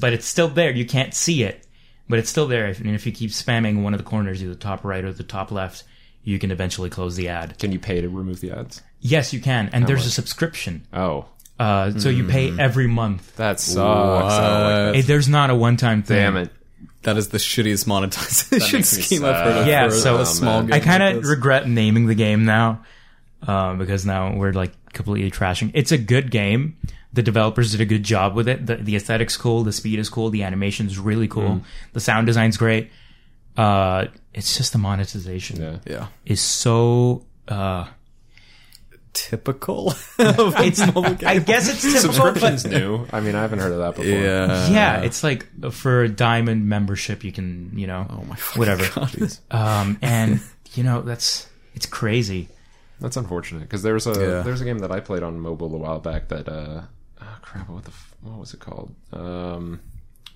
but 0.00 0.12
it's 0.12 0.26
still 0.26 0.48
there. 0.48 0.70
You 0.70 0.86
can't 0.86 1.12
see 1.14 1.42
it, 1.42 1.66
but 2.08 2.18
it's 2.18 2.30
still 2.30 2.46
there. 2.46 2.68
If, 2.68 2.80
and 2.80 2.94
if 2.94 3.06
you 3.06 3.12
keep 3.12 3.30
spamming 3.30 3.82
one 3.82 3.94
of 3.94 3.98
the 3.98 4.04
corners, 4.04 4.42
either 4.42 4.54
the 4.54 4.58
top 4.60 4.84
right 4.84 5.04
or 5.04 5.12
the 5.12 5.22
top 5.24 5.50
left, 5.50 5.84
you 6.24 6.38
can 6.38 6.50
eventually 6.50 6.90
close 6.90 7.16
the 7.16 7.28
ad. 7.28 7.58
Can 7.58 7.72
you 7.72 7.78
pay 7.78 8.00
to 8.00 8.08
remove 8.08 8.40
the 8.40 8.52
ads? 8.52 8.82
Yes, 9.00 9.32
you 9.32 9.40
can, 9.40 9.70
and 9.72 9.86
there's 9.86 10.06
a 10.06 10.10
subscription. 10.10 10.86
Oh. 10.92 11.26
Uh, 11.58 11.92
so 11.98 12.08
you 12.08 12.26
pay 12.26 12.56
every 12.58 12.86
month. 12.86 13.36
That 13.36 13.60
sucks. 13.60 13.76
Like 13.76 14.30
that. 14.30 14.96
It, 14.96 15.06
there's 15.06 15.28
not 15.28 15.50
a 15.50 15.54
one-time 15.54 16.02
thing. 16.02 16.16
Damn 16.16 16.36
it. 16.36 16.50
That 17.02 17.16
is 17.16 17.28
the 17.30 17.38
shittiest 17.38 17.86
monetization 17.86 18.82
scheme 18.84 19.24
I've 19.24 19.36
heard 19.44 19.56
of 19.62 19.66
Yeah, 19.66 19.88
for 19.88 19.94
so- 19.94 20.20
a 20.20 20.26
small 20.26 20.60
man. 20.60 20.66
game. 20.66 20.74
I 20.74 20.80
kind 20.80 21.02
of 21.02 21.22
this. 21.22 21.30
regret 21.30 21.68
naming 21.68 22.06
the 22.06 22.14
game 22.14 22.44
now 22.44 22.84
uh, 23.46 23.74
because 23.74 24.06
now 24.06 24.34
we're 24.36 24.52
like 24.52 24.72
completely 24.92 25.30
trashing. 25.30 25.70
It's 25.74 25.92
a 25.92 25.98
good 25.98 26.30
game. 26.30 26.76
The 27.14 27.22
developers 27.22 27.72
did 27.72 27.80
a 27.80 27.84
good 27.84 28.04
job 28.04 28.34
with 28.34 28.48
it. 28.48 28.64
The, 28.66 28.76
the 28.76 28.96
aesthetic's 28.96 29.36
cool. 29.36 29.64
The 29.64 29.72
speed 29.72 29.98
is 29.98 30.08
cool. 30.08 30.30
The 30.30 30.44
animation's 30.44 30.98
really 30.98 31.28
cool. 31.28 31.56
Mm. 31.56 31.62
The 31.92 32.00
sound 32.00 32.26
design's 32.26 32.56
great. 32.56 32.90
Uh, 33.56 34.06
it's 34.32 34.56
just 34.56 34.72
the 34.72 34.78
monetization 34.78 35.60
Yeah. 35.60 35.76
yeah. 35.86 36.06
is 36.24 36.40
so. 36.40 37.26
Uh, 37.48 37.86
Typical. 39.12 39.90
of 40.18 40.54
it's. 40.60 40.80
mobile 40.80 41.16
I 41.26 41.38
guess 41.38 41.68
it's 41.68 41.82
typical, 41.82 42.12
Subscription's 42.12 42.62
but 42.62 42.72
new. 42.78 43.06
I 43.12 43.20
mean, 43.20 43.34
I 43.34 43.42
haven't 43.42 43.58
heard 43.58 43.72
of 43.72 43.78
that 43.78 43.94
before. 43.96 44.04
Yeah. 44.10 44.68
yeah, 44.70 45.00
it's 45.02 45.22
like 45.22 45.46
for 45.72 46.02
a 46.02 46.08
diamond 46.08 46.68
membership, 46.68 47.22
you 47.24 47.32
can 47.32 47.72
you 47.78 47.86
know 47.86 48.06
Oh 48.08 48.24
my 48.24 48.36
whatever. 48.56 48.88
God. 48.94 49.38
Um, 49.50 49.98
and 50.00 50.40
you 50.74 50.82
know 50.82 51.02
that's 51.02 51.48
it's 51.74 51.86
crazy. 51.86 52.48
That's 53.00 53.16
unfortunate 53.16 53.60
because 53.62 53.82
there 53.82 53.94
was 53.94 54.06
a 54.06 54.10
Yeah. 54.12 54.42
there 54.42 54.52
was 54.52 54.60
a 54.60 54.64
game 54.64 54.78
that 54.78 54.90
I 54.92 55.00
played 55.00 55.22
on 55.22 55.38
mobile 55.40 55.74
a 55.74 55.78
while 55.78 55.98
back 55.98 56.28
that 56.28 56.48
uh 56.48 56.82
oh 57.20 57.38
crap 57.42 57.68
what 57.68 57.84
the 57.84 57.92
what 58.22 58.38
was 58.38 58.54
it 58.54 58.60
called 58.60 58.94
um 59.12 59.80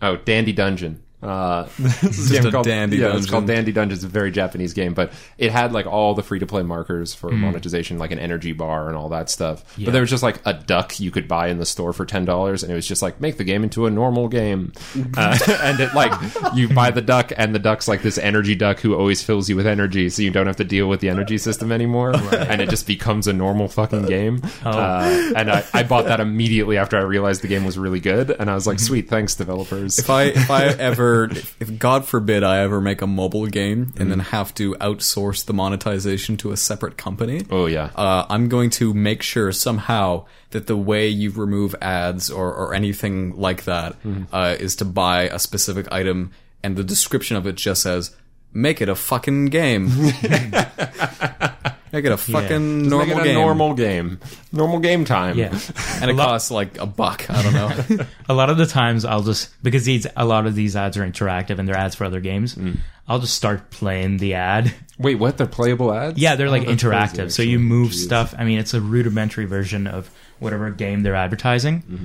oh 0.03 0.17
Dandy 0.17 0.53
Dungeon 0.53 1.03
uh 1.27 1.65
this 1.79 2.03
is 2.05 2.29
Just 2.29 2.33
game 2.33 2.47
a 2.47 2.53
called, 2.53 2.67
Dandy 2.67 2.99
yeah, 2.99 3.17
it's 3.17 3.29
called 3.29 3.47
Dandy 3.47 3.73
Dungeon 3.73 3.95
it's 3.97 4.05
a 4.05 4.09
very 4.09 4.31
Japanese 4.31 4.73
game 4.73 4.95
but 4.95 5.13
it 5.39 5.51
had 5.53 5.73
like 5.73 5.87
all 5.87 6.15
the 6.15 6.23
free 6.23 6.39
to 6.39 6.47
play 6.47 6.63
markers 6.63 7.15
for 7.15 7.31
Hmm. 7.31 7.41
monetization 7.41 7.99
like 7.99 8.13
an 8.13 8.19
energy 8.19 8.53
bar 8.53 8.89
and 8.89 8.97
all 8.97 9.09
that 9.11 9.29
stuff. 9.29 9.65
Yeah. 9.77 9.87
but 9.87 9.93
there 9.93 10.01
was 10.01 10.11
just 10.11 10.23
like 10.23 10.41
a 10.45 10.55
duck 10.55 11.01
you 11.01 11.11
could 11.11 11.27
buy 11.29 11.49
in 11.49 11.59
the 11.59 11.67
store 11.67 11.93
for 11.93 12.07
ten 12.07 12.25
dollars 12.25 12.63
and 12.63 12.71
it 12.71 12.75
was 12.75 12.87
just 12.87 13.03
like 13.03 13.21
make 13.21 13.37
the 13.37 13.45
game 13.45 13.63
into 13.65 13.87
a 13.87 13.91
normal 13.91 14.29
game. 14.29 14.73
Uh, 15.17 15.39
and 15.63 15.81
it 15.81 15.95
like 15.95 16.13
you 16.55 16.69
buy 16.69 16.91
the 16.91 17.01
duck 17.01 17.33
and 17.37 17.55
the 17.55 17.59
duck's 17.59 17.89
like 17.89 18.03
this 18.03 18.19
energy 18.19 18.55
duck 18.55 18.81
who 18.81 18.95
always 18.95 19.23
fills 19.23 19.49
you 19.49 19.57
with 19.57 19.67
energy 19.67 20.09
so 20.11 20.21
you 20.23 20.31
don't 20.31 20.47
have 20.47 20.57
to 20.57 20.65
deal 20.65 20.89
with 20.89 21.01
the 21.01 21.09
energy 21.09 21.39
system 21.39 21.73
anymore 21.73 22.13
and 22.35 22.61
it 22.61 22.69
just 22.69 22.87
becomes 22.87 23.27
a 23.27 23.33
normal 23.33 23.69
fucking 23.69 24.05
game. 24.07 24.41
Oh. 24.65 24.71
uh, 24.71 25.33
and 25.37 25.51
I, 25.51 25.65
I 25.73 25.83
bought 25.85 26.07
that 26.07 26.21
immediately 26.21 26.77
after 26.77 26.97
I 26.99 27.03
realized 27.03 27.43
the 27.43 27.49
game 27.49 27.65
was 27.65 27.79
really 27.79 28.01
good 28.01 28.31
and 28.31 28.51
I 28.51 28.55
was 28.55 28.67
like 28.67 28.79
sweet 28.79 29.09
thanks 29.09 29.35
developers. 29.35 29.99
If 29.99 30.11
I 30.11 30.25
if 30.25 30.51
I 30.51 30.67
ever 30.67 31.16
if 31.25 31.79
God 31.79 32.05
forbid 32.05 32.43
I 32.43 32.61
ever 32.61 32.81
make 32.81 33.03
a 33.03 33.07
mobile 33.07 33.47
game 33.47 33.93
and 33.99 34.11
then 34.11 34.21
have 34.21 34.55
to 34.55 34.75
outsource 34.75 35.45
the 35.45 35.53
monetization 35.53 36.37
to 36.39 36.53
a 36.53 36.57
separate 36.57 36.97
company, 36.97 37.43
oh 37.51 37.67
yeah 37.67 37.91
uh, 37.97 38.27
I'm 38.29 38.49
going 38.49 38.71
to 38.71 38.95
make 38.95 39.23
sure 39.23 39.53
somehow 39.53 40.27
that 40.51 40.67
the 40.67 40.77
way 40.77 41.09
you 41.09 41.31
remove 41.31 41.75
ads 41.81 42.31
or, 42.31 42.53
or 42.53 42.75
anything 42.75 43.37
like 43.37 43.65
that 43.65 43.97
uh, 44.33 44.57
is 44.59 44.77
to 44.77 44.85
buy 44.85 45.25
a 45.25 45.39
specific 45.39 45.91
item 45.93 46.31
and 46.63 46.77
the 46.77 46.85
description 46.85 47.37
of 47.37 47.47
it 47.47 47.57
just 47.57 47.83
says 47.83 48.15
make 48.53 48.81
it 48.81 48.89
a 48.89 48.95
fucking 48.95 49.47
game. 49.47 49.91
make 51.93 52.05
it 52.05 52.13
a 52.13 52.17
fucking 52.17 52.49
Just 52.81 52.91
normal 52.91 53.07
make 53.07 53.17
it 53.17 53.21
a 53.21 53.25
game. 53.25 53.35
normal 53.35 53.75
game 53.75 54.21
normal 54.53 54.79
game 54.81 55.05
time 55.05 55.39
Yeah. 55.39 55.59
and 56.01 56.11
it 56.11 56.15
lot- 56.17 56.27
costs 56.29 56.51
like 56.51 56.79
a 56.79 56.87
buck. 56.87 57.29
I 57.31 57.43
don't 57.43 57.55
know. 57.99 58.05
a 58.29 58.35
lot 58.35 58.51
of 58.51 58.57
the 58.59 58.67
times 58.67 59.05
I'll 59.05 59.23
just 59.23 59.51
because 59.63 59.85
these 59.85 60.07
a 60.17 60.25
lot 60.25 60.47
of 60.47 60.55
these 60.55 60.77
ads 60.77 60.97
are 60.97 61.03
interactive 61.07 61.59
and 61.59 61.69
they're 61.69 61.77
ads 61.77 61.95
for 61.95 62.05
other 62.05 62.21
games. 62.21 62.55
Mm. 62.55 62.79
I'll 63.09 63.21
just 63.21 63.35
start 63.35 63.71
playing 63.71 64.17
the 64.17 64.35
ad. 64.35 64.75
wait 64.99 65.15
what 65.15 65.39
they're 65.39 65.47
playable 65.47 65.93
ads 65.95 66.19
Yeah, 66.19 66.35
they're 66.35 66.51
like 66.51 66.63
Oh, 66.63 66.71
that's 66.73 66.83
interactive, 66.83 67.15
crazy, 67.17 67.31
so 67.31 67.43
you 67.43 67.59
move 67.61 67.91
Jeez. 67.93 68.05
stuff. 68.05 68.35
I 68.37 68.45
mean, 68.45 68.59
it's 68.59 68.75
a 68.75 68.81
rudimentary 68.81 69.45
version 69.45 69.87
of 69.87 70.11
whatever 70.41 70.71
game 70.71 71.03
they're 71.05 71.15
advertising. 71.15 71.83
Mm-hmm. 71.83 72.05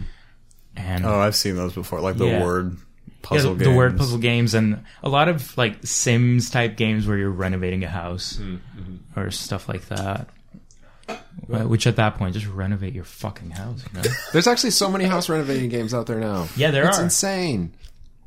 And 0.77 1.05
oh, 1.05 1.19
I've 1.19 1.35
seen 1.35 1.55
those 1.55 1.73
before, 1.73 1.99
like 2.01 2.17
the 2.17 2.27
Yeah. 2.27 2.43
word 2.43 2.77
yeah, 3.31 3.41
the, 3.41 3.49
games. 3.49 3.63
the 3.63 3.71
word 3.75 3.97
puzzle 3.97 4.17
games 4.17 4.53
and 4.53 4.83
a 5.03 5.09
lot 5.09 5.27
of 5.29 5.57
like 5.57 5.77
Sims 5.83 6.49
type 6.49 6.75
games 6.77 7.07
where 7.07 7.17
you're 7.17 7.29
renovating 7.29 7.83
a 7.83 7.87
house 7.89 8.37
Mm-hmm. 8.37 9.19
or 9.19 9.31
stuff 9.31 9.67
like 9.69 9.85
that. 9.87 10.27
Uh, 11.09 11.17
Which 11.67 11.87
at 11.87 11.97
that 11.97 12.15
point, 12.15 12.33
just 12.33 12.47
renovate 12.47 12.93
your 12.93 13.03
fucking 13.03 13.51
house. 13.51 13.83
You 13.93 14.01
know? 14.01 14.09
there's 14.33 14.47
actually 14.47 14.71
so 14.71 14.89
many 14.89 15.03
house 15.05 15.27
renovating 15.27 15.69
games 15.69 15.93
out 15.93 16.07
there 16.07 16.19
now 16.19 16.47
yeah, 16.55 16.71
there 16.71 16.87
it's 16.87 16.99
are. 16.99 17.03
insane 17.03 17.73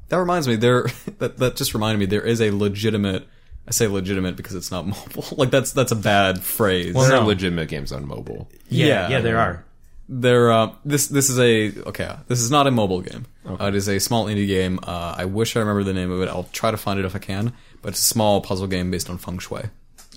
That 0.08 0.18
reminds 0.18 0.46
me, 0.46 0.56
there 0.56 0.86
that 1.18 1.38
that 1.38 1.56
just 1.56 1.72
reminded 1.74 1.98
me 2.00 2.06
there 2.06 2.22
is 2.22 2.40
a 2.40 2.50
legitimate. 2.50 3.26
I 3.66 3.70
say 3.70 3.86
legitimate 3.86 4.36
because 4.36 4.54
it's 4.56 4.70
not 4.70 4.86
mobile. 5.16 5.24
like 5.38 5.50
that's 5.50 5.72
that's 5.72 5.92
a 5.92 5.96
bad 5.96 6.42
phrase. 6.42 6.92
Well, 6.94 7.04
there 7.08 7.16
no. 7.16 7.22
are 7.22 7.26
legitimate 7.26 7.68
games 7.68 7.92
on 7.92 8.06
mobile 8.06 8.50
Yeah, 8.68 8.86
Yeah. 8.86 9.08
yeah, 9.08 9.20
there 9.20 9.38
are. 9.38 9.64
There, 10.08 10.52
uh, 10.52 10.72
this 10.84 11.06
this 11.08 11.30
is 11.30 11.38
a 11.38 11.72
okay. 11.88 12.14
This 12.28 12.40
is 12.40 12.50
not 12.50 12.66
a 12.66 12.70
mobile 12.70 13.00
game. 13.00 13.24
Uh, 13.48 13.64
it 13.66 13.74
is 13.74 13.88
a 13.88 13.98
small 13.98 14.26
indie 14.26 14.46
game. 14.46 14.78
Uh, 14.82 15.14
I 15.16 15.24
wish 15.24 15.56
I 15.56 15.60
remember 15.60 15.82
the 15.82 15.94
name 15.94 16.10
of 16.10 16.20
it. 16.20 16.28
I'll 16.28 16.48
try 16.52 16.70
to 16.70 16.76
find 16.76 16.98
it 16.98 17.04
if 17.06 17.16
I 17.16 17.18
can. 17.18 17.52
But 17.80 17.90
it's 17.90 18.00
a 18.00 18.02
small 18.02 18.40
puzzle 18.42 18.66
game 18.66 18.90
based 18.90 19.08
on 19.08 19.16
feng 19.18 19.38
shui, 19.38 19.62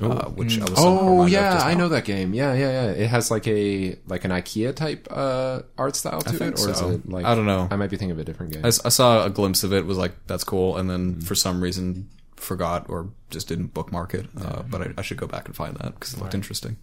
uh, 0.02 0.26
which 0.30 0.60
I 0.60 0.64
was. 0.64 0.74
Oh 0.76 1.26
yeah, 1.26 1.62
I 1.64 1.74
know 1.74 1.88
that 1.90 2.04
game. 2.06 2.34
Yeah, 2.34 2.54
yeah, 2.54 2.72
yeah. 2.72 2.92
It 2.92 3.08
has 3.08 3.32
like 3.32 3.48
a 3.48 3.98
like 4.08 4.26
an 4.26 4.32
IKEA 4.32 4.76
type 4.76 5.08
uh, 5.10 5.62
art 5.78 5.96
style 5.96 6.22
to 6.22 6.30
think 6.32 6.56
it, 6.60 6.66
or 6.66 6.70
is 6.70 6.82
it 6.82 7.08
like 7.10 7.26
I 7.26 7.34
don't 7.36 7.46
know. 7.46 7.70
I 7.72 7.78
might 7.78 7.90
be 7.90 7.96
thinking 7.96 8.12
of 8.12 8.20
a 8.20 8.26
different 8.26 8.52
game. 8.54 8.66
I 8.66 8.70
saw 8.72 9.24
a 9.26 9.30
glimpse 9.30 9.64
of 9.64 9.72
it. 9.72 9.86
Was 9.86 9.98
like 9.98 10.14
that's 10.28 10.44
cool, 10.44 10.76
and 10.78 10.90
then 10.90 11.12
Mm-hmm. 11.14 11.22
for 11.22 11.36
some 11.36 11.62
reason 11.64 12.10
forgot 12.36 12.86
or 12.90 13.08
just 13.30 13.48
didn't 13.48 13.74
bookmark 13.74 14.14
it. 14.14 14.26
Uh, 14.40 14.64
but 14.64 14.82
I, 14.82 14.94
I 14.98 15.02
should 15.02 15.18
go 15.18 15.28
back 15.28 15.46
and 15.48 15.56
find 15.56 15.76
that 15.78 15.94
because 15.96 16.14
it 16.14 16.20
looked 16.20 16.36
interesting. 16.36 16.76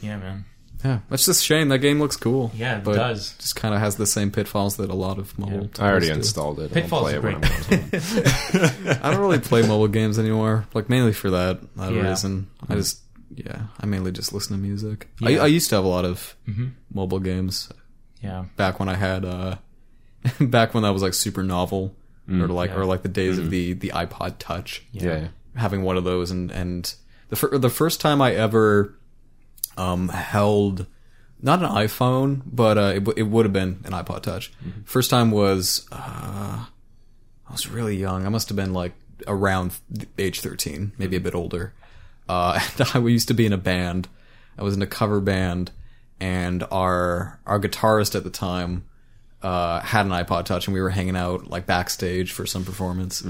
Yeah, 0.00 0.18
man. 0.18 0.44
Yeah, 0.84 0.98
that's 1.08 1.24
just 1.24 1.40
a 1.40 1.44
shame. 1.44 1.68
That 1.70 1.78
game 1.78 1.98
looks 1.98 2.16
cool. 2.16 2.50
Yeah, 2.54 2.78
it 2.78 2.84
but 2.84 2.94
does. 2.96 3.34
Just 3.38 3.56
kind 3.56 3.74
of 3.74 3.80
has 3.80 3.96
the 3.96 4.06
same 4.06 4.30
pitfalls 4.30 4.76
that 4.76 4.90
a 4.90 4.94
lot 4.94 5.18
of 5.18 5.36
mobile. 5.38 5.60
Games. 5.60 5.80
I 5.80 5.88
already 5.88 6.06
do. 6.08 6.12
installed 6.12 6.60
it. 6.60 6.72
Pitfall's 6.72 7.12
I'll 7.14 7.20
play 7.20 7.32
it 7.32 7.40
great. 7.40 8.92
I'm. 8.92 8.98
I 9.02 9.10
don't 9.10 9.20
really 9.20 9.38
play 9.40 9.62
mobile 9.62 9.88
games 9.88 10.18
anymore. 10.18 10.66
Like 10.74 10.88
mainly 10.90 11.12
for 11.14 11.30
that, 11.30 11.60
that 11.76 11.92
Yeah. 11.92 12.08
reason. 12.10 12.48
I 12.68 12.74
just 12.74 13.00
yeah, 13.34 13.62
I 13.80 13.86
mainly 13.86 14.12
just 14.12 14.32
listen 14.32 14.56
to 14.56 14.62
music. 14.62 15.08
Yeah. 15.20 15.28
Mm-hmm. 15.30 15.40
I, 15.40 15.44
I 15.44 15.46
used 15.46 15.70
to 15.70 15.76
have 15.76 15.84
a 15.84 15.88
lot 15.88 16.04
of 16.04 16.36
mobile 16.92 17.18
games 17.20 17.70
Yeah. 18.22 18.44
back 18.56 18.78
when 18.78 18.88
I 18.90 18.94
had 18.94 19.24
uh 19.24 19.56
back 20.40 20.74
when 20.74 20.82
that 20.82 20.90
was 20.90 21.02
like 21.02 21.14
super 21.14 21.42
novel 21.42 21.96
or 22.28 22.46
like 22.48 22.70
yeah. 22.70 22.76
or 22.76 22.84
like 22.84 23.02
the 23.02 23.08
days 23.08 23.38
of 23.38 23.50
the 23.50 23.72
the 23.72 23.88
iPod 23.88 24.34
Touch. 24.38 24.82
yeah. 24.92 25.02
yeah. 25.04 25.28
Having 25.56 25.82
one 25.82 25.96
of 25.96 26.04
those 26.04 26.30
and 26.30 26.50
and 26.50 26.94
the 27.30 27.36
fir- 27.36 27.56
the 27.58 27.70
first 27.70 28.00
time 28.00 28.20
I 28.20 28.34
ever 28.34 28.94
um 29.76 30.08
held 30.08 30.86
not 31.42 31.60
an 31.62 31.68
iPhone, 31.68 32.40
but 32.46 32.78
uh, 32.78 32.92
it, 32.96 33.00
w- 33.00 33.14
it 33.18 33.24
would 33.24 33.44
have 33.44 33.52
been 33.52 33.80
an 33.84 33.92
iPod 33.92 34.22
Touch. 34.22 34.50
First 34.86 35.10
time 35.10 35.30
was 35.30 35.86
uh, 35.92 36.64
I 37.48 37.52
was 37.52 37.68
really 37.68 37.96
young. 37.96 38.24
I 38.24 38.30
must 38.30 38.48
have 38.48 38.56
been 38.56 38.72
like 38.72 38.92
around 39.26 39.72
age 40.18 40.40
thirteen, 40.40 40.92
maybe 40.98 41.16
a 41.16 41.20
bit 41.20 41.34
older. 41.34 41.74
Uh, 42.28 42.58
and 42.78 42.88
I 42.94 42.98
used 43.08 43.28
to 43.28 43.34
be 43.34 43.44
in 43.46 43.52
a 43.52 43.58
band. 43.58 44.08
I 44.58 44.62
was 44.62 44.74
in 44.74 44.80
a 44.82 44.86
cover 44.86 45.20
band, 45.20 45.70
and 46.20 46.64
our 46.70 47.38
our 47.44 47.60
guitarist 47.60 48.14
at 48.14 48.24
the 48.24 48.30
time 48.30 48.84
uh, 49.42 49.80
had 49.80 50.06
an 50.06 50.12
iPod 50.12 50.46
Touch, 50.46 50.66
and 50.66 50.72
we 50.74 50.80
were 50.80 50.90
hanging 50.90 51.16
out 51.16 51.50
like 51.50 51.66
backstage 51.66 52.32
for 52.32 52.46
some 52.46 52.64
performance. 52.64 53.22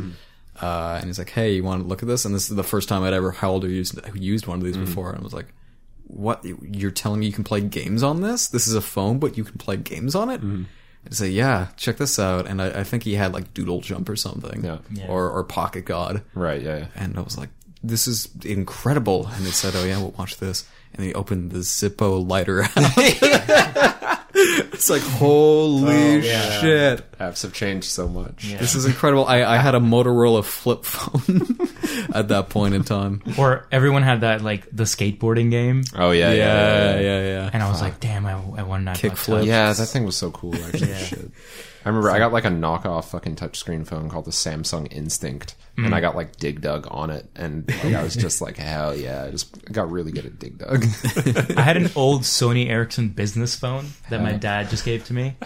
Uh, 0.62 0.99
and 1.01 1.07
he's 1.07 1.18
like, 1.18 1.30
"Hey, 1.30 1.55
you 1.57 1.64
want 1.64 1.82
to 1.82 1.88
look 1.88 2.03
at 2.03 2.09
this?" 2.09 2.24
And 2.24 2.32
this 2.32 2.49
is 2.49 2.55
the 2.55 2.62
first 2.62 2.88
time 2.88 3.03
I'd 3.03 3.12
ever 3.12 3.32
held 3.32 3.64
or 3.64 3.68
used 3.68 3.99
used 4.14 4.47
one 4.47 4.59
of 4.59 4.64
these 4.64 4.76
before. 4.76 5.11
And 5.11 5.18
I 5.18 5.22
was 5.24 5.32
like, 5.34 5.53
"What? 6.07 6.45
You're 6.63 6.91
telling 6.91 7.21
me 7.21 7.27
you 7.27 7.33
can 7.33 7.45
play 7.45 7.61
games 7.61 8.03
on 8.03 8.21
this? 8.21 8.49
This 8.49 8.67
is 8.67 8.75
a 8.75 8.81
phone, 8.81 9.19
but 9.19 9.37
you 9.37 9.45
can 9.45 9.59
play 9.59 9.77
games 9.77 10.15
on 10.15 10.31
it?" 10.31 10.39
Mm-hmm. 10.41 10.65
And 11.07 11.15
say, 11.15 11.29
"Yeah, 11.29 11.69
check 11.77 11.97
this 11.99 12.19
out." 12.19 12.47
And 12.47 12.63
I, 12.63 12.81
I 12.81 12.85
think 12.85 13.03
he 13.03 13.15
had 13.15 13.33
like 13.35 13.53
Doodle 13.55 13.81
Jump 13.81 14.09
or 14.09 14.17
something, 14.17 14.65
Yeah. 14.65 14.79
Yeah. 14.91 15.07
or 15.09 15.31
or 15.31 15.45
Pocket 15.45 15.85
God. 15.85 16.23
Right. 16.35 16.63
Yeah. 16.63 16.77
yeah. 16.79 16.87
And 16.95 17.19
I 17.19 17.21
was 17.23 17.37
like, 17.37 17.51
"This 17.83 18.07
is 18.09 18.29
incredible!" 18.45 19.27
And 19.35 19.45
they 19.45 19.51
said, 19.51 19.75
"Oh 19.77 19.85
yeah, 19.85 19.99
we'll 19.99 20.13
watch 20.13 20.39
this." 20.39 20.67
And 20.95 21.05
they 21.05 21.13
opened 21.13 21.51
the 21.51 21.59
Zippo 21.59 22.27
lighter 22.27 22.63
app. 22.63 22.73
it's 24.72 24.90
like, 24.90 25.03
holy 25.03 25.92
oh, 25.95 26.16
yeah. 26.18 26.61
shit! 26.61 27.12
Apps 27.18 27.42
have 27.42 27.53
changed 27.53 27.86
so 27.86 28.09
much. 28.09 28.45
Yeah. 28.45 28.59
This 28.59 28.74
is 28.74 28.84
incredible. 28.86 29.24
I, 29.26 29.45
I 29.45 29.57
had 29.57 29.74
a 29.74 29.80
Motorola 29.80 30.45
flip 30.45 30.84
phone 30.84 31.57
at 32.14 32.28
that 32.28 32.49
point 32.51 32.74
in 32.74 32.84
time. 32.84 33.22
Or 33.38 33.66
everyone 33.72 34.03
had 34.03 34.20
that 34.22 34.42
like 34.42 34.68
the 34.70 34.84
skateboarding 34.84 35.51
game, 35.51 35.84
Oh 35.97 36.11
yeah. 36.11 36.32
Yeah, 36.32 36.36
Yeah. 36.36 36.95
yeah, 36.95 37.01
Yeah. 37.01 37.20
yeah. 37.45 37.51
and 37.53 37.62
I 37.62 37.68
was 37.70 37.80
like, 37.80 38.01
damn, 38.01 38.26
I, 38.26 38.32
I 38.32 38.62
want 38.62 38.86
an 38.88 38.95
iPod 38.95 39.11
Kickflip. 39.11 39.38
Touch. 39.40 39.47
Yeah, 39.47 39.72
that 39.72 39.86
thing 39.86 40.05
was 40.05 40.16
so 40.16 40.30
cool. 40.30 40.55
Actually, 40.55 40.90
Yeah. 40.90 40.99
shit. 40.99 41.30
I 41.85 41.89
remember 41.89 42.11
I 42.11 42.18
got 42.18 42.32
like 42.32 42.45
a 42.45 42.51
knockoff 42.51 43.07
fucking 43.07 43.37
touchscreen 43.37 43.87
phone 43.87 44.09
called 44.09 44.24
the 44.24 44.30
Samsung 44.30 44.91
Instinct, 44.91 45.55
and 45.76 45.95
I 45.95 46.01
got 46.01 46.16
like 46.16 46.37
Dig 46.37 46.61
Dug 46.61 46.87
on 46.91 47.11
it, 47.11 47.28
and 47.37 47.68
like, 47.68 47.95
I 47.95 48.03
was 48.03 48.14
just 48.14 48.41
like, 48.41 48.57
hell 48.57 48.97
yeah! 48.97 49.24
I 49.24 49.30
just 49.30 49.70
got 49.70 49.91
really 49.91 50.12
good 50.12 50.24
at 50.24 50.39
Dig 50.39 50.59
Dug. 50.59 50.85
I 51.59 51.62
had 51.62 51.76
an 51.76 51.91
old 51.95 52.22
Sony 52.22 52.68
Ericsson 52.68 53.11
business 53.11 53.55
phone 53.55 53.87
that 54.09 54.22
my 54.22 54.32
dad 54.32 54.70
just 54.70 54.85
gave 54.85 55.05
to 55.07 55.12
me, 55.12 55.37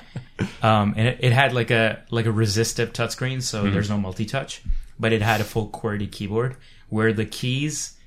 um, 0.63 0.95
and 0.97 1.09
it, 1.09 1.19
it 1.21 1.33
had 1.33 1.55
like 1.55 1.71
a 1.71 2.03
like 2.11 2.27
a 2.27 2.33
resistive 2.33 2.93
touchscreen, 2.93 3.43
so 3.43 3.69
there's 3.69 3.91
no 3.91 3.99
multi-touch, 3.99 4.63
but 5.01 5.13
it 5.13 5.23
had 5.23 5.41
a 5.41 5.45
full 5.45 5.69
QWERTY 5.71 6.13
keyboard 6.13 6.57
where 6.89 7.13
the 7.13 7.27
keys 7.27 7.99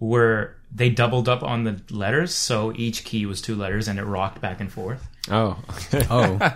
were 0.00 0.56
they 0.74 0.90
doubled 0.90 1.28
up 1.28 1.42
on 1.42 1.64
the 1.64 1.80
letters, 1.90 2.34
so 2.34 2.72
each 2.74 3.04
key 3.04 3.26
was 3.26 3.40
two 3.40 3.54
letters, 3.54 3.86
and 3.88 3.98
it 3.98 4.04
rocked 4.04 4.40
back 4.40 4.60
and 4.60 4.72
forth. 4.72 5.08
Oh. 5.30 5.58
Oh, 6.10 6.52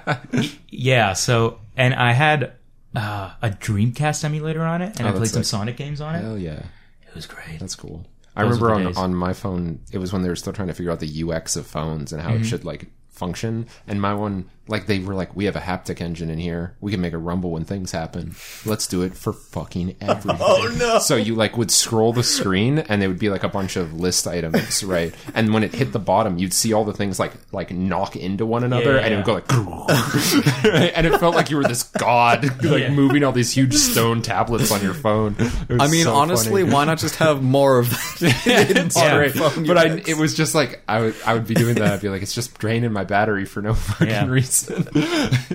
Yeah, 0.69 1.13
so 1.15 1.61
and 1.77 1.95
I 1.95 2.13
had 2.13 2.53
uh, 2.95 3.33
a 3.43 3.51
Dreamcast 3.51 4.25
emulator 4.25 4.63
on 4.63 4.83
it, 4.83 4.99
and 4.99 5.07
I 5.07 5.11
Oh, 5.11 5.13
played 5.13 5.23
that's 5.23 5.33
some. 5.33 5.43
Sonic 5.45 5.77
games 5.77 6.01
on 6.01 6.15
it. 6.17 6.25
Oh 6.25 6.35
yeah, 6.37 6.63
It 7.07 7.15
was 7.15 7.27
great. 7.27 7.59
that's 7.61 7.77
cool. 7.77 8.07
I 8.37 8.45
Those 8.45 8.61
remember 8.61 8.75
on, 8.75 8.85
days. 8.87 8.97
on 8.97 9.15
my 9.15 9.33
phone, 9.33 9.81
it 9.93 9.99
was 9.99 10.13
when 10.13 10.23
they 10.23 10.29
were 10.29 10.37
still 10.37 10.53
trying 10.53 10.69
to 10.69 10.75
figure 10.75 10.93
out 10.93 11.01
the 11.01 11.25
UX 11.25 11.57
of 11.57 11.67
phones 11.67 12.13
and 12.13 12.23
how 12.23 12.31
Mm-hmm. 12.31 12.43
it 12.43 12.47
should 12.47 12.65
like 12.65 12.87
function. 13.09 13.67
And 13.87 14.01
my 14.01 14.15
one, 14.15 14.49
like 14.71 14.87
they 14.87 15.01
were 15.01 15.15
like, 15.15 15.35
we 15.37 15.45
have 15.45 15.57
a 15.57 15.61
haptic 15.61 16.01
engine 16.01 16.31
in 16.31 16.39
here. 16.39 16.75
We 16.81 16.91
can 16.93 17.01
make 17.03 17.13
a 17.13 17.19
rumble 17.19 17.51
when 17.51 17.65
things 17.65 17.93
happen. 17.93 18.35
Let's 18.65 18.87
do 18.87 19.03
it 19.03 19.15
for 19.15 19.33
fucking 19.33 19.97
everything. 20.01 20.41
oh 20.41 20.75
no! 20.79 20.99
So 21.01 21.17
you 21.17 21.35
like 21.35 21.59
would 21.59 21.71
scroll 21.71 22.13
the 22.13 22.23
screen 22.23 22.79
and 22.79 23.03
it 23.03 23.09
would 23.09 23.19
be 23.19 23.29
like 23.29 23.43
a 23.43 23.49
bunch 23.49 23.77
of 23.77 23.93
list 24.01 24.27
items, 24.27 24.83
right? 24.85 25.13
And 25.35 25.53
when 25.53 25.65
it 25.65 25.75
hit 25.75 25.93
the 25.93 25.99
bottom, 25.99 26.39
you'd 26.39 26.55
see 26.55 26.73
all 26.73 26.85
the 26.85 26.93
things 26.95 27.19
like 27.19 27.33
like 27.53 27.71
knock 27.73 28.17
into 28.17 28.47
one 28.47 28.65
another, 28.65 28.95
Yeah, 28.95 29.01
and 29.01 29.13
it 29.13 29.17
would 29.17 29.27
go 29.27 29.35
like, 29.35 29.51
and 30.97 31.07
it 31.07 31.19
felt 31.19 31.35
like 31.35 31.51
you 31.51 31.57
were 31.57 31.65
this 31.65 31.83
god, 31.83 32.45
like 32.65 32.83
Yeah. 32.83 32.91
moving 32.91 33.25
all 33.25 33.33
these 33.33 33.53
huge 33.53 33.75
stone 33.75 34.23
tablets 34.23 34.71
on 34.71 34.83
your 34.83 34.95
phone. 34.95 35.35
I 35.69 35.89
mean, 35.89 36.05
so 36.05 36.15
honestly, 36.15 36.63
funny. 36.63 36.73
why 36.75 36.85
not 36.85 36.99
just 36.99 37.17
have 37.17 37.43
more 37.43 37.79
of 37.79 37.91
that? 37.91 38.43
It's 38.47 38.97
Yeah. 38.97 39.29
Phone 39.31 39.67
But 39.67 39.79
I, 39.79 39.87
it 40.07 40.17
was 40.17 40.35
just 40.35 40.55
like 40.55 40.83
I 40.89 41.01
would, 41.01 41.15
I 41.27 41.35
would 41.35 41.47
be 41.47 41.55
doing 41.55 41.75
that. 41.77 41.93
I'd 41.95 42.01
be 42.01 42.09
like, 42.09 42.23
it's 42.23 42.35
just 42.35 42.59
draining 42.59 42.93
my 42.93 43.05
battery 43.05 43.45
for 43.45 43.61
no 43.63 43.75
fucking 43.75 44.09
Yeah. 44.09 44.25
Reason. 44.69 44.89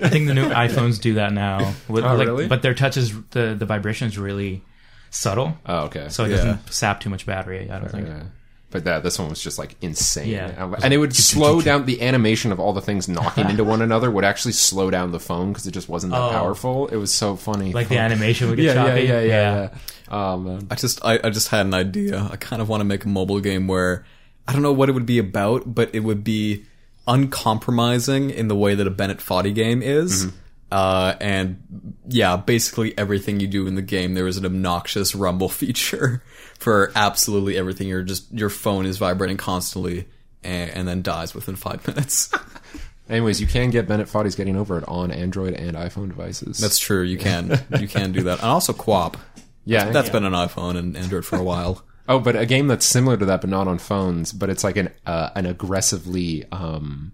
I 0.04 0.10
think 0.10 0.28
the 0.28 0.34
new 0.34 0.50
iPhones 0.50 1.00
do 1.00 1.16
that 1.16 1.34
now. 1.34 1.74
With, 1.88 2.04
Oh, 2.06 2.16
like, 2.16 2.28
really? 2.28 2.48
But 2.48 2.62
their 2.62 2.74
touch 2.74 2.98
is 2.98 3.14
the 3.32 3.56
the 3.58 3.66
vibration 3.66 4.08
is 4.08 4.18
really 4.18 4.64
subtle, 5.10 5.58
Oh, 5.66 5.84
okay. 5.86 6.10
so 6.10 6.24
it 6.26 6.30
Yeah. 6.32 6.36
doesn't 6.38 6.74
sap 6.74 7.00
too 7.02 7.10
much 7.10 7.26
battery. 7.26 7.70
I 7.70 7.80
don't 7.80 7.90
think. 7.92 8.08
Yeah. 8.08 8.24
But 8.72 8.84
that 8.86 9.04
this 9.04 9.18
one 9.18 9.30
was 9.30 9.42
just 9.42 9.58
like 9.58 9.76
insane, 9.82 10.28
Yeah. 10.28 10.74
and 10.84 10.94
it 10.94 10.98
would 10.98 11.16
slow 11.16 11.62
down 11.62 11.86
the 11.86 12.02
animation 12.02 12.52
of 12.52 12.60
all 12.60 12.74
the 12.74 12.82
things 12.82 13.08
knocking 13.08 13.50
into 13.50 13.64
one 13.64 13.82
another. 13.90 14.12
Would 14.12 14.26
actually 14.26 14.52
slow 14.52 14.90
down 14.90 15.12
the 15.12 15.20
phone 15.20 15.54
because 15.54 15.66
it 15.66 15.72
just 15.72 15.88
wasn't 15.88 16.12
that 16.12 16.22
Oh. 16.22 16.30
powerful. 16.32 16.88
It 16.88 16.98
was 16.98 17.14
so 17.14 17.38
funny. 17.38 17.72
Like 17.72 17.88
the 17.88 17.98
animation 18.00 18.50
would 18.50 18.58
get 18.58 18.66
yeah, 18.76 18.84
yeah, 18.86 18.90
choppy. 18.90 19.02
yeah, 19.04 19.22
yeah, 19.22 19.56
yeah. 19.62 19.70
Oh 20.12 20.38
man. 20.38 20.68
I 20.70 20.76
just 20.76 21.06
I, 21.06 21.20
I 21.24 21.30
just 21.30 21.48
had 21.50 21.66
an 21.66 21.74
idea. 21.74 22.28
I 22.30 22.36
kind 22.36 22.62
of 22.62 22.68
want 22.68 22.82
to 22.82 22.86
make 22.86 23.06
a 23.06 23.08
mobile 23.08 23.40
game 23.40 23.68
where 23.68 24.04
I 24.48 24.52
don't 24.54 24.62
know 24.62 24.74
what 24.74 24.90
it 24.90 24.92
would 24.92 25.06
be 25.06 25.20
about, 25.20 25.74
but 25.74 25.96
it 25.96 26.02
would 26.02 26.24
be 26.26 26.66
uncompromising 27.08 28.30
in 28.30 28.48
the 28.48 28.56
way 28.56 28.76
that 28.76 28.88
a 28.88 28.92
Bennett 28.92 29.20
Foddy 29.20 29.54
game 29.54 29.82
is. 29.82 30.28
Uh, 30.72 31.16
and 31.22 31.96
yeah, 32.08 32.36
basically 32.38 32.98
everything 32.98 33.40
you 33.40 33.48
do 33.48 33.68
in 33.68 33.76
the 33.76 33.82
game, 33.82 34.14
there 34.14 34.28
is 34.28 34.38
an 34.38 34.46
obnoxious 34.46 35.16
rumble 35.16 35.50
feature 35.62 36.24
for 36.58 36.92
absolutely 36.96 37.58
everything. 37.58 37.88
You're 37.88 38.04
just 38.04 38.32
your 38.34 38.50
phone 38.50 38.86
is 38.86 38.98
vibrating 38.98 39.38
constantly 39.38 40.08
and, 40.44 40.72
and 40.72 40.88
then 40.88 41.02
dies 41.02 41.34
within 41.36 41.56
five 41.56 41.88
minutes. 41.88 42.34
Anyways, 43.10 43.40
you 43.40 43.46
can 43.46 43.70
get 43.70 43.88
Bennett 43.88 44.10
Foddy's 44.10 44.34
getting 44.36 44.56
over 44.56 44.80
it 44.80 44.84
on 44.88 45.12
Android 45.12 45.54
and 45.54 45.78
iPhone 45.78 46.08
devices. 46.08 46.58
That's 46.58 46.80
true. 46.80 47.04
You 47.04 47.20
can 47.20 47.64
you 47.80 47.88
can 47.88 48.12
do 48.12 48.24
that, 48.24 48.40
and 48.40 48.48
also 48.50 48.74
QWOP. 48.74 49.16
yeah. 49.64 49.92
That's 49.92 50.10
been 50.10 50.26
on 50.26 50.32
iPhone 50.32 50.76
and 50.76 50.98
Android 50.98 51.24
for 51.24 51.36
a 51.36 51.44
while. 51.44 51.84
Oh, 52.08 52.20
but 52.20 52.36
a 52.36 52.46
game 52.46 52.68
that's 52.68 52.86
similar 52.86 53.18
to 53.18 53.26
that, 53.26 53.42
but 53.42 53.50
not 53.50 53.68
on 53.68 53.80
phones. 53.80 54.32
But 54.32 54.50
it's 54.50 54.64
like 54.64 54.78
an 54.78 54.90
uh, 55.06 55.32
an 55.36 55.46
aggressively, 55.46 56.46
um, 56.52 57.14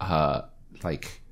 uh, 0.00 0.42
like 0.82 1.22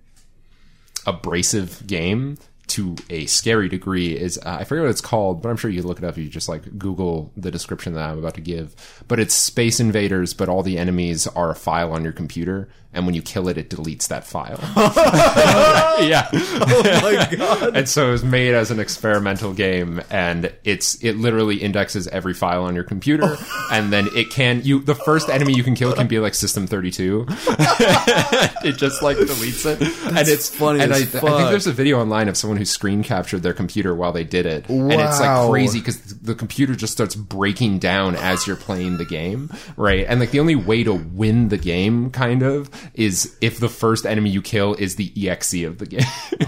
abrasive 1.07 1.87
game 1.87 2.39
to 2.69 2.97
a 3.11 3.27
scary 3.27 3.69
degree. 3.69 4.17
Is 4.17 4.39
uh, 4.39 4.59
I 4.61 4.65
forget 4.65 4.85
what 4.85 4.91
it's 4.91 5.01
called, 5.01 5.43
but 5.43 5.49
I'm 5.49 5.57
sure 5.57 5.71
you 5.71 5.83
look 5.83 5.99
it 5.99 6.05
up. 6.05 6.17
if 6.17 6.19
You 6.19 6.29
just 6.29 6.49
like 6.49 6.79
Google 6.79 7.33
the 7.37 7.51
description 7.51 7.95
that 7.95 8.09
I'm 8.11 8.19
about 8.19 8.35
to 8.35 8.41
give. 8.41 8.75
But 9.09 9.21
it's 9.21 9.35
Space 9.35 9.81
Invaders, 9.81 10.35
but 10.35 10.49
all 10.49 10.63
the 10.63 10.79
enemies 10.79 11.27
are 11.27 11.51
a 11.51 11.55
file 11.55 11.93
on 11.93 12.05
your 12.05 12.13
computer, 12.13 12.69
and 12.93 13.07
when 13.07 13.15
you 13.15 13.23
kill 13.23 13.49
it, 13.49 13.59
it 13.59 13.71
deletes 13.71 14.09
that 14.09 14.25
file. 14.27 14.59
yeah. 16.07 16.29
Oh 16.71 17.01
my 17.03 17.37
god! 17.37 17.77
and 17.77 17.89
so 17.89 18.09
it 18.09 18.11
was 18.13 18.25
made 18.25 18.55
as 18.55 18.71
an 18.71 18.81
experimental 18.81 19.53
game 19.53 20.01
and 20.11 20.53
it's 20.65 21.03
it 21.03 21.17
literally 21.17 21.57
indexes 21.57 22.07
every 22.09 22.35
file 22.35 22.65
on 22.65 22.75
your 22.75 22.85
computer 22.85 23.37
and 23.73 23.93
then 23.93 24.09
it 24.15 24.31
can 24.31 24.63
you 24.65 24.81
the 24.81 24.95
first 24.95 25.29
enemy 25.29 25.55
you 25.55 25.63
can 25.63 25.75
kill 25.75 25.93
can 25.95 26.07
be 26.07 26.19
like 26.19 26.35
system 26.35 26.67
32 26.67 27.27
it 27.29 28.77
just 28.77 29.03
like 29.03 29.17
deletes 29.17 29.65
it 29.67 29.81
and 30.17 30.29
it's 30.29 30.55
funny 30.55 30.81
and 30.81 30.93
I, 30.93 30.99
I 30.99 31.05
think 31.05 31.23
there's 31.51 31.67
a 31.67 31.73
video 31.73 32.01
online 32.01 32.29
of 32.29 32.37
someone 32.37 32.58
who 32.59 32.65
screen 32.65 33.03
captured 33.03 33.43
their 33.43 33.55
computer 33.55 33.95
while 33.95 34.13
they 34.13 34.25
did 34.25 34.45
it. 34.45 34.69
And 34.69 34.93
it's 34.93 35.21
like 35.21 35.49
crazy 35.51 35.79
because 35.79 36.01
the 36.21 36.35
computer 36.35 36.75
just 36.75 36.93
starts 36.93 37.15
breaking 37.15 37.79
down 37.79 38.15
as 38.17 38.47
you're 38.47 38.57
playing 38.57 38.99
the 38.99 39.05
game 39.07 39.51
right? 39.77 40.05
And 40.09 40.21
like 40.21 40.31
the 40.33 40.41
only 40.41 40.57
way 40.57 40.85
to 40.85 40.93
win 40.93 41.49
the 41.49 41.57
game 41.59 42.11
kind 42.11 42.43
of 42.43 42.71
is 42.95 43.37
if 43.41 43.59
the 43.61 43.69
first 43.69 44.05
enemy 44.05 44.31
you 44.31 44.43
kill 44.43 44.75
is 44.75 44.97
the 44.97 45.13
exe 45.29 45.55
of 45.63 45.79
the 45.79 45.87
game. 45.87 46.01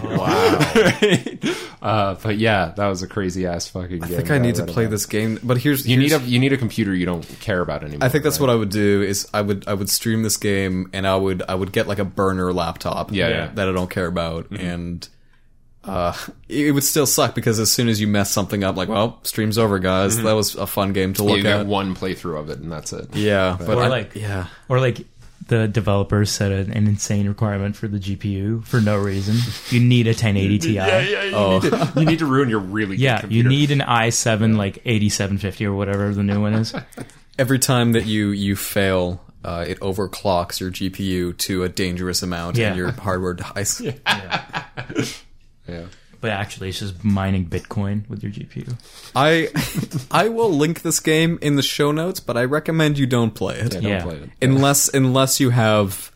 Wow. 0.03 0.59
Uh, 1.83 2.15
but 2.23 2.37
yeah 2.37 2.73
that 2.77 2.89
was 2.89 3.03
a 3.03 3.07
crazy 3.09 3.47
ass 3.47 3.67
fucking 3.67 4.01
game 4.01 4.03
I 4.03 4.09
think 4.09 4.31
I 4.31 4.37
need 4.37 4.57
to 4.57 4.67
play 4.67 4.85
this 4.85 5.07
game, 5.07 5.39
but 5.43 5.57
here's 5.57 5.89
you 5.89 5.97
need 5.97 6.13
a 6.13 6.19
you 6.19 6.39
need 6.39 6.53
a 6.53 6.59
computer 6.59 6.95
you 6.95 7.07
don't 7.07 7.27
care 7.41 7.63
about 7.63 7.83
anymore 7.83 8.05
I 8.05 8.11
think 8.11 8.23
that's 8.23 8.39
right? 8.39 8.49
what 8.49 8.53
I 8.53 8.57
would 8.57 8.69
do 8.69 9.01
is 9.01 9.27
I 9.33 9.41
would 9.41 9.67
I 9.67 9.73
would 9.73 9.89
stream 9.89 10.23
this 10.23 10.37
game 10.37 10.91
and 10.93 11.07
I 11.07 11.17
would 11.17 11.43
I 11.49 11.55
would 11.55 11.73
get 11.73 11.89
like 11.89 11.99
a 11.99 12.05
burner 12.05 12.53
laptop 12.53 13.13
Yeah, 13.13 13.29
yeah. 13.29 13.47
that 13.55 13.67
I 13.67 13.73
don't 13.73 13.89
care 13.91 14.05
about 14.07 14.51
and 14.51 15.09
uh 15.85 16.13
it 16.49 16.73
would 16.75 16.85
still 16.85 17.07
suck 17.07 17.35
because 17.35 17.59
as 17.59 17.73
soon 17.73 17.89
as 17.89 18.01
you 18.01 18.07
mess 18.07 18.31
something 18.31 18.63
up 18.63 18.77
like 18.77 18.89
well 18.89 19.19
stream's 19.23 19.57
over 19.57 19.79
guys 19.79 20.21
that 20.23 20.33
was 20.35 20.55
a 20.57 20.67
fun 20.67 20.93
game 20.93 21.15
to 21.15 21.23
Yeah, 21.23 21.29
look 21.31 21.39
you 21.43 21.49
at 21.49 21.67
one 21.67 21.95
playthrough 21.97 22.39
of 22.39 22.51
it 22.51 22.59
and 22.59 22.71
that's 22.71 22.93
it 22.93 23.15
yeah 23.15 23.57
but 23.59 23.79
Or 23.79 23.85
I- 23.85 23.89
like- 23.89 24.15
yeah 24.15 24.47
Or 24.69 24.79
like 24.79 24.99
the 25.47 25.67
developers 25.67 26.31
set 26.31 26.53
an, 26.53 26.71
an 26.71 26.87
insane 26.87 27.27
requirement 27.27 27.75
for 27.75 27.89
the 27.89 27.99
GPU 27.99 28.63
for 28.65 28.81
no 28.81 28.97
reason. 28.97 29.35
You 29.71 29.81
need 29.85 30.07
a 30.07 30.11
1080 30.11 30.59
Ti. 30.61 30.73
yeah, 30.75 31.01
you, 31.01 31.35
Oh. 31.35 31.59
need 31.59 31.71
to, 31.73 31.93
you 31.97 32.05
need 32.07 32.19
to 32.21 32.27
ruin 32.27 32.49
your 32.49 32.61
really 32.61 32.97
good 32.97 33.03
Yeah, 33.03 33.27
you 33.27 33.43
need 33.43 33.73
an 33.73 33.81
i7 33.81 34.57
like 34.57 34.77
8750 34.85 35.67
or 35.67 35.73
whatever 35.75 36.15
the 36.15 36.23
new 36.23 36.41
one 36.41 36.55
is. 36.55 36.73
every 37.39 37.59
time 37.59 37.93
that 37.93 38.07
you 38.07 38.29
you 38.29 38.55
fail 38.55 39.21
uh, 39.43 39.65
it 39.67 39.81
overclocks 39.81 40.61
your 40.61 40.71
GPU 40.71 41.37
to 41.39 41.65
a 41.65 41.69
dangerous 41.69 42.23
amount 42.23 42.57
Yeah. 42.57 42.69
and 42.69 42.77
your 42.77 42.93
hardware 42.93 43.35
dies. 43.35 43.81
yeah 44.07 44.65
But 46.21 46.33
actually, 46.33 46.69
it's 46.69 46.81
just 46.81 47.03
mining 47.03 47.47
Bitcoin 47.47 48.07
with 48.11 48.23
your 48.23 48.31
GPU. 48.31 48.75
I 49.17 49.49
I 50.11 50.29
will 50.29 50.51
link 50.53 50.83
this 50.83 51.01
game 51.01 51.39
in 51.41 51.57
the 51.57 51.63
show 51.63 51.93
notes, 51.93 52.21
but 52.21 52.37
I 52.37 52.45
recommend 52.45 52.99
you 52.99 53.07
don't 53.07 53.35
play 53.35 53.57
it. 53.57 53.73
yeah, 53.75 53.81
don't 53.81 53.91
Yeah. 53.91 54.03
play 54.03 54.17
it. 54.17 54.31
Unless 54.43 54.93
unless 54.93 55.41
you 55.41 55.49
have 55.51 56.13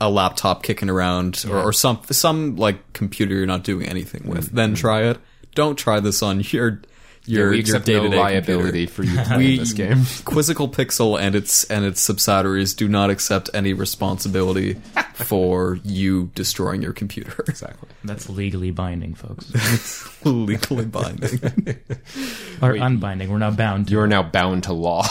a 0.00 0.10
laptop 0.10 0.62
kicking 0.62 0.90
around 0.90 1.44
or, 1.48 1.56
or 1.60 1.72
some 1.72 2.00
some 2.10 2.56
like 2.56 2.92
computer 2.92 3.34
you're 3.34 3.46
not 3.46 3.64
doing 3.64 3.86
anything 3.88 4.24
with. 4.28 4.46
Mm-hmm. 4.48 4.56
Then 4.56 4.74
try 4.74 5.02
it. 5.04 5.18
Don't 5.54 5.76
try 5.76 6.00
this 6.00 6.22
on 6.22 6.40
your 6.52 6.82
Yeah, 7.24 7.38
your 7.38 7.50
we 7.50 7.56
your 7.56 7.60
accept 7.60 7.84
day-to-day 7.86 8.08
no 8.08 8.22
computer. 8.22 8.22
liability 8.22 8.86
for 8.86 9.02
you 9.02 9.18
playing 9.24 9.38
We 9.38 9.58
this 9.58 9.72
game. 9.72 10.04
Quizzical 10.24 10.68
Pixel 10.68 11.20
and 11.20 11.34
its 11.34 11.64
and 11.64 11.84
its 11.84 12.00
subsidiaries 12.00 12.74
do 12.74 12.88
not 12.88 13.10
accept 13.10 13.50
any 13.52 13.72
responsibility 13.74 14.74
for 15.14 15.78
you 15.84 16.30
destroying 16.34 16.82
your 16.82 16.92
computer. 16.92 17.44
Exactly. 17.48 17.88
That's 18.04 18.28
legally 18.30 18.70
binding, 18.70 19.14
folks. 19.14 19.50
Legally 20.24 20.84
binding. 20.86 21.40
Or 22.62 22.74
unbinding. 22.76 23.28
We're 23.28 23.38
not 23.38 23.56
bound 23.56 23.86
to. 23.88 23.92
You 23.92 24.00
are 24.00 24.06
now 24.06 24.22
bound 24.22 24.64
to 24.64 24.72
law. 24.72 25.04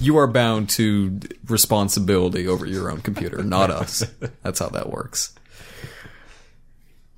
you 0.00 0.18
are 0.18 0.26
bound 0.26 0.68
to 0.70 1.18
responsibility 1.48 2.46
over 2.46 2.66
your 2.66 2.90
own 2.90 3.00
computer, 3.00 3.42
not 3.42 3.70
us. 3.70 4.04
That's 4.42 4.58
how 4.58 4.68
that 4.70 4.90
works. 4.90 5.34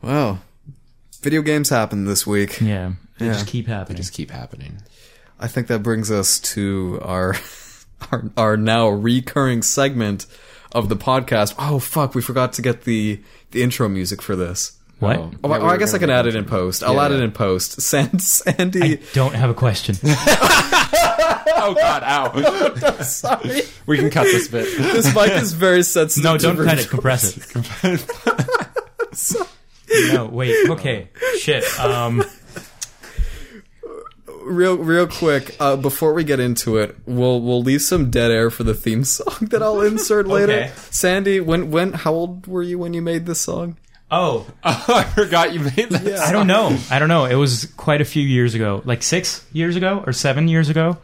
Well, 0.02 0.40
video 1.26 1.42
games 1.42 1.70
happened 1.70 2.06
this 2.06 2.24
week. 2.24 2.60
Yeah. 2.60 2.92
They 3.18 3.26
Yeah. 3.26 3.32
just 3.32 3.48
keep 3.48 3.66
happening. 3.66 3.96
They 3.96 4.00
Just 4.02 4.12
keep 4.12 4.30
happening. 4.30 4.80
I 5.40 5.48
think 5.48 5.66
that 5.66 5.82
brings 5.82 6.08
us 6.08 6.38
to 6.54 7.00
our 7.02 7.34
our, 8.12 8.30
our 8.36 8.56
now 8.56 8.86
recurring 8.88 9.62
segment 9.62 10.26
of 10.70 10.88
the 10.88 10.94
podcast. 10.96 11.56
Oh 11.58 11.80
fuck, 11.80 12.14
we 12.14 12.22
forgot 12.22 12.52
to 12.54 12.62
get 12.62 12.82
the 12.84 13.20
the 13.50 13.64
intro 13.64 13.88
music 13.88 14.22
for 14.22 14.36
this. 14.36 14.78
what? 15.00 15.16
Oh. 15.16 15.32
Oh, 15.42 15.48
Yeah, 15.48 15.54
I- 15.56 15.58
we 15.58 15.64
I 15.70 15.76
guess 15.78 15.94
I 15.94 15.98
can 15.98 16.10
add 16.10 16.26
it 16.28 16.36
in 16.36 16.44
intro. 16.44 16.58
post. 16.58 16.84
I'll 16.84 16.94
Yeah, 16.94 17.06
add 17.06 17.12
it 17.12 17.20
in 17.20 17.32
post. 17.32 17.80
San- 17.90 18.20
Sandy, 18.20 19.00
Don't 19.12 19.34
have 19.34 19.50
a 19.50 19.54
question. 19.54 19.96
Oh 21.58 21.74
God! 21.74 22.02
Ow! 22.04 23.00
sorry, 23.02 23.62
we 23.86 23.96
can 23.98 24.08
cut 24.10 24.24
this 24.24 24.46
bit. 24.46 24.66
this 24.78 25.12
mic 25.14 25.30
is 25.32 25.52
very 25.52 25.82
sensitive. 25.82 26.22
No, 26.24 26.38
don't 26.38 26.56
cut 26.56 26.78
it. 26.78 26.92
retro- 26.92 27.00
Compress 27.00 27.36
it. 27.82 29.48
No, 30.12 30.26
wait. 30.26 30.54
Okay. 30.70 31.08
Shit. 31.40 31.64
Um. 31.80 32.22
real 34.42 34.76
real 34.76 35.06
quick 35.08 35.56
uh, 35.58 35.74
before 35.76 36.12
we 36.14 36.22
get 36.22 36.38
into 36.38 36.76
it 36.76 36.96
we'll 37.04 37.40
we'll 37.40 37.62
leave 37.62 37.82
some 37.82 38.10
dead 38.10 38.30
air 38.30 38.48
for 38.48 38.62
the 38.62 38.74
theme 38.74 39.02
song 39.16 39.34
that 39.50 39.60
i'll 39.60 39.80
insert 39.80 40.26
later 40.28 40.52
Okay. 40.52 40.72
sandy 40.90 41.40
when 41.40 41.70
when 41.72 41.92
how 41.92 42.12
old 42.12 42.46
were 42.46 42.62
you 42.62 42.78
when 42.78 42.94
you 42.94 43.02
made 43.02 43.26
this 43.26 43.40
song 43.40 43.76
Oh, 44.08 44.46
I 44.62 45.02
forgot 45.02 45.52
you 45.52 45.58
made 45.58 45.88
that. 45.90 46.20
I 46.20 46.30
don't 46.30 46.46
know. 46.46 46.78
I 46.92 47.00
don't 47.00 47.08
know. 47.08 47.24
It 47.24 47.34
was 47.34 47.64
quite 47.76 48.00
a 48.00 48.04
few 48.04 48.22
years 48.22 48.54
ago, 48.54 48.80
like 48.84 49.02
six 49.02 49.44
years 49.52 49.74
ago 49.74 50.00
or 50.06 50.12
seven 50.12 50.46
years 50.46 50.68
ago, 50.68 50.98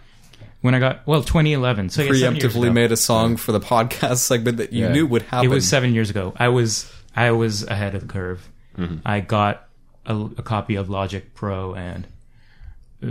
when 0.60 0.76
I 0.76 0.78
got 0.78 1.04
well, 1.04 1.20
2011. 1.24 1.88
So 1.88 2.02
yeah, 2.02 2.10
preemptively 2.12 2.72
made 2.72 2.92
a 2.92 2.96
song 2.96 3.36
for 3.36 3.50
the 3.50 3.58
podcast 3.58 4.18
segment 4.18 4.58
that 4.58 4.72
you 4.72 4.84
Yeah. 4.84 4.92
knew 4.92 5.08
would 5.08 5.22
happen 5.22 5.46
It 5.46 5.48
was 5.52 5.66
seven 5.68 5.92
years 5.94 6.10
ago. 6.10 6.32
I 6.36 6.46
was 6.50 6.88
I 7.16 7.32
was 7.32 7.64
ahead 7.66 7.96
of 7.96 8.02
the 8.02 8.06
curve. 8.06 8.48
I 9.04 9.20
got 9.20 9.68
a, 10.06 10.16
a 10.16 10.42
copy 10.42 10.74
of 10.74 10.88
Logic 10.88 11.34
Pro 11.34 11.74
and 11.74 12.06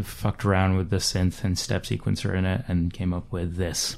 fucked 0.03 0.45
around 0.45 0.77
with 0.77 0.89
the 0.89 0.97
synth 0.97 1.43
and 1.43 1.57
step 1.57 1.83
sequencer 1.83 2.33
in 2.33 2.45
it, 2.45 2.63
and 2.67 2.93
came 2.93 3.13
up 3.13 3.31
with 3.31 3.55
this. 3.55 3.97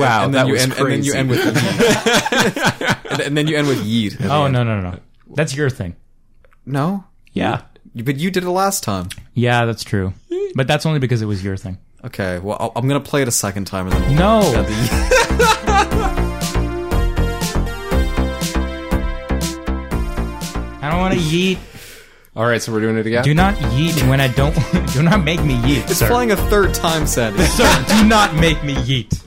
Wow, 0.00 0.24
and 0.24 0.34
that 0.34 0.38
then 0.38 0.46
you 0.48 0.52
was 0.54 0.62
end, 0.62 0.72
and 0.74 0.90
then 0.90 1.02
you 1.04 1.14
end 1.14 1.30
with 1.30 1.40
yeet. 1.40 3.10
and, 3.10 3.20
and 3.20 3.36
then 3.36 3.46
you 3.46 3.56
end 3.56 3.68
with 3.68 3.78
yeet 3.84 4.20
at 4.20 4.30
Oh 4.30 4.48
no 4.48 4.62
no 4.64 4.80
no 4.80 4.90
no. 4.90 4.98
That's 5.34 5.54
your 5.54 5.70
thing. 5.70 5.96
no 6.66 7.04
Yeah. 7.32 7.62
but 7.94 8.16
you 8.16 8.30
did 8.30 8.42
it 8.44 8.50
last 8.50 8.82
time 8.82 9.08
Yeah, 9.34 9.64
that's 9.64 9.84
true. 9.84 10.12
But 10.54 10.66
that's 10.66 10.84
only 10.86 10.98
because 10.98 11.22
it 11.22 11.26
was 11.26 11.42
your 11.44 11.56
thing. 11.56 11.78
okay 12.04 12.38
well 12.38 12.56
I'll, 12.60 12.72
i'm 12.76 12.88
gonna 12.88 13.00
play 13.00 13.22
it 13.22 13.28
a 13.28 13.32
second 13.32 13.66
time 13.66 13.86
and 13.86 13.94
then 13.94 14.02
we'll 14.02 14.18
No. 14.18 14.40
add 14.54 14.66
the 14.66 14.72
yeet. 14.72 16.30
I 20.82 20.88
don't 20.90 21.00
want 21.00 21.14
to 21.14 21.20
yeet. 21.20 21.58
All 22.36 22.44
right, 22.46 22.62
so 22.62 22.72
we're 22.72 22.80
doing 22.80 22.96
it 22.96 23.06
again. 23.06 23.22
Do 23.24 23.34
not 23.34 23.54
yeet 23.56 24.08
when 24.08 24.20
I 24.20 24.28
don't. 24.28 24.54
do 24.92 25.02
not 25.02 25.22
make 25.24 25.42
me 25.42 25.56
yeet, 25.56 25.82
it's 25.90 25.96
sir. 25.98 26.08
playing 26.08 26.30
a 26.32 26.36
third 26.36 26.72
time 26.74 27.06
sandy 27.06 27.42
sir, 27.44 27.84
do 27.88 28.06
not 28.08 28.34
make 28.36 28.62
me 28.64 28.74
yeet. 28.74 29.22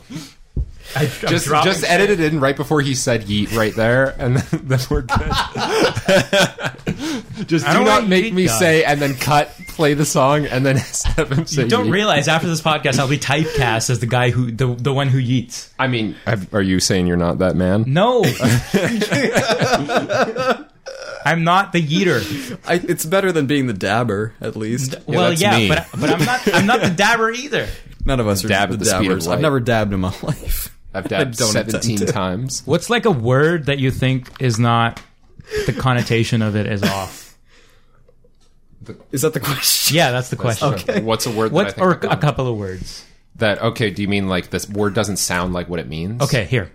I, 0.96 1.04
I'm 1.04 1.30
just 1.30 1.46
dropping 1.46 1.72
just 1.72 1.84
edit 1.84 2.10
it 2.10 2.20
in 2.20 2.40
right 2.40 2.56
before 2.56 2.82
he 2.82 2.96
said 2.96 3.24
yeet 3.24 3.56
right 3.56 3.76
there, 3.76 4.16
and 4.20 4.38
then, 4.38 4.62
then 4.68 4.80
we're 4.90 5.02
good. 5.02 5.20
just 7.48 7.66
do 7.66 7.84
don't 7.84 8.10
make 8.10 8.34
me 8.34 8.46
guys. 8.46 8.60
say 8.60 8.84
and 8.84 9.02
then 9.02 9.16
cut, 9.16 9.50
play 9.70 9.94
the 9.94 10.06
song, 10.06 10.46
and 10.46 10.66
then 10.66 10.78
have 11.18 11.32
him 11.32 11.46
say. 11.46 11.64
You 11.64 11.70
don't 11.70 11.88
yeet. 11.88 11.92
realize 11.92 12.28
after 12.28 12.48
this 12.48 12.62
podcast 12.62 13.00
I'll 13.00 13.08
be 13.08 13.18
typecast 13.18 13.90
as 13.90 14.00
the 14.00 14.08
guy 14.08 14.30
who 14.30 14.52
the 14.52 14.68
the 14.68 14.94
one 14.94 15.08
who 15.08 15.20
yeets. 15.20 15.70
I 15.80 15.88
mean, 15.88 16.16
have, 16.26 16.54
are 16.54 16.62
you 16.62 16.80
saying 16.80 17.08
you're 17.08 17.18
not 17.18 17.40
that 17.40 17.56
man? 17.56 17.86
No. 17.88 18.24
I'm 21.26 21.46
not 21.46 21.72
the 21.72 21.82
yeeter. 21.82 22.60
I, 22.68 22.76
it's 22.76 23.06
better 23.06 23.32
than 23.32 23.48
being 23.48 23.68
the 23.68 23.74
dabber 23.74 24.34
at 24.42 24.58
least 24.58 24.96
well, 25.08 25.32
yeah, 25.32 25.58
me. 25.58 25.70
but 25.70 25.88
but 25.98 26.10
I'm 26.10 26.26
not 26.26 26.54
I'm 26.54 26.66
not 26.66 26.82
the 26.82 26.90
dabber 26.90 27.32
either. 27.32 27.68
None 28.06 28.20
of 28.20 28.28
us 28.28 28.44
are 28.44 28.50
Dab 28.50 28.70
the 28.70 28.74
at 28.74 28.80
the 28.80 28.86
dabbers. 28.86 29.28
I've 29.28 29.40
never 29.40 29.60
dabbed 29.60 29.94
in 29.94 30.02
my 30.02 30.14
life. 30.22 30.73
I've 30.94 31.06
I 31.06 31.08
dabbed 31.08 31.38
don't 31.38 31.50
intend 31.56 31.72
seventeen 31.72 31.98
to. 32.00 32.06
times. 32.12 32.62
What's 32.66 32.90
like 32.90 33.06
a 33.06 33.12
word 33.12 33.66
that 33.66 33.80
you 33.80 33.92
think 33.92 34.30
is 34.42 34.60
not 34.60 35.02
the 35.66 35.74
connotation 35.74 36.42
of 36.42 36.56
it 36.56 36.66
is 36.68 36.84
off? 36.84 37.38
Is 39.12 39.22
that 39.22 39.34
the 39.34 39.40
question? 39.40 39.96
Yeah, 39.96 40.12
that's 40.12 40.30
the 40.30 40.36
question. 40.36 40.74
Okay. 40.74 41.02
What's 41.02 41.26
a 41.26 41.32
word 41.32 41.52
that 41.52 41.56
I 41.56 41.64
What 41.64 41.72
think 41.76 41.88
or 41.88 41.92
of? 41.94 42.04
a 42.12 42.18
couple 42.18 42.48
of 42.48 42.58
words? 42.58 43.06
that? 43.38 43.62
Okay, 43.62 43.90
do 43.90 44.02
you 44.02 44.08
mean 44.08 44.28
like 44.28 44.50
this 44.50 44.70
word 44.70 44.94
doesn't 44.94 45.18
sound 45.18 45.54
like 45.54 45.70
what 45.70 45.80
it 45.80 45.88
means? 45.88 46.22
Okay, 46.22 46.44
here. 46.46 46.72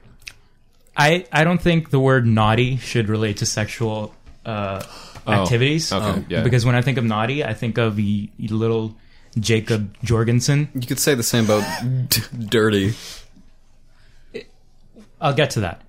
I 0.97 1.27
I 1.33 1.45
don't 1.45 1.61
think 1.61 1.91
the 1.91 2.01
word 2.01 2.27
naughty 2.27 2.77
should 2.79 3.09
relate 3.09 3.37
to 3.39 3.47
sexual 3.47 4.15
uh, 4.47 4.83
activities. 5.27 5.93
Oh, 5.93 5.99
okay, 6.01 6.25
yeah. 6.29 6.43
Because 6.43 6.65
when 6.65 6.75
I 6.75 6.83
think 6.83 6.99
of 6.99 7.05
naughty, 7.05 7.45
I 7.45 7.53
think 7.55 7.77
of 7.79 7.99
y- 7.99 8.29
y- 8.39 8.47
little 8.51 8.97
Jacob 9.39 9.95
Jorgensen. 10.03 10.69
You 10.75 10.87
could 10.87 10.99
say 10.99 11.15
the 11.15 11.23
same 11.23 11.45
about 11.45 11.63
d- 12.09 12.23
dirty. 12.47 12.95
I'll 15.21 15.35
get 15.35 15.51
to 15.51 15.61
that. 15.61 15.83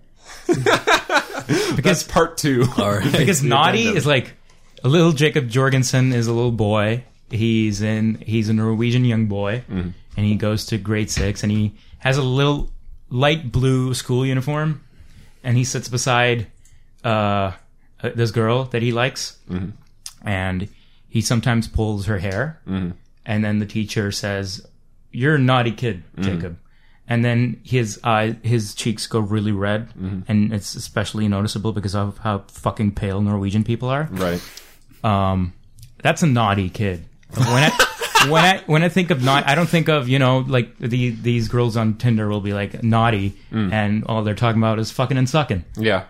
That's 0.48 1.72
because 1.76 2.04
part 2.04 2.38
two. 2.38 2.66
All 2.78 2.92
right. 2.98 3.12
because 3.12 3.44
naughty 3.44 3.88
is 3.88 4.06
like 4.06 4.34
a 4.84 4.88
little 4.90 5.12
Jacob 5.12 5.50
Jorgensen 5.50 6.14
is 6.14 6.28
a 6.28 6.34
little 6.34 6.52
boy. 6.52 7.04
He's 7.30 7.82
in 7.82 8.16
he's 8.26 8.50
a 8.50 8.54
Norwegian 8.54 9.06
young 9.06 9.28
boy, 9.28 9.64
and 9.70 9.94
he 10.16 10.36
goes 10.36 10.66
to 10.68 10.78
grade 10.78 11.10
six, 11.12 11.44
and 11.44 11.52
he 11.52 11.74
has 12.00 12.18
a 12.18 12.24
little 12.24 12.72
light 13.10 13.52
blue 13.52 13.94
school 13.94 14.26
uniform, 14.26 14.82
and 15.44 15.56
he 15.58 15.64
sits 15.64 15.88
beside 15.90 16.48
uh, 17.04 17.08
uh, 18.02 18.10
this 18.16 18.32
girl 18.32 18.66
that 18.66 18.82
he 18.82 18.92
likes, 18.92 19.38
and 20.24 20.68
he 21.08 21.22
sometimes 21.22 21.68
pulls 21.68 22.06
her 22.08 22.18
hair, 22.20 22.60
and 22.66 23.44
then 23.44 23.60
the 23.60 23.66
teacher 23.68 24.12
says, 24.12 24.66
"You're 25.12 25.36
a 25.36 25.40
naughty 25.40 25.72
kid, 25.72 26.04
Jacob." 26.20 26.58
And 27.10 27.26
then 27.26 27.60
his 27.64 28.00
eye, 28.04 28.38
his 28.44 28.76
cheeks 28.76 29.08
go 29.08 29.20
really 29.20 29.52
red, 29.52 29.90
mm-hmm. 29.90 30.22
and 30.28 30.54
it's 30.54 30.76
especially 30.76 31.28
noticeable 31.28 31.74
because 31.74 31.96
of 31.96 32.20
how 32.20 32.44
fucking 32.48 32.94
pale 32.94 33.20
Norwegian 33.22 33.64
people 33.64 33.90
are. 33.90 34.08
right. 34.12 34.42
Um, 35.04 35.54
that's 36.04 36.24
a 36.24 36.28
naughty 36.28 36.70
kid. 36.70 37.06
When 37.36 37.48
I 37.48 38.26
when 38.30 38.44
I 38.46 38.64
when 38.66 38.84
I 38.84 38.90
think 38.90 39.12
of 39.12 39.24
naughty, 39.24 39.46
I 39.48 39.56
don't 39.56 39.70
think 39.70 39.90
of 39.90 40.08
you 40.08 40.20
know 40.20 40.40
like 40.40 40.78
the 40.78 41.10
these 41.10 41.48
girls 41.48 41.78
on 41.78 41.96
Tinder 41.96 42.28
will 42.28 42.42
be 42.42 42.54
like 42.54 42.84
naughty, 42.84 43.38
mm. 43.52 43.72
and 43.72 44.04
all 44.06 44.24
they're 44.24 44.36
talking 44.36 44.62
about 44.62 44.78
is 44.80 44.92
fucking 44.92 45.18
and 45.18 45.30
sucking. 45.30 45.66
Yeah. 45.78 46.06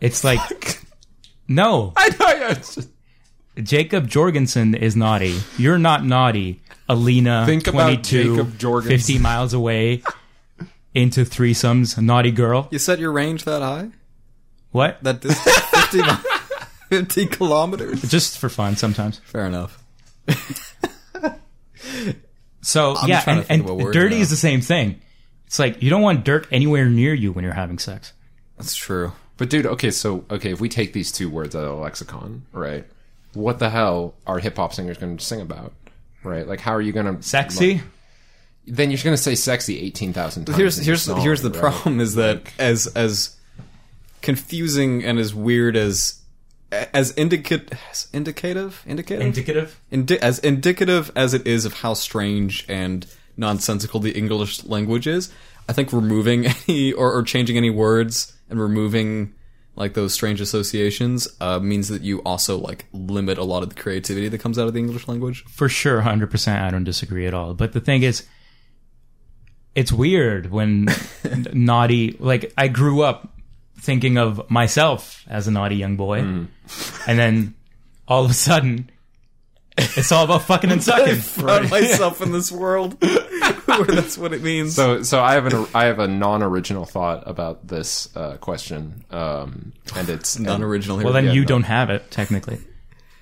It's 0.00 0.24
like 0.24 0.40
no, 1.48 1.92
I 1.96 2.08
know. 2.08 2.26
Yeah, 2.28 2.50
it's 2.52 2.76
just, 2.76 2.88
Jacob 3.60 4.08
Jorgensen 4.08 4.74
is 4.74 4.96
naughty. 4.96 5.38
You're 5.58 5.78
not 5.78 6.04
naughty. 6.04 6.62
Alina, 6.88 7.44
Think 7.46 7.66
about 7.66 8.04
22, 8.04 8.36
Jacob 8.36 8.58
Jorgensen. 8.58 8.98
50 8.98 9.18
miles 9.18 9.54
away, 9.54 10.02
into 10.94 11.24
threesomes, 11.24 12.00
naughty 12.02 12.30
girl. 12.30 12.68
You 12.70 12.78
set 12.78 12.98
your 12.98 13.12
range 13.12 13.44
that 13.44 13.62
high? 13.62 13.90
What? 14.72 15.02
That 15.02 15.20
distance? 15.20 15.56
50, 15.90 16.00
50 16.88 17.26
kilometers? 17.26 18.02
Just 18.02 18.38
for 18.38 18.48
fun 18.48 18.76
sometimes. 18.76 19.18
Fair 19.24 19.46
enough. 19.46 19.82
So 22.62 22.94
I'm 22.96 23.08
yeah, 23.08 23.22
and, 23.26 23.46
and 23.48 23.62
of 23.62 23.70
a 23.70 23.74
word 23.74 23.94
dirty 23.94 24.16
now. 24.16 24.22
is 24.22 24.30
the 24.30 24.36
same 24.36 24.60
thing. 24.60 25.00
It's 25.46 25.58
like 25.58 25.82
you 25.82 25.90
don't 25.90 26.02
want 26.02 26.24
dirt 26.24 26.46
anywhere 26.52 26.86
near 26.86 27.14
you 27.14 27.32
when 27.32 27.44
you're 27.44 27.54
having 27.54 27.78
sex. 27.78 28.12
That's 28.58 28.74
true. 28.74 29.12
but 29.38 29.48
dude, 29.48 29.66
okay, 29.66 29.90
so 29.90 30.24
okay, 30.30 30.52
if 30.52 30.60
we 30.60 30.68
take 30.68 30.92
these 30.92 31.10
two 31.10 31.30
words 31.30 31.56
out 31.56 31.64
of 31.64 31.76
the 31.76 31.82
lexicon, 31.82 32.44
right? 32.52 32.84
What 33.32 33.58
the 33.58 33.70
hell 33.70 34.14
are 34.26 34.38
hip 34.38 34.56
hop 34.56 34.74
singers 34.74 34.98
going 34.98 35.16
to 35.16 35.24
sing 35.24 35.40
about? 35.40 35.72
Right? 36.22 36.46
Like, 36.46 36.60
how 36.60 36.72
are 36.72 36.82
you 36.82 36.92
going 36.92 37.16
to 37.16 37.22
Sexy. 37.22 37.80
Then 38.66 38.90
you're 38.90 39.00
going 39.02 39.16
to 39.16 39.22
say 39.22 39.34
sexy 39.34 39.80
eighteen 39.80 40.12
thousand 40.12 40.44
times. 40.46 40.58
Here's 40.58 40.76
here's 40.76 41.02
song, 41.02 41.20
here's 41.20 41.42
the 41.42 41.50
right? 41.50 41.60
problem 41.60 42.00
is 42.00 42.14
that 42.14 42.42
as 42.58 42.86
as 42.88 43.36
confusing 44.22 45.04
and 45.04 45.18
as 45.18 45.34
weird 45.34 45.76
as 45.76 46.20
as 46.70 47.12
indicate 47.16 47.72
as 47.90 48.08
indicative 48.12 48.82
indicative 48.86 49.26
Indicative. 49.26 49.80
Indi- 49.90 50.20
as 50.20 50.38
indicative 50.40 51.10
as 51.16 51.34
it 51.34 51.46
is 51.46 51.64
of 51.64 51.74
how 51.74 51.94
strange 51.94 52.64
and 52.68 53.06
nonsensical 53.36 53.98
the 54.00 54.12
English 54.12 54.64
language 54.64 55.06
is, 55.06 55.32
I 55.68 55.72
think 55.72 55.92
removing 55.92 56.46
any 56.68 56.92
or, 56.92 57.12
or 57.12 57.22
changing 57.22 57.56
any 57.56 57.70
words 57.70 58.36
and 58.48 58.60
removing 58.60 59.34
like 59.76 59.94
those 59.94 60.12
strange 60.12 60.40
associations 60.40 61.26
uh, 61.40 61.58
means 61.58 61.88
that 61.88 62.02
you 62.02 62.20
also 62.22 62.58
like 62.58 62.84
limit 62.92 63.38
a 63.38 63.44
lot 63.44 63.62
of 63.62 63.70
the 63.70 63.74
creativity 63.74 64.28
that 64.28 64.38
comes 64.38 64.58
out 64.58 64.66
of 64.68 64.74
the 64.74 64.80
English 64.80 65.08
language. 65.08 65.44
For 65.44 65.68
sure, 65.68 66.02
hundred 66.02 66.30
percent. 66.30 66.60
I 66.62 66.70
don't 66.70 66.84
disagree 66.84 67.26
at 67.26 67.34
all. 67.34 67.54
But 67.54 67.72
the 67.72 67.80
thing 67.80 68.02
is, 68.02 68.26
it's 69.74 69.92
weird 69.92 70.50
when 70.50 70.88
naughty. 71.52 72.16
Like 72.18 72.52
I 72.56 72.68
grew 72.68 73.02
up 73.02 73.28
thinking 73.78 74.18
of 74.18 74.50
myself 74.50 75.24
as 75.28 75.48
a 75.48 75.50
naughty 75.50 75.76
young 75.76 75.96
boy, 75.96 76.18
and 76.20 76.48
then 77.06 77.54
all 78.08 78.24
of 78.24 78.30
a 78.30 78.34
sudden, 78.34 78.90
it's 79.76 80.12
all 80.12 80.24
about 80.24 80.42
fucking 80.42 80.70
and 80.70 80.82
sucking. 80.82 81.16
Found 81.20 81.70
myself 81.70 82.20
in 82.20 82.32
this 82.32 82.50
world 82.52 83.02
where 83.64 83.84
that's 83.84 84.18
what 84.18 84.32
it 84.32 84.42
means. 84.42 84.74
So, 84.74 85.02
so 85.02 85.22
I 85.22 85.34
have 85.34 85.46
an 85.46 85.66
I 85.74 85.84
have 85.84 85.98
a 85.98 86.08
non-original 86.08 86.84
thought 86.84 87.22
about 87.26 87.66
this 87.66 88.14
uh, 88.16 88.36
question, 88.38 89.04
um, 89.10 89.72
and 89.96 90.08
it's 90.08 90.38
non-original. 90.38 90.98
Here 90.98 91.04
Well, 91.04 91.14
then 91.14 91.26
go. 91.26 91.32
you 91.32 91.44
don't 91.44 91.62
have 91.62 91.90
it 91.90 92.10
technically. 92.10 92.58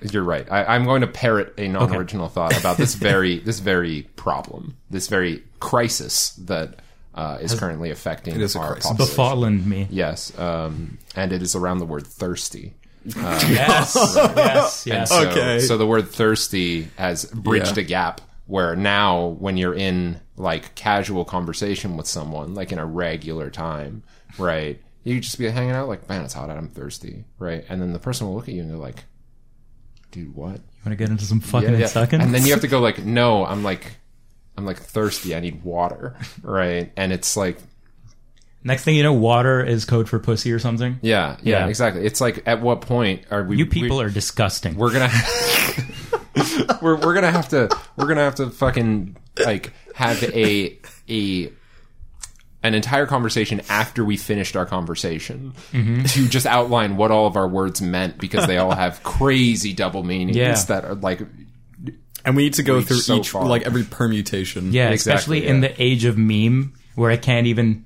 You're 0.01 0.23
right. 0.23 0.47
I, 0.51 0.65
I'm 0.65 0.85
going 0.85 1.01
to 1.01 1.09
parrot 1.09 1.55
a 1.59 1.67
non-original 1.67 2.29
thought 2.29 2.57
about 2.59 2.77
this 2.77 2.95
very 2.95 3.41
this 3.41 3.59
very 3.59 4.03
problem, 4.17 4.77
this 4.91 5.09
very 5.09 5.43
crisis 5.61 6.31
that 6.37 6.81
uh, 7.15 7.39
is 7.41 7.55
currently 7.59 7.91
affecting 7.91 8.35
It 8.35 8.41
is 8.43 8.55
a 8.55 8.61
our 8.61 8.73
crisis. 8.73 8.91
population. 8.91 9.13
Befallen 9.13 9.69
me. 9.69 9.87
Yes, 9.91 10.37
um, 10.39 10.99
and 11.17 11.33
it 11.33 11.43
is 11.43 11.55
around 11.57 11.79
the 11.79 11.87
word 11.87 12.07
thirsty. 12.07 12.75
Yes, 13.17 13.97
yes, 14.37 14.87
yes. 14.87 15.09
So, 15.11 15.29
Okay. 15.31 15.61
So 15.61 15.79
the 15.79 15.87
word 15.87 16.09
thirsty 16.09 16.89
has 16.97 17.25
bridged 17.27 17.77
Yeah. 17.77 17.83
a 17.85 17.87
gap 17.87 18.21
where 18.47 18.77
now 18.77 19.29
when 19.39 19.57
you're 19.57 19.75
in 19.75 20.21
like 20.37 20.75
casual 20.75 21.25
conversation 21.25 21.97
with 21.97 22.07
someone, 22.07 22.55
like 22.55 22.71
in 22.73 22.79
a 22.79 22.85
regular 22.87 23.51
time, 23.51 24.03
right? 24.39 24.81
You 25.05 25.21
just 25.21 25.39
be 25.39 25.49
hanging 25.49 25.71
out 25.73 25.89
like, 25.89 26.09
man, 26.09 26.23
it's 26.25 26.35
hot 26.35 26.51
out, 26.51 26.59
I'm 26.59 26.69
thirsty, 26.69 27.25
right? 27.39 27.65
And 27.69 27.81
then 27.81 27.93
the 27.93 27.99
person 27.99 28.27
will 28.27 28.35
look 28.35 28.49
at 28.49 28.55
you 28.55 28.61
and 28.61 28.71
they're 28.71 28.77
like, 28.77 29.05
dude, 30.11 30.35
what? 30.35 30.57
You 30.57 30.81
want 30.85 30.91
to 30.91 30.97
get 30.97 31.09
into 31.09 31.25
some 31.25 31.41
fucking 31.41 31.75
and 31.75 31.89
sucking? 31.89 32.21
And 32.21 32.35
then 32.35 32.45
you 32.45 32.53
have 32.53 32.61
to 32.63 32.69
go 32.69 32.81
like, 32.81 32.99
no, 33.05 33.45
I'm 33.47 33.63
like, 33.63 33.97
I'm 34.59 34.67
like 34.67 34.79
thirsty. 34.79 35.35
I 35.37 35.41
need 35.41 35.63
water, 35.63 36.17
right? 36.43 36.91
And 36.97 37.13
it's 37.13 37.37
like, 37.37 37.59
Next 38.65 38.83
thing 38.83 38.97
you 38.97 39.05
know, 39.05 39.13
water 39.13 39.65
is 39.65 39.85
code 39.85 40.09
for 40.09 40.19
pussy 40.19 40.51
or 40.53 40.59
something. 40.59 40.99
yeah, 41.01 41.37
yeah, 41.43 41.61
Yeah. 41.61 41.69
exactly. 41.69 42.05
It's 42.05 42.21
like, 42.21 42.43
at 42.45 42.61
what 42.61 42.81
point 42.81 43.23
are 43.31 43.45
we? 43.45 43.57
You 43.57 43.67
people 43.67 44.01
are 44.01 44.11
disgusting. 44.11 44.75
we're 44.75 44.93
gonna 44.93 45.11
we're 46.83 46.97
we're 46.97 47.15
gonna 47.15 47.31
have 47.31 47.49
to 47.51 47.69
we're 47.97 48.07
gonna 48.07 48.23
have 48.25 48.35
to 48.37 48.51
fucking 48.51 49.17
like 49.45 49.73
have 49.95 50.23
a 50.25 50.77
a 51.09 51.53
an 52.65 52.75
entire 52.75 53.07
conversation 53.07 53.61
after 53.69 54.05
we 54.05 54.17
finished 54.17 54.57
our 54.57 54.67
conversation 54.67 55.55
Mm-hmm. 55.73 56.03
to 56.05 56.29
just 56.29 56.45
outline 56.47 56.97
what 56.97 57.11
all 57.13 57.27
of 57.29 57.37
our 57.37 57.47
words 57.49 57.81
meant 57.81 58.19
because 58.19 58.47
they 58.49 58.59
all 58.59 58.75
have 58.75 59.03
crazy 59.05 59.73
double 59.73 60.03
meanings 60.03 60.37
Yeah. 60.37 60.55
that 60.65 60.85
are 60.85 60.97
like 60.97 61.21
and 62.25 62.37
we 62.37 62.45
need 62.45 62.55
to 62.55 62.63
go 62.63 62.81
through 62.81 62.99
so 62.99 63.17
each 63.17 63.31
far. 63.31 63.47
like 63.47 63.63
every 63.63 63.85
permutation. 63.85 64.73
Yeah, 64.73 64.91
Exactly, 64.91 65.39
especially 65.39 65.47
in 65.47 65.61
the 65.61 65.83
age 65.83 66.05
of 66.05 66.19
meme 66.19 66.75
where 66.95 67.11
I 67.11 67.17
can't 67.17 67.47
even 67.47 67.85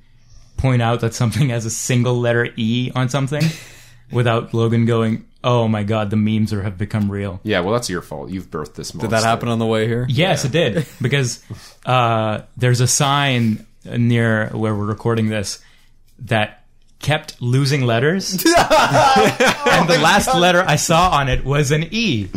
point 0.57 0.81
out 0.83 1.01
that 1.01 1.13
something 1.15 1.49
has 1.51 1.67
a 1.67 1.71
single 1.71 2.19
letter 2.21 2.49
E 2.57 2.91
on 2.95 3.09
something 3.09 3.43
without 4.13 4.55
Logan 4.55 4.87
going, 4.87 5.27
"Oh 5.43 5.69
my 5.69 5.83
god, 5.83 6.11
the 6.11 6.17
memes 6.17 6.53
are 6.53 6.63
have 6.63 6.79
become 6.79 7.11
real." 7.11 7.41
yeah 7.43 7.61
well 7.61 7.73
that's 7.73 7.91
your 7.91 8.03
fault 8.03 8.31
you've 8.31 8.51
birthed 8.51 8.75
this 8.75 8.95
monster. 8.95 9.09
Did 9.09 9.11
that 9.11 9.25
happen 9.25 9.49
on 9.49 9.59
the 9.59 9.67
way 9.67 9.87
here? 9.87 10.07
Yes, 10.09 10.45
it 10.45 10.53
did 10.53 10.87
because 11.03 11.43
uh, 11.85 12.43
there's 12.57 12.81
a 12.81 12.87
sign 12.87 13.67
near 13.85 14.49
where 14.51 14.75
we're 14.75 14.87
recording 14.87 15.29
this 15.29 15.61
that 16.21 16.65
kept 17.01 17.43
losing 17.43 17.83
letters, 17.83 18.33
and 18.35 18.43
the 18.45 19.99
last 20.01 20.33
letter 20.37 20.65
I 20.65 20.77
saw 20.77 21.11
on 21.11 21.29
it 21.29 21.45
was 21.45 21.73
an 21.73 21.89
E. 21.91 22.29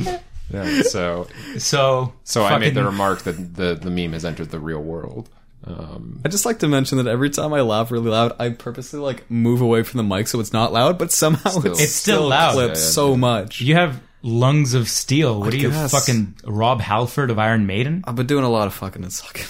yeah, 0.52 0.82
so 0.84 1.28
So, 1.58 2.14
so 2.24 2.44
I 2.44 2.58
made 2.58 2.74
the 2.76 2.84
remark 2.84 3.24
that 3.24 3.56
the 3.56 3.76
the 3.76 3.90
meme 3.90 4.14
has 4.14 4.26
entered 4.26 4.50
the 4.52 4.60
real 4.60 4.82
world 4.82 5.30
um 5.68 6.22
I 6.24 6.30
just 6.30 6.46
like 6.46 6.60
to 6.60 6.68
mention 6.68 7.00
that 7.00 7.08
every 7.08 7.30
time 7.32 7.52
I 7.54 7.62
laugh 7.62 7.90
really 7.92 8.10
loud, 8.12 8.34
I 8.40 8.50
purposely 8.50 9.00
like 9.00 9.30
move 9.32 9.62
away 9.62 9.82
from 9.84 9.98
the 9.98 10.04
mic 10.04 10.28
so 10.28 10.40
it's 10.40 10.54
not 10.54 10.72
loud, 10.72 10.98
but 11.00 11.12
somehow 11.12 11.50
Still. 11.50 11.72
it's, 11.72 11.82
It's 11.82 11.92
still 11.94 12.28
loud. 12.28 12.54
clips 12.54 12.80
Yeah, 12.80 12.86
yeah, 12.86 12.90
so 12.92 13.18
much. 13.18 13.62
You 13.62 13.74
have 13.76 14.00
lungs 14.22 14.74
of 14.76 14.88
steel. 14.90 15.40
What 15.40 15.54
are 15.54 15.58
you, 15.58 15.72
fucking 15.72 16.36
Rob 16.46 16.82
Halford 16.82 17.32
of 17.32 17.40
Iron 17.40 17.66
Maiden? 17.66 18.04
I've 18.08 18.16
been 18.16 18.28
doing 18.28 18.44
a 18.44 18.50
lot 18.50 18.68
of 18.68 18.74
fucking 18.76 19.04
and 19.04 19.12
sucking. 19.14 19.46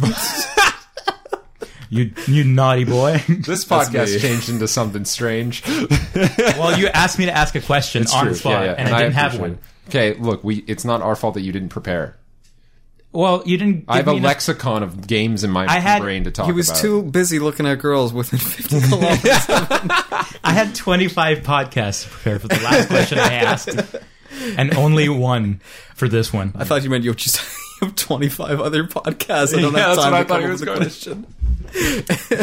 You, 1.90 2.12
you 2.26 2.44
naughty 2.44 2.84
boy. 2.84 3.22
this 3.28 3.64
podcast 3.64 4.20
changed 4.20 4.50
into 4.50 4.68
something 4.68 5.06
strange 5.06 5.66
well, 5.66 6.78
you 6.78 6.88
asked 6.88 7.18
me 7.18 7.24
to 7.24 7.34
ask 7.34 7.54
a 7.54 7.62
question 7.62 8.04
on 8.12 8.24
True. 8.24 8.32
the 8.32 8.38
spot, 8.38 8.52
Yeah, 8.52 8.64
yeah. 8.64 8.74
and, 8.76 8.94
I 8.94 9.02
didn't 9.04 9.14
have 9.14 9.38
one. 9.40 9.52
it. 9.52 9.58
Okay, 9.88 10.14
look, 10.14 10.44
we 10.44 10.56
it's 10.66 10.84
not 10.84 11.02
our 11.02 11.16
fault 11.16 11.34
that 11.34 11.40
you 11.42 11.52
didn't 11.52 11.70
prepare. 11.70 12.16
Well, 13.10 13.42
you 13.46 13.56
didn't. 13.56 13.86
I 13.88 13.96
have 13.96 14.04
give 14.04 14.14
a 14.14 14.16
enough- 14.18 14.26
lexicon 14.28 14.82
of 14.82 15.06
games 15.06 15.42
in 15.42 15.50
my 15.50 15.64
I 15.66 15.78
had- 15.78 16.02
brain 16.02 16.24
to 16.24 16.30
talk 16.30 16.46
He 16.46 16.52
was 16.52 16.68
about. 16.68 16.80
too 16.82 17.02
busy 17.02 17.38
looking 17.38 17.66
at 17.66 17.78
girls 17.78 18.12
within 18.12 18.38
50 18.40 18.80
kilometers. 18.88 19.24
I 20.44 20.52
had 20.52 20.74
25 20.74 21.38
podcasts 21.38 22.04
to 22.04 22.10
prepare 22.10 22.38
for 22.38 22.48
the 22.48 22.56
last 22.60 22.88
question 22.88 23.18
I 23.18 23.32
asked, 23.34 23.70
and 24.58 24.74
only 24.76 25.08
one 25.08 25.62
for 25.94 26.06
this 26.06 26.32
one. 26.34 26.52
I 26.54 26.64
thought 26.64 26.84
you 26.84 26.90
meant 26.90 27.04
you 27.04 27.14
just 27.14 27.40
have 27.80 27.94
25 27.96 28.60
other 28.60 28.84
podcasts. 28.84 29.56
I 29.56 29.62
don't 29.62 29.72
Yeah, 29.72 29.86
have 29.88 29.96
that's 29.96 30.02
time 30.02 30.12
what 30.12 30.14
I 30.14 30.22
to 30.22 30.28
thought 30.28 30.34
come 30.34 30.40
he 30.40 30.46
up 30.46 30.50
was 30.50 30.60
with 30.60 30.68
a 30.68 30.74
going 30.74 30.90
to- 30.90 31.24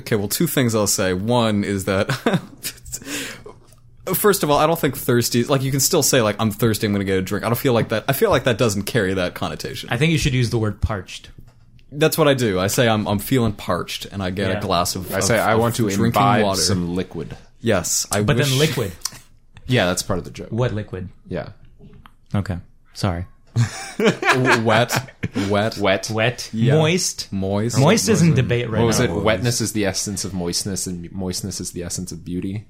Okay, 0.00 0.16
well, 0.16 0.28
two 0.28 0.46
things 0.46 0.74
I'll 0.74 0.86
say. 0.86 1.12
One 1.14 1.64
is 1.64 1.84
that, 1.86 2.10
first 4.14 4.42
of 4.42 4.50
all, 4.50 4.58
I 4.58 4.66
don't 4.66 4.78
think 4.78 4.96
thirsty, 4.96 5.44
like, 5.44 5.62
you 5.62 5.70
can 5.70 5.80
still 5.80 6.02
say, 6.02 6.20
like, 6.22 6.36
I'm 6.38 6.50
thirsty, 6.50 6.86
I'm 6.86 6.92
gonna 6.92 7.04
get 7.04 7.18
a 7.18 7.22
drink. 7.22 7.44
I 7.44 7.48
don't 7.48 7.58
feel 7.58 7.72
like 7.72 7.90
that, 7.90 8.04
I 8.08 8.12
feel 8.12 8.30
like 8.30 8.44
that 8.44 8.58
doesn't 8.58 8.84
carry 8.84 9.14
that 9.14 9.34
connotation. 9.34 9.88
I 9.90 9.96
think 9.96 10.12
you 10.12 10.18
should 10.18 10.34
use 10.34 10.50
the 10.50 10.58
word 10.58 10.80
parched. 10.80 11.30
That's 11.92 12.16
what 12.16 12.28
I 12.28 12.34
do. 12.34 12.58
I 12.60 12.68
say 12.68 12.88
I'm, 12.88 13.06
I'm 13.08 13.18
feeling 13.18 13.52
parched, 13.52 14.04
and 14.06 14.22
I 14.22 14.30
get 14.30 14.48
Yeah. 14.48 14.58
a 14.58 14.60
glass 14.60 14.94
of. 14.94 15.12
I 15.12 15.20
say 15.20 15.38
I 15.38 15.54
of 15.54 15.60
want 15.60 15.74
to 15.76 15.82
drinking 15.82 16.04
imbibe 16.06 16.44
water. 16.44 16.60
some 16.60 16.94
liquid. 16.94 17.36
Yes, 17.60 18.06
I 18.12 18.22
But 18.22 18.36
wish- 18.36 18.48
then 18.50 18.58
liquid. 18.58 18.92
Yeah, 19.66 19.86
that's 19.86 20.02
part 20.02 20.18
of 20.18 20.24
the 20.24 20.32
joke. 20.32 20.48
What 20.50 20.72
liquid? 20.72 21.10
Yeah, 21.28 21.50
Okay. 22.34 22.58
Sorry. 22.92 23.26
wet, 24.64 24.92
wet, 25.48 25.76
wet. 25.78 26.10
Wet. 26.10 26.50
Yeah. 26.52 26.74
Moist. 26.74 27.32
moist. 27.32 27.78
Moist 27.78 28.08
is 28.08 28.22
in 28.22 28.34
debate 28.34 28.68
right 28.70 28.80
What 28.80 28.86
was 28.86 29.00
now. 29.00 29.06
it? 29.16 29.22
Wetness 29.22 29.60
is 29.60 29.72
the 29.72 29.84
essence 29.86 30.24
of 30.24 30.32
moistness, 30.32 30.86
and 30.86 31.10
moistness 31.12 31.60
is 31.60 31.72
the 31.72 31.82
essence 31.82 32.12
of 32.12 32.24
beauty. 32.24 32.66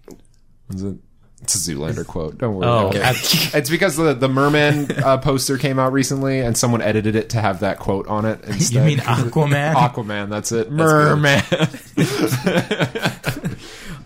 Was 0.68 0.82
it? 0.82 0.96
It's 1.42 1.54
a 1.54 1.58
Zoolander 1.72 2.06
quote. 2.06 2.36
Don't 2.36 2.54
worry. 2.56 2.66
Oh, 2.68 2.88
Okay. 2.88 3.00
It's 3.54 3.70
because 3.70 3.96
the 3.96 4.12
the 4.12 4.28
merman 4.28 4.90
uh, 5.02 5.16
poster 5.18 5.56
came 5.56 5.78
out 5.78 5.92
recently, 5.92 6.40
and 6.40 6.54
someone 6.56 6.82
edited 6.82 7.16
it 7.16 7.30
to 7.30 7.40
have 7.40 7.60
that 7.60 7.78
quote 7.78 8.06
on 8.08 8.26
it. 8.26 8.44
Instead. 8.44 8.74
you 8.74 8.82
mean 8.84 8.98
Aquaman? 8.98 9.74
Aquaman? 9.88 10.28
That's 10.28 10.52
it. 10.52 10.64
good. 10.68 10.72
Merman. 10.72 11.42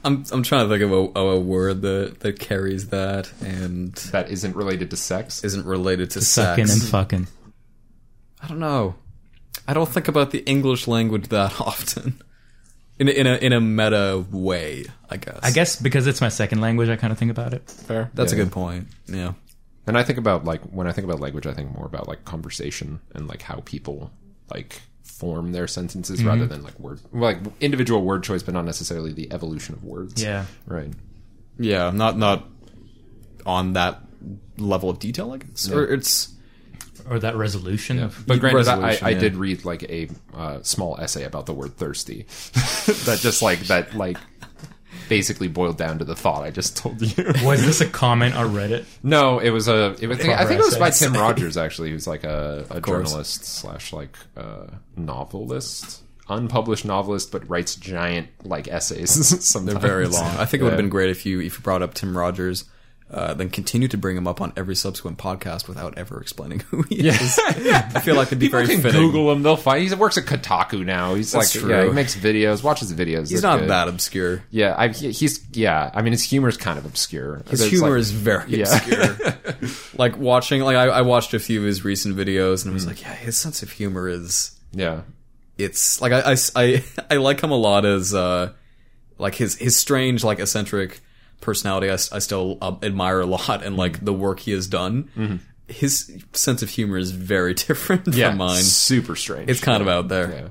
I'm, 0.05 0.25
I'm 0.33 0.43
trying 0.43 0.69
to 0.69 0.73
think 0.73 0.83
of 0.83 0.93
a, 0.93 1.19
of 1.19 1.35
a 1.37 1.41
word 1.41 1.83
that, 1.83 2.21
that 2.21 2.39
carries 2.39 2.89
that 2.89 3.33
and 3.43 3.95
that 4.13 4.31
isn't 4.31 4.55
related 4.55 4.91
to 4.91 4.97
sex. 4.97 5.43
isn't 5.45 5.65
related 5.67 6.11
to 6.13 6.21
Sucking 6.21 6.67
sex. 6.67 6.81
and 6.83 6.91
fucking. 6.91 7.27
I 8.43 8.49
don't 8.49 8.59
know. 8.59 8.95
I 9.67 9.73
don't 9.73 9.89
think 9.89 10.09
about 10.09 10.31
the 10.31 10.41
English 10.41 10.87
language 10.87 11.29
that 11.29 11.59
often. 11.61 12.21
In 12.99 13.09
a, 13.09 13.11
in 13.11 13.27
a 13.27 13.35
in 13.37 13.53
a 13.53 13.61
meta 13.61 14.25
way, 14.31 14.85
I 15.11 15.17
guess. 15.17 15.41
I 15.43 15.51
guess 15.51 15.75
because 15.81 16.07
it's 16.07 16.21
my 16.21 16.29
second 16.29 16.61
language, 16.61 16.89
I 16.89 16.95
kind 16.97 17.13
of 17.13 17.19
think 17.19 17.33
about 17.33 17.53
it. 17.53 17.69
Fair. 17.69 18.09
that's 18.15 18.33
Yeah. 18.33 18.41
a 18.41 18.45
good 18.45 18.53
point. 18.53 18.87
Yeah. 19.07 19.33
And 19.87 19.99
I 19.99 20.05
think 20.05 20.19
about 20.19 20.45
like 20.45 20.61
when 20.67 20.87
I 20.87 20.93
think 20.93 21.05
about 21.05 21.19
language, 21.19 21.47
I 21.47 21.55
think 21.55 21.75
more 21.75 21.87
about 21.87 22.07
like 22.07 22.25
conversation 22.25 23.01
and 23.15 23.27
like 23.27 23.43
how 23.43 23.63
people 23.65 24.13
like 24.49 24.81
form 25.19 25.53
their 25.53 25.67
sentences 25.67 26.19
Mm-hmm. 26.19 26.29
rather 26.29 26.47
than 26.47 26.63
like 26.63 26.79
word 26.81 27.01
like 27.13 27.39
individual 27.61 28.03
word 28.03 28.23
choice, 28.25 28.43
but 28.43 28.55
not 28.55 28.65
necessarily 28.65 29.13
the 29.13 29.33
evolution 29.33 29.75
of 29.75 29.85
words. 29.85 30.23
Yeah. 30.23 30.47
Right. 30.67 30.93
Yeah, 31.59 31.91
not 31.91 32.19
not 32.19 32.49
on 33.47 33.75
that 33.75 34.01
level 34.59 34.91
of 34.91 34.99
detail, 34.99 35.33
I 35.33 35.39
guess. 35.39 35.71
Or 35.71 35.85
it's 35.85 36.33
Or 37.09 37.19
that 37.19 37.37
resolution 37.37 37.99
of. 37.99 38.25
But 38.27 38.41
granted, 38.41 38.67
I, 38.69 38.75
Resolution, 38.77 39.07
I 39.07 39.11
yeah. 39.11 39.19
did 39.19 39.37
read 39.37 39.65
like 39.65 39.83
a 39.85 40.09
uh, 40.35 40.63
small 40.63 40.97
essay 40.99 41.25
about 41.25 41.47
the 41.47 41.53
word 41.53 41.77
thirsty. 41.77 42.23
that 43.05 43.19
just 43.21 43.43
like 43.49 43.61
that 43.69 43.95
like 43.95 44.17
basically 45.09 45.49
boiled 45.49 45.77
down 45.79 45.99
to 45.99 46.05
the 46.05 46.15
thought 46.17 46.43
I 46.43 46.51
just 46.51 46.77
told 46.77 47.01
you. 47.01 47.25
Was 47.45 47.65
this 47.65 47.81
a 47.81 47.87
comment 47.89 48.35
on 48.35 48.53
Reddit? 48.55 48.85
no, 49.03 49.39
it 49.39 49.51
was 49.51 49.69
a. 49.69 49.97
It 50.01 50.07
was, 50.07 50.19
I 50.21 50.45
think 50.45 50.61
it 50.61 50.65
was 50.65 50.77
by 50.79 50.91
Tim 50.91 51.13
Rogers 51.15 51.57
actually, 51.57 51.91
who's 51.91 52.07
like 52.07 52.25
a, 52.25 52.67
a 52.71 52.81
journalist 52.81 53.45
slash 53.45 53.93
like 53.93 54.17
uh, 54.37 54.67
novelist, 54.97 56.03
unpublished 56.29 56.85
novelist, 56.85 57.31
but 57.33 57.49
writes 57.49 57.77
giant 57.77 58.29
like 58.45 58.69
essays. 58.69 59.11
Sometimes 59.45 59.73
They're 59.81 59.89
very 59.89 60.07
long. 60.07 60.25
I 60.37 60.45
think 60.45 60.61
it 60.61 60.65
would 60.65 60.73
have 60.73 60.79
Yeah. 60.79 60.83
been 60.83 60.91
great 60.91 61.11
if 61.11 61.25
you 61.27 61.41
if 61.41 61.59
you 61.59 61.63
brought 61.63 61.83
up 61.83 61.95
Tim 61.95 62.17
Rogers, 62.17 62.65
uh, 63.15 63.33
then 63.33 63.49
continue 63.49 63.87
to 63.87 63.97
bring 63.97 64.17
him 64.17 64.27
up 64.27 64.41
on 64.41 64.53
every 64.57 64.75
subsequent 64.75 65.17
podcast 65.19 65.69
without 65.69 65.97
ever 65.97 66.21
explaining 66.21 66.61
who 66.61 66.83
he 66.83 67.07
is. 67.09 67.39
I 67.47 68.01
feel 68.01 68.17
like 68.17 68.27
it'd 68.29 68.41
be 68.41 68.47
People 68.47 68.59
very 68.65 68.75
can 68.75 68.83
fitting. 68.83 69.01
Google 69.01 69.31
him; 69.31 69.43
they'll 69.45 69.57
find. 69.57 69.87
He 69.89 69.95
works 69.95 70.19
at 70.19 70.25
Kotaku 70.25 70.85
now. 70.85 71.15
He's 71.15 71.31
That's 71.33 71.55
like, 71.55 71.63
true. 71.63 71.71
yeah, 71.71 71.85
he 71.85 71.91
makes 71.91 72.17
videos, 72.17 72.63
watches 72.65 72.93
videos. 72.93 73.31
He's 73.31 73.43
not 73.43 73.61
good. 73.61 73.71
that 73.71 73.87
obscure. 73.89 74.43
Yeah, 74.51 74.75
I, 74.77 74.89
he's 74.89 75.41
yeah. 75.53 75.91
I 75.95 76.03
mean, 76.03 76.13
his 76.13 76.23
humor 76.25 76.49
is 76.49 76.57
kind 76.57 76.79
of 76.79 76.85
obscure. 76.85 77.43
His 77.49 77.61
There's, 77.61 77.71
humor 77.71 77.91
like- 77.91 78.01
is 78.01 78.11
very 78.11 78.51
Yeah. 78.59 78.65
obscure. 78.75 79.35
like 79.97 80.17
watching, 80.19 80.63
like 80.63 80.77
I, 80.77 80.87
I 80.87 81.01
watched 81.03 81.33
a 81.35 81.39
few 81.39 81.61
of 81.61 81.67
his 81.67 81.85
recent 81.85 82.17
videos, 82.17 82.65
and 82.65 82.73
I 82.73 82.75
was 82.75 82.87
like, 82.87 83.01
yeah, 83.01 83.15
his 83.15 83.37
sense 83.37 83.63
of 83.63 83.71
humor 83.71 84.09
is 84.09 84.59
yeah, 84.73 85.03
it's 85.57 86.01
like 86.01 86.13
I, 86.13 86.33
I, 86.33 86.37
I, 86.57 86.85
I 87.13 87.17
like 87.19 87.41
him 87.41 87.53
a 87.53 87.57
lot 87.57 87.85
as 87.85 88.13
uh 88.13 88.51
like 89.19 89.37
his 89.37 89.55
his 89.55 89.77
strange 89.77 90.25
like 90.25 90.41
eccentric 90.41 91.01
personality 91.41 91.91
I 91.91 91.97
still 91.97 92.59
uh, 92.61 92.77
admire 92.83 93.21
a 93.21 93.27
lot 93.27 93.63
and 93.63 93.77
like 93.77 94.05
the 94.05 94.13
work 94.13 94.41
he 94.41 94.53
has 94.53 94.67
done 94.67 95.41
his 95.67 96.23
sense 96.33 96.63
of 96.63 96.71
humor 96.71 96.97
is 96.99 97.11
very 97.11 97.55
different 97.67 98.09
yeah. 98.09 98.31
from 98.31 98.39
mine 98.39 98.63
super 98.63 99.17
strange. 99.17 99.51
it's 99.51 99.61
kind 99.61 99.83
of 99.83 99.89
out 99.89 100.09
there 100.09 100.31
yeah. 100.31 100.49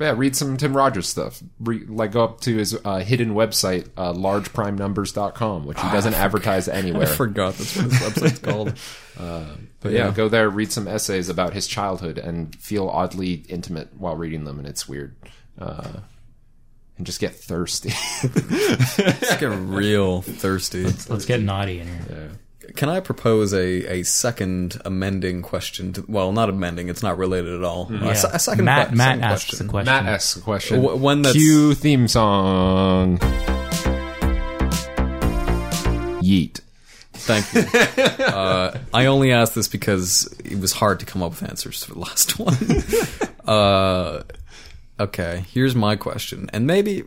Yeah, 0.00 0.14
read 0.16 0.36
some 0.36 0.56
Tim 0.56 0.76
Rogers 0.76 1.08
stuff. 1.08 1.42
Re- 1.58 1.84
like 1.86 2.12
go 2.12 2.22
up 2.22 2.40
to 2.42 2.56
his 2.56 2.78
uh, 2.84 2.98
hidden 2.98 3.34
website, 3.34 3.88
uh, 3.96 4.12
largeprimenumbers.com, 4.12 5.66
which 5.66 5.80
he 5.80 5.90
doesn't 5.90 6.14
advertise 6.14 6.68
anywhere. 6.68 7.02
I 7.02 7.06
forgot 7.06 7.54
that's 7.54 7.76
what 7.76 7.86
his 7.86 7.94
website's 7.94 8.38
called 8.38 8.74
But 9.80 9.92
yeah, 9.92 10.12
go 10.12 10.28
there, 10.28 10.48
read 10.48 10.70
some 10.70 10.86
essays 10.86 11.28
about 11.28 11.52
his 11.52 11.66
childhood, 11.66 12.16
and 12.18 12.54
feel 12.56 12.88
oddly 12.88 13.44
intimate 13.48 13.88
while 13.96 14.14
reading 14.14 14.44
them, 14.44 14.58
and 14.58 14.68
it's 14.68 14.88
weird. 14.88 15.16
Uh, 15.58 15.98
and 16.98 17.06
just 17.06 17.20
get 17.20 17.34
thirsty. 17.34 17.90
it's 18.22 19.36
getting 19.38 19.68
real 19.70 20.20
thirsty 20.22 20.84
Let's 20.84 21.24
get 21.24 21.40
naughty 21.40 21.80
in 21.80 21.86
here. 21.86 22.04
Yeah 22.10 22.28
can 22.76 22.90
I 22.90 23.00
propose 23.00 23.54
a, 23.54 23.86
a 24.00 24.02
second 24.02 24.80
amending 24.84 25.40
question 25.40 25.94
to 25.94 26.04
well 26.06 26.32
not 26.32 26.50
amending 26.50 26.88
it's 26.90 27.02
not 27.02 27.16
related 27.16 27.54
at 27.54 27.64
all 27.64 27.86
Mm-hmm. 27.86 28.04
Uh, 28.06 28.08
a 28.10 28.34
a 28.34 28.38
second 28.38 28.66
Matt 28.66 28.88
que- 28.90 28.96
Matt 28.96 29.08
second 29.16 29.24
asks 29.24 29.48
question. 29.48 29.66
a 29.66 29.70
question. 29.70 29.86
Matt 29.94 30.06
asks 30.06 30.36
a 30.36 30.40
question. 30.42 30.82
W- 30.82 31.00
one 31.02 31.22
that's- 31.22 31.34
Cue 31.42 31.74
theme 31.74 32.06
song. 32.08 33.18
Yeet. 36.22 36.60
Thank 37.14 37.52
you. 37.54 37.62
uh, 38.24 38.78
I 38.92 39.06
only 39.06 39.32
asked 39.32 39.54
this 39.54 39.68
because 39.68 40.24
it 40.44 40.58
was 40.60 40.72
hard 40.72 41.00
to 41.00 41.06
come 41.06 41.22
up 41.22 41.30
with 41.30 41.42
answers 41.48 41.82
for 41.84 41.94
the 41.94 42.00
last 42.00 42.38
one. 42.38 42.54
uh, 43.46 44.22
okay, 44.98 45.44
here's 45.52 45.74
my 45.74 45.96
question, 45.96 46.48
and 46.52 46.66
maybe 46.66 47.04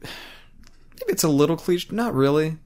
maybe 0.00 1.08
it's 1.08 1.24
a 1.24 1.28
little 1.28 1.56
cliche. 1.56 1.88
Not 1.90 2.14
really. 2.14 2.58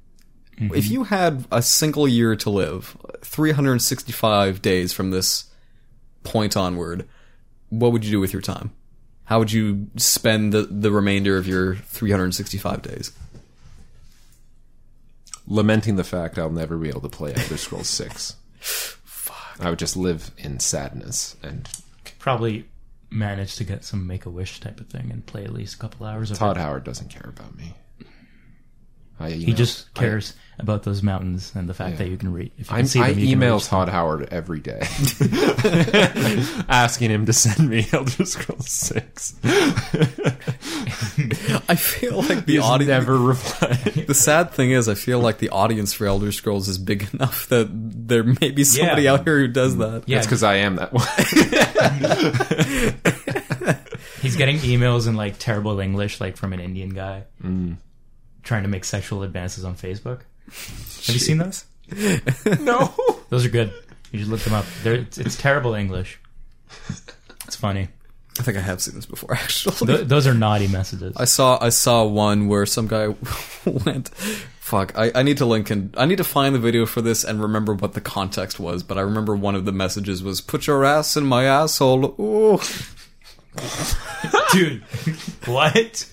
Mm-hmm. 0.56 0.74
If 0.74 0.90
you 0.90 1.04
had 1.04 1.46
a 1.52 1.62
single 1.62 2.08
year 2.08 2.34
to 2.36 2.50
live, 2.50 2.96
365 3.22 4.60
days 4.60 4.92
from 4.92 5.10
this 5.10 5.44
point 6.24 6.56
onward, 6.56 7.08
what 7.68 7.92
would 7.92 8.04
you 8.04 8.10
do 8.10 8.20
with 8.20 8.32
your 8.32 8.42
time? 8.42 8.72
How 9.24 9.38
would 9.38 9.52
you 9.52 9.88
spend 9.96 10.52
the, 10.52 10.62
the 10.62 10.90
remainder 10.90 11.36
of 11.36 11.46
your 11.46 11.76
365 11.76 12.82
days? 12.82 13.12
Lamenting 15.46 15.96
the 15.96 16.04
fact 16.04 16.38
I'll 16.38 16.50
never 16.50 16.76
be 16.76 16.88
able 16.88 17.02
to 17.02 17.08
play 17.08 17.34
Elder 17.34 17.56
Scrolls 17.56 17.88
6. 17.88 18.36
Fuck. 18.58 19.58
I 19.60 19.70
would 19.70 19.78
just 19.78 19.96
live 19.96 20.32
in 20.38 20.58
sadness 20.60 21.36
and 21.42 21.68
Probably 22.18 22.66
manage 23.10 23.56
to 23.56 23.64
get 23.64 23.84
some 23.84 24.06
Make 24.06 24.26
a 24.26 24.30
Wish 24.30 24.60
type 24.60 24.80
of 24.80 24.88
thing 24.88 25.10
and 25.10 25.24
play 25.24 25.44
at 25.44 25.52
least 25.52 25.74
a 25.74 25.78
couple 25.78 26.06
hours 26.06 26.30
of 26.30 26.38
Todd 26.38 26.56
it. 26.56 26.60
Howard 26.60 26.84
doesn't 26.84 27.08
care 27.10 27.28
about 27.28 27.56
me. 27.56 27.74
I 29.28 29.32
He 29.36 29.52
just 29.54 29.92
cares 29.94 30.34
about 30.60 30.82
those 30.82 31.02
mountains 31.04 31.52
and 31.54 31.68
the 31.68 31.74
fact 31.74 31.92
Yeah. 31.92 31.98
that 31.98 32.08
you 32.08 32.16
can 32.16 32.32
read. 32.32 32.50
If 32.58 32.68
you 32.70 32.74
I, 32.76 32.78
can 32.80 32.86
see 32.88 33.00
I 33.00 33.10
them, 33.10 33.18
you 33.20 33.26
can 33.26 33.32
email 33.32 33.54
reach 33.54 33.64
them. 33.68 33.70
Todd 33.70 33.88
Howard 33.90 34.28
every 34.32 34.58
day, 34.60 34.80
asking 36.68 37.10
him 37.10 37.26
to 37.26 37.32
send 37.32 37.68
me 37.70 37.86
Elder 37.92 38.24
Scrolls 38.24 38.68
Six. 38.68 39.34
I 41.68 41.74
feel 41.76 42.22
like 42.22 42.44
the 42.46 42.54
He's 42.54 42.62
audience 42.62 42.88
never 42.88 43.16
replied. 43.16 44.06
The 44.08 44.14
sad 44.14 44.50
thing 44.52 44.70
is, 44.72 44.88
I 44.88 44.94
feel 44.94 45.20
like 45.20 45.38
the 45.38 45.50
audience 45.50 45.92
for 45.92 46.06
Elder 46.06 46.32
Scrolls 46.32 46.66
is 46.68 46.78
big 46.78 47.08
enough 47.14 47.46
that 47.48 47.68
there 47.70 48.24
may 48.24 48.50
be 48.50 48.64
somebody 48.64 49.02
Yeah. 49.02 49.12
out 49.14 49.24
here 49.24 49.38
who 49.38 49.48
does 49.48 49.76
that. 49.78 50.02
Yeah, 50.06 50.16
That's 50.16 50.26
because 50.26 50.42
I 50.42 50.56
am 50.56 50.76
that 50.76 50.92
one. 50.92 51.06
he's 54.22 54.36
getting 54.36 54.56
emails 54.58 55.06
in 55.08 55.14
like 55.16 55.38
terrible 55.38 55.78
English, 55.80 56.20
like 56.20 56.36
from 56.36 56.52
an 56.52 56.60
Indian 56.60 56.90
guy 56.90 57.24
Mm. 57.44 57.76
Trying 58.48 58.62
to 58.62 58.68
make 58.68 58.84
sexual 58.84 59.22
advances 59.22 59.62
on 59.64 59.76
Facebook. 59.76 60.22
Have 60.46 61.14
you 61.14 61.20
seen 61.20 61.36
those? 61.38 61.66
no. 62.60 62.94
Those 63.28 63.44
are 63.44 63.50
good. 63.50 63.72
You 64.10 64.20
should 64.20 64.28
look 64.28 64.40
them 64.40 64.54
up. 64.54 64.64
They're, 64.82 64.94
it's, 64.94 65.18
it's 65.18 65.36
terrible 65.36 65.74
English. 65.74 66.18
It's 67.44 67.56
funny. 67.56 67.88
I 68.38 68.42
think 68.42 68.56
I 68.56 68.60
have 68.60 68.80
seen 68.80 68.94
this 68.94 69.04
before, 69.04 69.34
actually. 69.34 69.86
Th- 69.86 70.06
those 70.06 70.26
are 70.26 70.32
naughty 70.32 70.66
messages. 70.66 71.14
I 71.16 71.26
saw 71.26 71.58
I 71.60 71.68
saw 71.68 72.04
one 72.04 72.48
where 72.48 72.64
some 72.66 72.86
guy 72.88 73.08
went. 73.64 74.08
Fuck! 74.08 74.96
I, 74.96 75.10
I 75.14 75.22
need 75.22 75.38
to 75.38 75.46
link 75.46 75.70
and 75.70 75.94
I 75.96 76.04
need 76.04 76.18
to 76.18 76.24
find 76.24 76.54
the 76.54 76.58
video 76.58 76.86
for 76.86 77.00
this 77.00 77.24
and 77.24 77.42
remember 77.42 77.74
what 77.74 77.94
the 77.94 78.00
context 78.00 78.60
was. 78.60 78.82
But 78.82 78.96
I 78.96 79.00
remember 79.00 79.34
one 79.34 79.54
of 79.54 79.64
the 79.64 79.72
messages 79.72 80.22
was 80.22 80.40
"Put 80.40 80.66
your 80.66 80.84
ass 80.84 81.16
in 81.16 81.24
my 81.24 81.44
asshole." 81.44 82.14
Ooh, 82.20 82.60
Dude, 84.52 84.82
what? 85.46 86.06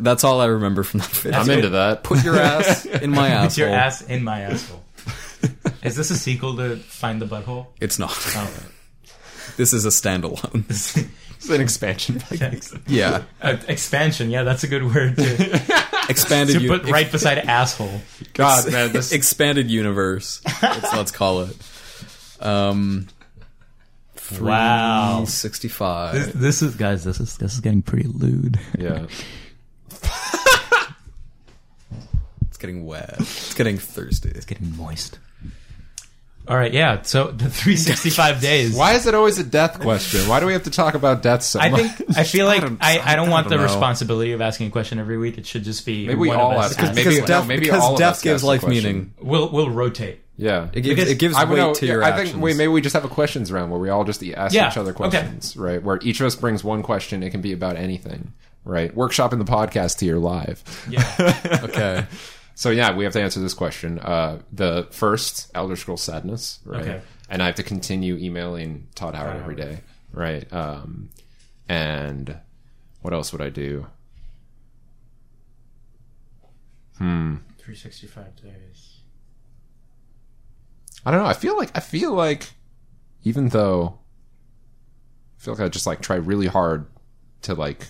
That's 0.00 0.24
all 0.24 0.40
I 0.40 0.46
remember 0.46 0.82
from 0.82 1.00
that 1.00 1.10
video. 1.10 1.38
I'm 1.38 1.50
into 1.50 1.68
that. 1.70 2.02
Put 2.04 2.24
your 2.24 2.36
ass 2.38 2.84
in 2.86 3.10
my 3.10 3.28
asshole. 3.28 3.46
It's 3.46 3.58
your 3.58 3.68
ass 3.68 4.02
in 4.02 4.24
my 4.24 4.40
asshole. 4.42 4.82
Is 5.82 5.96
this 5.96 6.10
a 6.10 6.16
sequel 6.16 6.56
to 6.56 6.76
Find 6.76 7.20
the 7.20 7.26
Butthole? 7.26 7.66
It's 7.80 7.98
not. 7.98 8.12
Oh, 8.36 8.50
This 9.56 9.72
is 9.72 9.84
a 9.84 9.88
standalone. 9.88 11.08
It's 11.42 11.50
an 11.50 11.60
expansion. 11.60 12.20
pack. 12.20 12.54
yeah, 12.86 13.24
uh, 13.40 13.56
expansion. 13.66 14.30
Yeah, 14.30 14.44
that's 14.44 14.62
a 14.62 14.68
good 14.68 14.84
word 14.94 15.16
to, 15.16 16.04
expanded. 16.08 16.54
to 16.54 16.62
u- 16.62 16.68
put 16.68 16.88
right 16.88 17.10
beside 17.10 17.38
asshole. 17.38 18.00
God, 18.32 18.70
man, 18.70 18.92
this 18.92 19.10
expanded 19.10 19.68
universe. 19.68 20.40
Let's, 20.62 20.94
let's 20.94 21.10
call 21.10 21.40
it. 21.40 21.56
Um, 22.40 23.08
Wow. 24.40 25.24
sixty-five. 25.26 26.14
This, 26.14 26.26
this 26.34 26.62
is 26.62 26.76
guys. 26.76 27.02
This 27.02 27.18
is 27.18 27.36
this 27.38 27.54
is 27.54 27.60
getting 27.60 27.82
pretty 27.82 28.06
lewd. 28.08 28.60
yeah. 28.78 29.06
It's 32.48 32.58
getting 32.58 32.84
wet. 32.86 33.16
It's 33.18 33.54
getting 33.54 33.78
thirsty. 33.78 34.28
It's 34.30 34.44
getting 34.44 34.76
moist. 34.76 35.18
All 36.46 36.56
right. 36.56 36.72
Yeah. 36.72 37.02
So 37.02 37.28
the 37.28 37.48
365 37.48 38.40
days. 38.42 38.76
Why 38.76 38.92
is 38.94 39.06
it 39.06 39.14
always 39.14 39.38
a 39.38 39.44
death 39.44 39.80
question? 39.80 40.28
Why 40.28 40.38
do 40.40 40.46
we 40.46 40.52
have 40.52 40.64
to 40.64 40.70
talk 40.70 40.94
about 40.94 41.22
death 41.22 41.42
so 41.42 41.58
I 41.60 41.70
much? 41.70 41.80
think 41.92 42.16
I 42.16 42.24
feel 42.24 42.46
like 42.52 42.58
I 42.62 42.66
don't- 42.66 42.78
I, 42.82 42.98
I 43.12 43.16
don't 43.16 43.28
I 43.28 43.30
want 43.32 43.48
don't 43.48 43.58
the 43.58 43.64
know. 43.66 43.72
responsibility 43.72 44.32
of 44.32 44.40
asking 44.40 44.66
a 44.68 44.70
question 44.70 44.98
every 44.98 45.18
week. 45.18 45.38
It 45.38 45.46
should 45.46 45.64
just 45.64 45.86
be 45.86 46.06
Maybe 46.06 46.18
we 46.20 46.28
one 46.28 46.38
all 46.38 46.52
of 46.52 46.58
us. 46.58 46.72
ask 46.72 46.78
it. 46.78 46.84
ask- 46.84 46.94
Maybe- 46.94 47.10
because 47.10 47.20
no, 47.20 47.26
death, 47.26 47.46
maybe 47.48 47.60
because 47.64 47.82
all 47.82 47.92
of 47.94 47.98
death 47.98 48.12
us 48.16 48.22
gives 48.22 48.44
life 48.44 48.66
meaning. 48.66 49.14
We'll 49.20 49.48
we'll 49.50 49.70
rotate. 49.70 50.20
yeah. 50.36 50.68
It 50.72 50.82
gives, 50.82 51.10
it 51.10 51.18
gives 51.18 51.34
I 51.36 51.44
weight 51.44 51.56
know. 51.56 51.74
to 51.74 51.86
your 51.86 52.02
I 52.04 52.10
actions. 52.10 52.30
think 52.32 52.42
wait, 52.42 52.56
maybe 52.56 52.68
we 52.68 52.80
just 52.80 52.94
have 52.94 53.04
a 53.04 53.08
questions 53.08 53.50
round 53.52 53.70
where 53.70 53.80
we 53.80 53.88
all 53.88 54.04
just 54.04 54.22
ask 54.24 54.54
Yeah, 54.54 54.68
each 54.68 54.76
other 54.76 54.90
okay. 54.90 54.96
questions, 55.10 55.56
right? 55.56 55.82
Where 55.82 55.98
each 56.02 56.20
of 56.20 56.26
us 56.26 56.34
brings 56.36 56.62
one 56.62 56.82
question. 56.82 57.22
It 57.22 57.30
can 57.30 57.40
be 57.40 57.52
about 57.52 57.76
anything, 57.76 58.32
right? 58.64 58.94
Workshopping 58.94 59.38
the 59.38 59.50
podcast 59.50 60.00
here 60.00 60.18
live. 60.18 60.62
Yeah. 60.88 61.60
okay. 61.64 62.06
So 62.54 62.70
yeah, 62.70 62.94
we 62.94 63.04
have 63.04 63.12
to 63.14 63.22
answer 63.22 63.40
this 63.40 63.54
question. 63.54 63.98
Uh, 63.98 64.40
the 64.52 64.86
first 64.90 65.50
Elder 65.54 65.76
Scroll 65.76 65.96
Sadness, 65.96 66.60
right? 66.64 66.82
Okay. 66.82 67.00
And 67.28 67.42
I 67.42 67.46
have 67.46 67.54
to 67.56 67.62
continue 67.62 68.16
emailing 68.16 68.88
Todd 68.94 69.14
Howard 69.14 69.36
every 69.36 69.54
day, 69.54 69.80
right? 70.12 70.50
Um, 70.52 71.08
and 71.68 72.36
what 73.00 73.14
else 73.14 73.32
would 73.32 73.40
I 73.40 73.48
do? 73.48 73.86
Hmm. 76.98 77.36
365 77.58 78.36
days. 78.42 79.00
I 81.04 81.10
don't 81.10 81.20
know. 81.20 81.26
I 81.26 81.32
feel 81.32 81.56
like 81.56 81.70
I 81.74 81.80
feel 81.80 82.12
like 82.12 82.50
even 83.24 83.48
though 83.48 83.98
I 85.38 85.42
feel 85.42 85.54
like 85.54 85.62
I 85.62 85.68
just 85.68 85.86
like 85.86 86.00
try 86.00 86.16
really 86.16 86.46
hard 86.46 86.86
to 87.42 87.54
like 87.54 87.86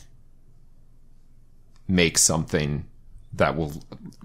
make 1.92 2.16
something 2.18 2.86
that 3.34 3.56
will 3.56 3.72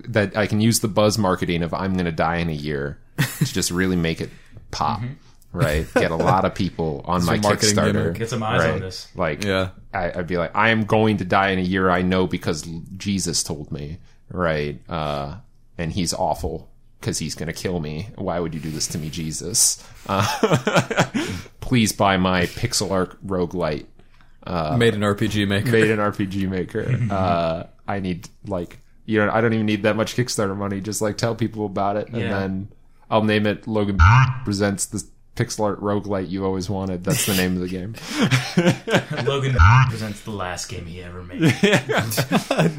that 0.08 0.36
I 0.36 0.48
can 0.48 0.62
use 0.62 0.80
the 0.80 0.88
buzz 0.88 1.18
marketing 1.18 1.64
of 1.64 1.74
I'm 1.74 1.94
going 1.94 2.06
to 2.06 2.12
die 2.12 2.38
in 2.38 2.50
a 2.50 2.54
year 2.54 3.00
to 3.40 3.46
just 3.46 3.72
really 3.72 3.96
make 3.96 4.22
it 4.22 4.30
pop, 4.72 5.02
right? 5.52 5.86
Get 5.94 6.12
a 6.12 6.16
lot 6.16 6.46
of 6.46 6.56
people 6.56 7.02
on 7.06 7.26
my 7.26 7.38
Kickstarter. 7.38 7.94
gimmick. 7.94 8.14
Get 8.16 8.30
some 8.30 8.44
eyes 8.44 8.62
right? 8.62 8.74
on 8.74 8.80
this. 8.80 9.08
Like, 9.16 9.44
Yeah. 9.44 9.70
I, 9.94 10.12
I'd 10.20 10.28
be 10.28 10.38
like, 10.38 10.56
I 10.56 10.70
am 10.70 10.84
going 10.86 11.18
to 11.18 11.26
die 11.26 11.50
in 11.50 11.60
a 11.60 11.64
year. 11.64 11.90
I 11.90 12.02
know 12.02 12.28
because 12.28 12.68
Jesus 12.98 13.44
told 13.44 13.72
me, 13.72 13.98
right? 14.30 14.80
Uh, 14.90 15.38
and 15.78 15.92
he's 15.92 16.14
awful 16.14 16.70
because 17.00 17.18
he's 17.20 17.34
going 17.36 17.48
to 17.48 17.54
kill 17.54 17.80
me. 17.80 18.10
Why 18.16 18.40
would 18.40 18.54
you 18.54 18.60
do 18.60 18.70
this 18.70 18.88
to 18.88 18.98
me, 18.98 19.10
Jesus? 19.10 19.84
Uh, 20.08 20.26
please 21.62 21.92
buy 21.94 22.18
my 22.18 22.44
pixel 22.44 22.92
art 22.92 23.26
roguelite 23.26 23.86
Made 24.78 24.94
an 24.94 25.02
RPG 25.02 25.48
maker. 25.48 25.72
made 25.72 25.90
an 25.92 26.00
RPG 26.00 26.50
maker. 26.50 26.98
Uh, 27.12 27.68
I 27.88 28.00
need 28.00 28.28
like 28.46 28.80
you 29.06 29.20
know 29.24 29.32
I 29.32 29.42
don't 29.42 29.54
even 29.54 29.66
need 29.66 29.84
that 29.84 29.96
much 29.96 30.16
Kickstarter 30.16 30.56
money. 30.56 30.82
Just 30.82 31.02
like 31.02 31.18
tell 31.18 31.36
people 31.36 31.66
about 31.66 31.96
it, 31.98 32.08
and 32.10 32.18
Yeah. 32.22 32.40
then 32.40 32.70
I'll 33.10 33.24
name 33.24 33.46
it 33.48 33.68
Logan 33.68 33.98
presents 34.44 34.86
the 34.88 35.04
pixel 35.36 35.66
art 35.66 35.80
roguelite 35.82 36.30
you 36.30 36.44
always 36.46 36.68
wanted. 36.70 37.04
That's 37.04 37.26
the 37.28 37.36
name 37.36 37.54
of 37.56 37.62
the 37.62 37.68
game. 37.68 37.94
Logan 39.26 39.56
presents 39.90 40.22
the 40.22 40.32
last 40.32 40.68
game 40.68 40.86
he 40.86 41.02
ever 41.04 41.24
made. 41.24 41.42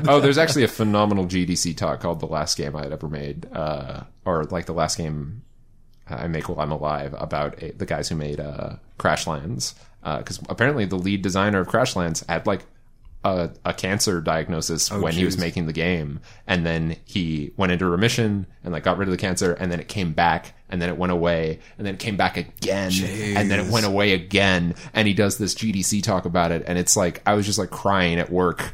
Oh, 0.09 0.21
there's 0.21 0.39
actually 0.39 0.65
a 0.65 0.69
phenomenal 0.69 1.25
GDC 1.27 1.77
talk 1.77 2.01
called 2.01 2.21
"The 2.21 2.27
Last 2.27 2.57
Game 2.57 2.75
I 2.77 2.83
Had 2.85 2.93
Ever 2.93 3.09
Made," 3.09 3.47
uh, 3.53 4.03
or 4.25 4.45
like 4.45 4.67
the 4.67 4.73
last 4.75 4.99
game 4.99 5.43
I 6.09 6.27
make 6.29 6.49
while 6.49 6.61
I'm 6.61 6.73
alive 6.73 7.15
about 7.19 7.63
a, 7.63 7.73
the 7.73 7.87
guys 7.87 8.09
who 8.09 8.17
made 8.17 8.41
uh, 8.41 8.77
Crashlands. 8.99 9.75
Uh, 10.09 10.17
because 10.17 10.41
apparently 10.49 10.87
the 10.87 10.97
lead 10.97 11.21
designer 11.21 11.61
of 11.61 11.69
Crashlands 11.69 12.27
had 12.31 12.47
like 12.47 12.65
a, 13.25 13.51
a 13.67 13.75
cancer 13.75 14.23
diagnosis 14.23 14.91
when 14.91 15.13
he 15.13 15.27
was 15.27 15.37
making 15.37 15.67
the 15.67 15.73
game, 15.75 16.21
and 16.47 16.65
then 16.65 16.97
he 17.05 17.53
went 17.59 17.73
into 17.73 17.85
remission 17.85 18.47
and 18.65 18.73
like 18.73 18.85
got 18.85 18.97
rid 18.97 19.07
of 19.07 19.13
the 19.13 19.19
cancer, 19.19 19.53
and 19.53 19.71
then 19.71 19.81
it 19.81 19.89
came 19.89 20.15
back, 20.15 20.55
and 20.71 20.81
then 20.81 20.89
it 20.89 20.97
went 20.97 21.13
away, 21.13 21.59
and 21.77 21.87
then 21.87 21.93
it 21.93 22.01
came 22.01 22.17
back 22.17 22.39
again, 22.39 22.91
and 23.37 23.51
then 23.51 23.61
it 23.61 23.71
went 23.71 23.85
away 23.85 24.15
again, 24.15 24.75
and 24.95 25.07
he 25.07 25.13
does 25.13 25.37
this 25.37 25.55
GDC 25.55 26.03
talk 26.03 26.25
about 26.25 26.53
it, 26.53 26.63
and 26.67 26.79
it's 26.79 26.97
like 26.97 27.21
I 27.27 27.35
was 27.35 27.45
just 27.45 27.59
like 27.59 27.69
crying 27.69 28.19
at 28.19 28.31
work 28.31 28.73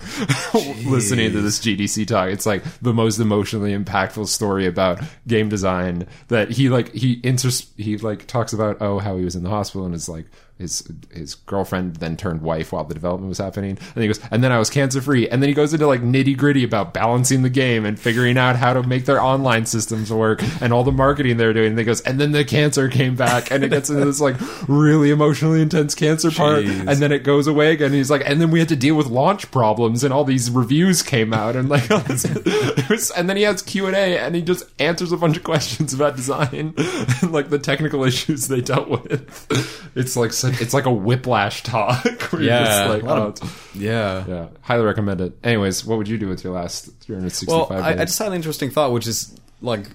listening 0.55 1.33
to 1.33 1.41
this 1.41 1.59
GDC 1.59 2.07
talk. 2.07 2.29
It's 2.29 2.47
like 2.47 2.63
the 2.81 2.95
most 2.95 3.19
emotionally 3.19 3.77
impactful 3.77 4.29
story 4.29 4.67
about 4.67 5.03
game 5.27 5.49
design 5.49 6.07
that 6.29 6.53
he 6.53 6.69
like 6.69 6.93
he 6.93 7.21
inters 7.23 7.67
he 7.77 7.97
like 7.97 8.29
talks 8.29 8.53
about 8.53 8.77
oh 8.81 9.01
how 9.01 9.17
he 9.17 9.25
was 9.25 9.35
in 9.35 9.43
the 9.43 9.51
hospital 9.51 9.85
and 9.85 9.97
is 9.97 10.09
like 10.09 10.27
his 10.59 10.89
his 11.13 11.35
girlfriend 11.35 11.97
then 11.97 12.17
turned 12.17 12.41
wife 12.41 12.73
while 12.73 12.85
the 12.85 12.95
development 12.95 13.29
was 13.29 13.39
happening. 13.39 13.77
And 13.95 14.03
he 14.03 14.07
goes 14.07 14.21
and 14.31 14.45
then 14.45 14.53
I 14.53 14.59
was 14.59 14.71
cancer 14.71 15.01
free 15.01 15.29
and 15.29 15.43
then 15.43 15.49
he 15.49 15.55
goes 15.55 15.75
into 15.75 15.87
like 15.87 16.01
nitty 16.01 16.37
gritty 16.37 16.63
about 16.63 16.95
balancing 16.95 17.43
the 17.43 17.51
game 17.51 17.85
and 17.85 17.99
figuring 17.99 18.39
out 18.39 18.55
how 18.55 18.73
to 18.73 18.83
make 18.85 19.05
their 19.05 19.21
online 19.21 19.67
systems 19.67 20.13
work 20.13 20.43
and 20.61 20.73
all 20.73 20.85
the 20.85 20.93
marketing 20.93 21.39
they're 21.39 21.53
doing. 21.53 21.71
And 21.71 21.79
he 21.79 21.85
goes 21.85 22.01
and 22.03 22.21
then 22.21 22.31
the 22.33 22.45
cancer 22.45 22.89
came 22.89 23.17
back. 23.17 23.51
And 23.51 23.65
it 23.65 23.71
gets 23.71 23.91
into 23.91 24.05
this 24.05 24.21
like 24.21 24.37
really 24.69 25.11
emotionally 25.11 25.61
intense 25.61 25.95
cancer 25.95 26.31
part. 26.31 26.65
And 26.65 26.89
then 26.89 27.11
it 27.11 27.25
goes 27.25 27.49
away 27.49 27.73
again. 27.73 27.87
And 27.87 27.97
he's 27.97 28.11
like 28.11 28.23
and 28.25 28.41
then 28.41 28.53
we 28.53 28.61
had 28.61 28.69
to 28.69 28.77
deal 28.77 28.95
with 28.95 29.09
launch 29.09 29.51
problems 29.51 30.05
and 30.05 30.15
all 30.15 30.25
these 30.25 30.51
reviews 30.53 31.03
came 31.03 31.35
out. 31.35 31.57
And 31.57 31.69
like 31.69 31.85
it 31.91 32.89
was, 32.89 33.11
and 33.11 33.29
then 33.29 33.37
he 33.37 33.43
has 33.43 33.61
q&a 33.61 34.19
and 34.19 34.37
he 34.37 34.43
just 34.43 34.65
answers 34.79 35.11
a 35.11 35.17
bunch 35.17 35.37
of 35.37 35.43
questions 35.43 35.93
about 35.93 36.15
design 36.15 36.75
and 36.77 37.33
like 37.33 37.51
the 37.51 37.59
technical 37.59 38.05
issues 38.05 38.47
they 38.47 38.61
dealt 38.61 38.89
with. 38.89 39.91
It's 39.97 40.17
like 40.17 40.33
such, 40.53 40.61
it's 40.63 40.75
like 40.75 40.87
a 40.87 40.93
whiplash 40.93 41.63
talk. 41.63 42.05
Yeah, 42.39 42.65
just 42.65 42.89
like, 42.89 43.05
oh, 43.05 43.27
of- 43.29 43.71
Yeah. 43.75 44.25
yeah. 44.27 44.47
Highly 44.63 44.85
recommend 44.85 45.21
it. 45.21 45.33
Anyways 45.45 45.85
what 45.85 45.99
would 45.99 46.09
you 46.09 46.19
do 46.19 46.29
with 46.29 46.43
your 46.45 46.53
last 46.53 46.87
365 47.01 47.49
Well, 47.71 47.73
I? 47.83 47.91
I 47.93 48.05
just 48.05 48.19
had 48.19 48.29
an 48.29 48.35
interesting 48.35 48.71
thought, 48.71 48.93
which 48.93 49.07
is 49.07 49.37
like 49.61 49.87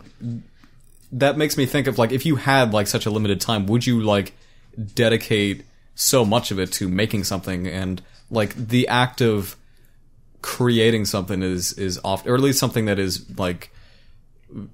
that 1.12 1.38
makes 1.38 1.58
me 1.58 1.66
think 1.66 1.88
of 1.88 1.98
like 1.98 2.12
if 2.12 2.26
you 2.26 2.36
had 2.38 2.74
like 2.74 2.88
such 2.88 3.06
a 3.06 3.10
limited 3.10 3.42
time, 3.42 3.66
would 3.68 3.86
you 3.86 4.02
like 4.02 4.34
dedicate 4.94 5.66
so 5.96 6.24
much 6.24 6.52
of 6.52 6.60
it 6.60 6.72
to 6.74 6.88
making 6.88 7.24
something? 7.26 7.68
And 7.68 8.02
like 8.30 8.56
the 8.56 8.88
act 8.88 9.22
of 9.22 9.56
creating 10.42 11.04
something 11.06 11.42
is 11.44 11.74
is 11.74 12.00
often 12.04 12.32
or 12.32 12.36
at 12.36 12.42
least 12.42 12.60
something 12.60 12.86
that 12.86 12.98
is 13.00 13.26
like 13.38 13.72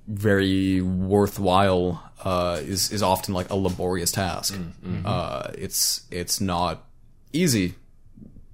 very 0.08 0.82
worthwhile 0.82 2.02
uh, 2.24 2.60
is 2.62 2.92
is 2.92 3.04
often 3.04 3.34
like 3.34 3.50
a 3.50 3.56
laborious 3.56 4.12
task. 4.12 4.58
Uh, 5.06 5.52
it's 5.58 6.06
it's 6.12 6.40
not 6.40 6.84
easy. 7.34 7.76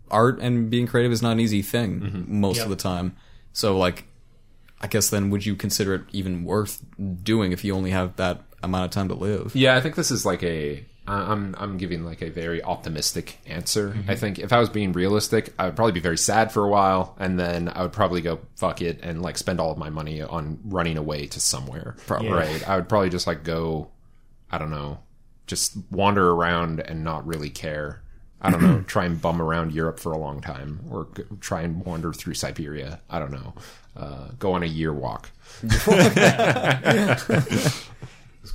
Art 0.09 0.39
and 0.41 0.69
being 0.69 0.87
creative 0.87 1.11
is 1.11 1.21
not 1.21 1.33
an 1.33 1.39
easy 1.39 1.61
thing 1.61 2.25
most 2.27 2.57
of 2.63 2.69
the 2.69 2.75
time. 2.75 3.15
So 3.53 3.77
like, 3.77 4.05
I 4.81 4.87
guess 4.87 5.09
then 5.09 5.29
would 5.29 5.45
you 5.45 5.55
consider 5.55 5.95
it 5.95 6.01
even 6.11 6.43
worth 6.43 6.83
doing 7.23 7.51
if 7.51 7.63
you 7.63 7.75
only 7.75 7.91
have 7.91 8.15
that 8.17 8.41
amount 8.63 8.85
of 8.85 8.91
time 8.91 9.07
to 9.07 9.15
live? 9.15 9.55
Yeah, 9.55 9.75
I 9.75 9.81
think 9.81 9.95
this 9.95 10.11
is 10.11 10.25
like 10.25 10.43
a. 10.43 10.85
I'm 11.13 11.55
I'm 11.57 11.77
giving 11.77 12.03
like 12.03 12.21
a 12.21 12.29
very 12.29 12.63
optimistic 12.63 13.39
answer. 13.45 13.95
I 14.07 14.15
think 14.15 14.39
if 14.39 14.53
I 14.53 14.59
was 14.59 14.69
being 14.69 14.93
realistic, 14.93 15.53
I 15.57 15.65
would 15.65 15.75
probably 15.75 15.93
be 15.93 15.99
very 15.99 16.17
sad 16.17 16.51
for 16.51 16.63
a 16.63 16.69
while, 16.69 17.15
and 17.19 17.39
then 17.39 17.69
I 17.69 17.81
would 17.81 17.93
probably 17.93 18.21
go 18.21 18.39
fuck 18.55 18.81
it 18.81 18.99
and 19.03 19.21
like 19.21 19.37
spend 19.37 19.59
all 19.59 19.71
of 19.71 19.77
my 19.77 19.89
money 19.89 20.21
on 20.21 20.59
running 20.65 20.97
away 20.97 21.27
to 21.27 21.39
somewhere. 21.39 21.95
Probably. 22.07 22.29
Right. 22.29 22.69
I 22.69 22.75
would 22.75 22.89
probably 22.89 23.09
just 23.09 23.27
like 23.27 23.43
go. 23.43 23.89
I 24.49 24.57
don't 24.57 24.71
know, 24.71 24.99
just 25.47 25.77
wander 25.91 26.29
around 26.29 26.81
and 26.81 27.03
not 27.03 27.25
really 27.25 27.49
care. 27.49 28.01
I 28.41 28.49
don't 28.49 28.61
know. 28.61 28.81
try 28.87 29.05
and 29.05 29.21
bum 29.21 29.41
around 29.41 29.73
Europe 29.73 29.99
for 29.99 30.11
a 30.11 30.17
long 30.17 30.41
time, 30.41 30.81
or 30.89 31.07
g- 31.15 31.23
try 31.39 31.61
and 31.61 31.85
wander 31.85 32.11
through 32.13 32.33
Siberia. 32.33 32.99
I 33.09 33.19
don't 33.19 33.31
know. 33.31 33.53
Uh, 33.95 34.29
go 34.39 34.53
on 34.53 34.63
a 34.63 34.67
year 34.67 34.93
walk. 34.93 35.29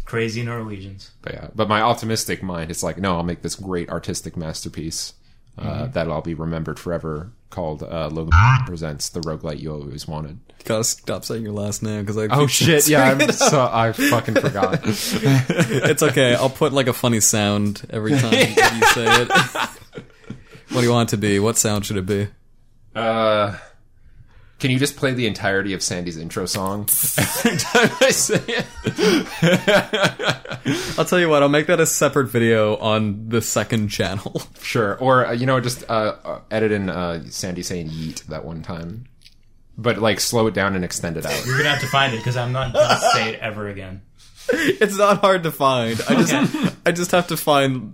Crazy 0.04 0.42
Norwegians. 0.42 1.10
But 1.22 1.34
yeah, 1.34 1.48
but 1.54 1.68
my 1.68 1.80
optimistic 1.80 2.42
mind 2.42 2.70
is 2.70 2.82
like, 2.82 2.98
no, 2.98 3.16
I'll 3.16 3.22
make 3.22 3.42
this 3.42 3.54
great 3.54 3.88
artistic 3.88 4.36
masterpiece 4.36 5.14
uh, 5.58 5.86
that 5.86 6.08
I'll 6.08 6.22
be 6.22 6.34
remembered 6.34 6.78
forever. 6.78 7.32
Called 7.48 7.82
uh, 7.82 8.08
Logan 8.08 8.32
presents 8.66 9.08
the 9.08 9.20
roguelite 9.20 9.60
you 9.60 9.72
always 9.72 10.06
wanted. 10.06 10.40
You 10.48 10.64
gotta 10.64 10.84
stop 10.84 11.24
saying 11.24 11.44
your 11.44 11.52
last 11.52 11.82
name 11.82 12.00
because 12.00 12.18
I. 12.18 12.26
Oh 12.26 12.46
shit! 12.46 12.88
Yeah, 12.88 13.04
I'm 13.04 13.32
so 13.32 13.70
I 13.72 13.92
fucking 13.92 14.34
forgot. 14.34 14.80
it's 14.84 16.02
okay. 16.02 16.34
I'll 16.34 16.50
put 16.50 16.72
like 16.72 16.88
a 16.88 16.92
funny 16.92 17.20
sound 17.20 17.86
every 17.88 18.18
time 18.18 18.32
you 18.32 18.86
say 18.88 19.22
it. 19.22 19.28
what 19.28 20.80
do 20.80 20.82
you 20.82 20.90
want 20.90 21.08
it 21.08 21.10
to 21.12 21.16
be? 21.18 21.38
What 21.38 21.56
sound 21.56 21.86
should 21.86 21.96
it 21.96 22.06
be? 22.06 22.28
Uh, 22.94 23.56
can 24.58 24.70
you 24.70 24.78
just 24.78 24.96
play 24.96 25.12
the 25.12 25.26
entirety 25.26 25.74
of 25.74 25.82
Sandy's 25.82 26.16
intro 26.16 26.46
song 26.46 26.88
every 27.18 27.56
time 27.58 27.90
I 28.00 28.10
say 28.10 28.42
it? 28.48 28.66
I'll 30.98 31.04
tell 31.04 31.20
you 31.20 31.28
what. 31.28 31.42
I'll 31.42 31.48
make 31.50 31.66
that 31.66 31.78
a 31.78 31.86
separate 31.86 32.28
video 32.28 32.76
on 32.76 33.28
the 33.28 33.42
second 33.42 33.88
channel. 33.88 34.42
Sure. 34.66 34.96
Or 34.98 35.26
uh, 35.26 35.32
you 35.32 35.46
know, 35.46 35.60
just 35.60 35.88
uh, 35.88 36.16
uh, 36.24 36.40
edit 36.50 36.72
in 36.72 36.90
uh, 36.90 37.22
Sandy 37.30 37.62
saying 37.62 37.88
"yeet" 37.88 38.24
that 38.26 38.44
one 38.44 38.62
time, 38.62 39.06
but 39.78 39.98
like 39.98 40.18
slow 40.18 40.48
it 40.48 40.54
down 40.54 40.74
and 40.74 40.84
extend 40.84 41.16
it 41.16 41.24
out. 41.24 41.46
You're 41.46 41.56
gonna 41.56 41.70
have 41.70 41.80
to 41.82 41.86
find 41.86 42.12
it 42.12 42.16
because 42.16 42.36
I'm 42.36 42.50
not 42.50 42.72
gonna 42.72 42.98
say 43.12 43.34
it 43.34 43.40
ever 43.40 43.68
again. 43.68 44.02
it's 44.48 44.98
not 44.98 45.20
hard 45.20 45.44
to 45.44 45.52
find. 45.52 46.00
I 46.08 46.14
just 46.22 46.76
I 46.84 46.90
just 46.92 47.12
have 47.12 47.28
to 47.28 47.36
find 47.36 47.92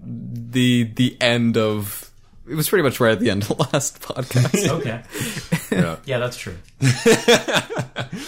the 0.50 0.84
the 0.84 1.16
end 1.20 1.58
of. 1.58 2.10
It 2.48 2.54
was 2.54 2.68
pretty 2.68 2.82
much 2.82 2.98
right 3.00 3.12
at 3.12 3.20
the 3.20 3.30
end 3.30 3.42
of 3.42 3.48
the 3.48 3.54
last 3.72 4.00
podcast. 4.02 4.68
Okay. 4.80 5.02
yeah. 5.70 5.96
Yeah, 6.04 6.18
that's 6.18 6.36
true. 6.36 6.56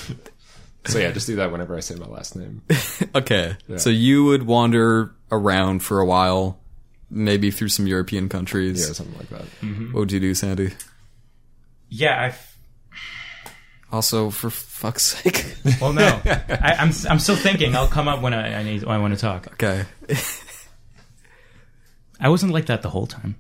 So 0.87 0.99
yeah, 0.99 1.13
just 1.13 1.27
do 1.27 1.37
that 1.37 1.51
whenever 1.51 1.75
I 1.75 1.81
say 1.81 1.95
my 1.95 2.07
last 2.07 2.37
name. 2.37 2.61
Okay, 3.15 3.57
so 3.79 3.89
you 3.89 4.25
would 4.25 4.43
wander 4.43 5.15
around 5.33 5.83
for 5.83 5.99
a 6.01 6.05
while, 6.05 6.61
maybe 7.09 7.51
through 7.51 7.69
some 7.71 7.87
European 7.87 8.29
countries. 8.29 8.87
Yeah, 8.87 8.93
something 8.93 9.17
like 9.17 9.29
that. 9.31 9.45
Mm-hmm. 9.63 9.93
What 9.93 10.01
would 10.01 10.13
you 10.13 10.21
do, 10.21 10.35
Sandy? 10.35 10.73
Yeah, 11.89 12.21
I. 12.21 12.27
f- 12.27 12.59
Also, 13.93 14.29
for 14.31 14.51
fuck's 14.51 15.03
sake. 15.05 15.57
Well, 15.81 15.93
no, 15.95 16.21
I, 16.27 16.77
I'm 16.79 16.91
I'm 17.09 17.19
still 17.19 17.37
thinking. 17.37 17.75
I'll 17.75 17.89
come 17.89 18.07
up 18.09 18.21
when 18.21 18.35
I, 18.35 18.57
I 18.61 18.63
need 18.63 18.83
when 18.85 18.95
I 18.95 18.99
want 18.99 19.15
to 19.15 19.21
talk. 19.21 19.47
okay. 19.55 19.87
I 22.21 22.29
wasn't 22.29 22.53
like 22.53 22.67
that 22.67 22.83
the 22.83 22.91
whole 22.91 23.07
time. 23.07 23.37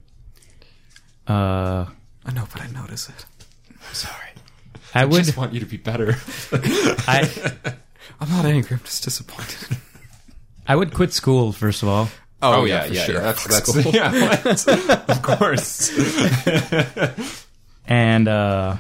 Uh, 1.27 1.87
I 2.27 2.33
know, 2.33 2.47
but 2.53 2.63
I 2.63 2.67
notice 2.69 3.09
it. 3.09 3.25
I'm 3.71 3.95
sorry. 3.95 4.21
I 4.95 5.03
I 5.03 5.05
would. 5.07 5.25
just 5.25 5.37
want 5.37 5.53
you 5.53 5.61
to 5.61 5.67
be 5.67 5.77
better. 5.77 6.15
I 6.53 7.31
I'm 8.21 8.29
not 8.31 8.45
angry. 8.45 8.77
I'm 8.77 8.85
just 8.85 9.03
disappointed. 9.05 9.77
I 10.69 10.77
would 10.77 10.95
quit 10.95 11.13
school 11.13 11.53
first 11.53 11.83
of 11.83 11.89
all. 11.89 12.09
Oh, 12.43 12.65
yeah, 12.65 12.85
for 12.87 12.93
yeah, 12.93 13.03
sure. 13.05 13.15
yeah. 13.17 13.21
That's 13.23 13.43
Fuck 13.43 13.75
that's 13.75 13.95
yeah. 13.95 14.29
what? 14.93 15.11
of 15.11 15.23
course. 15.23 15.91
and 17.87 18.29
uh, 18.29 18.77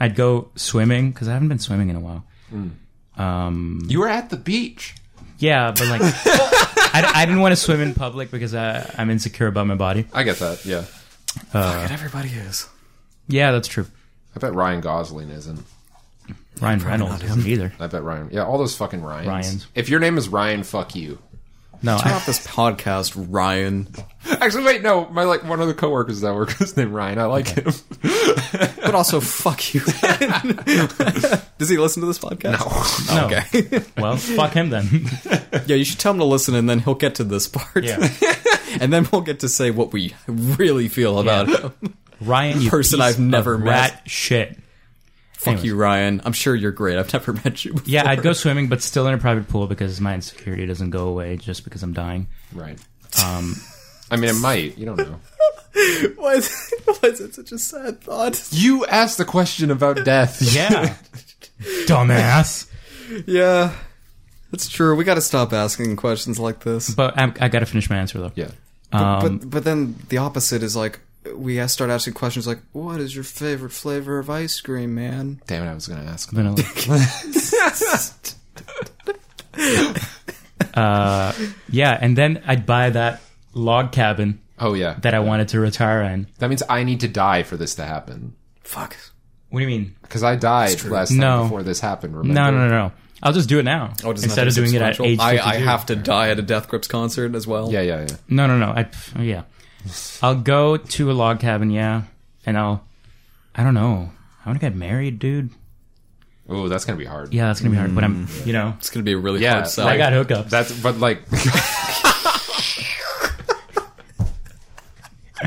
I'd 0.00 0.14
go 0.14 0.48
swimming 0.56 1.10
because 1.10 1.28
I 1.28 1.32
haven't 1.34 1.48
been 1.48 1.58
swimming 1.58 1.90
in 1.90 1.96
a 1.96 2.00
while. 2.00 2.24
Um, 3.18 3.80
You 3.86 4.00
were 4.00 4.08
at 4.08 4.30
the 4.30 4.36
beach. 4.38 4.94
yeah, 5.38 5.70
but 5.72 5.86
like, 5.88 6.00
I, 6.02 7.12
I 7.16 7.24
didn't 7.26 7.40
want 7.40 7.52
to 7.52 7.56
swim 7.56 7.80
in 7.82 7.92
public 7.94 8.30
because 8.30 8.54
I, 8.54 8.90
I'm 8.96 9.10
insecure 9.10 9.46
about 9.46 9.66
my 9.66 9.74
body. 9.74 10.06
I 10.14 10.22
get 10.22 10.38
that. 10.38 10.64
Yeah. 10.64 10.84
Fuck 11.32 11.54
uh, 11.54 11.84
it, 11.84 11.90
everybody 11.92 12.28
is. 12.28 12.68
Yeah, 13.28 13.52
that's 13.52 13.68
true. 13.68 13.86
I 14.36 14.38
bet 14.38 14.54
Ryan 14.54 14.80
Gosling 14.80 15.30
isn't. 15.30 15.60
Ryan 16.60 16.78
Reynolds 16.80 17.22
not 17.22 17.24
isn't 17.24 17.46
either. 17.46 17.72
I 17.80 17.86
bet 17.86 18.02
Ryan. 18.02 18.28
Yeah, 18.32 18.44
all 18.44 18.58
those 18.58 18.76
fucking 18.76 19.02
Ryans. 19.02 19.28
Ryans. 19.28 19.66
If 19.74 19.88
your 19.88 20.00
name 20.00 20.18
is 20.18 20.28
Ryan, 20.28 20.62
fuck 20.62 20.94
you. 20.94 21.18
No, 21.84 21.98
Turn 21.98 22.12
I, 22.12 22.14
off 22.14 22.26
this 22.26 22.46
podcast, 22.46 23.12
Ryan. 23.28 23.88
Actually, 24.30 24.64
wait, 24.64 24.82
no. 24.82 25.08
My 25.08 25.24
like 25.24 25.42
one 25.42 25.60
of 25.60 25.66
the 25.66 25.74
coworkers 25.74 26.20
that 26.20 26.32
work 26.32 26.60
is 26.60 26.76
named 26.76 26.92
Ryan. 26.92 27.18
I 27.18 27.24
like 27.24 27.48
him. 27.48 27.72
But 28.82 28.96
also, 28.96 29.20
fuck 29.20 29.72
you. 29.74 29.80
Does 31.58 31.68
he 31.68 31.78
listen 31.78 32.00
to 32.02 32.06
this 32.06 32.18
podcast? 32.18 33.14
no. 33.14 33.26
Okay. 33.26 33.84
Well, 33.96 34.16
fuck 34.16 34.52
him 34.52 34.70
then. 34.70 35.08
yeah, 35.66 35.76
you 35.76 35.84
should 35.84 36.00
tell 36.00 36.12
him 36.12 36.18
to 36.18 36.24
listen, 36.24 36.54
and 36.56 36.68
then 36.68 36.80
he'll 36.80 36.96
get 36.96 37.14
to 37.14 37.24
this 37.24 37.46
part. 37.46 37.84
yeah. 37.84 37.96
And 38.80 38.92
then 38.92 39.06
we'll 39.12 39.22
get 39.22 39.40
to 39.40 39.48
say 39.48 39.70
what 39.70 39.92
we 39.92 40.14
really 40.28 40.88
feel 40.88 41.18
about 41.18 41.48
Yeah. 41.48 41.56
him. 41.80 41.96
Ryan, 42.20 42.60
you 42.62 42.70
Person 42.70 42.98
piece 43.00 43.06
I've 43.06 43.18
never 43.18 43.54
of 43.54 43.60
met. 43.62 43.68
rat 43.70 44.02
shit. 44.10 44.58
Fuck 45.34 45.48
Anyways. 45.54 45.64
you, 45.64 45.74
Ryan. 45.76 46.22
I'm 46.24 46.32
sure 46.32 46.54
you're 46.54 46.70
great. 46.70 46.98
I've 46.98 47.12
never 47.12 47.32
met 47.44 47.64
you. 47.64 47.72
Before. 47.72 47.88
Yeah, 47.88 48.08
I'd 48.08 48.22
go 48.22 48.32
swimming, 48.32 48.68
but 48.68 48.80
still 48.80 49.06
in 49.08 49.14
a 49.14 49.18
private 49.18 49.48
pool 49.48 49.66
because 49.66 50.00
my 50.00 50.14
insecurity 50.14 50.66
doesn't 50.66 50.90
go 50.90 51.08
away 51.08 51.36
just 51.36 51.64
because 51.64 51.82
I'm 51.82 51.92
dying. 51.92 52.28
right. 52.52 52.78
Um, 53.24 53.54
I 54.10 54.16
mean, 54.16 54.30
it 54.30 54.38
might. 54.40 54.76
You 54.78 54.86
don't 54.86 54.98
know. 54.98 55.20
Why 56.16 56.34
is, 56.34 56.72
why 56.84 57.08
is 57.08 57.20
it 57.20 57.34
such 57.34 57.50
a 57.50 57.58
sad 57.58 58.02
thought? 58.02 58.46
You 58.52 58.84
asked 58.86 59.16
the 59.18 59.24
question 59.24 59.70
about 59.70 60.04
death. 60.04 60.40
yeah, 60.54 60.96
dumbass. 61.86 62.68
Yeah, 63.26 63.72
that's 64.52 64.68
true. 64.68 64.94
We 64.94 65.02
got 65.02 65.14
to 65.16 65.20
stop 65.20 65.52
asking 65.52 65.96
questions 65.96 66.38
like 66.38 66.60
this. 66.60 66.94
But 66.94 67.18
I, 67.18 67.32
I 67.40 67.48
got 67.48 67.60
to 67.60 67.66
finish 67.66 67.90
my 67.90 67.96
answer 67.96 68.20
though. 68.20 68.32
yeah. 68.36 68.50
Um, 68.92 69.38
but 69.38 69.50
but 69.50 69.64
then 69.64 69.96
the 70.10 70.18
opposite 70.18 70.62
is 70.62 70.76
like 70.76 71.00
we 71.34 71.58
ask- 71.58 71.72
start 71.72 71.90
asking 71.90 72.12
questions 72.14 72.46
like, 72.46 72.60
"What 72.72 73.00
is 73.00 73.14
your 73.14 73.24
favorite 73.24 73.72
flavor 73.72 74.18
of 74.18 74.28
ice 74.30 74.60
cream, 74.60 74.94
man?" 74.94 75.40
Damn 75.46 75.66
it, 75.66 75.70
I 75.70 75.74
was 75.74 75.88
gonna 75.88 76.04
ask. 76.04 76.30
vanilla. 76.30 76.56
uh, 80.74 81.32
yeah, 81.70 81.98
and 82.00 82.16
then 82.16 82.42
I'd 82.46 82.66
buy 82.66 82.90
that 82.90 83.20
log 83.54 83.92
cabin 83.92 84.40
Oh 84.58 84.74
yeah. 84.74 84.96
that 85.02 85.14
I 85.14 85.20
wanted 85.20 85.48
to 85.48 85.60
retire 85.60 86.02
in. 86.02 86.26
That 86.38 86.48
means 86.48 86.62
I 86.68 86.84
need 86.84 87.00
to 87.00 87.08
die 87.08 87.42
for 87.42 87.56
this 87.56 87.74
to 87.76 87.84
happen. 87.84 88.34
Fuck. 88.62 88.96
What 89.50 89.60
do 89.60 89.66
you 89.66 89.78
mean? 89.78 89.96
Because 90.02 90.22
I 90.22 90.36
died 90.36 90.82
last 90.84 91.10
time 91.10 91.18
No. 91.18 91.42
before 91.44 91.62
this 91.62 91.80
happened. 91.80 92.16
Remember? 92.16 92.40
No, 92.40 92.50
no, 92.50 92.68
no, 92.68 92.88
no. 92.88 92.92
I'll 93.22 93.32
just 93.32 93.48
do 93.48 93.58
it 93.60 93.62
now 93.62 93.92
Oh, 94.04 94.12
does 94.12 94.24
instead 94.24 94.48
of 94.48 94.54
doing 94.54 94.74
it 94.74 94.82
at 94.82 94.96
substantial? 94.96 95.06
age 95.06 95.18
I, 95.20 95.36
52. 95.36 95.48
I 95.48 95.54
have 95.70 95.86
to 95.86 95.96
die 95.96 96.30
at 96.30 96.38
a 96.38 96.42
Death 96.42 96.68
Grips 96.68 96.88
concert 96.88 97.34
as 97.34 97.46
well. 97.46 97.70
Yeah, 97.70 97.82
yeah, 97.82 98.00
yeah. 98.00 98.16
No, 98.28 98.46
no, 98.46 98.58
no. 98.58 98.66
I, 98.66 98.88
yeah. 99.20 99.42
I'll 100.22 100.34
go 100.34 100.76
to 100.76 101.10
a 101.10 101.14
log 101.14 101.40
cabin, 101.40 101.70
yeah, 101.70 102.02
and 102.46 102.58
I'll. 102.58 102.84
I 103.54 103.62
don't 103.64 103.74
know. 103.74 104.10
I 104.44 104.48
want 104.48 104.60
to 104.60 104.66
get 104.66 104.74
married, 104.74 105.18
dude. 105.18 105.50
Oh, 106.48 106.68
that's 106.68 106.84
gonna 106.84 106.98
be 106.98 107.04
hard. 107.04 107.32
Yeah, 107.32 107.46
that's 107.46 107.60
gonna 107.60 107.70
be 107.70 107.76
hard. 107.76 107.94
But 107.94 108.04
I'm, 108.04 108.26
mm. 108.26 108.46
you 108.46 108.52
know, 108.52 108.74
It's 108.78 108.90
gonna 108.90 109.04
be 109.04 109.12
a 109.12 109.18
really 109.18 109.40
Yeah, 109.40 109.54
hard 109.54 109.68
sell. 109.68 109.86
I 109.86 109.96
got 109.96 110.12
hookups. 110.12 110.50
That's 110.50 110.72
but 110.82 110.98
like 110.98 111.22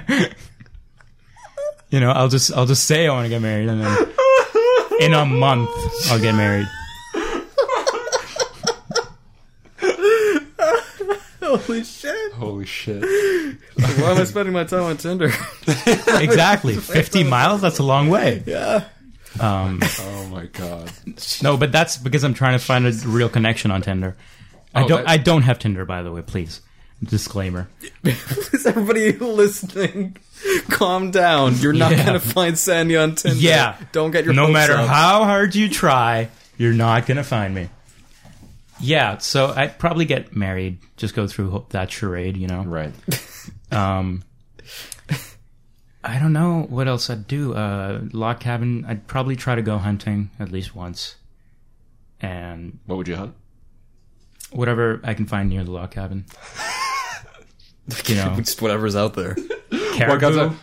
you 1.89 1.99
know, 1.99 2.11
I'll 2.11 2.29
just, 2.29 2.53
I'll 2.53 2.65
just 2.65 2.85
say 2.85 3.07
I 3.07 3.11
want 3.11 3.25
to 3.25 3.29
get 3.29 3.41
married, 3.41 3.69
and 3.69 3.81
then 3.81 4.07
in 4.99 5.13
a 5.13 5.25
month 5.25 5.69
I'll 6.09 6.19
get 6.19 6.35
married. 6.35 6.67
Holy 11.57 11.83
shit! 11.83 12.33
holy 12.33 12.65
shit. 12.65 13.01
Why 13.75 14.11
am 14.11 14.17
I 14.17 14.23
spending 14.25 14.53
my 14.53 14.63
time 14.63 14.83
on 14.83 14.97
Tinder? 14.97 15.31
Exactly, 15.67 16.75
fifty 16.77 17.23
miles. 17.23 17.61
That's 17.61 17.79
a 17.79 17.83
long 17.83 18.09
way. 18.09 18.43
yeah. 18.45 18.85
Um, 19.39 19.79
Oh 19.99 20.27
my 20.31 20.45
god. 20.45 20.91
no, 21.41 21.57
but 21.57 21.71
that's 21.71 21.97
because 21.97 22.23
I'm 22.23 22.33
trying 22.33 22.57
to 22.57 22.63
find 22.63 22.85
a 22.87 22.91
real 23.05 23.27
connection 23.29 23.69
on 23.71 23.81
Tinder. 23.81 24.15
I 24.73 24.83
Oh, 24.83 24.87
don't. 24.87 25.03
that- 25.03 25.09
I 25.09 25.17
don't 25.17 25.41
have 25.43 25.59
Tinder, 25.59 25.83
by 25.85 26.01
the 26.03 26.11
way. 26.11 26.21
Please, 26.21 26.61
disclaimer. 27.03 27.67
Is 28.03 28.65
everybody 28.65 29.11
listening? 29.13 30.17
Calm 30.69 31.11
down. 31.11 31.55
You're 31.57 31.73
not 31.73 31.91
Yeah. 31.91 32.05
gonna 32.05 32.19
find 32.19 32.57
Sandy 32.57 32.95
on 32.97 33.15
Tinder. 33.15 33.37
Yeah. 33.37 33.75
Don't 33.91 34.11
get 34.11 34.25
your 34.25 34.33
no 34.33 34.43
hopes 34.43 34.53
matter 34.53 34.73
up. 34.73 34.87
how 34.87 35.23
hard 35.25 35.53
you 35.55 35.69
try, 35.69 36.29
you're 36.57 36.73
not 36.73 37.05
gonna 37.05 37.23
find 37.23 37.53
me. 37.55 37.69
Yeah, 38.79 39.17
so 39.19 39.53
I'd 39.55 39.79
probably 39.79 40.05
get 40.05 40.35
married. 40.35 40.79
Just 40.97 41.15
go 41.15 41.27
through 41.27 41.65
that 41.69 41.89
charade, 41.91 42.35
you 42.37 42.47
know. 42.47 42.63
Right. 42.63 42.93
Um, 43.71 44.23
I 46.03 46.19
don't 46.19 46.33
know 46.33 46.61
what 46.69 46.87
else 46.87 47.09
I'd 47.09 47.27
do. 47.27 47.53
Uh, 47.55 48.01
log 48.13 48.39
cabin. 48.39 48.85
I'd 48.87 49.07
probably 49.07 49.35
try 49.35 49.55
to 49.55 49.61
go 49.63 49.77
hunting 49.79 50.29
at 50.39 50.51
least 50.51 50.75
once, 50.75 51.15
and 52.21 52.77
What 52.85 52.97
would 52.97 53.07
you 53.07 53.15
hunt? 53.15 53.33
whatever 54.51 55.01
I 55.03 55.13
can 55.15 55.25
find 55.25 55.49
near 55.49 55.63
the 55.63 55.71
log 55.71 55.91
cabin. 55.91 56.25
You 58.07 58.15
know, 58.15 58.35
Just 58.37 58.61
whatever's 58.63 58.95
out 58.95 59.13
there. 59.13 59.35
caribou, 59.93 60.55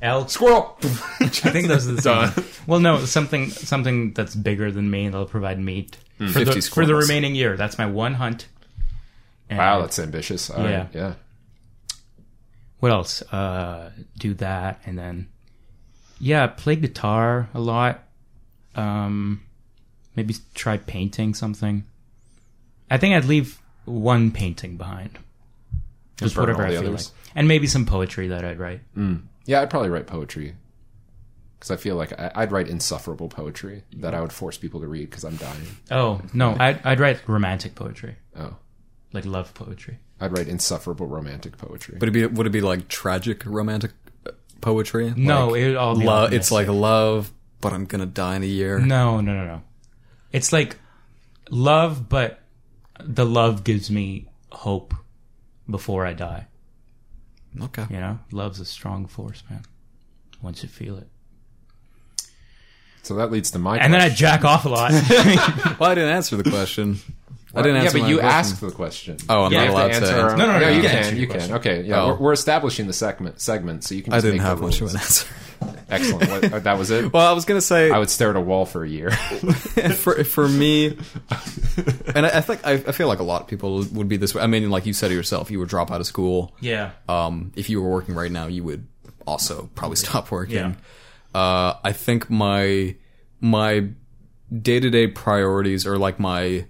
elk. 0.00 0.30
Squirrel. 0.30 0.78
I 0.82 1.26
think 1.28 1.68
those 1.68 1.86
are 1.88 1.92
the 1.92 2.02
same. 2.02 2.44
Well, 2.66 2.80
no, 2.80 3.04
something 3.04 3.50
something 3.50 4.12
that's 4.14 4.34
bigger 4.34 4.70
than 4.70 4.90
me. 4.90 5.08
That'll 5.08 5.26
provide 5.26 5.58
meat 5.60 5.98
for, 6.28 6.44
the, 6.44 6.60
for 6.60 6.84
the 6.86 6.94
remaining 6.94 7.34
year. 7.34 7.56
That's 7.56 7.78
my 7.78 7.86
one 7.86 8.14
hunt. 8.14 8.46
And 9.48 9.58
Wow, 9.58 9.80
that's 9.80 9.98
ambitious. 9.98 10.50
All 10.50 10.62
right, 10.62 10.70
Yeah. 10.70 10.86
Yeah. 10.94 11.14
what 12.78 12.92
else? 12.92 13.22
Uh, 13.32 13.90
do 14.18 14.34
that, 14.34 14.80
and 14.86 14.98
then 14.98 15.28
yeah, 16.20 16.46
play 16.46 16.76
guitar 16.76 17.48
a 17.54 17.60
lot. 17.60 18.04
Um, 18.74 19.42
maybe 20.16 20.34
try 20.54 20.76
painting 20.76 21.34
something. 21.34 21.84
I 22.90 22.98
think 22.98 23.14
I'd 23.14 23.24
leave 23.24 23.60
one 23.84 24.30
painting 24.30 24.76
behind. 24.76 25.18
Just 26.16 26.34
burn 26.34 26.42
whatever 26.42 26.64
I 26.66 26.70
feel 26.70 26.80
others. 26.80 27.12
like, 27.12 27.32
and 27.34 27.48
maybe 27.48 27.66
some 27.66 27.86
poetry 27.86 28.28
that 28.28 28.44
I'd 28.44 28.58
write. 28.58 28.80
Yeah, 29.46 29.62
I'd 29.62 29.70
probably 29.70 29.88
write 29.88 30.06
poetry. 30.06 30.54
Because 31.60 31.70
I 31.72 31.76
feel 31.76 31.94
like 31.96 32.18
I, 32.18 32.32
I'd 32.34 32.52
write 32.52 32.68
insufferable 32.68 33.28
poetry 33.28 33.84
that 33.98 34.14
I 34.14 34.20
would 34.22 34.32
force 34.32 34.56
people 34.56 34.80
to 34.80 34.86
read 34.88 35.10
because 35.10 35.24
I'm 35.24 35.36
dying. 35.36 35.66
Oh 35.90 36.22
no, 36.32 36.56
I'd, 36.58 36.80
I'd 36.86 36.98
write 37.00 37.20
romantic 37.28 37.74
poetry, 37.74 38.16
Oh. 38.34 38.56
like 39.12 39.26
love 39.26 39.52
poetry. 39.52 39.98
I'd 40.22 40.32
write 40.36 40.48
insufferable 40.48 41.06
romantic 41.06 41.58
poetry. 41.58 41.98
Would 42.00 42.08
it 42.08 42.12
be? 42.12 42.24
Would 42.26 42.46
it 42.46 42.50
be 42.50 42.62
like 42.62 42.88
tragic 42.88 43.44
romantic 43.44 43.92
uh, 44.26 44.30
poetry? 44.62 45.12
No, 45.14 45.48
Like, 45.48 45.60
it 45.60 45.76
all 45.76 45.98
be 45.98 46.04
lo- 46.06 46.28
it's 46.32 46.50
like 46.50 46.66
love, 46.68 47.30
but 47.60 47.74
I'm 47.74 47.84
gonna 47.84 48.06
die 48.06 48.36
in 48.36 48.42
a 48.42 48.46
year. 48.46 48.78
No, 48.78 49.20
no, 49.20 49.34
no, 49.34 49.44
no. 49.44 49.62
It's 50.32 50.52
like 50.54 50.78
love, 51.50 52.08
but 52.08 52.40
the 53.00 53.26
love 53.26 53.64
gives 53.64 53.90
me 53.90 54.28
hope 54.50 54.94
before 55.68 56.06
I 56.06 56.14
die. 56.14 56.46
Okay. 57.60 57.84
You 57.90 58.00
know, 58.00 58.18
love's 58.32 58.60
a 58.60 58.64
strong 58.64 59.06
force, 59.06 59.42
man. 59.50 59.62
Once 60.40 60.62
you 60.62 60.68
feel 60.70 60.96
it, 60.96 61.08
so 63.02 63.14
that 63.16 63.30
leads 63.30 63.50
to 63.52 63.58
my 63.58 63.78
and 63.78 63.92
then 63.92 64.00
I 64.00 64.08
jack 64.08 64.44
off 64.44 64.64
a 64.64 64.68
lot. 64.68 64.92
Well, 65.80 65.90
I 65.90 65.94
didn't 65.94 66.10
answer 66.10 66.36
the 66.36 66.48
question. 66.50 66.98
I 67.54 67.62
didn't 67.62 67.78
answer. 67.78 67.98
yeah, 67.98 68.02
but 68.02 68.06
my 68.06 68.08
you 68.10 68.18
question. 68.18 68.38
asked 68.38 68.60
the 68.60 68.70
question. 68.70 69.16
Oh, 69.28 69.44
I'm 69.44 69.52
Yeah, 69.52 69.64
not 69.64 69.70
allowed 69.70 69.92
have 69.92 70.00
to. 70.02 70.06
to 70.06 70.12
answer 70.12 70.20
our 70.22 70.30
own- 70.32 70.38
No, 70.38 70.46
no, 70.46 70.58
no, 70.60 70.68
you 70.68 70.76
you 70.76 70.82
can 70.82 71.02
can. 71.04 71.14
You 71.14 71.20
your 71.22 71.28
can. 71.30 71.36
question. 71.38 71.54
Okay, 71.56 71.82
yeah, 71.82 72.02
Oh. 72.02 72.08
we're, 72.08 72.16
we're 72.18 72.32
establishing 72.32 72.86
the 72.86 72.92
segment 72.92 73.40
segment, 73.40 73.82
so 73.84 73.94
you 73.96 74.02
can. 74.02 74.12
I 74.12 74.20
didn't 74.20 74.36
make 74.38 74.42
have 74.42 74.60
much 74.60 74.80
of 74.80 74.90
an 74.90 74.96
answer. 74.98 75.26
Excellent. 75.90 76.52
What, 76.52 76.62
that 76.64 76.78
was 76.78 76.90
it. 76.92 77.12
Well, 77.12 77.26
I 77.26 77.32
was 77.32 77.44
gonna 77.44 77.60
say 77.60 77.90
I 77.90 77.98
would 77.98 78.08
stare 78.10 78.30
at 78.30 78.36
a 78.36 78.40
wall 78.40 78.64
for 78.66 78.84
a 78.84 78.88
year. 78.88 79.10
for 79.96 80.22
for 80.24 80.48
me, 80.48 80.96
and 82.14 82.24
I, 82.26 82.38
I 82.38 82.40
think 82.40 82.64
I, 82.66 82.72
I 82.74 82.92
feel 82.92 83.08
like 83.08 83.18
a 83.18 83.24
lot 83.24 83.42
of 83.42 83.48
people 83.48 83.84
would 83.92 84.08
be 84.08 84.16
this 84.16 84.34
way. 84.34 84.42
I 84.42 84.46
mean, 84.46 84.70
like 84.70 84.86
you 84.86 84.92
said 84.92 85.10
yourself, 85.10 85.50
you 85.50 85.58
would 85.58 85.68
drop 85.68 85.90
out 85.90 86.00
of 86.00 86.06
school. 86.06 86.54
yeah, 86.60 86.92
Um, 87.08 87.52
if 87.56 87.68
you 87.68 87.82
were 87.82 87.90
working 87.90 88.14
right 88.14 88.30
now, 88.30 88.46
you 88.46 88.62
would 88.64 88.86
also 89.26 89.68
probably 89.74 89.96
stop 89.96 90.30
working. 90.30 90.54
Yeah. 90.56 90.72
Uh, 91.34 91.74
I 91.84 91.92
think 91.92 92.28
my 92.30 92.96
my 93.40 93.88
day 94.56 94.80
to 94.80 94.90
day 94.90 95.06
priorities 95.06 95.86
are 95.86 95.98
like 95.98 96.18
my, 96.18 96.66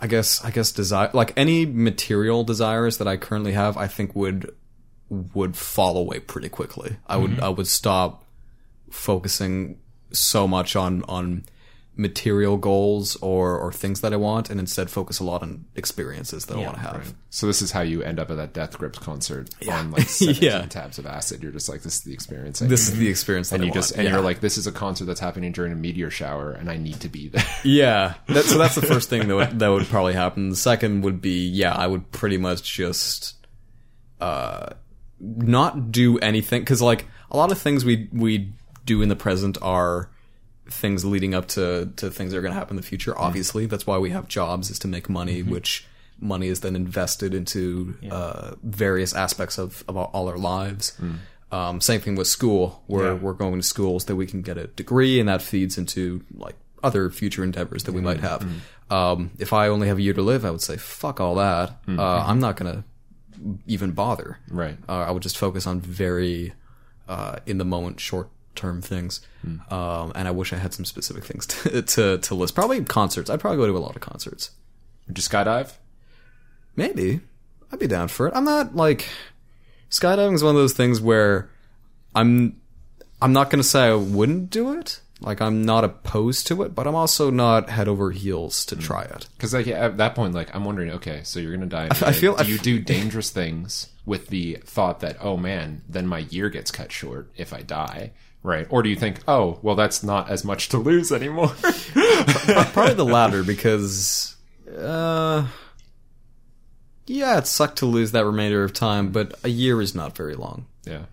I 0.00 0.06
guess 0.06 0.44
I 0.44 0.50
guess 0.50 0.72
desire 0.72 1.10
like 1.12 1.32
any 1.36 1.66
material 1.66 2.44
desires 2.44 2.98
that 2.98 3.08
I 3.08 3.16
currently 3.16 3.52
have. 3.52 3.76
I 3.76 3.86
think 3.86 4.14
would 4.14 4.54
would 5.08 5.56
fall 5.56 5.96
away 5.96 6.20
pretty 6.20 6.48
quickly. 6.48 6.96
I 7.06 7.16
would 7.16 7.40
I 7.40 7.48
would 7.48 7.66
stop 7.66 8.24
focusing 8.90 9.78
so 10.12 10.48
much 10.48 10.76
on 10.76 11.02
on 11.08 11.44
material 12.00 12.56
goals 12.56 13.16
or 13.16 13.58
or 13.58 13.72
things 13.72 14.00
that 14.02 14.12
I 14.12 14.16
want, 14.16 14.48
and 14.50 14.60
instead 14.60 14.88
focus 14.88 15.18
a 15.18 15.24
lot 15.24 15.42
on 15.42 15.64
experiences 15.74 16.46
that 16.46 16.56
I 16.56 16.60
want 16.62 16.74
to 16.76 16.80
have. 16.80 17.12
so 17.28 17.46
this 17.48 17.60
is 17.60 17.72
how 17.72 17.80
you 17.80 18.02
end 18.02 18.20
up 18.20 18.30
at 18.30 18.36
that 18.36 18.52
Death 18.54 18.78
Grips 18.78 18.98
concert 19.00 19.50
on 19.68 19.90
like 19.90 20.08
17 20.08 20.42
Yeah. 20.42 20.62
tabs 20.66 20.98
of 21.00 21.06
acid. 21.06 21.42
You're 21.42 21.50
just 21.52 21.68
like, 21.68 21.82
this 21.82 21.96
is 21.96 22.00
the 22.02 22.12
experience. 22.14 22.62
I 22.62 22.66
This 22.66 22.88
need. 22.88 22.92
is 22.94 22.98
the 23.00 23.08
experience 23.08 23.50
that 23.50 23.56
and 23.56 23.64
I 23.64 23.66
you 23.66 23.70
want. 23.70 23.74
just 23.82 23.90
and 23.96 24.04
Yeah. 24.04 24.12
you're 24.12 24.20
like, 24.22 24.38
this 24.40 24.56
is 24.56 24.66
a 24.68 24.72
concert 24.72 25.06
that's 25.06 25.18
happening 25.20 25.50
during 25.50 25.72
a 25.72 25.76
meteor 25.76 26.08
shower, 26.10 26.52
and 26.52 26.70
I 26.70 26.76
need 26.76 27.00
to 27.00 27.08
be 27.08 27.28
there. 27.28 27.44
Yeah, 27.64 28.14
that, 28.28 28.44
so 28.44 28.56
that's 28.58 28.76
the 28.76 28.82
first 28.86 29.10
thing 29.10 29.26
that 29.26 29.34
would, 29.34 29.58
that 29.58 29.68
would 29.68 29.86
probably 29.88 30.12
happen. 30.14 30.50
The 30.50 30.56
second 30.56 31.02
would 31.02 31.20
be, 31.20 31.48
yeah, 31.48 31.74
I 31.74 31.86
would 31.88 32.12
pretty 32.12 32.38
much 32.38 32.62
just, 32.72 33.34
uh, 34.20 34.68
not 35.20 35.90
do 35.90 36.18
anything 36.20 36.60
because 36.62 36.80
like 36.80 37.06
a 37.32 37.36
lot 37.36 37.50
of 37.50 37.58
things 37.58 37.84
we 37.84 38.08
we 38.12 38.52
do 38.84 39.02
in 39.02 39.08
the 39.08 39.16
present 39.16 39.58
are 39.60 40.10
things 40.70 41.04
leading 41.04 41.34
up 41.34 41.48
to 41.48 41.90
to 41.96 42.10
things 42.10 42.32
that 42.32 42.38
are 42.38 42.42
going 42.42 42.52
to 42.52 42.58
happen 42.58 42.76
in 42.76 42.82
the 42.82 42.86
future. 42.86 43.16
Obviously, 43.18 43.66
that's 43.66 43.86
why 43.86 43.98
we 43.98 44.10
have 44.10 44.28
jobs 44.28 44.70
is 44.70 44.78
to 44.80 44.88
make 44.88 45.08
money, 45.08 45.42
which 45.42 45.86
money 46.20 46.48
is 46.48 46.60
then 46.60 46.74
invested 46.76 47.32
into 47.34 47.96
uh, 48.10 48.52
various 48.62 49.14
aspects 49.14 49.56
of, 49.58 49.84
of 49.88 49.96
all, 49.96 50.28
our 50.28 50.36
lives. 50.38 50.98
Um, 51.50 51.80
same 51.80 52.00
thing 52.00 52.16
with 52.16 52.26
school, 52.26 52.82
where 52.88 53.06
Yeah. 53.06 53.12
we're 53.14 53.32
going 53.32 53.60
to 53.60 53.66
schools 53.66 54.04
that 54.06 54.16
we 54.16 54.26
can 54.26 54.42
get 54.42 54.58
a 54.58 54.66
degree, 54.66 55.18
and 55.20 55.28
that 55.28 55.40
feeds 55.42 55.78
into 55.78 56.22
like 56.34 56.56
other 56.82 57.08
future 57.10 57.42
endeavors 57.42 57.84
that 57.84 57.92
we 57.92 58.00
might 58.00 58.20
have. 58.20 58.46
Um, 58.90 59.30
if 59.38 59.52
I 59.52 59.68
only 59.68 59.88
have 59.88 59.98
a 59.98 60.02
year 60.02 60.14
to 60.14 60.22
live, 60.22 60.44
I 60.44 60.50
would 60.50 60.60
say 60.60 60.76
fuck 60.76 61.20
all 61.20 61.36
that. 61.36 61.70
Uh, 61.88 62.24
I'm 62.26 62.40
not 62.40 62.56
gonna 62.56 62.84
even 63.66 63.92
bother. 63.92 64.38
Right. 64.50 64.76
Uh, 64.88 65.04
I 65.08 65.10
would 65.12 65.22
just 65.22 65.38
focus 65.38 65.66
on 65.66 65.80
very 65.80 66.52
uh, 67.08 67.36
in 67.46 67.58
the 67.58 67.64
moment, 67.64 68.00
short 68.00 68.28
term 68.58 68.82
things. 68.82 69.20
Um, 69.70 70.12
and 70.14 70.28
I 70.28 70.30
wish 70.32 70.52
I 70.52 70.56
had 70.56 70.74
some 70.74 70.84
specific 70.84 71.24
things 71.24 71.46
to, 71.46 71.80
to 71.82 72.18
to 72.18 72.34
list. 72.34 72.54
Probably 72.54 72.84
concerts. 72.84 73.30
I'd 73.30 73.40
probably 73.40 73.56
go 73.56 73.66
to 73.66 73.76
a 73.76 73.78
lot 73.78 73.96
of 73.96 74.02
concerts. 74.02 74.50
Would 75.06 75.16
you 75.16 75.22
skydive? 75.22 75.72
Maybe 76.76 77.20
I'd 77.72 77.78
be 77.78 77.86
down 77.86 78.08
for 78.08 78.26
it. 78.28 78.34
I'm 78.36 78.44
not 78.44 78.76
like 78.76 79.08
skydiving 79.90 80.34
is 80.34 80.42
one 80.42 80.54
of 80.54 80.60
those 80.60 80.74
things 80.74 81.00
where 81.00 81.48
I'm 82.14 82.60
I'm 83.20 83.32
not 83.32 83.50
going 83.50 83.62
to 83.62 83.68
say 83.68 83.88
I 83.88 83.94
wouldn't 83.94 84.50
do 84.50 84.78
it. 84.78 85.00
Like 85.20 85.40
I'm 85.40 85.64
not 85.64 85.82
opposed 85.82 86.46
to 86.48 86.62
it, 86.62 86.74
but 86.76 86.86
I'm 86.86 86.94
also 86.94 87.28
not 87.30 87.70
head 87.70 87.88
over 87.88 88.12
heels 88.12 88.64
to 88.66 88.76
try 88.76 89.02
it. 89.02 89.26
Because 89.36 89.52
like 89.52 89.66
at 89.66 89.96
that 89.96 90.14
point, 90.14 90.32
like 90.34 90.54
I'm 90.54 90.64
wondering, 90.64 90.90
okay, 90.92 91.22
so 91.24 91.40
you're 91.40 91.52
gonna 91.52 91.66
die. 91.66 91.88
I 91.90 92.12
feel- 92.12 92.36
Do 92.36 92.44
I 92.44 92.46
you 92.46 92.58
do 92.58 92.78
dangerous 92.78 93.30
things 93.30 93.88
with 94.06 94.28
the 94.28 94.58
thought 94.64 95.00
that, 95.00 95.16
oh 95.20 95.36
man, 95.36 95.82
then 95.88 96.06
my 96.06 96.18
year 96.20 96.48
gets 96.50 96.70
cut 96.70 96.92
short 96.92 97.30
if 97.36 97.52
I 97.52 97.62
die, 97.62 98.12
right? 98.42 98.66
Or 98.70 98.82
do 98.82 98.88
you 98.88 98.96
think, 98.96 99.20
oh, 99.28 99.58
well, 99.62 99.74
that's 99.74 100.02
not 100.02 100.30
as 100.30 100.44
much 100.44 100.68
to 100.70 100.78
lose 100.78 101.12
anymore? 101.12 101.48
Probably 102.72 102.94
the 102.94 103.04
latter 103.04 103.42
because, 103.42 104.36
uh, 104.76 105.46
yeah, 107.06 107.38
it 107.38 107.46
sucked 107.46 107.78
to 107.78 107.86
lose 107.86 108.12
that 108.12 108.24
remainder 108.24 108.64
of 108.64 108.72
time, 108.72 109.10
but 109.10 109.38
a 109.44 109.48
year 109.48 109.80
is 109.80 109.94
not 109.94 110.16
very 110.16 110.34
long, 110.34 110.66
yeah, 110.84 111.04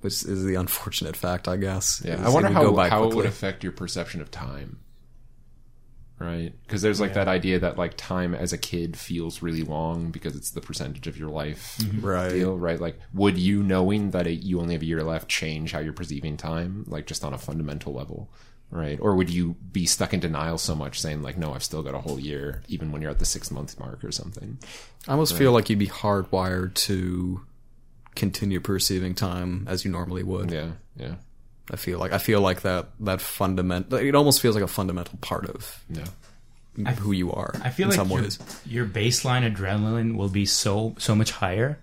which 0.00 0.24
is 0.24 0.44
the 0.44 0.54
unfortunate 0.56 1.16
fact, 1.16 1.48
I 1.48 1.56
guess. 1.56 2.02
yeah. 2.04 2.24
I 2.24 2.28
wonder 2.28 2.50
how 2.50 2.74
how 2.88 3.04
it 3.04 3.14
would 3.14 3.26
affect 3.26 3.62
your 3.62 3.72
perception 3.72 4.20
of 4.20 4.30
time, 4.30 4.80
right? 6.18 6.52
Because 6.62 6.82
there's 6.82 7.00
like 7.00 7.14
that 7.14 7.28
idea 7.28 7.58
that 7.58 7.78
like 7.78 7.94
time 7.96 8.34
as 8.34 8.52
a 8.52 8.58
kid 8.58 8.96
feels 8.96 9.42
really 9.42 9.62
long 9.62 10.10
because 10.10 10.34
it's 10.34 10.50
the 10.50 10.60
percentage 10.60 11.06
of 11.06 11.18
your 11.18 11.30
life. 11.30 11.78
Mm-hmm. 11.80 12.06
Right. 12.06 12.30
deal, 12.30 12.58
right? 12.58 12.80
Like, 12.80 12.98
would 13.14 13.38
you 13.38 13.62
knowing 13.62 14.10
that 14.10 14.26
it, 14.26 14.42
you 14.42 14.60
only 14.60 14.74
have 14.74 14.82
a 14.82 14.86
year 14.86 15.02
left 15.02 15.28
change 15.28 15.72
how 15.72 15.78
you're 15.78 15.92
perceiving 15.92 16.36
time, 16.36 16.84
like 16.88 17.06
just 17.06 17.24
on 17.24 17.32
a 17.32 17.38
fundamental 17.38 17.92
level, 17.92 18.28
right? 18.70 18.98
Or 19.00 19.14
would 19.14 19.30
you 19.30 19.56
be 19.72 19.86
stuck 19.86 20.12
in 20.12 20.20
denial 20.20 20.58
so 20.58 20.74
much, 20.74 21.00
saying 21.00 21.22
like, 21.22 21.38
no, 21.38 21.54
I've 21.54 21.64
still 21.64 21.82
got 21.82 21.94
a 21.94 22.00
whole 22.00 22.18
year, 22.18 22.62
even 22.68 22.90
when 22.90 23.02
you're 23.02 23.10
at 23.10 23.18
the 23.18 23.24
six 23.24 23.50
month 23.50 23.78
mark 23.78 24.02
or 24.04 24.12
something? 24.12 24.58
I 25.06 25.12
almost 25.12 25.36
feel 25.36 25.52
like 25.52 25.70
you'd 25.70 25.78
be 25.78 25.86
hardwired 25.86 26.74
to 26.74 27.42
continue 28.14 28.58
perceiving 28.58 29.14
time 29.14 29.64
as 29.68 29.84
you 29.84 29.90
normally 29.90 30.24
would. 30.24 30.50
Yeah, 30.50 30.72
yeah, 30.96 31.14
I 31.70 31.76
feel 31.76 31.98
like 31.98 32.12
I 32.12 32.18
feel 32.18 32.40
like 32.40 32.62
that 32.62 32.88
that 33.00 33.20
fundamental. 33.20 33.98
It 33.98 34.14
almost 34.14 34.40
feels 34.40 34.54
like 34.54 34.64
a 34.64 34.68
fundamental 34.68 35.18
part 35.20 35.46
of 35.46 35.84
yeah. 35.90 36.92
who 36.94 37.12
you 37.12 37.32
are. 37.32 37.54
I 37.62 37.70
feel 37.70 37.84
in 37.84 37.90
like 37.90 37.96
some 37.96 38.10
your, 38.10 38.22
ways. 38.22 38.38
your 38.64 38.86
baseline 38.86 39.50
adrenaline 39.50 40.16
will 40.16 40.28
be 40.28 40.46
so 40.46 40.94
so 40.98 41.14
much 41.14 41.30
higher, 41.30 41.78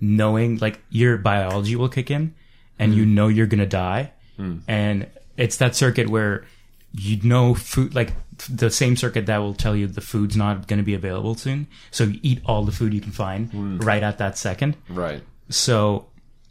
knowing 0.00 0.58
like 0.58 0.80
your 0.90 1.18
biology 1.18 1.76
will 1.76 1.88
kick 1.88 2.10
in, 2.10 2.34
and 2.78 2.94
you 2.94 3.04
mm. 3.04 3.10
know 3.10 3.28
you're 3.28 3.46
gonna 3.46 3.66
die, 3.66 4.12
mm. 4.38 4.60
and 4.66 5.06
it's 5.36 5.58
that 5.58 5.76
circuit 5.76 6.08
where 6.08 6.44
you 6.92 7.20
know 7.22 7.54
food 7.54 7.94
like 7.94 8.12
the 8.48 8.70
same 8.70 8.96
circuit 8.96 9.26
that 9.26 9.38
will 9.38 9.54
tell 9.54 9.76
you 9.76 9.86
the 9.86 10.00
food's 10.00 10.36
not 10.36 10.66
gonna 10.66 10.82
be 10.82 10.94
available 10.94 11.36
soon, 11.36 11.68
so 11.90 12.04
you 12.04 12.18
eat 12.22 12.40
all 12.44 12.64
the 12.64 12.72
food 12.72 12.92
you 12.92 13.00
can 13.00 13.12
find 13.12 13.52
mm. 13.52 13.84
right 13.84 14.02
at 14.02 14.18
that 14.18 14.36
second. 14.36 14.76
Right. 14.88 15.22
So. 15.48 16.07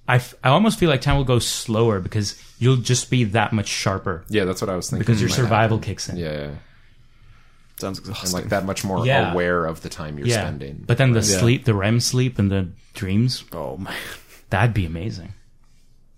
I, 0.08 0.16
f- 0.16 0.36
I 0.44 0.50
almost 0.50 0.80
feel 0.80 0.90
like 0.90 1.02
time 1.02 1.18
will 1.18 1.24
go 1.26 1.40
slower 1.40 2.00
because 2.00 2.42
you'll 2.60 2.78
just 2.78 3.10
be 3.10 3.26
that 3.26 3.52
much 3.52 3.68
sharper 3.68 4.24
Yeah, 4.30 4.46
that's 4.46 4.62
what 4.62 4.70
I 4.70 4.76
was 4.76 4.90
thinking. 4.90 5.00
because 5.06 5.20
your 5.22 5.30
might 5.30 5.36
survival 5.36 5.80
kicks 5.80 6.08
in. 6.10 6.16
Yeah, 6.18 6.32
yeah. 6.32 6.52
Sounds 7.80 8.00
And 8.00 8.08
exhausting. 8.08 8.34
like 8.40 8.50
that 8.50 8.66
much 8.66 8.84
more 8.86 9.06
Yeah. 9.06 9.32
aware 9.34 9.66
of 9.66 9.82
the 9.82 9.90
time 9.90 10.18
you're 10.18 10.28
Yeah, 10.28 10.42
spending. 10.42 10.84
but 10.88 10.98
then 10.98 11.12
the 11.12 11.20
Yeah. 11.20 11.38
sleep, 11.40 11.66
the 11.66 11.74
REM 11.76 12.00
sleep, 12.00 12.40
and 12.40 12.50
the 12.50 12.70
dreams, 12.94 13.44
oh 13.52 13.78
man. 13.78 13.94
That'd 14.50 14.74
be 14.74 14.86
amazing. 14.86 15.34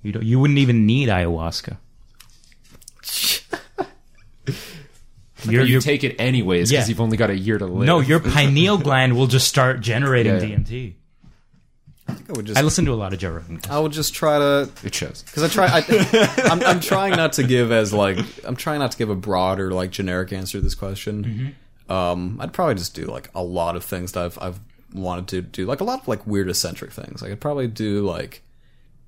You 0.03 0.11
don't, 0.14 0.24
you 0.24 0.40
wouldn't 0.40 0.60
even 0.60 0.86
need 0.86 1.10
ayahuasca. 1.10 1.78
your, 5.45 5.64
you 5.64 5.74
your, 5.74 5.82
take 5.82 6.03
it 6.03 6.16
anyways 6.20 6.70
because 6.70 6.86
Yeah. 6.86 6.90
you've 6.90 7.02
only 7.02 7.18
got 7.18 7.30
a 7.30 7.38
year 7.38 7.57
to 7.57 7.66
live. 7.66 7.88
no, 7.88 7.99
your 7.99 8.20
pineal 8.20 8.78
gland 8.88 9.16
will 9.18 9.28
just 9.28 9.48
start 9.48 9.82
generating 9.82 10.36
Yeah, 10.36 10.41
yeah. 10.44 10.56
DMT. 10.57 10.94
I 12.10 12.14
think 12.14 12.30
I 12.30 12.34
would 12.34 12.45
just. 12.45 12.57
I 12.60 12.61
listen 12.61 12.86
to 12.86 12.94
a 12.94 12.95
lot 12.95 13.14
of 13.14 13.19
Joe 13.19 13.31
Rogan. 13.31 13.60
I 13.69 13.80
would 13.80 13.91
just 13.91 14.14
try 14.14 14.38
to 14.40 14.69
it 14.84 14.94
shows. 14.94 15.23
because 15.23 15.44
I 15.44 15.48
try. 15.48 15.68
I, 15.68 16.49
I'm, 16.52 16.64
I'm 16.64 16.80
trying 16.80 17.15
not 17.15 17.34
to 17.34 17.44
give 17.44 17.72
as 17.72 17.94
like 17.94 18.18
I'm 18.45 18.56
trying 18.56 18.80
not 18.80 18.91
to 18.91 18.98
give 18.98 19.10
a 19.10 19.15
broad 19.15 19.60
or 19.60 19.72
like 19.73 19.91
generic 19.91 20.31
answer 20.34 20.57
to 20.57 20.61
this 20.64 20.76
question. 20.76 21.56
Um, 21.90 22.38
I'd 22.40 22.53
probably 22.53 22.76
just 22.76 22.94
do 22.94 23.06
like 23.06 23.30
a 23.34 23.41
lot 23.44 23.76
of 23.76 23.84
things 23.84 24.11
that 24.14 24.23
I've 24.26 24.38
I've 24.41 24.60
wanted 24.94 25.27
to 25.30 25.41
do, 25.41 25.65
like 25.65 25.81
a 25.81 25.84
lot 25.84 26.02
of 26.02 26.07
like 26.07 26.26
weird 26.27 26.49
eccentric 26.49 26.91
things. 26.91 27.22
Like 27.22 27.31
I'd 27.31 27.41
probably 27.41 27.68
do 27.68 28.06
like 28.06 28.44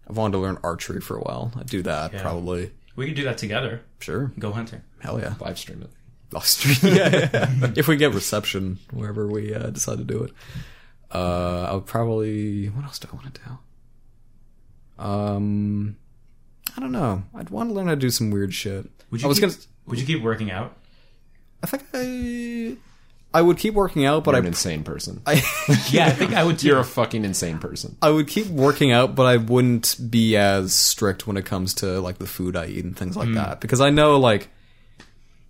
I've 0.10 0.18
wanted 0.18 0.34
to 0.34 0.38
learn 0.40 0.57
archery 0.64 0.99
for 1.02 1.15
a 1.18 1.22
while. 1.22 1.52
I'd 1.56 1.68
do 1.68 1.82
that 1.84 2.14
Yeah. 2.14 2.22
probably. 2.22 2.72
We 2.95 3.06
could 3.07 3.15
do 3.15 3.23
that 3.23 3.38
together. 3.38 3.82
Sure, 3.99 4.32
Go 4.38 4.52
hunting. 4.52 4.82
hell 4.99 5.19
yeah. 5.19 5.36
Live 5.40 5.57
stream 5.57 5.82
it. 5.84 6.36
off 6.36 6.45
stream. 6.45 6.94
yeah, 6.95 7.30
yeah. 7.34 7.72
if 7.76 7.88
we 7.88 7.95
get 7.98 8.14
reception 8.14 8.80
wherever 8.91 9.28
we 9.28 9.53
uh, 9.53 9.69
decide 9.69 9.98
to 9.99 10.03
do 10.03 10.23
it, 10.23 10.32
uh, 11.13 11.67
I 11.69 11.73
would 11.73 11.85
probably. 11.85 12.67
What 12.67 12.85
else 12.85 12.99
do 12.99 13.07
I 13.11 13.15
want 13.15 13.33
to 13.33 13.41
do? 13.41 15.03
Um, 15.03 15.97
I 16.75 16.79
don't 16.79 16.91
know. 16.91 17.23
I'd 17.35 17.49
want 17.49 17.69
to 17.69 17.73
learn 17.75 17.88
how 17.88 17.95
to 17.95 17.99
do 17.99 18.09
some 18.09 18.31
weird 18.31 18.53
shit. 18.53 18.89
Would 19.09 19.21
I 19.21 19.23
you 19.23 19.27
was 19.27 19.39
keep, 19.39 19.49
gonna. 19.49 19.61
Would 19.88 19.99
you 19.99 20.05
keep 20.05 20.21
working 20.21 20.51
out? 20.51 20.77
I 21.63 21.67
think 21.67 21.83
I. 21.93 22.77
I 23.33 23.41
would 23.41 23.57
keep 23.57 23.73
working 23.73 24.03
out, 24.03 24.25
but 24.25 24.31
You're 24.31 24.39
an 24.41 24.45
I, 24.45 24.49
insane 24.49 24.83
person. 24.83 25.21
I, 25.25 25.35
Yeah, 25.89 26.07
I 26.07 26.09
think 26.09 26.33
I 26.33 26.43
would 26.43 26.59
too. 26.59 26.67
You're 26.69 26.79
a 26.79 26.83
fucking 26.83 27.23
insane 27.23 27.59
person. 27.59 27.95
I 28.01 28.09
would 28.09 28.27
keep 28.27 28.47
working 28.47 28.91
out, 28.91 29.15
but 29.15 29.25
I 29.25 29.38
wouldn't 29.38 29.95
be 30.09 30.35
as 30.35 30.73
strict 30.73 31.27
when 31.27 31.38
it 31.38 31.45
comes 31.45 31.73
to 31.75 32.01
like 32.01 32.17
the 32.17 32.27
food 32.27 32.57
I 32.57 32.65
eat 32.67 32.83
and 32.83 32.95
things 32.95 33.15
like 33.15 33.33
that 33.33 33.61
because 33.61 33.79
I 33.81 33.89
know 33.89 34.19
like. 34.19 34.49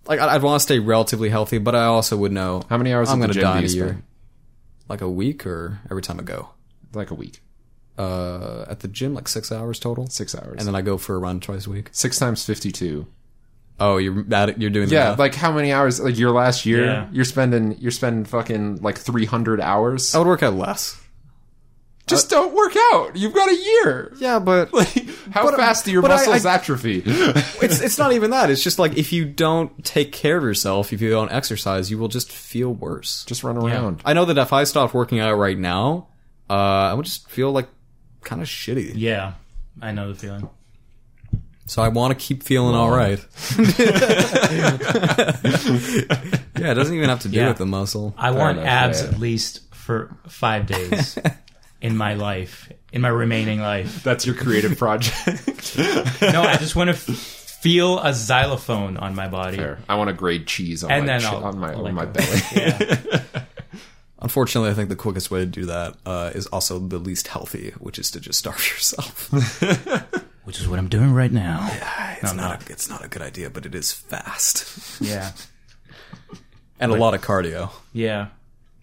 Like 0.06 0.18
I- 0.20 0.34
I'd 0.34 0.42
want 0.42 0.60
to 0.60 0.62
stay 0.62 0.78
relatively 0.80 1.28
healthy, 1.28 1.58
but 1.58 1.74
I 1.76 1.84
also 1.84 2.16
would 2.16 2.32
know 2.32 2.62
How 2.68 2.76
many 2.76 2.92
hours 2.92 3.08
I'm 3.08 3.20
gonna 3.20 3.34
die 3.34 3.58
in 3.58 3.64
a 3.64 3.68
year. 3.68 4.02
Spend? 4.92 5.00
Like 5.00 5.08
a 5.08 5.10
week 5.10 5.46
or 5.46 5.80
every 5.90 6.02
time 6.02 6.20
I 6.20 6.22
go. 6.22 6.50
Like 6.94 7.10
a 7.10 7.14
week, 7.14 7.40
uh, 7.98 8.66
at 8.68 8.80
the 8.80 8.88
gym, 8.88 9.14
like 9.14 9.26
six 9.28 9.50
hours 9.50 9.78
total, 9.78 10.06
six 10.08 10.34
hours, 10.34 10.56
and 10.58 10.66
then 10.66 10.74
I 10.74 10.82
go 10.82 10.98
for 10.98 11.14
a 11.14 11.18
run 11.18 11.40
twice 11.40 11.66
a 11.66 11.70
week. 11.70 11.88
six 11.92 12.18
times 12.18 12.44
fifty-two. 12.44 13.06
Oh, 13.80 13.96
you're 13.96 14.24
at 14.32 14.50
it. 14.50 14.58
You're 14.60 14.70
doing 14.70 14.88
the 14.88 14.94
Yeah, 14.94 15.08
math. 15.10 15.18
like 15.18 15.34
how 15.34 15.50
many 15.52 15.72
hours? 15.72 15.98
Like 16.00 16.18
your 16.18 16.30
last 16.30 16.66
year, 16.66 16.84
Yeah. 16.84 17.08
you're 17.10 17.24
spending 17.24 17.76
you're 17.78 17.90
spending 17.90 18.24
fucking 18.26 18.82
like 18.82 18.98
three 18.98 19.24
hundred 19.24 19.60
hours. 19.60 20.14
I 20.14 20.18
would 20.18 20.26
work 20.26 20.42
out 20.42 20.54
less. 20.54 21.00
Just 22.12 22.30
don't 22.30 22.54
work 22.54 22.74
out. 22.92 23.16
You've 23.16 23.32
got 23.32 23.50
a 23.50 23.54
year. 23.56 24.12
Yeah, 24.18 24.38
but 24.38 24.70
How 25.32 25.44
But, 25.44 25.54
uh, 25.54 25.56
fast 25.56 25.84
do 25.84 25.92
your 25.92 26.02
but 26.02 26.10
I- 26.10 26.16
muscles 26.16 26.46
I- 26.46 26.54
atrophy? 26.54 27.02
it's 27.06 27.80
it's 27.80 27.98
not 27.98 28.12
even 28.16 28.30
that. 28.30 28.50
It's 28.50 28.62
just 28.62 28.78
like 28.78 28.96
if 28.96 29.12
you 29.12 29.24
don't 29.24 29.84
take 29.84 30.12
care 30.12 30.36
of 30.36 30.42
yourself, 30.44 30.92
if 30.92 31.00
you 31.00 31.10
don't 31.10 31.32
exercise, 31.32 31.90
you 31.90 31.98
will 31.98 32.08
just 32.08 32.30
feel 32.30 32.72
worse. 32.72 33.24
Just 33.24 33.42
run 33.44 33.56
around. 33.56 34.02
I 34.04 34.12
know 34.12 34.24
that 34.26 34.38
if 34.38 34.52
I 34.52 34.64
stopped 34.64 34.94
working 34.94 35.20
out 35.20 35.34
right 35.34 35.58
now, 35.58 36.08
uh, 36.50 36.54
I 36.54 36.94
would 36.94 37.04
just 37.06 37.30
feel 37.30 37.52
like 37.52 37.68
kind 38.22 38.42
of 38.42 38.48
shitty. 38.48 38.92
Yeah, 38.94 39.34
I 39.80 39.92
know 39.92 40.12
the 40.12 40.18
feeling. 40.18 40.48
So 41.66 41.80
I 41.80 41.88
want 41.88 42.18
to 42.18 42.22
keep 42.22 42.42
feeling 42.42 42.74
all 42.74 42.90
right. 42.90 43.18
yeah, 43.56 43.64
it 46.70 46.74
doesn't 46.74 46.94
even 46.94 47.08
have 47.08 47.20
to 47.20 47.28
do 47.28 47.38
Yeah. 47.38 47.48
with 47.48 47.58
the 47.58 47.66
muscle. 47.66 48.14
I 48.18 48.32
want 48.32 48.58
enough, 48.58 48.68
abs 48.68 49.02
yeah. 49.02 49.08
at 49.08 49.18
least 49.18 49.60
for 49.74 50.14
five 50.28 50.66
days 50.66 51.18
in 51.82 51.96
my 51.96 52.14
life, 52.14 52.72
in 52.92 53.02
my 53.02 53.08
remaining 53.08 53.60
life. 53.60 54.02
That's 54.02 54.24
your 54.24 54.34
creative 54.36 54.78
project. 54.78 55.76
No, 56.22 56.42
I 56.42 56.56
just 56.56 56.74
want 56.76 56.88
to 56.88 56.94
f- 56.96 57.02
feel 57.60 57.98
a 57.98 58.14
xylophone 58.14 58.96
on 58.96 59.14
my 59.14 59.28
body. 59.28 59.58
Fair. 59.58 59.78
I 59.88 59.96
want 59.96 60.08
to 60.08 60.14
grade 60.14 60.46
cheese 60.46 60.82
on 60.84 60.90
And 60.90 61.06
my 61.06 61.18
then 61.18 61.20
chi- 61.20 61.34
on 61.36 61.58
my 61.58 61.74
on 61.74 61.94
my 61.94 62.04
go. 62.06 62.12
belly. 62.12 62.40
Yeah. 62.54 63.22
Unfortunately, 64.20 64.70
I 64.70 64.74
think 64.74 64.88
the 64.88 64.94
quickest 64.96 65.32
way 65.32 65.40
to 65.40 65.46
do 65.46 65.66
that 65.66 65.96
uh, 66.06 66.30
is 66.32 66.46
also 66.46 66.78
the 66.78 66.98
least 66.98 67.26
healthy, 67.26 67.72
which 67.80 67.98
is 67.98 68.08
to 68.12 68.20
just 68.20 68.38
starve 68.38 68.58
yourself. 68.68 69.30
Which 70.44 70.58
is 70.60 70.66
what 70.68 70.80
I'm 70.80 70.88
doing 70.88 71.12
right 71.12 71.30
now. 71.30 71.68
it's 72.20 72.28
I'm 72.30 72.36
not. 72.36 72.60
not. 72.60 72.68
A, 72.68 72.72
it's 72.72 72.88
not 72.90 73.04
a 73.04 73.08
good 73.08 73.22
idea, 73.22 73.48
but 73.48 73.64
it 73.64 73.76
is 73.76 73.92
fast 73.92 75.00
Yeah. 75.00 75.30
and 76.80 76.90
a 76.90 76.96
lot 76.96 77.14
of 77.14 77.20
cardio, 77.20 77.70
Yeah. 77.92 78.28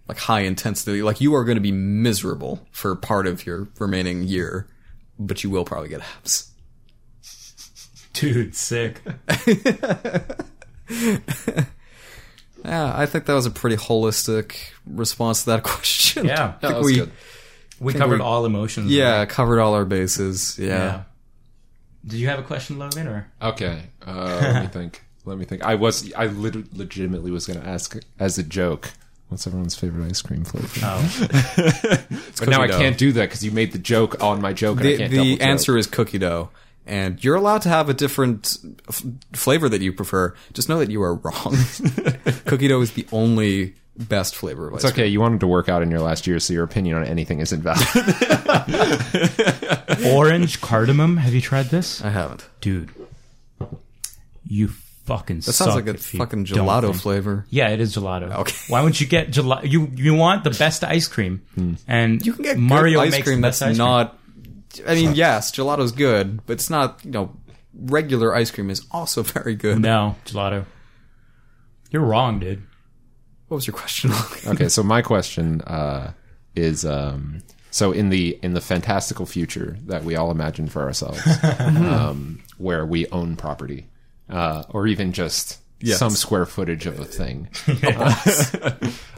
Like 0.10 0.18
high 0.18 0.42
intensity. 0.42 1.02
Like 1.04 1.22
you 1.22 1.34
are 1.36 1.46
going 1.46 1.56
to 1.56 1.62
be 1.62 1.72
miserable 1.72 2.68
for 2.72 2.94
part 2.98 3.28
of 3.28 3.46
your 3.46 3.70
remaining 3.80 4.24
year, 4.24 4.68
but 5.18 5.42
you 5.44 5.50
will 5.50 5.64
probably 5.64 5.88
get 5.88 6.02
abs. 6.02 6.52
Dude, 8.14 8.56
sick. 8.56 9.02
Yeah, 12.66 12.92
I 12.94 13.06
think 13.06 13.26
that 13.26 13.34
was 13.34 13.46
a 13.46 13.52
pretty 13.52 13.78
holistic 13.78 14.58
response 14.86 15.44
to 15.46 15.52
that 15.52 15.64
question. 15.64 16.26
Yeah. 16.26 16.34
I 16.34 16.38
Yeah, 16.38 16.52
think 16.52 16.62
that 16.62 16.78
was 16.78 16.86
we 16.86 16.96
good. 16.96 17.12
We 17.80 17.94
covered 17.94 18.20
we- 18.20 18.26
all 18.26 18.46
emotions. 18.46 18.92
yeah 18.92 19.26
covered 19.26 19.62
all 19.62 19.74
our 19.74 19.86
bases. 19.86 20.60
Yeah. 20.60 20.68
Yeah. 20.68 21.04
Did 22.06 22.20
you 22.20 22.28
have 22.28 22.40
a 22.40 22.44
question, 22.44 22.78
Logan, 22.78 23.08
or 23.08 23.32
Okay, 23.42 23.84
uh, 24.06 24.40
let 24.42 24.62
me 24.64 24.68
think. 24.74 25.04
Let 25.26 25.38
me 25.38 25.46
think. 25.46 25.64
I 25.64 25.76
was, 25.76 26.12
I 26.14 26.26
lit- 26.28 26.76
legitimately 26.76 27.32
was 27.32 27.46
going 27.46 27.62
to 27.62 27.68
ask 27.68 27.98
as 28.20 28.38
a 28.38 28.44
joke. 28.44 28.92
What's 29.30 29.48
everyone's 29.48 29.76
favorite 29.76 30.10
ice 30.10 30.22
cream 30.22 30.44
flavor? 30.44 30.68
oh, 30.84 31.28
but 31.56 31.70
now 32.12 32.18
cookie 32.36 32.54
I 32.56 32.68
dough. 32.68 32.78
can't 32.80 32.98
do 32.98 33.12
that 33.14 33.30
because 33.30 33.44
you 33.46 33.52
made 33.52 33.72
the 33.72 33.78
joke 33.80 34.22
on 34.24 34.42
my 34.42 34.54
joke. 34.54 34.80
And 34.80 34.88
I 34.88 34.92
The, 34.92 34.98
can't 34.98 35.12
the 35.12 35.36
joke. 35.38 35.42
answer 35.48 35.78
is 35.78 35.88
cookie 35.88 36.18
dough. 36.18 36.50
And 36.88 37.24
you're 37.24 37.36
allowed 37.36 37.62
to 37.64 37.70
have 37.70 37.90
a 37.90 37.94
different 37.94 38.58
f- 38.88 39.04
flavor 39.34 39.70
that 39.70 39.82
you 39.82 39.94
prefer. 39.94 40.34
Just 40.54 40.68
know 40.70 40.80
that 40.80 40.90
you 40.90 41.04
are 41.04 41.14
wrong. 41.14 41.56
cookie 42.48 42.68
dough 42.68 42.82
is 42.82 42.94
the 42.94 43.06
only 43.12 43.76
best 43.96 44.36
flavor 44.36 44.70
of 44.70 44.74
ice 44.74 44.84
It's 44.84 44.94
okay. 44.94 45.06
You 45.06 45.20
wanted 45.20 45.42
to 45.42 45.48
work 45.48 45.70
out 45.70 45.84
in 45.84 45.92
your 45.92 46.00
last 46.00 46.26
year, 46.26 46.40
so 46.40 46.52
your 46.54 46.64
opinion 46.64 46.98
on 46.98 47.04
anything 47.06 47.42
isn't 47.42 47.62
valid. 47.62 47.86
orange 50.08 50.60
cardamom. 50.62 51.18
Have 51.18 51.36
you 51.36 51.42
tried 51.42 51.68
this. 51.68 52.04
I 52.04 52.10
haven't. 52.10 52.48
dude? 52.62 52.90
You 54.48 54.72
fucking. 55.10 55.40
That 55.42 55.54
sounds 55.54 55.76
like 55.76 55.88
a 55.88 55.96
fucking 55.96 56.46
gelato 56.46 56.96
flavor. 56.96 57.46
Yeah, 57.50 57.70
it 57.70 57.82
is 57.82 57.96
gelato. 57.96 58.32
Okay. 58.32 58.56
Why 58.68 58.82
wouldn't 58.82 59.02
you 59.02 59.08
get 59.08 59.32
gelato? 59.32 59.70
You 59.70 59.90
you 59.96 60.14
want 60.14 60.44
the 60.44 60.52
best 60.52 60.84
ice 60.84 61.08
cream, 61.08 61.42
and 61.88 62.26
You 62.26 62.34
can 62.34 62.44
get 62.44 62.58
Mario 62.58 63.00
good 63.00 63.08
ice 63.08 63.12
makes 63.12 63.28
cream 63.28 63.42
the 63.42 63.48
that's 63.48 63.60
best 63.60 63.72
ice 63.72 63.78
cream. 63.78 63.88
not. 63.88 64.16
I 64.88 64.94
mean, 64.94 65.16
yes, 65.16 65.52
gelato's 65.52 65.92
good, 65.92 66.46
but 66.46 66.54
it's 66.54 66.70
not. 66.70 67.04
You 67.04 67.12
know, 67.12 67.36
regular 67.74 68.36
ice 68.36 68.52
cream 68.52 68.70
is 68.70 68.86
also 68.92 69.24
very 69.36 69.56
good. 69.56 69.80
No 69.80 70.16
gelato. 70.26 70.66
You're 71.92 72.04
wrong, 72.04 72.40
dude. 72.40 72.62
What 73.48 73.56
was 73.56 73.68
your 73.68 73.76
question? 73.76 74.12
okay, 74.48 74.70
so 74.70 74.84
my 74.84 75.02
question 75.02 75.62
uh, 75.62 76.14
is: 76.56 76.86
um, 76.86 77.42
so 77.72 77.92
in 77.92 78.10
the 78.10 78.38
in 78.44 78.54
the 78.54 78.62
fantastical 78.62 79.26
future 79.26 79.78
that 79.88 80.04
we 80.04 80.16
all 80.16 80.30
imagine 80.30 80.68
for 80.70 80.84
ourselves, 80.84 81.20
um, 81.60 82.42
where 82.58 82.86
we 82.86 83.08
own 83.08 83.36
property, 83.36 83.88
uh, 84.30 84.64
or 84.70 84.88
even 84.88 85.12
just 85.14 85.60
Yes. 85.82 85.98
some 85.98 86.12
square 86.12 86.46
footage 86.46 86.86
of 86.86 87.00
a 87.00 87.06
thing. 87.06 87.48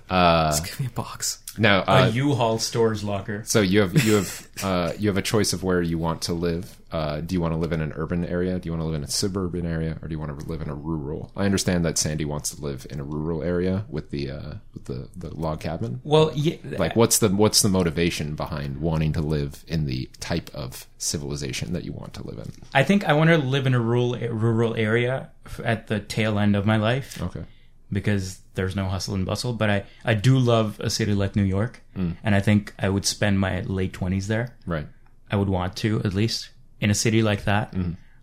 Just 0.09 0.65
give 0.65 0.79
me 0.79 0.85
a 0.87 0.89
box. 0.89 1.40
Now, 1.57 1.81
A 1.81 2.03
uh, 2.03 2.07
U-Haul 2.07 2.59
storage 2.59 3.03
locker. 3.03 3.43
so 3.45 3.61
you 3.61 3.81
have 3.81 4.03
you 4.03 4.15
have 4.15 4.47
uh, 4.63 4.93
you 4.97 5.09
have 5.09 5.17
a 5.17 5.21
choice 5.21 5.53
of 5.53 5.63
where 5.63 5.81
you 5.81 5.97
want 5.97 6.23
to 6.23 6.33
live. 6.33 6.77
Uh, 6.91 7.21
do 7.21 7.33
you 7.35 7.39
want 7.39 7.53
to 7.53 7.57
live 7.57 7.71
in 7.71 7.81
an 7.81 7.93
urban 7.95 8.25
area? 8.25 8.59
Do 8.59 8.67
you 8.67 8.71
want 8.73 8.81
to 8.81 8.85
live 8.85 8.95
in 8.95 9.03
a 9.03 9.07
suburban 9.07 9.65
area, 9.65 9.97
or 10.01 10.07
do 10.07 10.13
you 10.13 10.19
want 10.19 10.37
to 10.37 10.45
live 10.45 10.61
in 10.61 10.69
a 10.69 10.75
rural? 10.75 11.31
I 11.37 11.45
understand 11.45 11.85
that 11.85 11.97
Sandy 11.97 12.25
wants 12.25 12.53
to 12.55 12.61
live 12.61 12.85
in 12.89 12.99
a 12.99 13.03
rural 13.03 13.43
area 13.43 13.85
with 13.89 14.11
the 14.11 14.31
uh, 14.31 14.53
with 14.73 14.85
the, 14.85 15.07
the 15.15 15.33
log 15.33 15.61
cabin. 15.61 16.01
Well, 16.03 16.31
yeah, 16.35 16.57
like 16.63 16.95
what's 16.95 17.19
the 17.19 17.29
what's 17.29 17.61
the 17.61 17.69
motivation 17.69 18.35
behind 18.35 18.81
wanting 18.81 19.13
to 19.13 19.21
live 19.21 19.63
in 19.67 19.85
the 19.85 20.09
type 20.19 20.49
of 20.53 20.87
civilization 20.97 21.73
that 21.73 21.83
you 21.83 21.91
want 21.91 22.13
to 22.13 22.25
live 22.25 22.37
in 22.37 22.51
I 22.73 22.83
think 22.83 23.05
I 23.05 23.13
want 23.13 23.29
to 23.29 23.37
live 23.37 23.65
in 23.65 23.73
a 23.73 23.79
rural 23.79 24.15
rural 24.15 24.75
area 24.75 25.29
at 25.63 25.87
the 25.87 25.99
tail 25.99 26.37
end 26.37 26.55
of 26.55 26.65
my 26.65 26.77
life 26.77 27.21
okay 27.21 27.43
because 27.91 28.40
there's 28.55 28.75
no 28.75 28.85
hustle 28.85 29.15
and 29.15 29.25
bustle. 29.25 29.53
But 29.53 29.69
I 29.69 29.83
I 30.05 30.13
do 30.13 30.37
love 30.39 30.79
a 30.79 30.89
city 30.89 31.13
like 31.13 31.35
New 31.35 31.43
York, 31.43 31.81
and 31.95 32.35
I 32.35 32.39
think 32.39 32.73
I 32.79 32.89
would 32.89 33.05
spend 33.05 33.39
my 33.39 33.61
late 33.61 33.93
twenties 33.93 34.27
there. 34.27 34.55
right 34.65 34.87
I 35.31 35.35
would 35.37 35.49
want 35.49 35.75
to 35.77 35.99
at 36.03 36.13
least 36.13 36.49
in 36.79 36.89
a 36.89 36.95
city 36.95 37.21
like 37.23 37.45
that. 37.45 37.73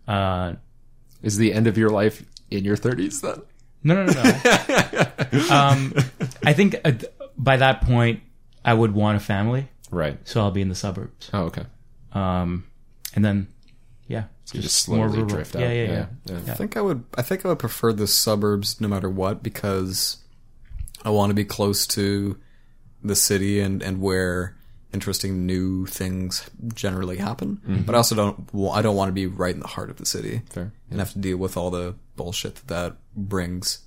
Uh, 0.07 0.53
is 1.21 1.37
the 1.37 1.53
end 1.53 1.67
of 1.67 1.77
your 1.77 1.89
life 1.89 2.23
in 2.49 2.63
your 2.65 2.77
30s 2.77 3.21
then 3.21 3.41
no, 3.83 3.93
no, 3.95 4.11
no, 4.11 4.23
no. 4.23 5.49
um, 5.55 5.93
I 6.43 6.53
think 6.53 6.75
uh, 6.83 6.91
by 7.37 7.57
that 7.57 7.81
point 7.81 8.21
I 8.65 8.73
would 8.73 8.93
want 8.93 9.17
a 9.17 9.19
family, 9.19 9.67
right 9.91 10.17
so 10.27 10.41
I'll 10.41 10.51
be 10.51 10.61
in 10.61 10.69
the 10.69 10.75
suburbs. 10.75 11.29
oh 11.33 11.43
okay 11.43 11.65
Um, 12.13 12.65
and 13.15 13.23
then, 13.23 13.47
yeah, 14.53 14.57
you 14.57 14.61
just 14.63 14.77
slowly 14.83 15.23
drift 15.23 15.55
out 15.55 15.61
Yeah, 15.61 15.71
yeah, 15.71 15.91
yeah. 15.91 16.05
yeah. 16.45 16.51
I 16.51 16.55
think 16.55 16.75
I 16.77 16.81
would. 16.81 17.03
I 17.17 17.21
think 17.21 17.45
I 17.45 17.49
would 17.49 17.59
prefer 17.59 17.93
the 17.93 18.07
suburbs 18.07 18.79
no 18.81 18.87
matter 18.87 19.09
what 19.09 19.43
because 19.43 20.17
I 21.03 21.09
want 21.09 21.29
to 21.29 21.33
be 21.35 21.45
close 21.45 21.85
to 21.87 22.37
the 23.03 23.15
city 23.15 23.59
and 23.59 23.81
and 23.81 24.01
where 24.01 24.55
interesting 24.91 25.45
new 25.45 25.85
things 25.85 26.49
generally 26.73 27.17
happen. 27.17 27.83
But 27.85 27.93
I 27.95 27.97
also 27.99 28.15
don't. 28.15 28.51
wa- 28.53 28.71
I 28.73 28.81
don't 28.81 28.95
want 28.95 29.09
to 29.09 29.13
be 29.13 29.27
right 29.27 29.53
in 29.53 29.59
the 29.61 29.67
heart 29.67 29.89
of 29.89 29.97
the 29.97 30.05
city 30.05 30.41
fair 30.49 30.71
and 30.89 30.99
have 30.99 31.13
to 31.13 31.19
deal 31.19 31.37
with 31.37 31.55
all 31.57 31.69
the 31.71 31.95
bullshit 32.15 32.55
that 32.55 32.67
that 32.67 32.95
brings. 33.15 33.79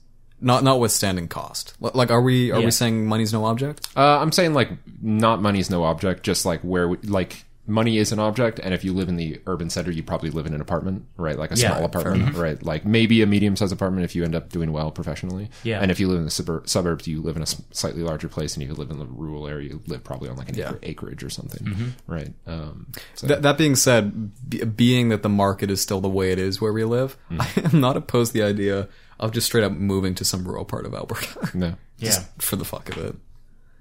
Not 0.44 0.64
notwithstanding 0.64 1.28
cost. 1.28 1.74
Like, 1.80 2.10
are 2.10 2.20
we 2.20 2.50
are 2.50 2.58
Yeah. 2.58 2.64
we 2.64 2.70
saying 2.72 3.06
money's 3.06 3.32
no 3.32 3.44
object? 3.44 3.86
uh, 3.96 4.18
i'm 4.18 4.32
saying 4.32 4.54
like 4.54 4.70
not 5.00 5.40
money's 5.40 5.70
no 5.70 5.84
object 5.84 6.24
just 6.24 6.44
like 6.44 6.60
where 6.62 6.88
we, 6.88 6.96
like 7.04 7.44
money 7.64 7.96
is 7.98 8.10
an 8.10 8.18
object 8.18 8.58
and 8.58 8.74
if 8.74 8.82
you 8.82 8.92
live 8.92 9.08
in 9.08 9.14
the 9.14 9.40
urban 9.46 9.70
center 9.70 9.92
you 9.92 10.02
probably 10.02 10.30
live 10.30 10.46
in 10.46 10.52
an 10.54 10.60
apartment 10.60 11.04
right 11.16 11.38
like 11.38 11.52
a 11.52 11.54
Yeah, 11.54 11.68
small 11.76 11.88
fair 11.88 12.00
apartment 12.02 12.36
right 12.36 12.60
like 12.60 12.84
maybe 12.84 13.22
a 13.22 13.26
medium-sized 13.26 13.72
apartment 13.72 14.04
if 14.04 14.16
you 14.16 14.24
end 14.24 14.34
up 14.34 14.48
doing 14.48 14.72
well 14.72 14.90
professionally 14.90 15.48
Yeah. 15.62 15.80
and 15.80 15.90
if 15.92 16.00
you 16.00 16.08
live 16.08 16.18
in 16.18 16.24
the 16.24 16.30
subur- 16.30 16.68
suburbs 16.68 17.06
you 17.06 17.22
live 17.22 17.36
in 17.36 17.42
a 17.42 17.46
slightly 17.46 18.02
larger 18.02 18.28
place 18.28 18.54
and 18.54 18.64
if 18.64 18.68
you 18.68 18.74
live 18.74 18.90
in 18.90 18.98
the 18.98 19.06
rural 19.06 19.46
area 19.46 19.68
you 19.68 19.80
live 19.86 20.02
probably 20.02 20.28
on 20.28 20.36
like 20.36 20.48
an 20.48 20.56
Yeah. 20.56 20.70
acre- 20.70 20.78
acreage 20.82 21.22
or 21.22 21.30
something 21.30 21.64
Mm-hmm. 21.64 21.88
right 22.12 22.32
um 22.48 22.88
so 23.14 23.28
That, 23.28 23.42
that 23.42 23.58
being 23.58 23.76
said, 23.76 24.32
be, 24.48 24.64
being 24.64 25.10
that 25.10 25.22
the 25.22 25.28
market 25.28 25.70
is 25.70 25.80
still 25.80 26.00
the 26.00 26.08
way 26.08 26.32
it 26.32 26.40
is 26.40 26.60
where 26.60 26.72
we 26.72 26.82
live, 26.82 27.16
Hmm. 27.28 27.40
I 27.40 27.48
am 27.72 27.80
not 27.80 27.96
opposed 27.96 28.32
to 28.32 28.38
the 28.40 28.44
idea 28.44 28.88
of 29.20 29.30
just 29.30 29.46
straight 29.46 29.62
up 29.62 29.70
moving 29.70 30.16
to 30.16 30.24
some 30.24 30.44
rural 30.44 30.64
part 30.64 30.84
of 30.84 30.94
Alberta. 30.94 31.50
no 31.54 31.74
Yeah. 31.98 32.24
for 32.38 32.56
the 32.56 32.64
fuck 32.64 32.88
of 32.90 32.98
it. 32.98 33.14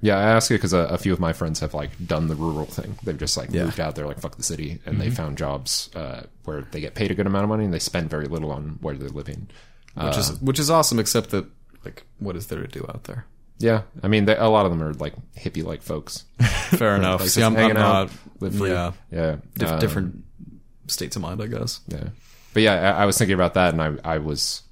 Yeah, 0.02 0.18
I 0.18 0.24
ask 0.24 0.50
it 0.50 0.56
because 0.56 0.74
a, 0.74 0.80
a 0.80 0.98
few 0.98 1.14
of 1.14 1.20
my 1.20 1.32
friends 1.32 1.60
have 1.60 1.74
like 1.76 1.92
done 2.06 2.28
the 2.28 2.36
rural 2.36 2.66
thing. 2.66 2.98
They've 3.04 3.18
just 3.18 3.38
like 3.38 3.52
Yeah. 3.52 3.66
moved 3.66 3.80
out 3.80 3.96
there, 3.96 4.08
like 4.08 4.20
fuck 4.20 4.36
the 4.36 4.44
city, 4.44 4.80
and 4.86 5.00
they 5.00 5.10
found 5.12 5.38
jobs 5.38 5.90
uh, 5.96 6.24
where 6.46 6.62
they 6.72 6.80
get 6.82 6.96
paid 6.96 7.12
a 7.12 7.14
good 7.16 7.28
amount 7.28 7.44
of 7.44 7.50
money 7.50 7.66
and 7.66 7.74
they 7.74 7.80
spend 7.80 8.10
very 8.10 8.26
little 8.26 8.52
on 8.52 8.80
where 8.82 8.96
they're 8.96 9.10
living. 9.10 9.48
which 9.96 10.18
is 10.18 10.42
which 10.42 10.58
is 10.60 10.70
awesome. 10.72 10.98
Except 11.00 11.30
that, 11.30 11.46
like, 11.86 12.04
what 12.20 12.36
is 12.36 12.48
there 12.48 12.62
to 12.62 12.68
do 12.68 12.84
out 12.90 13.04
there? 13.04 13.26
Yeah, 13.60 13.84
I 14.02 14.08
mean, 14.08 14.26
they, 14.26 14.36
a 14.36 14.48
lot 14.48 14.66
of 14.66 14.72
them 14.72 14.82
are 14.82 14.94
like 14.96 15.14
hippie 15.38 15.64
like 15.64 15.84
folks. 15.84 16.26
Fair 16.42 16.96
enough. 16.96 17.20
Like, 17.20 17.30
See, 17.30 17.44
I'm, 17.44 17.56
I'm 17.56 17.78
out, 17.78 18.08
not. 18.10 18.12
live 18.40 18.56
free. 18.56 18.72
Yeah, 18.72 18.94
yeah, 19.12 19.36
Dif- 19.56 19.70
um, 19.70 19.80
different 19.80 20.24
states 20.88 21.16
of 21.16 21.22
mind, 21.22 21.44
I 21.44 21.46
guess. 21.48 21.80
Yeah, 21.88 22.06
but 22.56 22.64
yeah, 22.64 22.96
I, 22.98 23.04
I 23.04 23.06
was 23.06 23.20
thinking 23.20 23.36
about 23.36 23.54
that, 23.54 23.74
and 23.76 23.82
I 24.04 24.16
I 24.16 24.18
was. 24.18 24.64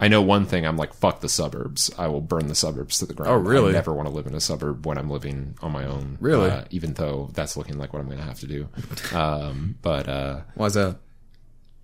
I 0.00 0.08
know 0.08 0.22
one 0.22 0.46
thing. 0.46 0.64
I'm 0.66 0.76
like, 0.76 0.94
fuck 0.94 1.20
the 1.20 1.28
suburbs. 1.28 1.90
I 1.98 2.06
will 2.06 2.20
burn 2.20 2.46
the 2.46 2.54
suburbs 2.54 2.98
to 2.98 3.06
the 3.06 3.14
ground. 3.14 3.32
Oh, 3.32 3.36
really? 3.36 3.70
I 3.70 3.72
never 3.72 3.92
want 3.92 4.08
to 4.08 4.14
live 4.14 4.26
in 4.26 4.34
a 4.34 4.40
suburb 4.40 4.86
when 4.86 4.96
I'm 4.96 5.10
living 5.10 5.56
on 5.60 5.72
my 5.72 5.84
own. 5.84 6.18
Really? 6.20 6.50
Uh, 6.50 6.64
even 6.70 6.94
though 6.94 7.30
that's 7.34 7.56
looking 7.56 7.78
like 7.78 7.92
what 7.92 7.98
I'm 8.00 8.06
going 8.06 8.18
to 8.18 8.24
have 8.24 8.38
to 8.40 8.46
do. 8.46 8.68
Um, 9.12 9.76
but 9.82 10.08
uh, 10.08 10.40
Why's 10.54 10.74
that? 10.74 10.98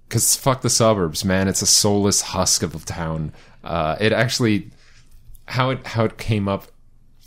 because 0.08 0.36
fuck 0.36 0.62
the 0.62 0.70
suburbs, 0.70 1.24
man. 1.24 1.48
It's 1.48 1.62
a 1.62 1.66
soulless 1.66 2.20
husk 2.20 2.62
of 2.62 2.74
a 2.74 2.78
town. 2.78 3.32
Uh, 3.64 3.96
it 4.00 4.12
actually 4.12 4.70
how 5.46 5.70
it 5.70 5.84
how 5.86 6.04
it 6.04 6.16
came 6.18 6.46
up 6.48 6.66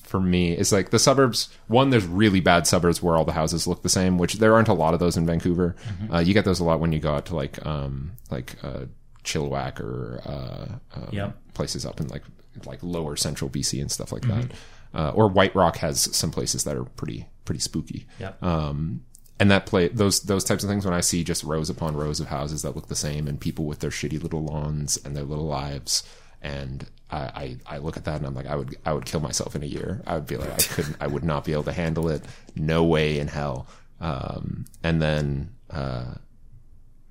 for 0.03 0.19
me 0.21 0.53
is 0.57 0.71
like 0.71 0.91
the 0.91 0.99
suburbs. 0.99 1.49
One, 1.67 1.89
there's 1.89 2.05
really 2.05 2.39
bad 2.39 2.65
suburbs 2.65 3.03
where 3.03 3.17
all 3.17 3.25
the 3.25 3.33
houses 3.33 3.67
look 3.67 3.81
the 3.83 3.89
same, 3.89 4.17
which 4.17 4.35
there 4.35 4.53
aren't 4.53 4.69
a 4.69 4.73
lot 4.73 4.93
of 4.93 5.01
those 5.01 5.17
in 5.17 5.25
Vancouver. 5.25 5.75
Uh, 6.13 6.19
you 6.19 6.33
get 6.33 6.45
those 6.45 6.61
a 6.61 6.63
lot 6.63 6.79
when 6.79 6.93
you 6.93 6.99
go 6.99 7.13
out 7.13 7.25
to 7.25 7.35
like 7.35 7.63
um 7.65 8.13
like 8.31 8.55
uh, 8.63 8.85
Chilliwack 9.27 9.79
or 9.79 10.21
uh, 10.25 10.67
um, 10.99 11.09
Yep. 11.11 11.37
places 11.53 11.85
up 11.85 11.99
in 12.01 12.07
like 12.07 12.23
like 12.65 12.79
lower 12.81 13.15
central 13.15 13.49
BC 13.51 13.79
and 13.81 13.91
stuff 13.91 14.11
like 14.11 14.23
that. 14.23 14.45
Uh, 14.93 15.11
or 15.13 15.27
White 15.27 15.53
Rock 15.53 15.77
has 15.77 16.15
some 16.15 16.31
places 16.31 16.63
that 16.63 16.75
are 16.75 16.85
pretty 16.85 17.27
pretty 17.45 17.59
spooky 17.59 18.07
Yep. 18.19 18.41
um, 18.41 19.03
and 19.39 19.51
that 19.51 19.65
play 19.67 19.89
those 19.89 20.21
those 20.21 20.43
types 20.43 20.63
of 20.63 20.69
things 20.69 20.85
when 20.85 20.93
I 20.93 21.01
see 21.01 21.23
just 21.23 21.43
rows 21.43 21.69
upon 21.69 21.95
rows 21.95 22.19
of 22.19 22.27
houses 22.27 22.61
that 22.63 22.75
look 22.75 22.87
the 22.87 22.95
same 22.95 23.27
and 23.27 23.39
people 23.39 23.65
with 23.65 23.79
their 23.79 23.91
shitty 23.91 24.21
little 24.23 24.43
lawns 24.43 24.97
and 25.05 25.15
their 25.15 25.23
little 25.25 25.45
lives 25.45 26.03
and 26.41 26.87
I, 27.11 27.17
I, 27.17 27.57
I 27.75 27.77
look 27.79 27.95
at 27.97 28.05
that 28.05 28.17
and 28.17 28.25
I'm 28.25 28.33
like 28.33 28.47
I 28.47 28.55
would 28.55 28.75
I 28.85 28.93
would 28.93 29.05
kill 29.05 29.19
myself 29.19 29.55
in 29.55 29.61
a 29.63 29.67
year 29.67 30.01
I 30.07 30.15
would 30.15 30.25
be 30.27 30.37
like 30.37 30.51
I 30.51 30.57
couldn't 30.73 30.97
I 30.99 31.07
would 31.07 31.23
not 31.23 31.45
be 31.45 31.51
able 31.53 31.63
to 31.63 31.73
handle 31.73 32.09
it 32.09 32.23
no 32.55 32.83
way 32.83 33.19
in 33.19 33.27
hell 33.27 33.67
um, 34.01 34.65
and 34.83 35.01
then 35.01 35.49
uh, 35.69 36.13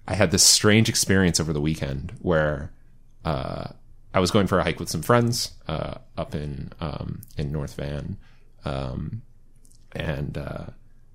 I 0.09 0.15
had 0.15 0.31
this 0.31 0.43
strange 0.43 0.89
experience 0.89 1.41
over 1.41 1.53
the 1.53 1.61
weekend 1.61 2.13
where 2.21 2.73
uh, 3.25 3.69
I 4.15 4.21
was 4.21 4.31
going 4.31 4.47
for 4.47 4.59
a 4.59 4.63
hike 4.63 4.79
with 4.79 4.89
some 4.89 5.03
friends 5.03 5.53
uh, 5.69 5.95
up 6.17 6.35
in 6.35 6.71
um, 6.81 7.23
in 7.37 7.53
North 7.53 7.75
Van, 7.75 8.17
um, 8.65 9.23
and 9.93 10.39
uh, 10.39 10.67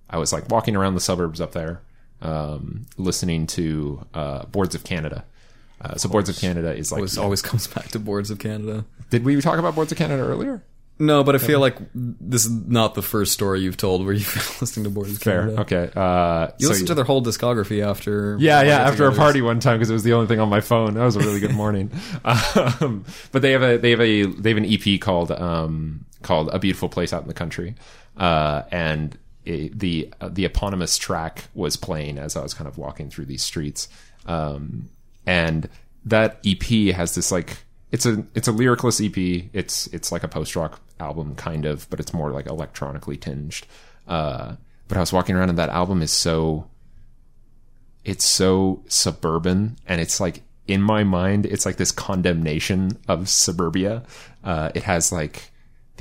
I 0.09 0.17
was 0.17 0.33
like 0.33 0.49
walking 0.49 0.75
around 0.75 0.95
the 0.95 0.99
suburbs 1.01 1.39
up 1.39 1.53
there, 1.53 1.81
um, 2.21 2.85
listening 2.97 3.47
to 3.47 4.05
uh, 4.13 4.45
Boards 4.45 4.75
of 4.75 4.83
Canada. 4.83 5.25
Uh, 5.79 5.95
so 5.95 6.09
Boards 6.09 6.29
of 6.29 6.37
Canada 6.37 6.75
is 6.75 6.91
like 6.91 6.99
Always, 6.99 7.17
always 7.17 7.41
comes 7.41 7.65
back 7.67 7.87
to 7.87 7.99
boards 7.99 8.29
of 8.29 8.37
Canada. 8.37 8.85
did 9.09 9.23
we 9.23 9.39
talk 9.41 9.57
about 9.57 9.73
Boards 9.73 9.91
of 9.91 9.97
Canada 9.97 10.21
earlier? 10.21 10.63
No, 11.01 11.23
but 11.23 11.33
I 11.35 11.39
feel 11.39 11.59
like 11.59 11.77
this 11.93 12.45
is 12.45 12.51
not 12.51 12.93
the 12.93 13.01
first 13.01 13.33
story 13.33 13.61
you've 13.61 13.75
told 13.77 14.05
where 14.05 14.13
you've 14.13 14.31
been 14.33 14.43
listening 14.61 14.83
to 14.83 14.89
Boards 14.91 15.11
of 15.13 15.17
Fair. 15.19 15.41
Canada. 15.41 15.61
Okay. 15.61 15.89
Uh, 15.95 16.49
You 16.59 16.67
so- 16.67 16.69
listened 16.69 16.87
to 16.89 16.93
their 16.93 17.05
whole 17.05 17.23
discography 17.23 17.83
after. 17.85 18.37
Yeah, 18.39 18.61
yeah. 18.61 18.77
After 18.79 19.07
a 19.07 19.11
party 19.15 19.41
one 19.41 19.59
time 19.59 19.77
because 19.79 19.89
it 19.89 19.93
was 19.93 20.03
the 20.03 20.13
only 20.13 20.27
thing 20.27 20.39
on 20.39 20.47
my 20.49 20.61
phone. 20.61 20.93
That 20.93 21.03
was 21.03 21.15
a 21.15 21.19
really 21.19 21.39
good 21.39 21.55
morning. 21.55 21.91
Um, 22.23 23.05
but 23.31 23.41
they 23.41 23.51
have 23.51 23.63
a 23.63 23.77
they 23.77 23.91
have 23.91 24.01
a 24.01 24.23
they 24.25 24.49
have 24.49 24.57
an 24.57 24.65
EP 24.65 24.99
called 25.01 25.31
um, 25.31 26.05
called 26.21 26.49
A 26.53 26.59
Beautiful 26.59 26.87
Place 26.89 27.13
Out 27.13 27.21
in 27.23 27.27
the 27.27 27.33
Country, 27.33 27.75
uh, 28.17 28.63
and 28.71 29.17
it, 29.45 29.77
the 29.79 30.13
uh, 30.21 30.29
the 30.29 30.45
eponymous 30.45 30.97
track 30.97 31.45
was 31.55 31.75
playing 31.77 32.17
as 32.17 32.35
I 32.35 32.41
was 32.43 32.53
kind 32.53 32.67
of 32.67 32.77
walking 32.77 33.09
through 33.09 33.25
these 33.25 33.41
streets, 33.43 33.87
um, 34.27 34.89
and 35.25 35.67
that 36.05 36.39
EP 36.45 36.93
has 36.95 37.15
this 37.15 37.31
like 37.31 37.57
it's 37.91 38.05
a 38.05 38.25
it's 38.33 38.47
a 38.47 38.51
lyricless 38.51 39.01
EP. 39.01 39.17
It's 39.53 39.87
it's 39.87 40.11
like 40.11 40.23
a 40.23 40.27
post 40.27 40.55
rock 40.55 40.79
album 40.99 41.35
kind 41.35 41.65
of, 41.65 41.89
but 41.89 41.99
it's 41.99 42.13
more 42.13 42.31
like 42.31 42.47
electronically 42.47 43.17
tinged. 43.17 43.65
Uh, 44.07 44.55
but 44.87 44.97
I 44.97 45.01
was 45.01 45.13
walking 45.13 45.35
around 45.35 45.49
and 45.49 45.57
that 45.57 45.69
album 45.69 46.01
is 46.01 46.11
so 46.11 46.67
it's 48.03 48.25
so 48.25 48.83
suburban 48.87 49.77
and 49.87 50.01
it's 50.01 50.19
like 50.19 50.41
in 50.67 50.81
my 50.81 51.03
mind 51.03 51.45
it's 51.45 51.65
like 51.65 51.77
this 51.77 51.91
condemnation 51.91 52.97
of 53.07 53.29
suburbia 53.29 54.03
uh, 54.43 54.71
it 54.73 54.83
has 54.83 55.11
like 55.11 55.50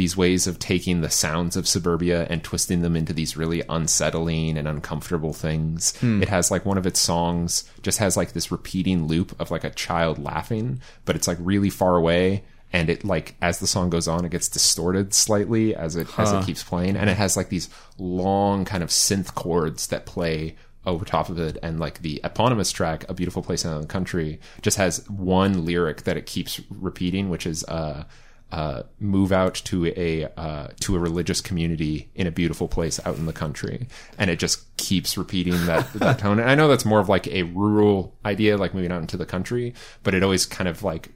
these 0.00 0.16
ways 0.16 0.46
of 0.46 0.58
taking 0.58 1.02
the 1.02 1.10
sounds 1.10 1.56
of 1.56 1.68
suburbia 1.68 2.26
and 2.30 2.42
twisting 2.42 2.80
them 2.80 2.96
into 2.96 3.12
these 3.12 3.36
really 3.36 3.62
unsettling 3.68 4.56
and 4.56 4.66
uncomfortable 4.66 5.34
things. 5.34 5.92
It 6.22 6.28
has 6.30 6.50
like 6.50 6.64
one 6.64 6.78
of 6.78 6.86
its 6.86 6.98
songs 6.98 7.64
just 7.82 7.98
has 7.98 8.16
like 8.16 8.32
this 8.32 8.50
repeating 8.50 9.06
loop 9.06 9.38
of 9.38 9.50
like 9.50 9.62
a 9.64 9.70
child 9.70 10.18
laughing 10.18 10.80
but 11.04 11.16
it's 11.16 11.28
like 11.28 11.36
really 11.40 11.68
far 11.68 11.96
away 11.96 12.42
and 12.72 12.88
it 12.88 13.04
like 13.04 13.34
as 13.42 13.58
the 13.58 13.66
song 13.66 13.90
goes 13.90 14.08
on 14.08 14.24
it 14.24 14.30
gets 14.30 14.48
distorted 14.48 15.12
slightly 15.12 15.74
as 15.74 15.96
it 15.96 16.06
as 16.18 16.32
it 16.32 16.46
keeps 16.46 16.62
playing 16.62 16.96
and 16.96 17.10
it 17.10 17.16
has 17.16 17.36
like 17.36 17.50
these 17.50 17.68
long 17.98 18.64
kind 18.64 18.82
of 18.82 18.88
synth 18.88 19.34
chords 19.34 19.88
that 19.88 20.06
play 20.06 20.56
over 20.86 21.04
top 21.04 21.28
of 21.28 21.38
it 21.38 21.58
and 21.62 21.78
like 21.78 22.00
the 22.00 22.20
eponymous 22.24 22.72
track 22.72 23.04
a 23.10 23.12
beautiful 23.14 23.42
place 23.42 23.64
in 23.66 23.80
the 23.80 23.86
country 23.86 24.40
just 24.62 24.78
has 24.78 25.06
one 25.10 25.66
lyric 25.66 26.04
that 26.04 26.16
it 26.16 26.24
keeps 26.24 26.58
repeating 26.70 27.28
which 27.28 27.44
is 27.46 27.64
uh 27.64 28.04
uh, 28.52 28.82
move 28.98 29.32
out 29.32 29.54
to 29.54 29.86
a 29.86 30.24
uh, 30.36 30.68
to 30.80 30.96
a 30.96 30.98
religious 30.98 31.40
community 31.40 32.10
in 32.14 32.26
a 32.26 32.30
beautiful 32.30 32.68
place 32.68 32.98
out 33.04 33.16
in 33.16 33.26
the 33.26 33.32
country, 33.32 33.86
and 34.18 34.30
it 34.30 34.38
just 34.38 34.76
keeps 34.76 35.16
repeating 35.16 35.66
that 35.66 35.92
that 35.94 36.18
tone. 36.18 36.38
And 36.38 36.50
I 36.50 36.54
know 36.54 36.68
that's 36.68 36.84
more 36.84 37.00
of 37.00 37.08
like 37.08 37.26
a 37.28 37.44
rural 37.44 38.16
idea, 38.24 38.56
like 38.56 38.74
moving 38.74 38.92
out 38.92 39.00
into 39.00 39.16
the 39.16 39.26
country, 39.26 39.74
but 40.02 40.14
it 40.14 40.22
always 40.22 40.46
kind 40.46 40.68
of 40.68 40.82
like 40.82 41.10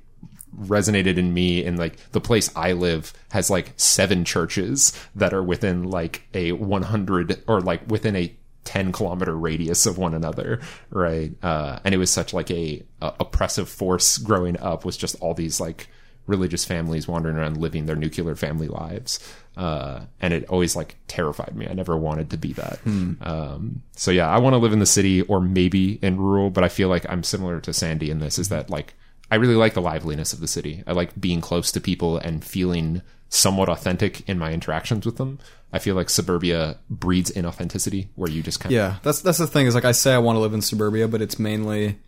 resonated 0.57 1.17
in 1.17 1.35
me 1.35 1.65
in 1.65 1.77
like 1.77 1.97
the 2.13 2.21
place 2.21 2.51
I 2.55 2.73
live 2.73 3.13
has 3.31 3.51
like 3.51 3.73
seven 3.77 4.25
churches 4.25 4.93
that 5.15 5.35
are 5.35 5.43
within 5.43 5.85
like 5.85 6.29
a 6.33 6.53
100 6.53 7.43
or 7.47 7.61
like 7.61 7.89
within 7.89 8.15
a 8.17 8.35
10 8.65 8.93
kilometer 8.93 9.37
radius 9.37 9.85
of 9.85 9.99
one 9.99 10.15
another 10.15 10.59
right 10.89 11.33
uh 11.43 11.79
and 11.85 11.95
it 11.95 11.99
was 11.99 12.11
such 12.11 12.33
like 12.33 12.51
a, 12.51 12.83
a 13.03 13.13
oppressive 13.21 13.69
force 13.69 14.17
growing 14.17 14.59
up 14.59 14.87
was 14.87 14.97
just 14.97 15.17
all 15.21 15.35
these 15.35 15.61
like 15.61 15.89
religious 16.27 16.65
families 16.65 17.07
wandering 17.07 17.37
around 17.37 17.57
living 17.57 17.87
their 17.87 17.97
nuclear 17.97 18.35
family 18.35 18.69
lives 18.69 19.19
uh 19.57 20.01
and 20.21 20.33
it 20.33 20.45
always 20.49 20.75
like 20.75 20.97
terrified 21.07 21.55
me 21.55 21.67
i 21.69 21.73
never 21.73 21.97
wanted 21.97 22.31
to 22.31 22.37
be 22.37 22.53
that 22.53 22.79
um 22.87 23.83
so 23.97 24.11
yeah 24.11 24.29
i 24.29 24.39
want 24.39 24.55
to 24.55 24.59
live 24.59 24.73
in 24.73 24.79
the 24.79 24.87
city 24.87 25.23
or 25.23 25.41
maybe 25.41 25.99
in 26.03 26.19
rural 26.19 26.51
but 26.51 26.65
i 26.65 26.69
feel 26.69 26.89
like 26.89 27.05
i'm 27.09 27.23
similar 27.23 27.61
to 27.61 27.73
sandy 27.73 28.11
in 28.11 28.19
this 28.19 28.39
is 28.39 28.49
that 28.49 28.71
like 28.71 28.95
I 29.31 29.37
really 29.37 29.55
like 29.55 29.75
the 29.75 29.81
liveliness 29.81 30.33
of 30.33 30.41
the 30.41 30.47
city. 30.47 30.85
I 30.87 30.93
like 30.93 31.19
being 31.19 31.41
close 31.41 31.73
to 31.73 31.81
people 31.81 32.19
and 32.19 32.45
feeling 32.45 33.03
somewhat 33.31 33.69
authentic 33.69 34.29
in 34.29 34.39
my 34.39 34.53
interactions 34.53 35.07
with 35.07 35.17
them. 35.17 35.39
I 35.73 35.79
feel 35.81 35.97
like 35.97 36.09
suburbia 36.09 36.77
breeds 36.89 37.33
inauthenticity 37.33 38.09
where 38.15 38.31
you 38.31 38.43
just 38.43 38.61
kind 38.61 38.73
of 38.73 38.77
Yeah, 38.77 38.97
that's 39.03 39.23
that's 39.23 39.39
the 39.39 39.47
thing. 39.47 39.67
Is 39.67 39.75
like 39.75 39.85
I 39.85 39.93
say 39.93 40.15
I 40.15 40.19
want 40.19 40.37
to 40.37 40.41
live 40.41 40.55
in 40.55 40.63
suburbia, 40.63 41.09
but 41.09 41.21
it's 41.21 41.39
mainly, 41.39 41.99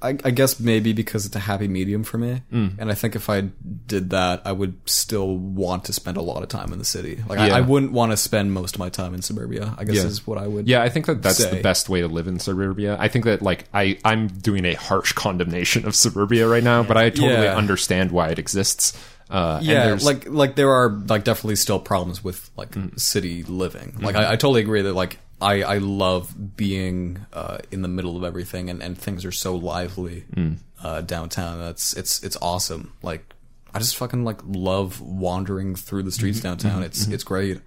I, 0.00 0.10
I 0.10 0.30
guess 0.30 0.60
maybe 0.60 0.92
because 0.92 1.26
it's 1.26 1.34
a 1.34 1.40
happy 1.40 1.66
medium 1.66 2.04
for 2.04 2.18
me. 2.18 2.42
Mm. 2.52 2.78
And 2.78 2.88
I 2.90 2.94
think 2.94 3.16
if 3.16 3.28
I 3.28 3.40
did 3.86 4.10
that, 4.10 4.42
I 4.44 4.52
would 4.52 4.76
still 4.88 5.36
want 5.36 5.86
to 5.86 5.92
spend 5.92 6.16
a 6.16 6.22
lot 6.22 6.42
of 6.44 6.48
time 6.48 6.72
in 6.72 6.78
the 6.78 6.84
city. 6.84 7.18
Like 7.28 7.38
Yeah. 7.40 7.56
I, 7.56 7.58
I 7.58 7.60
wouldn't 7.62 7.90
want 7.90 8.12
to 8.12 8.16
spend 8.16 8.52
most 8.52 8.76
of 8.76 8.78
my 8.78 8.90
time 8.90 9.12
in 9.12 9.22
suburbia. 9.22 9.74
I 9.76 9.82
guess 9.82 9.96
Yeah. 9.96 10.04
is 10.04 10.24
what 10.24 10.38
I 10.38 10.46
would. 10.46 10.68
Yeah, 10.68 10.82
I 10.82 10.88
think 10.88 11.06
that 11.06 11.22
that's 11.22 11.38
say. 11.38 11.50
the 11.50 11.62
best 11.62 11.88
way 11.88 12.00
to 12.00 12.06
live 12.06 12.28
in 12.28 12.38
suburbia. 12.38 12.96
I 13.00 13.08
think 13.08 13.24
that 13.24 13.42
like 13.42 13.64
I 13.74 13.98
I'm 14.04 14.28
doing 14.28 14.64
a 14.66 14.74
harsh 14.74 15.12
condemnation 15.24 15.84
of 15.84 15.96
suburbia 15.96 16.46
right 16.46 16.62
now, 16.62 16.84
but 16.84 16.96
I 16.96 17.10
totally 17.10 17.32
Yeah. 17.44 17.56
understand 17.56 18.12
why 18.12 18.28
it 18.28 18.38
exists. 18.38 18.96
Uh, 19.30 19.56
and 19.58 19.66
Yeah, 19.66 19.98
like 20.00 20.28
like 20.28 20.54
there 20.54 20.70
are 20.70 20.90
like 21.08 21.24
definitely 21.24 21.56
still 21.56 21.80
problems 21.80 22.22
with 22.22 22.48
like 22.56 22.70
Mm. 22.70 22.98
city 23.00 23.42
living. 23.42 23.96
Like 24.00 24.14
Mm-hmm. 24.14 24.24
I, 24.30 24.34
I 24.34 24.36
totally 24.36 24.60
agree 24.62 24.82
that 24.82 24.94
like 24.94 25.18
I 25.40 25.62
I 25.62 25.78
love 25.78 26.56
being 26.56 27.24
uh, 27.32 27.58
in 27.70 27.82
the 27.82 27.88
middle 27.88 28.16
of 28.16 28.24
everything 28.24 28.70
and, 28.70 28.82
and 28.82 28.96
things 28.98 29.24
are 29.24 29.32
so 29.32 29.54
lively 29.56 30.24
Mm. 30.34 30.56
uh, 30.82 31.00
downtown. 31.02 31.58
That's 31.60 31.92
it's 31.94 32.22
it's 32.24 32.36
awesome. 32.42 32.92
Like 33.02 33.34
I 33.74 33.78
just 33.78 33.96
fucking 33.96 34.24
like 34.24 34.40
love 34.44 35.00
wandering 35.00 35.76
through 35.76 36.02
the 36.02 36.10
Mm-hmm. 36.10 36.14
streets 36.14 36.40
downtown. 36.40 36.82
It's 36.82 37.06
it's 37.06 37.24
great. 37.24 37.60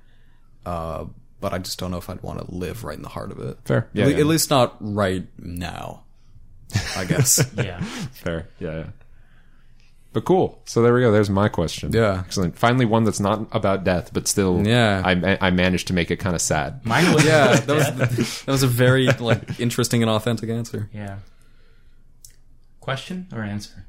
Uh, 0.65 1.05
but 1.39 1.53
I 1.53 1.57
just 1.59 1.79
don't 1.79 1.89
know 1.91 1.97
if 1.97 2.09
I'd 2.09 2.21
want 2.21 2.39
to 2.47 2.53
live 2.53 2.83
right 2.83 2.95
in 2.95 3.01
the 3.03 3.09
heart 3.09 3.31
of 3.31 3.39
it. 3.39 3.57
Fair. 3.65 3.87
Yeah, 3.93 4.05
at, 4.05 4.11
yeah. 4.11 4.17
at 4.17 4.25
least 4.27 4.49
not 4.51 4.75
right 4.79 5.25
now. 5.39 6.03
I 6.95 7.05
guess. 7.05 7.43
Yeah. 7.57 7.81
fair. 7.81 8.47
Yeah, 8.59 8.75
yeah. 8.77 8.85
But 10.13 10.25
cool. 10.25 10.61
So 10.65 10.81
there 10.81 10.93
we 10.93 10.99
go. 11.01 11.11
There's 11.11 11.29
my 11.29 11.47
question. 11.47 11.93
Yeah. 11.93 12.23
Excellent. 12.25 12.57
Finally, 12.57 12.85
one 12.85 13.05
that's 13.05 13.21
not 13.21 13.47
about 13.53 13.85
death, 13.85 14.11
but 14.13 14.27
still, 14.27 14.61
Yeah. 14.67 15.01
I 15.05 15.37
I 15.39 15.51
managed 15.51 15.87
to 15.87 15.93
make 15.93 16.11
it 16.11 16.17
kind 16.17 16.35
of 16.35 16.41
sad. 16.41 16.85
Mine 16.85 17.13
was 17.13 17.23
yeah, 17.25 17.55
that 17.55 17.67
was 17.75 18.41
that 18.45 18.51
was 18.51 18.63
a 18.63 18.67
very 18.67 19.07
like 19.07 19.59
interesting 19.59 20.01
and 20.03 20.09
authentic 20.09 20.49
answer. 20.49 20.89
yeah. 20.93 21.19
Question 22.81 23.27
or 23.33 23.41
answer? 23.43 23.85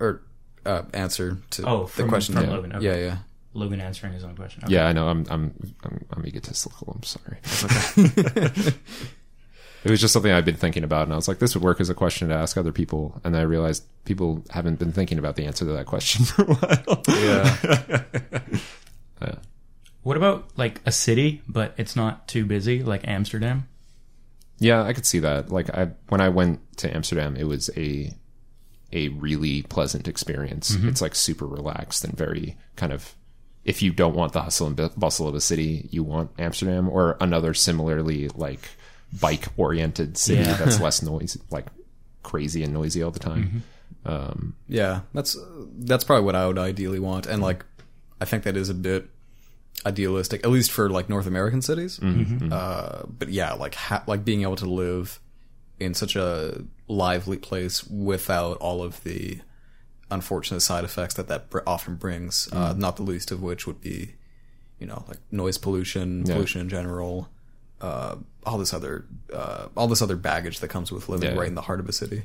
or 0.00 0.22
uh, 0.66 0.82
answer 0.92 1.38
to 1.50 1.66
Oh, 1.68 1.82
the 1.84 1.88
from- 1.88 2.08
question. 2.08 2.34
from 2.34 2.44
yeah. 2.44 2.50
Logan, 2.50 2.72
okay. 2.76 2.84
yeah, 2.86 2.96
yeah. 2.96 3.16
Logan 3.54 3.80
answering 3.80 4.12
his 4.12 4.24
own 4.24 4.36
question. 4.36 4.62
Okay. 4.64 4.74
Yeah, 4.74 4.86
I 4.86 4.92
know. 4.92 5.08
I'm 5.08 5.24
I'm 5.30 5.54
I'm, 5.82 6.04
I'm 6.12 6.26
egotistical. 6.26 6.92
I'm 6.94 7.02
sorry. 7.02 7.38
it 9.84 9.90
was 9.90 10.00
just 10.00 10.12
something 10.12 10.32
I'd 10.32 10.44
been 10.44 10.56
thinking 10.56 10.84
about, 10.84 11.04
and 11.04 11.12
I 11.12 11.16
was 11.16 11.28
like, 11.28 11.38
this 11.38 11.54
would 11.54 11.64
work 11.64 11.80
as 11.80 11.88
a 11.90 11.94
question 11.94 12.28
to 12.28 12.34
ask 12.34 12.56
other 12.56 12.72
people. 12.72 13.20
And 13.24 13.34
then 13.34 13.40
I 13.40 13.44
realized 13.44 13.84
people 14.04 14.44
haven't 14.50 14.78
been 14.78 14.92
thinking 14.92 15.18
about 15.18 15.36
the 15.36 15.46
answer 15.46 15.64
to 15.64 15.72
that 15.72 15.86
question 15.86 16.24
for 16.26 16.42
a 16.42 16.54
while. 16.54 17.02
Yeah. 19.20 19.34
What 20.02 20.16
about 20.16 20.48
like 20.56 20.80
a 20.86 20.92
city, 20.92 21.42
but 21.46 21.74
it's 21.76 21.94
not 21.94 22.28
too 22.28 22.46
busy, 22.46 22.82
like 22.82 23.06
Amsterdam? 23.06 23.68
Yeah, 24.58 24.82
I 24.82 24.92
could 24.94 25.04
see 25.04 25.18
that. 25.18 25.50
Like 25.50 25.68
I 25.70 25.90
when 26.08 26.20
I 26.20 26.30
went 26.30 26.60
to 26.78 26.94
Amsterdam, 26.94 27.36
it 27.36 27.44
was 27.44 27.68
a 27.76 28.12
a 28.92 29.08
really 29.08 29.62
pleasant 29.64 30.08
experience. 30.08 30.74
Mm-hmm. 30.74 30.88
It's 30.88 31.02
like 31.02 31.14
super 31.14 31.46
relaxed 31.46 32.04
and 32.04 32.16
very 32.16 32.56
kind 32.76 32.92
of 32.92 33.14
if 33.64 33.82
you 33.82 33.92
don't 33.92 34.14
want 34.14 34.32
the 34.32 34.40
hustle 34.40 34.68
and 34.68 34.76
bustle 34.96 35.28
of 35.28 35.34
a 35.34 35.42
city, 35.42 35.88
you 35.90 36.02
want 36.02 36.30
Amsterdam 36.38 36.88
or 36.88 37.18
another 37.20 37.52
similarly 37.52 38.28
like 38.30 38.70
bike 39.20 39.46
oriented 39.56 40.16
city 40.16 40.42
Yeah. 40.42 40.54
that's 40.54 40.80
less 40.86 41.02
noisy, 41.02 41.40
like 41.50 41.66
crazy 42.22 42.62
and 42.62 42.72
noisy 42.72 43.02
all 43.02 43.10
the 43.10 43.18
time. 43.18 43.62
Um, 44.04 44.54
yeah, 44.68 45.00
that's 45.14 45.36
that's 45.78 46.04
probably 46.04 46.24
what 46.24 46.34
I 46.36 46.46
would 46.46 46.58
ideally 46.58 46.98
want, 47.00 47.26
and 47.26 47.42
like 47.42 47.64
I 48.20 48.24
think 48.24 48.44
that 48.44 48.56
is 48.56 48.68
a 48.68 48.74
bit 48.74 49.08
idealistic, 49.86 50.42
at 50.44 50.50
least 50.50 50.70
for 50.70 50.88
like 50.90 51.08
North 51.08 51.26
American 51.26 51.62
cities. 51.62 52.00
Uh, 52.02 53.02
but 53.06 53.28
yeah, 53.28 53.52
like 53.52 53.74
ha- 53.74 54.04
like 54.06 54.24
being 54.24 54.42
able 54.42 54.56
to 54.56 54.66
live 54.66 55.20
in 55.78 55.94
such 55.94 56.16
a 56.16 56.64
lively 56.88 57.38
place 57.38 57.84
without 57.86 58.56
all 58.58 58.82
of 58.82 59.02
the 59.04 59.40
unfortunate 60.10 60.60
side 60.60 60.84
effects 60.84 61.14
that 61.14 61.28
that 61.28 61.50
br- 61.50 61.60
often 61.66 61.96
brings. 61.96 62.48
Uh, 62.52 62.74
not 62.76 62.96
the 62.96 63.02
least 63.02 63.30
of 63.30 63.42
which 63.42 63.66
would 63.66 63.80
be, 63.80 64.14
you 64.78 64.86
know, 64.86 65.04
like 65.08 65.18
noise 65.30 65.58
pollution, 65.58 66.24
pollution 66.24 66.60
in 66.62 66.68
general, 66.68 67.28
uh, 67.80 68.16
all 68.48 68.58
this 68.58 68.72
other 68.74 69.04
uh, 69.32 69.68
all 69.76 69.86
this 69.88 70.02
other 70.02 70.16
baggage 70.16 70.60
that 70.60 70.68
comes 70.68 70.90
with 70.90 71.08
living 71.08 71.30
Yeah. 71.32 71.38
right 71.38 71.48
in 71.48 71.54
the 71.54 71.62
heart 71.62 71.80
of 71.80 71.88
a 71.88 71.92
city. 71.92 72.24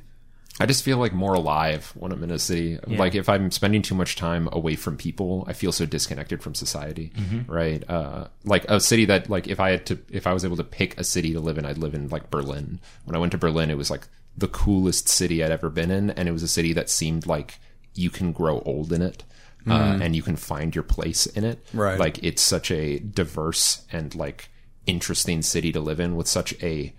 I 0.59 0.67
just 0.67 0.83
feel 0.83 0.97
like 0.99 1.13
more 1.13 1.33
alive 1.33 1.91
when 1.95 2.11
I'm 2.11 2.23
in 2.23 2.29
a 2.29 2.37
city. 2.37 2.77
Like 2.85 3.15
if 3.15 3.27
I'm 3.27 3.49
spending 3.49 3.81
too 3.81 3.95
much 3.95 4.15
time 4.15 4.47
away 4.51 4.75
from 4.75 4.97
people, 4.97 5.45
I 5.47 5.53
feel 5.53 5.71
so 5.71 5.87
disconnected 5.87 6.43
from 6.43 6.53
society. 6.53 7.11
Right? 7.47 7.83
Uh, 7.89 8.27
like 8.45 8.63
a 8.69 8.79
city 8.79 9.05
that 9.05 9.29
like 9.31 9.47
if 9.47 9.59
I 9.59 9.71
had 9.71 9.85
to 9.87 9.97
if 10.11 10.27
I 10.27 10.33
was 10.33 10.45
able 10.45 10.57
to 10.57 10.63
pick 10.63 10.99
a 10.99 11.03
city 11.03 11.33
to 11.33 11.39
live 11.39 11.57
in, 11.57 11.65
I'd 11.65 11.79
live 11.79 11.95
in 11.95 12.07
like 12.09 12.29
Berlin. 12.29 12.79
When 13.05 13.15
I 13.15 13.19
went 13.19 13.31
to 13.31 13.37
Berlin, 13.39 13.71
it 13.71 13.77
was 13.77 13.89
like 13.89 14.07
the 14.37 14.47
coolest 14.47 15.07
city 15.09 15.43
I'd 15.43 15.51
ever 15.51 15.69
been 15.71 15.89
in, 15.89 16.11
and 16.11 16.29
it 16.29 16.31
was 16.33 16.43
a 16.43 16.47
city 16.47 16.71
that 16.73 16.87
seemed 16.89 17.25
like 17.25 17.59
you 17.95 18.09
can 18.11 18.31
grow 18.31 18.59
old 18.61 18.93
in 18.93 19.01
it. 19.01 19.23
Uh, 19.65 19.97
and 20.01 20.13
you 20.13 20.21
can 20.21 20.35
find 20.35 20.75
your 20.75 20.83
place 20.83 21.25
in 21.25 21.45
it. 21.45 21.65
Right. 21.73 21.97
Like 21.97 22.21
it's 22.21 22.41
such 22.41 22.69
a 22.69 22.99
diverse 22.99 23.85
and 23.93 24.13
like 24.13 24.49
interesting 24.85 25.41
city 25.41 25.71
to 25.71 25.79
live 25.79 25.99
in 25.99 26.15
with 26.15 26.27
such 26.27 26.53
a 26.63 26.93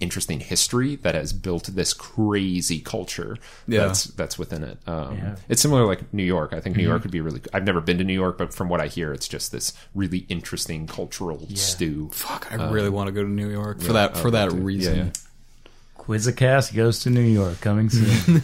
interesting 0.00 0.38
history 0.38 0.94
that 0.94 1.16
has 1.16 1.32
built 1.32 1.64
this 1.74 1.92
crazy 1.92 2.78
culture 2.78 3.36
Yeah. 3.66 3.88
that's 3.88 4.04
that's 4.04 4.38
within 4.38 4.62
it. 4.62 4.78
Um, 4.86 5.16
Yeah. 5.16 5.36
It's 5.48 5.60
similar 5.60 5.84
like 5.86 6.14
New 6.14 6.22
York. 6.22 6.52
I 6.52 6.60
think 6.60 6.76
New 6.76 6.84
York 6.84 7.02
would 7.02 7.10
be 7.10 7.20
really. 7.20 7.40
I've 7.52 7.64
never 7.64 7.80
been 7.80 7.98
to 7.98 8.04
New 8.04 8.12
York, 8.14 8.38
but 8.38 8.54
from 8.54 8.68
what 8.68 8.80
I 8.80 8.86
hear, 8.86 9.12
it's 9.12 9.26
just 9.26 9.50
this 9.50 9.72
really 9.96 10.24
interesting 10.28 10.86
cultural 10.86 11.44
stew. 11.54 12.10
Fuck, 12.12 12.46
I 12.52 12.70
really 12.70 12.90
want 12.90 13.08
to 13.08 13.12
go 13.12 13.22
to 13.24 13.28
New 13.28 13.48
York 13.50 13.80
for 13.80 13.86
yeah, 13.88 13.92
that 13.94 14.16
for 14.16 14.30
that 14.30 14.52
reason. 14.52 14.96
Yeah, 14.96 15.04
yeah. 15.06 15.10
Quizzacast 15.98 16.74
goes 16.74 17.00
to 17.00 17.10
New 17.10 17.20
York 17.20 17.60
coming 17.60 17.90
soon. 17.90 18.34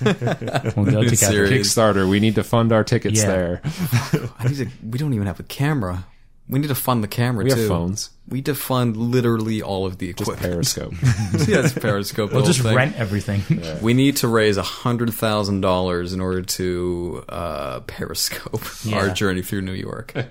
we'll 0.76 0.90
go 0.90 1.00
It's 1.00 1.12
together. 1.18 1.46
serious. 1.46 1.72
Kickstarter. 1.74 2.08
We 2.08 2.20
need 2.20 2.34
to 2.34 2.42
fund 2.44 2.72
our 2.72 2.84
tickets 2.84 3.20
Yeah. 3.22 3.26
there. 3.28 3.60
I 4.38 4.48
need 4.48 4.56
to. 4.56 4.68
We 4.90 4.98
don't 4.98 5.14
even 5.14 5.26
have 5.26 5.40
a 5.40 5.44
camera. 5.44 6.04
We 6.48 6.58
need 6.58 6.68
to 6.68 6.74
fund 6.74 7.02
the 7.02 7.08
camera 7.08 7.42
We 7.44 7.50
too. 7.50 7.56
have 7.56 7.68
phones. 7.68 8.10
We 8.28 8.38
need 8.38 8.46
to 8.46 8.54
fund 8.54 8.96
literally 8.98 9.62
all 9.62 9.86
of 9.86 9.96
the 9.98 10.12
Just 10.12 10.28
equipment. 10.30 10.52
Periscope. 10.52 10.92
yes, 11.48 11.72
Periscope. 11.72 12.30
We'll 12.32 12.40
whole 12.40 12.46
just 12.46 12.60
thing. 12.60 12.74
rent 12.76 12.96
everything. 12.96 13.42
We 13.82 13.94
need 13.94 14.16
to 14.18 14.28
raise 14.28 14.56
a 14.58 14.62
hundred 14.62 15.12
thousand 15.14 15.62
dollars 15.62 16.12
in 16.12 16.20
order 16.20 16.42
to 16.42 17.24
uh, 17.30 17.80
Periscope 17.80 18.62
our 18.92 19.08
journey 19.10 19.40
through 19.42 19.62
New 19.62 19.72
York. 19.72 20.12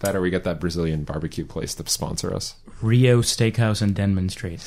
that 0.00 0.14
or 0.16 0.20
we 0.20 0.30
get 0.30 0.44
that 0.44 0.60
Brazilian 0.60 1.02
barbecue 1.04 1.44
place 1.44 1.74
to 1.74 1.88
sponsor 1.88 2.32
us. 2.34 2.54
Rio 2.82 3.20
Steakhouse 3.20 3.82
in 3.82 3.94
Denman 3.94 4.28
Street. 4.28 4.60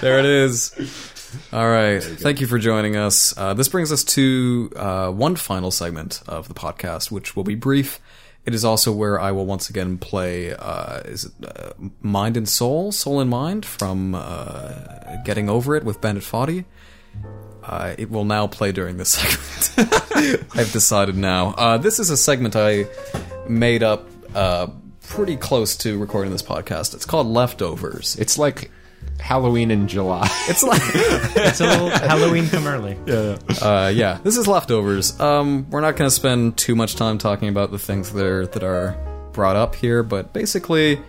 there 0.00 0.18
it 0.18 0.24
is. 0.26 0.72
All 1.52 1.68
right. 1.68 2.02
Thank 2.02 2.40
you 2.40 2.46
for 2.46 2.58
joining 2.58 2.96
us. 2.96 3.36
Uh, 3.36 3.54
this 3.54 3.68
brings 3.68 3.92
us 3.92 4.04
to 4.04 4.70
uh, 4.76 5.10
one 5.10 5.36
final 5.36 5.70
segment 5.70 6.22
of 6.26 6.48
the 6.48 6.54
podcast, 6.54 7.10
which 7.10 7.36
will 7.36 7.44
be 7.44 7.54
brief. 7.54 8.00
It 8.44 8.54
is 8.54 8.64
also 8.64 8.92
where 8.92 9.20
I 9.20 9.32
will 9.32 9.44
once 9.46 9.68
again 9.68 9.98
play. 9.98 10.54
Uh, 10.54 11.00
is 11.00 11.24
it 11.24 11.32
uh, 11.44 11.72
Mind 12.00 12.36
and 12.36 12.48
Soul, 12.48 12.92
Soul 12.92 13.20
and 13.20 13.28
Mind 13.28 13.66
from 13.66 14.14
uh, 14.14 15.16
Getting 15.24 15.48
Over 15.48 15.74
It 15.74 15.84
with 15.84 16.00
Bennett 16.00 16.22
Foddy. 16.22 16.64
Uh, 17.64 17.96
it 17.98 18.08
will 18.08 18.24
now 18.24 18.46
play 18.46 18.70
during 18.70 18.96
this 18.96 19.10
segment. 19.74 20.44
I've 20.56 20.70
decided 20.72 21.16
now. 21.16 21.48
Uh, 21.54 21.78
this 21.78 21.98
is 21.98 22.10
a 22.10 22.16
segment 22.16 22.54
I 22.54 22.86
made 23.48 23.82
up 23.82 24.08
uh, 24.34 24.68
pretty 25.08 25.36
close 25.36 25.76
to 25.78 25.98
recording 25.98 26.30
this 26.30 26.42
podcast. 26.42 26.94
It's 26.94 27.04
called 27.04 27.26
Leftovers. 27.26 28.14
It's 28.16 28.38
like 28.38 28.70
Halloween 29.20 29.70
in 29.70 29.88
July. 29.88 30.28
It's 30.48 30.62
like. 30.62 30.82
It's 31.38 31.60
a 31.60 31.66
little 31.66 31.90
Halloween 31.90 32.48
come 32.48 32.66
early. 32.66 32.96
uh, 33.62 33.88
yeah, 33.94 34.18
this 34.22 34.36
is 34.36 34.46
leftovers. 34.48 35.18
Um, 35.20 35.68
we're 35.70 35.80
not 35.80 35.96
going 35.96 36.08
to 36.08 36.14
spend 36.14 36.56
too 36.56 36.74
much 36.74 36.96
time 36.96 37.18
talking 37.18 37.48
about 37.48 37.70
the 37.70 37.78
things 37.78 38.12
that 38.12 38.24
are 38.24 38.46
that 38.48 38.62
are 38.62 38.96
brought 39.32 39.56
up 39.56 39.74
here, 39.74 40.02
but 40.02 40.32
basically, 40.32 41.00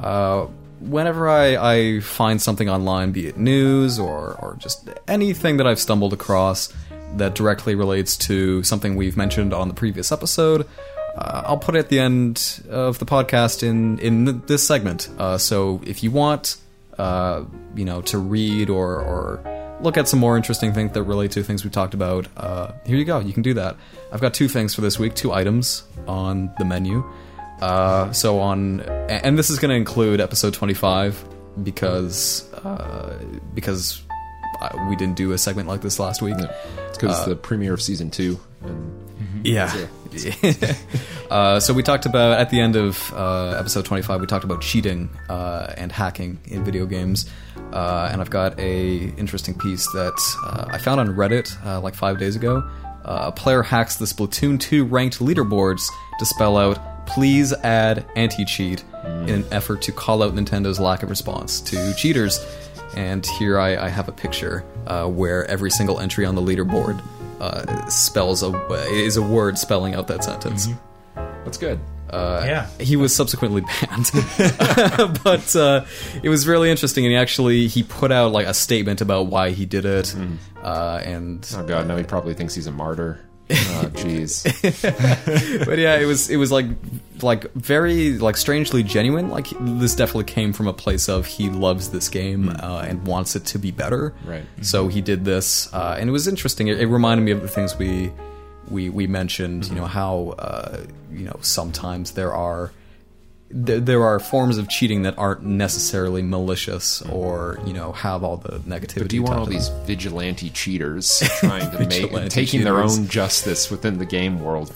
uh, 0.00 0.46
whenever 0.80 1.28
I, 1.28 1.56
I 1.56 2.00
find 2.00 2.40
something 2.42 2.68
online, 2.68 3.12
be 3.12 3.26
it 3.28 3.36
news 3.38 3.98
or 3.98 4.34
or 4.40 4.56
just 4.58 4.88
anything 5.08 5.56
that 5.58 5.66
I've 5.66 5.80
stumbled 5.80 6.12
across 6.12 6.72
that 7.16 7.34
directly 7.34 7.74
relates 7.74 8.16
to 8.16 8.62
something 8.64 8.96
we've 8.96 9.16
mentioned 9.16 9.54
on 9.54 9.68
the 9.68 9.74
previous 9.74 10.10
episode. 10.12 10.66
Uh, 11.16 11.42
I'll 11.46 11.58
put 11.58 11.76
it 11.76 11.78
at 11.78 11.88
the 11.88 11.98
end 12.00 12.60
of 12.68 12.98
the 12.98 13.06
podcast 13.06 13.62
in 13.62 13.98
in 14.00 14.42
this 14.46 14.66
segment. 14.66 15.08
Uh, 15.18 15.38
so 15.38 15.80
if 15.86 16.02
you 16.02 16.10
want, 16.10 16.56
uh, 16.98 17.44
you 17.74 17.84
know, 17.84 18.02
to 18.02 18.18
read 18.18 18.70
or 18.70 19.00
or 19.00 19.78
look 19.80 19.96
at 19.96 20.08
some 20.08 20.18
more 20.18 20.36
interesting 20.36 20.72
things 20.72 20.92
that 20.92 21.02
relate 21.02 21.30
to 21.32 21.42
things 21.42 21.64
we 21.64 21.70
talked 21.70 21.94
about, 21.94 22.26
uh, 22.36 22.72
here 22.86 22.96
you 22.96 23.04
go. 23.04 23.18
You 23.20 23.32
can 23.32 23.42
do 23.42 23.54
that. 23.54 23.76
I've 24.12 24.20
got 24.20 24.34
two 24.34 24.48
things 24.48 24.74
for 24.74 24.80
this 24.80 24.98
week, 24.98 25.14
two 25.14 25.32
items 25.32 25.84
on 26.06 26.52
the 26.58 26.64
menu. 26.64 27.04
Uh, 27.60 28.12
so 28.12 28.38
on, 28.38 28.80
and 28.80 29.38
this 29.38 29.48
is 29.48 29.58
going 29.58 29.70
to 29.70 29.76
include 29.76 30.20
episode 30.20 30.52
25 30.52 31.24
because 31.62 32.52
uh, 32.54 33.18
because 33.54 34.02
uh, 34.60 34.86
we 34.88 34.96
didn't 34.96 35.16
do 35.16 35.32
a 35.32 35.38
segment 35.38 35.68
like 35.68 35.80
this 35.80 35.98
last 35.98 36.20
week. 36.20 36.36
It's 36.38 36.98
because 36.98 37.24
the 37.26 37.36
premiere 37.36 37.74
of 37.74 37.80
season 37.80 38.10
two. 38.10 38.38
And 38.62 39.05
Yeah. 39.42 39.86
uh, 41.30 41.60
so 41.60 41.74
we 41.74 41.82
talked 41.82 42.06
about 42.06 42.38
at 42.38 42.50
the 42.50 42.60
end 42.60 42.76
of 42.76 43.12
uh, 43.14 43.56
episode 43.58 43.84
25, 43.84 44.20
we 44.20 44.26
talked 44.26 44.44
about 44.44 44.60
cheating 44.62 45.10
uh, 45.28 45.72
and 45.76 45.92
hacking 45.92 46.38
in 46.46 46.64
video 46.64 46.86
games. 46.86 47.28
Uh, 47.72 48.08
and 48.10 48.20
I've 48.20 48.30
got 48.30 48.58
a 48.58 48.96
interesting 49.16 49.54
piece 49.54 49.86
that 49.92 50.14
uh, 50.44 50.66
I 50.68 50.78
found 50.78 51.00
on 51.00 51.08
Reddit 51.08 51.64
uh, 51.64 51.80
like 51.80 51.94
five 51.94 52.18
days 52.18 52.36
ago. 52.36 52.68
Uh, 53.04 53.26
a 53.26 53.32
player 53.32 53.62
hacks 53.62 53.96
the 53.96 54.04
Splatoon 54.04 54.58
2 54.58 54.84
ranked 54.84 55.20
leaderboards 55.20 55.86
to 56.18 56.26
spell 56.26 56.56
out 56.56 57.06
"Please 57.06 57.52
add 57.52 58.04
anti-cheat" 58.16 58.82
in 59.04 59.30
an 59.30 59.44
effort 59.52 59.82
to 59.82 59.92
call 59.92 60.22
out 60.22 60.34
Nintendo's 60.34 60.80
lack 60.80 61.02
of 61.02 61.10
response 61.10 61.60
to 61.62 61.94
cheaters. 61.94 62.44
And 62.96 63.24
here 63.38 63.58
I, 63.58 63.76
I 63.76 63.88
have 63.88 64.08
a 64.08 64.12
picture 64.12 64.64
uh, 64.86 65.06
where 65.06 65.44
every 65.46 65.70
single 65.70 66.00
entry 66.00 66.24
on 66.24 66.34
the 66.34 66.40
leaderboard 66.40 67.00
uh, 67.40 67.86
spells 67.88 68.42
a 68.42 68.50
is 68.90 69.16
a 69.16 69.22
word 69.22 69.58
spelling 69.58 69.94
out 69.94 70.08
that 70.08 70.24
sentence. 70.24 70.68
that's 71.44 71.58
good. 71.58 71.80
Uh, 72.10 72.44
yeah. 72.46 72.68
He 72.78 72.94
was 72.96 73.14
subsequently 73.14 73.60
banned, 73.80 74.10
but 75.24 75.56
uh, 75.56 75.84
it 76.22 76.28
was 76.28 76.46
really 76.46 76.70
interesting. 76.70 77.04
And 77.04 77.12
he 77.12 77.16
actually 77.16 77.66
he 77.66 77.82
put 77.82 78.12
out 78.12 78.32
like 78.32 78.46
a 78.46 78.54
statement 78.54 79.00
about 79.00 79.26
why 79.26 79.50
he 79.50 79.66
did 79.66 79.84
it, 79.84 80.14
uh, 80.62 81.00
and 81.04 81.46
Oh 81.56 81.64
god, 81.66 81.88
now 81.88 81.96
he 81.96 82.04
probably 82.04 82.34
thinks 82.34 82.54
he's 82.54 82.66
a 82.68 82.72
martyr. 82.72 83.20
Oh 83.48 83.90
jeez. 83.94 84.44
but 85.66 85.78
yeah, 85.78 85.96
it 85.96 86.06
was 86.06 86.30
it 86.30 86.36
was 86.36 86.50
like 86.50 86.66
like 87.22 87.52
very 87.54 88.18
like 88.18 88.36
strangely 88.36 88.82
genuine. 88.82 89.30
Like 89.30 89.46
this 89.60 89.94
definitely 89.94 90.24
came 90.24 90.52
from 90.52 90.66
a 90.66 90.72
place 90.72 91.08
of 91.08 91.26
he 91.26 91.48
loves 91.48 91.90
this 91.90 92.08
game 92.08 92.48
uh, 92.48 92.84
and 92.86 93.06
wants 93.06 93.36
it 93.36 93.44
to 93.46 93.58
be 93.58 93.70
better. 93.70 94.12
Right. 94.24 94.44
So 94.62 94.88
he 94.88 95.00
did 95.00 95.24
this, 95.24 95.72
uh, 95.72 95.96
and 95.98 96.08
it 96.08 96.12
was 96.12 96.26
interesting. 96.26 96.68
It, 96.68 96.80
it 96.80 96.86
reminded 96.86 97.24
me 97.24 97.30
of 97.30 97.42
the 97.42 97.48
things 97.48 97.76
we 97.78 98.10
we 98.68 98.90
we 98.90 99.06
mentioned. 99.06 99.68
You 99.68 99.76
know 99.76 99.86
how 99.86 100.34
uh, 100.38 100.78
you 101.12 101.24
know 101.24 101.38
sometimes 101.40 102.12
there 102.12 102.32
are. 102.32 102.72
There, 103.48 103.78
there 103.78 104.04
are 104.04 104.18
forms 104.18 104.58
of 104.58 104.68
cheating 104.68 105.02
that 105.02 105.16
aren't 105.18 105.42
necessarily 105.42 106.22
malicious 106.22 107.00
or 107.02 107.60
you 107.64 107.72
know 107.72 107.92
have 107.92 108.24
all 108.24 108.36
the 108.36 108.58
negativity. 108.60 108.98
But 108.98 109.08
do 109.08 109.16
you 109.16 109.22
want 109.22 109.38
all 109.38 109.46
these 109.46 109.68
vigilante 109.84 110.50
cheaters 110.50 111.22
trying 111.38 111.70
to 111.70 111.86
make 111.86 112.30
taking 112.30 112.64
their 112.64 112.78
own 112.78 113.08
justice 113.08 113.70
within 113.70 113.98
the 113.98 114.06
game 114.06 114.40
world? 114.40 114.72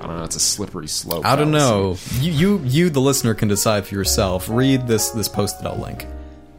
I 0.00 0.06
don't 0.06 0.16
know. 0.16 0.24
It's 0.24 0.36
a 0.36 0.40
slippery 0.40 0.88
slope. 0.88 1.26
I 1.26 1.36
don't 1.36 1.50
know. 1.50 1.98
You, 2.20 2.32
you, 2.32 2.62
you, 2.64 2.90
the 2.90 3.02
listener, 3.02 3.34
can 3.34 3.48
decide 3.48 3.86
for 3.86 3.94
yourself. 3.94 4.48
Read 4.48 4.86
this 4.86 5.10
this 5.10 5.28
post 5.28 5.60
that 5.60 5.70
I'll 5.70 5.78
link. 5.78 6.06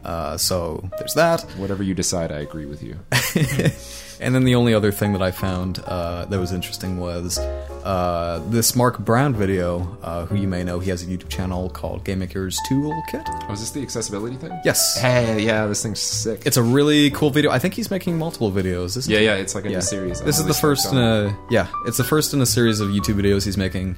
Uh, 0.04 0.36
so 0.36 0.88
there's 0.98 1.14
that, 1.14 1.42
Whatever 1.58 1.82
you 1.82 1.94
decide, 1.94 2.32
I 2.32 2.38
agree 2.38 2.66
with 2.66 2.82
you. 2.82 2.98
and 4.22 4.34
then 4.34 4.44
the 4.44 4.54
only 4.54 4.72
other 4.74 4.90
thing 4.92 5.12
that 5.12 5.22
I 5.22 5.30
found 5.30 5.78
uh, 5.80 6.24
that 6.26 6.38
was 6.38 6.52
interesting 6.52 6.98
was 6.98 7.38
uh, 7.38 8.42
this 8.48 8.74
Mark 8.76 8.98
Brown 8.98 9.34
video. 9.34 9.98
Uh, 10.02 10.24
who 10.26 10.36
you 10.36 10.46
may 10.48 10.62
know, 10.64 10.78
he 10.80 10.90
has 10.90 11.02
a 11.02 11.06
YouTube 11.06 11.28
channel 11.28 11.68
called 11.70 12.04
Game 12.04 12.20
Maker's 12.20 12.58
Toolkit. 12.70 13.24
Oh, 13.48 13.52
is 13.52 13.60
this 13.60 13.70
the 13.70 13.82
accessibility 13.82 14.36
thing? 14.36 14.52
Yes, 14.64 14.98
Hey, 15.00 15.42
yeah, 15.44 15.66
this 15.66 15.82
thing's 15.82 16.00
sick. 16.00 16.42
it's 16.46 16.56
a 16.56 16.62
really 16.62 17.10
cool 17.10 17.30
video. 17.30 17.50
I 17.50 17.58
think 17.58 17.74
he's 17.74 17.90
making 17.90 18.16
multiple 18.18 18.50
videos. 18.52 18.96
Isn't 18.96 19.12
yeah, 19.12 19.18
yeah. 19.20 19.34
It's 19.34 19.54
like 19.54 19.64
a 19.64 19.68
Yeah. 19.70 19.76
new 19.76 19.82
series. 19.82 20.20
This 20.20 20.38
is 20.38 20.46
the 20.46 20.54
first 20.54 20.92
in 20.92 20.98
a 20.98 21.36
yeah. 21.50 21.66
It's 21.86 21.96
the 21.98 22.04
first 22.04 22.32
in 22.34 22.40
a 22.40 22.46
series 22.46 22.80
of 22.80 22.88
YouTube 22.88 23.20
videos 23.20 23.44
he's 23.44 23.56
making. 23.58 23.96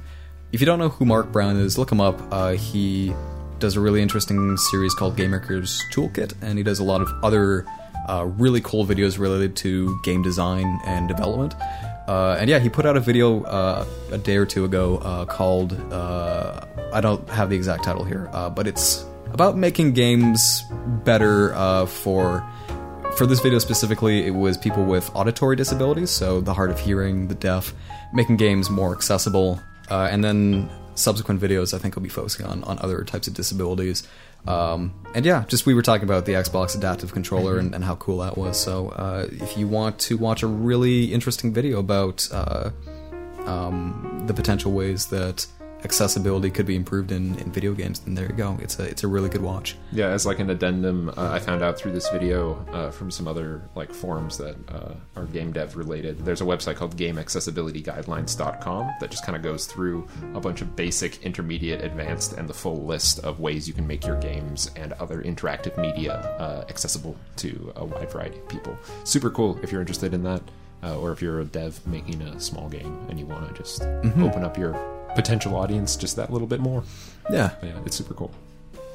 If 0.51 0.59
you 0.61 0.65
don't 0.65 0.79
know 0.79 0.89
who 0.89 1.05
Mark 1.05 1.31
Brown 1.31 1.57
is, 1.57 1.77
look 1.77 1.91
him 1.91 1.99
up. 2.01 2.19
Uh, 2.31 2.51
he 2.51 3.13
does 3.59 3.75
a 3.75 3.79
really 3.79 4.01
interesting 4.01 4.55
series 4.57 4.93
called 4.93 5.15
Game 5.15 5.31
Maker's 5.31 5.81
Toolkit, 5.93 6.33
and 6.41 6.57
he 6.57 6.63
does 6.63 6.79
a 6.79 6.83
lot 6.83 7.01
of 7.01 7.09
other 7.23 7.65
uh, 8.07 8.25
really 8.25 8.61
cool 8.61 8.85
videos 8.85 9.19
related 9.19 9.55
to 9.57 9.99
game 10.03 10.21
design 10.21 10.79
and 10.85 11.07
development. 11.07 11.53
Uh, 12.07 12.37
and 12.39 12.49
yeah, 12.49 12.59
he 12.59 12.69
put 12.69 12.85
out 12.85 12.95
a 12.95 12.99
video 12.99 13.43
uh, 13.43 13.85
a 14.11 14.17
day 14.17 14.37
or 14.37 14.45
two 14.45 14.63
ago 14.63 14.97
uh, 14.97 15.25
called 15.25 15.73
uh, 15.91 16.61
I 16.93 17.01
don't 17.01 17.27
have 17.29 17.49
the 17.49 17.55
exact 17.55 17.83
title 17.83 18.03
here, 18.03 18.29
uh, 18.31 18.49
but 18.49 18.67
it's 18.67 19.03
about 19.31 19.57
making 19.57 19.93
games 19.93 20.63
better 21.03 21.49
for 21.87 22.47
for 23.17 23.25
this 23.25 23.39
video 23.39 23.59
specifically, 23.59 24.27
it 24.27 24.31
was 24.31 24.57
people 24.57 24.83
with 24.83 25.09
auditory 25.15 25.55
disabilities, 25.55 26.09
so 26.09 26.41
the 26.41 26.53
hard 26.53 26.69
of 26.69 26.77
hearing, 26.77 27.29
the 27.29 27.35
deaf, 27.35 27.73
making 28.13 28.35
games 28.35 28.69
more 28.69 28.93
accessible. 28.93 29.61
And 29.89 30.21
then 30.21 30.69
subsequent 30.95 31.41
videos, 31.41 31.73
I 31.73 31.77
think, 31.77 31.95
will 31.95 32.03
be 32.03 32.09
focusing 32.09 32.45
on, 32.45 32.63
on 32.65 32.77
other 32.79 33.03
types 33.03 33.27
of 33.27 33.33
disabilities. 33.33 34.07
Um, 34.47 34.93
and 35.13 35.25
yeah, 35.25 35.45
just 35.47 35.65
we 35.65 35.73
were 35.73 35.81
talking 35.81 36.03
about 36.03 36.25
the 36.25 36.33
Xbox 36.33 36.75
Adaptive 36.75 37.13
Controller 37.13 37.57
and, 37.57 37.73
and 37.73 37.83
how 37.83 37.95
cool 37.95 38.17
that 38.19 38.37
was. 38.37 38.59
So 38.59 38.89
uh, 38.89 39.27
if 39.31 39.57
you 39.57 39.67
want 39.67 39.97
to 39.99 40.17
watch 40.17 40.43
a 40.43 40.47
really 40.47 41.13
interesting 41.13 41.53
video 41.53 41.79
about 41.79 42.27
uh, 42.31 42.71
um, 43.45 44.23
the 44.27 44.33
potential 44.33 44.71
ways 44.71 45.07
that 45.07 45.47
accessibility 45.85 46.49
could 46.49 46.65
be 46.65 46.75
improved 46.75 47.11
in, 47.11 47.35
in 47.39 47.51
video 47.51 47.73
games, 47.73 47.99
then 47.99 48.15
there 48.15 48.25
you 48.25 48.33
go. 48.33 48.57
It's 48.59 48.79
a 48.79 48.83
it's 48.83 49.03
a 49.03 49.07
really 49.07 49.29
good 49.29 49.41
watch. 49.41 49.77
Yeah, 49.91 50.07
as 50.07 50.25
like 50.25 50.39
an 50.39 50.49
addendum, 50.49 51.09
uh, 51.09 51.31
I 51.31 51.39
found 51.39 51.61
out 51.63 51.77
through 51.77 51.93
this 51.93 52.09
video 52.09 52.55
uh, 52.73 52.91
from 52.91 53.11
some 53.11 53.27
other 53.27 53.61
like 53.75 53.93
forums 53.93 54.37
that 54.39 54.57
uh, 54.67 54.95
are 55.15 55.25
game 55.25 55.53
dev 55.53 55.77
related. 55.77 56.25
There's 56.25 56.41
a 56.41 56.45
website 56.45 56.75
called 56.75 56.97
GameAccessibilityGuidelines.com 56.97 58.93
that 58.99 59.11
just 59.11 59.25
kind 59.25 59.35
of 59.35 59.43
goes 59.43 59.67
through 59.67 60.07
a 60.33 60.41
bunch 60.41 60.61
of 60.61 60.75
basic, 60.75 61.23
intermediate, 61.23 61.83
advanced, 61.83 62.33
and 62.33 62.49
the 62.49 62.53
full 62.53 62.83
list 62.83 63.19
of 63.19 63.39
ways 63.39 63.67
you 63.67 63.73
can 63.73 63.87
make 63.87 64.05
your 64.05 64.19
games 64.19 64.71
and 64.75 64.91
other 64.93 65.21
interactive 65.21 65.77
media 65.77 66.15
uh, 66.39 66.65
accessible 66.67 67.15
to 67.37 67.71
a 67.75 67.85
wide 67.85 68.11
variety 68.11 68.39
of 68.39 68.47
people. 68.49 68.75
Super 69.03 69.29
cool 69.29 69.59
if 69.61 69.71
you're 69.71 69.81
interested 69.81 70.13
in 70.15 70.23
that, 70.23 70.41
uh, 70.83 70.97
or 70.97 71.11
if 71.11 71.21
you're 71.21 71.41
a 71.41 71.45
dev 71.45 71.79
making 71.85 72.21
a 72.23 72.39
small 72.39 72.67
game 72.69 73.05
and 73.07 73.19
you 73.19 73.25
want 73.27 73.47
to 73.47 73.53
just 73.53 73.83
open 74.17 74.43
up 74.43 74.57
your 74.57 74.73
potential 75.15 75.55
audience 75.55 75.95
just 75.95 76.15
that 76.17 76.31
little 76.31 76.47
bit 76.47 76.59
more. 76.59 76.83
Yeah, 77.31 77.51
Yeah, 77.63 77.71
it's 77.85 77.95
super 77.95 78.13
cool. 78.13 78.31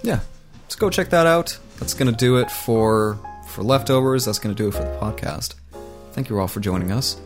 yeah. 0.03 0.21
So 0.69 0.79
go 0.79 0.89
check 0.91 1.11
that 1.11 1.27
out. 1.27 1.59
That's 1.81 1.95
gonna 1.95 2.13
do 2.13 2.37
it 2.37 2.51
for 2.51 3.19
for 3.49 3.63
leftovers. 3.65 4.25
That's 4.27 4.39
gonna 4.39 4.55
do 4.55 4.69
it 4.69 4.75
for 4.75 4.83
the 4.85 4.97
podcast. 5.01 5.55
Thank 6.13 6.29
you 6.29 6.39
all 6.39 6.47
for 6.49 6.61
joining 6.61 6.93
us. 6.93 7.17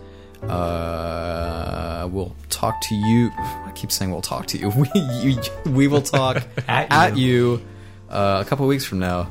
Uh, 0.42 2.08
we'll 2.10 2.34
talk 2.50 2.80
to 2.82 2.94
you. 2.94 3.30
I 3.36 3.72
keep 3.74 3.90
saying 3.92 4.10
we'll 4.10 4.22
talk 4.22 4.46
to 4.46 4.58
you. 4.58 4.70
We 4.76 4.88
you, 5.22 5.40
we 5.66 5.86
will 5.88 6.02
talk 6.02 6.36
At 6.68 6.90
at 6.92 7.16
you 7.18 7.60
uh, 8.10 8.42
a 8.44 8.48
couple 8.48 8.66
weeks 8.66 8.84
from 8.84 8.98
now 8.98 9.28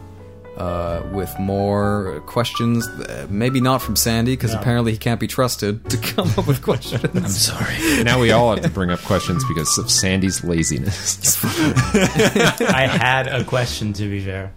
uh, 0.57 1.01
with 1.11 1.34
more 1.39 2.21
questions. 2.27 2.88
uh, 2.88 3.25
Maybe 3.30 3.59
not 3.61 3.81
from 3.81 3.95
Sandy 3.95 4.34
because 4.34 4.53
No. 4.53 4.59
apparently 4.59 4.91
he 4.91 4.97
can't 4.97 5.19
be 5.19 5.27
trusted 5.27 5.89
to 5.89 5.97
come 5.97 6.30
up 6.38 6.45
with 6.47 6.61
questions. 6.61 7.03
I'm 7.15 7.27
sorry. 7.27 8.03
now 8.03 8.19
we 8.19 8.31
all 8.31 8.53
have 8.53 8.63
to 8.63 8.69
bring 8.69 8.91
up 8.91 8.99
questions 9.01 9.43
because 9.45 9.77
of 9.77 9.89
Sandy's 9.89 10.43
laziness. 10.43 11.43
I 11.43 12.88
had 12.88 13.27
a 13.27 13.43
question 13.43 13.93
to 13.93 14.09
be 14.09 14.21
fair. 14.23 14.51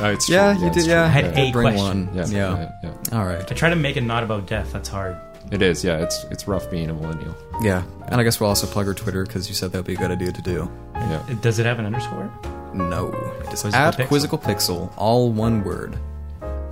Oh, 0.00 0.10
it's 0.12 0.28
yeah, 0.28 0.52
true. 0.52 0.62
you 0.62 0.66
it's 0.68 0.76
did. 0.76 0.84
true. 0.84 0.92
Yeah, 0.94 1.04
I 1.04 1.08
had 1.08 1.36
you 1.36 1.44
a 1.44 1.52
bring 1.52 1.74
question. 1.74 2.06
one. 2.06 2.14
Yeah, 2.16 2.26
Yeah. 2.26 2.58
yeah, 2.82 2.90
yeah. 3.12 3.18
All 3.18 3.24
right. 3.26 3.40
I 3.50 3.54
try 3.54 3.70
to 3.70 3.76
make 3.76 3.96
it 3.96 4.02
not 4.02 4.22
about 4.22 4.46
death. 4.46 4.72
That's 4.72 4.88
hard. 4.88 5.16
It 5.50 5.62
is. 5.62 5.82
Yeah, 5.84 5.98
it's 5.98 6.24
it's 6.30 6.46
rough 6.46 6.70
being 6.70 6.90
a 6.90 6.94
millennial. 6.94 7.34
Yeah, 7.62 7.82
and 8.08 8.20
I 8.20 8.24
guess 8.24 8.38
we'll 8.40 8.48
also 8.48 8.66
plug 8.66 8.86
our 8.88 8.94
Twitter 8.94 9.24
because 9.24 9.48
you 9.48 9.54
said 9.54 9.72
that 9.72 9.78
would 9.78 9.86
be 9.86 9.94
a 9.94 9.96
good 9.96 10.10
idea 10.10 10.32
to 10.32 10.42
do. 10.42 10.70
Yeah, 10.94 11.24
Does 11.40 11.58
it 11.58 11.66
have 11.66 11.78
an 11.78 11.86
underscore? 11.86 12.30
No, 12.74 13.08
it's 13.50 13.62
Quizzical 13.62 13.74
at 13.74 13.94
Pixel. 13.96 14.06
Quizzical 14.08 14.38
Pixel, 14.38 14.92
all 14.96 15.32
one 15.32 15.64
word. 15.64 15.98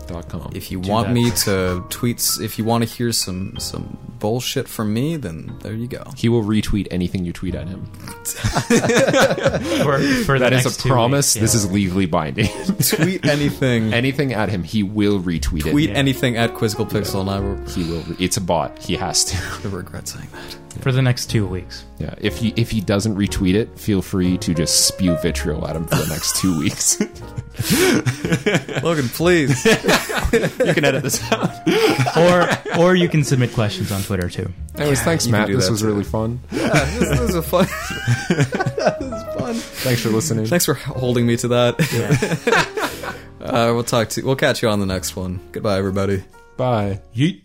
dot 0.06 0.28
com. 0.28 0.50
If 0.54 0.70
you 0.70 0.80
Do 0.80 0.90
want 0.90 1.08
that. 1.08 1.14
me 1.14 1.30
to 1.30 1.82
tweets, 1.88 2.40
if 2.40 2.56
you 2.58 2.64
want 2.64 2.84
to 2.84 2.88
hear 2.88 3.10
some 3.12 3.56
some 3.58 3.98
bullshit 4.18 4.68
from 4.68 4.92
me, 4.92 5.16
then 5.16 5.56
there 5.60 5.72
you 5.74 5.86
go. 5.88 6.02
he 6.16 6.28
will 6.28 6.42
retweet 6.42 6.88
anything 6.90 7.24
you 7.24 7.32
tweet 7.32 7.54
at 7.54 7.68
him. 7.68 7.84
For, 9.82 9.98
for 10.24 10.38
That 10.38 10.52
is 10.52 10.66
a 10.66 10.88
promise. 10.88 11.34
weeks, 11.34 11.40
This 11.42 11.54
is 11.54 11.70
legally 11.70 12.06
binding. 12.06 12.48
tweet 12.82 13.24
anything. 13.26 13.92
anything 13.94 14.32
at 14.32 14.48
him, 14.48 14.62
he 14.62 14.82
will 14.82 15.20
retweet 15.20 15.66
it. 15.66 15.70
tweet 15.70 15.90
Yeah. 15.90 15.96
anything 15.96 16.36
at 16.36 16.54
Quizzical 16.54 16.86
Pixel, 16.86 17.20
and 17.22 17.30
I 17.30 17.40
will 17.40 17.56
He 17.70 17.84
will. 17.90 18.02
Re- 18.02 18.16
it's 18.18 18.36
a 18.36 18.40
bot. 18.40 18.78
He 18.78 18.94
has 18.96 19.24
to. 19.26 19.68
regret 19.68 20.08
saying 20.08 20.28
that. 20.32 20.82
for 20.82 20.92
the 20.92 21.02
next 21.02 21.26
two 21.30 21.46
weeks. 21.46 21.84
Yeah. 21.98 22.14
If 22.18 22.36
he 22.38 22.52
if 22.56 22.70
he 22.70 22.80
doesn't 22.80 23.16
retweet 23.16 23.54
it, 23.54 23.78
feel 23.78 24.02
free 24.02 24.38
to 24.38 24.54
just 24.54 24.86
spew 24.86 25.16
vitriol 25.22 25.66
at 25.66 25.74
him 25.76 25.86
for 25.86 25.96
the 25.96 26.06
next 26.06 26.36
two 26.36 26.58
weeks. 26.58 27.00
Logan, 28.82 29.08
please. 29.08 29.64
you 29.64 30.74
can 30.74 30.84
edit 30.84 31.02
this 31.02 31.20
out. 31.32 31.50
Or 32.16 32.48
or 32.80 32.94
you 32.94 33.08
can 33.08 33.24
submit 33.24 33.52
questions 33.52 33.90
on 33.90 34.00
Twitter 34.08 34.28
too. 34.30 34.50
Anyways, 34.76 35.02
thanks, 35.02 35.26
you 35.26 35.32
can 35.32 35.40
Matt. 35.42 35.48
do 35.48 35.56
This 35.56 35.66
that 35.66 35.70
was 35.72 35.80
too. 35.82 35.86
really 35.86 36.02
fun. 36.04 36.40
yeah, 36.50 36.68
this, 36.70 36.98
this 37.10 37.20
is 37.20 37.34
a 37.34 37.42
fun. 37.42 37.66
this 38.28 39.12
is 39.12 39.22
fun. 39.38 39.54
Thanks 39.54 40.00
for 40.02 40.08
listening. 40.08 40.46
Thanks 40.46 40.64
for 40.64 40.74
holding 40.74 41.26
me 41.26 41.36
to 41.36 41.48
that. 41.48 41.76
uh, 43.40 43.70
we'll 43.74 43.84
talk 43.84 44.08
to. 44.10 44.22
We'll 44.24 44.36
catch 44.36 44.62
you 44.62 44.68
on 44.70 44.80
the 44.80 44.86
next 44.86 45.14
one. 45.14 45.40
Goodbye, 45.52 45.76
everybody. 45.78 46.24
Bye. 46.56 47.02
Yeet. 47.14 47.42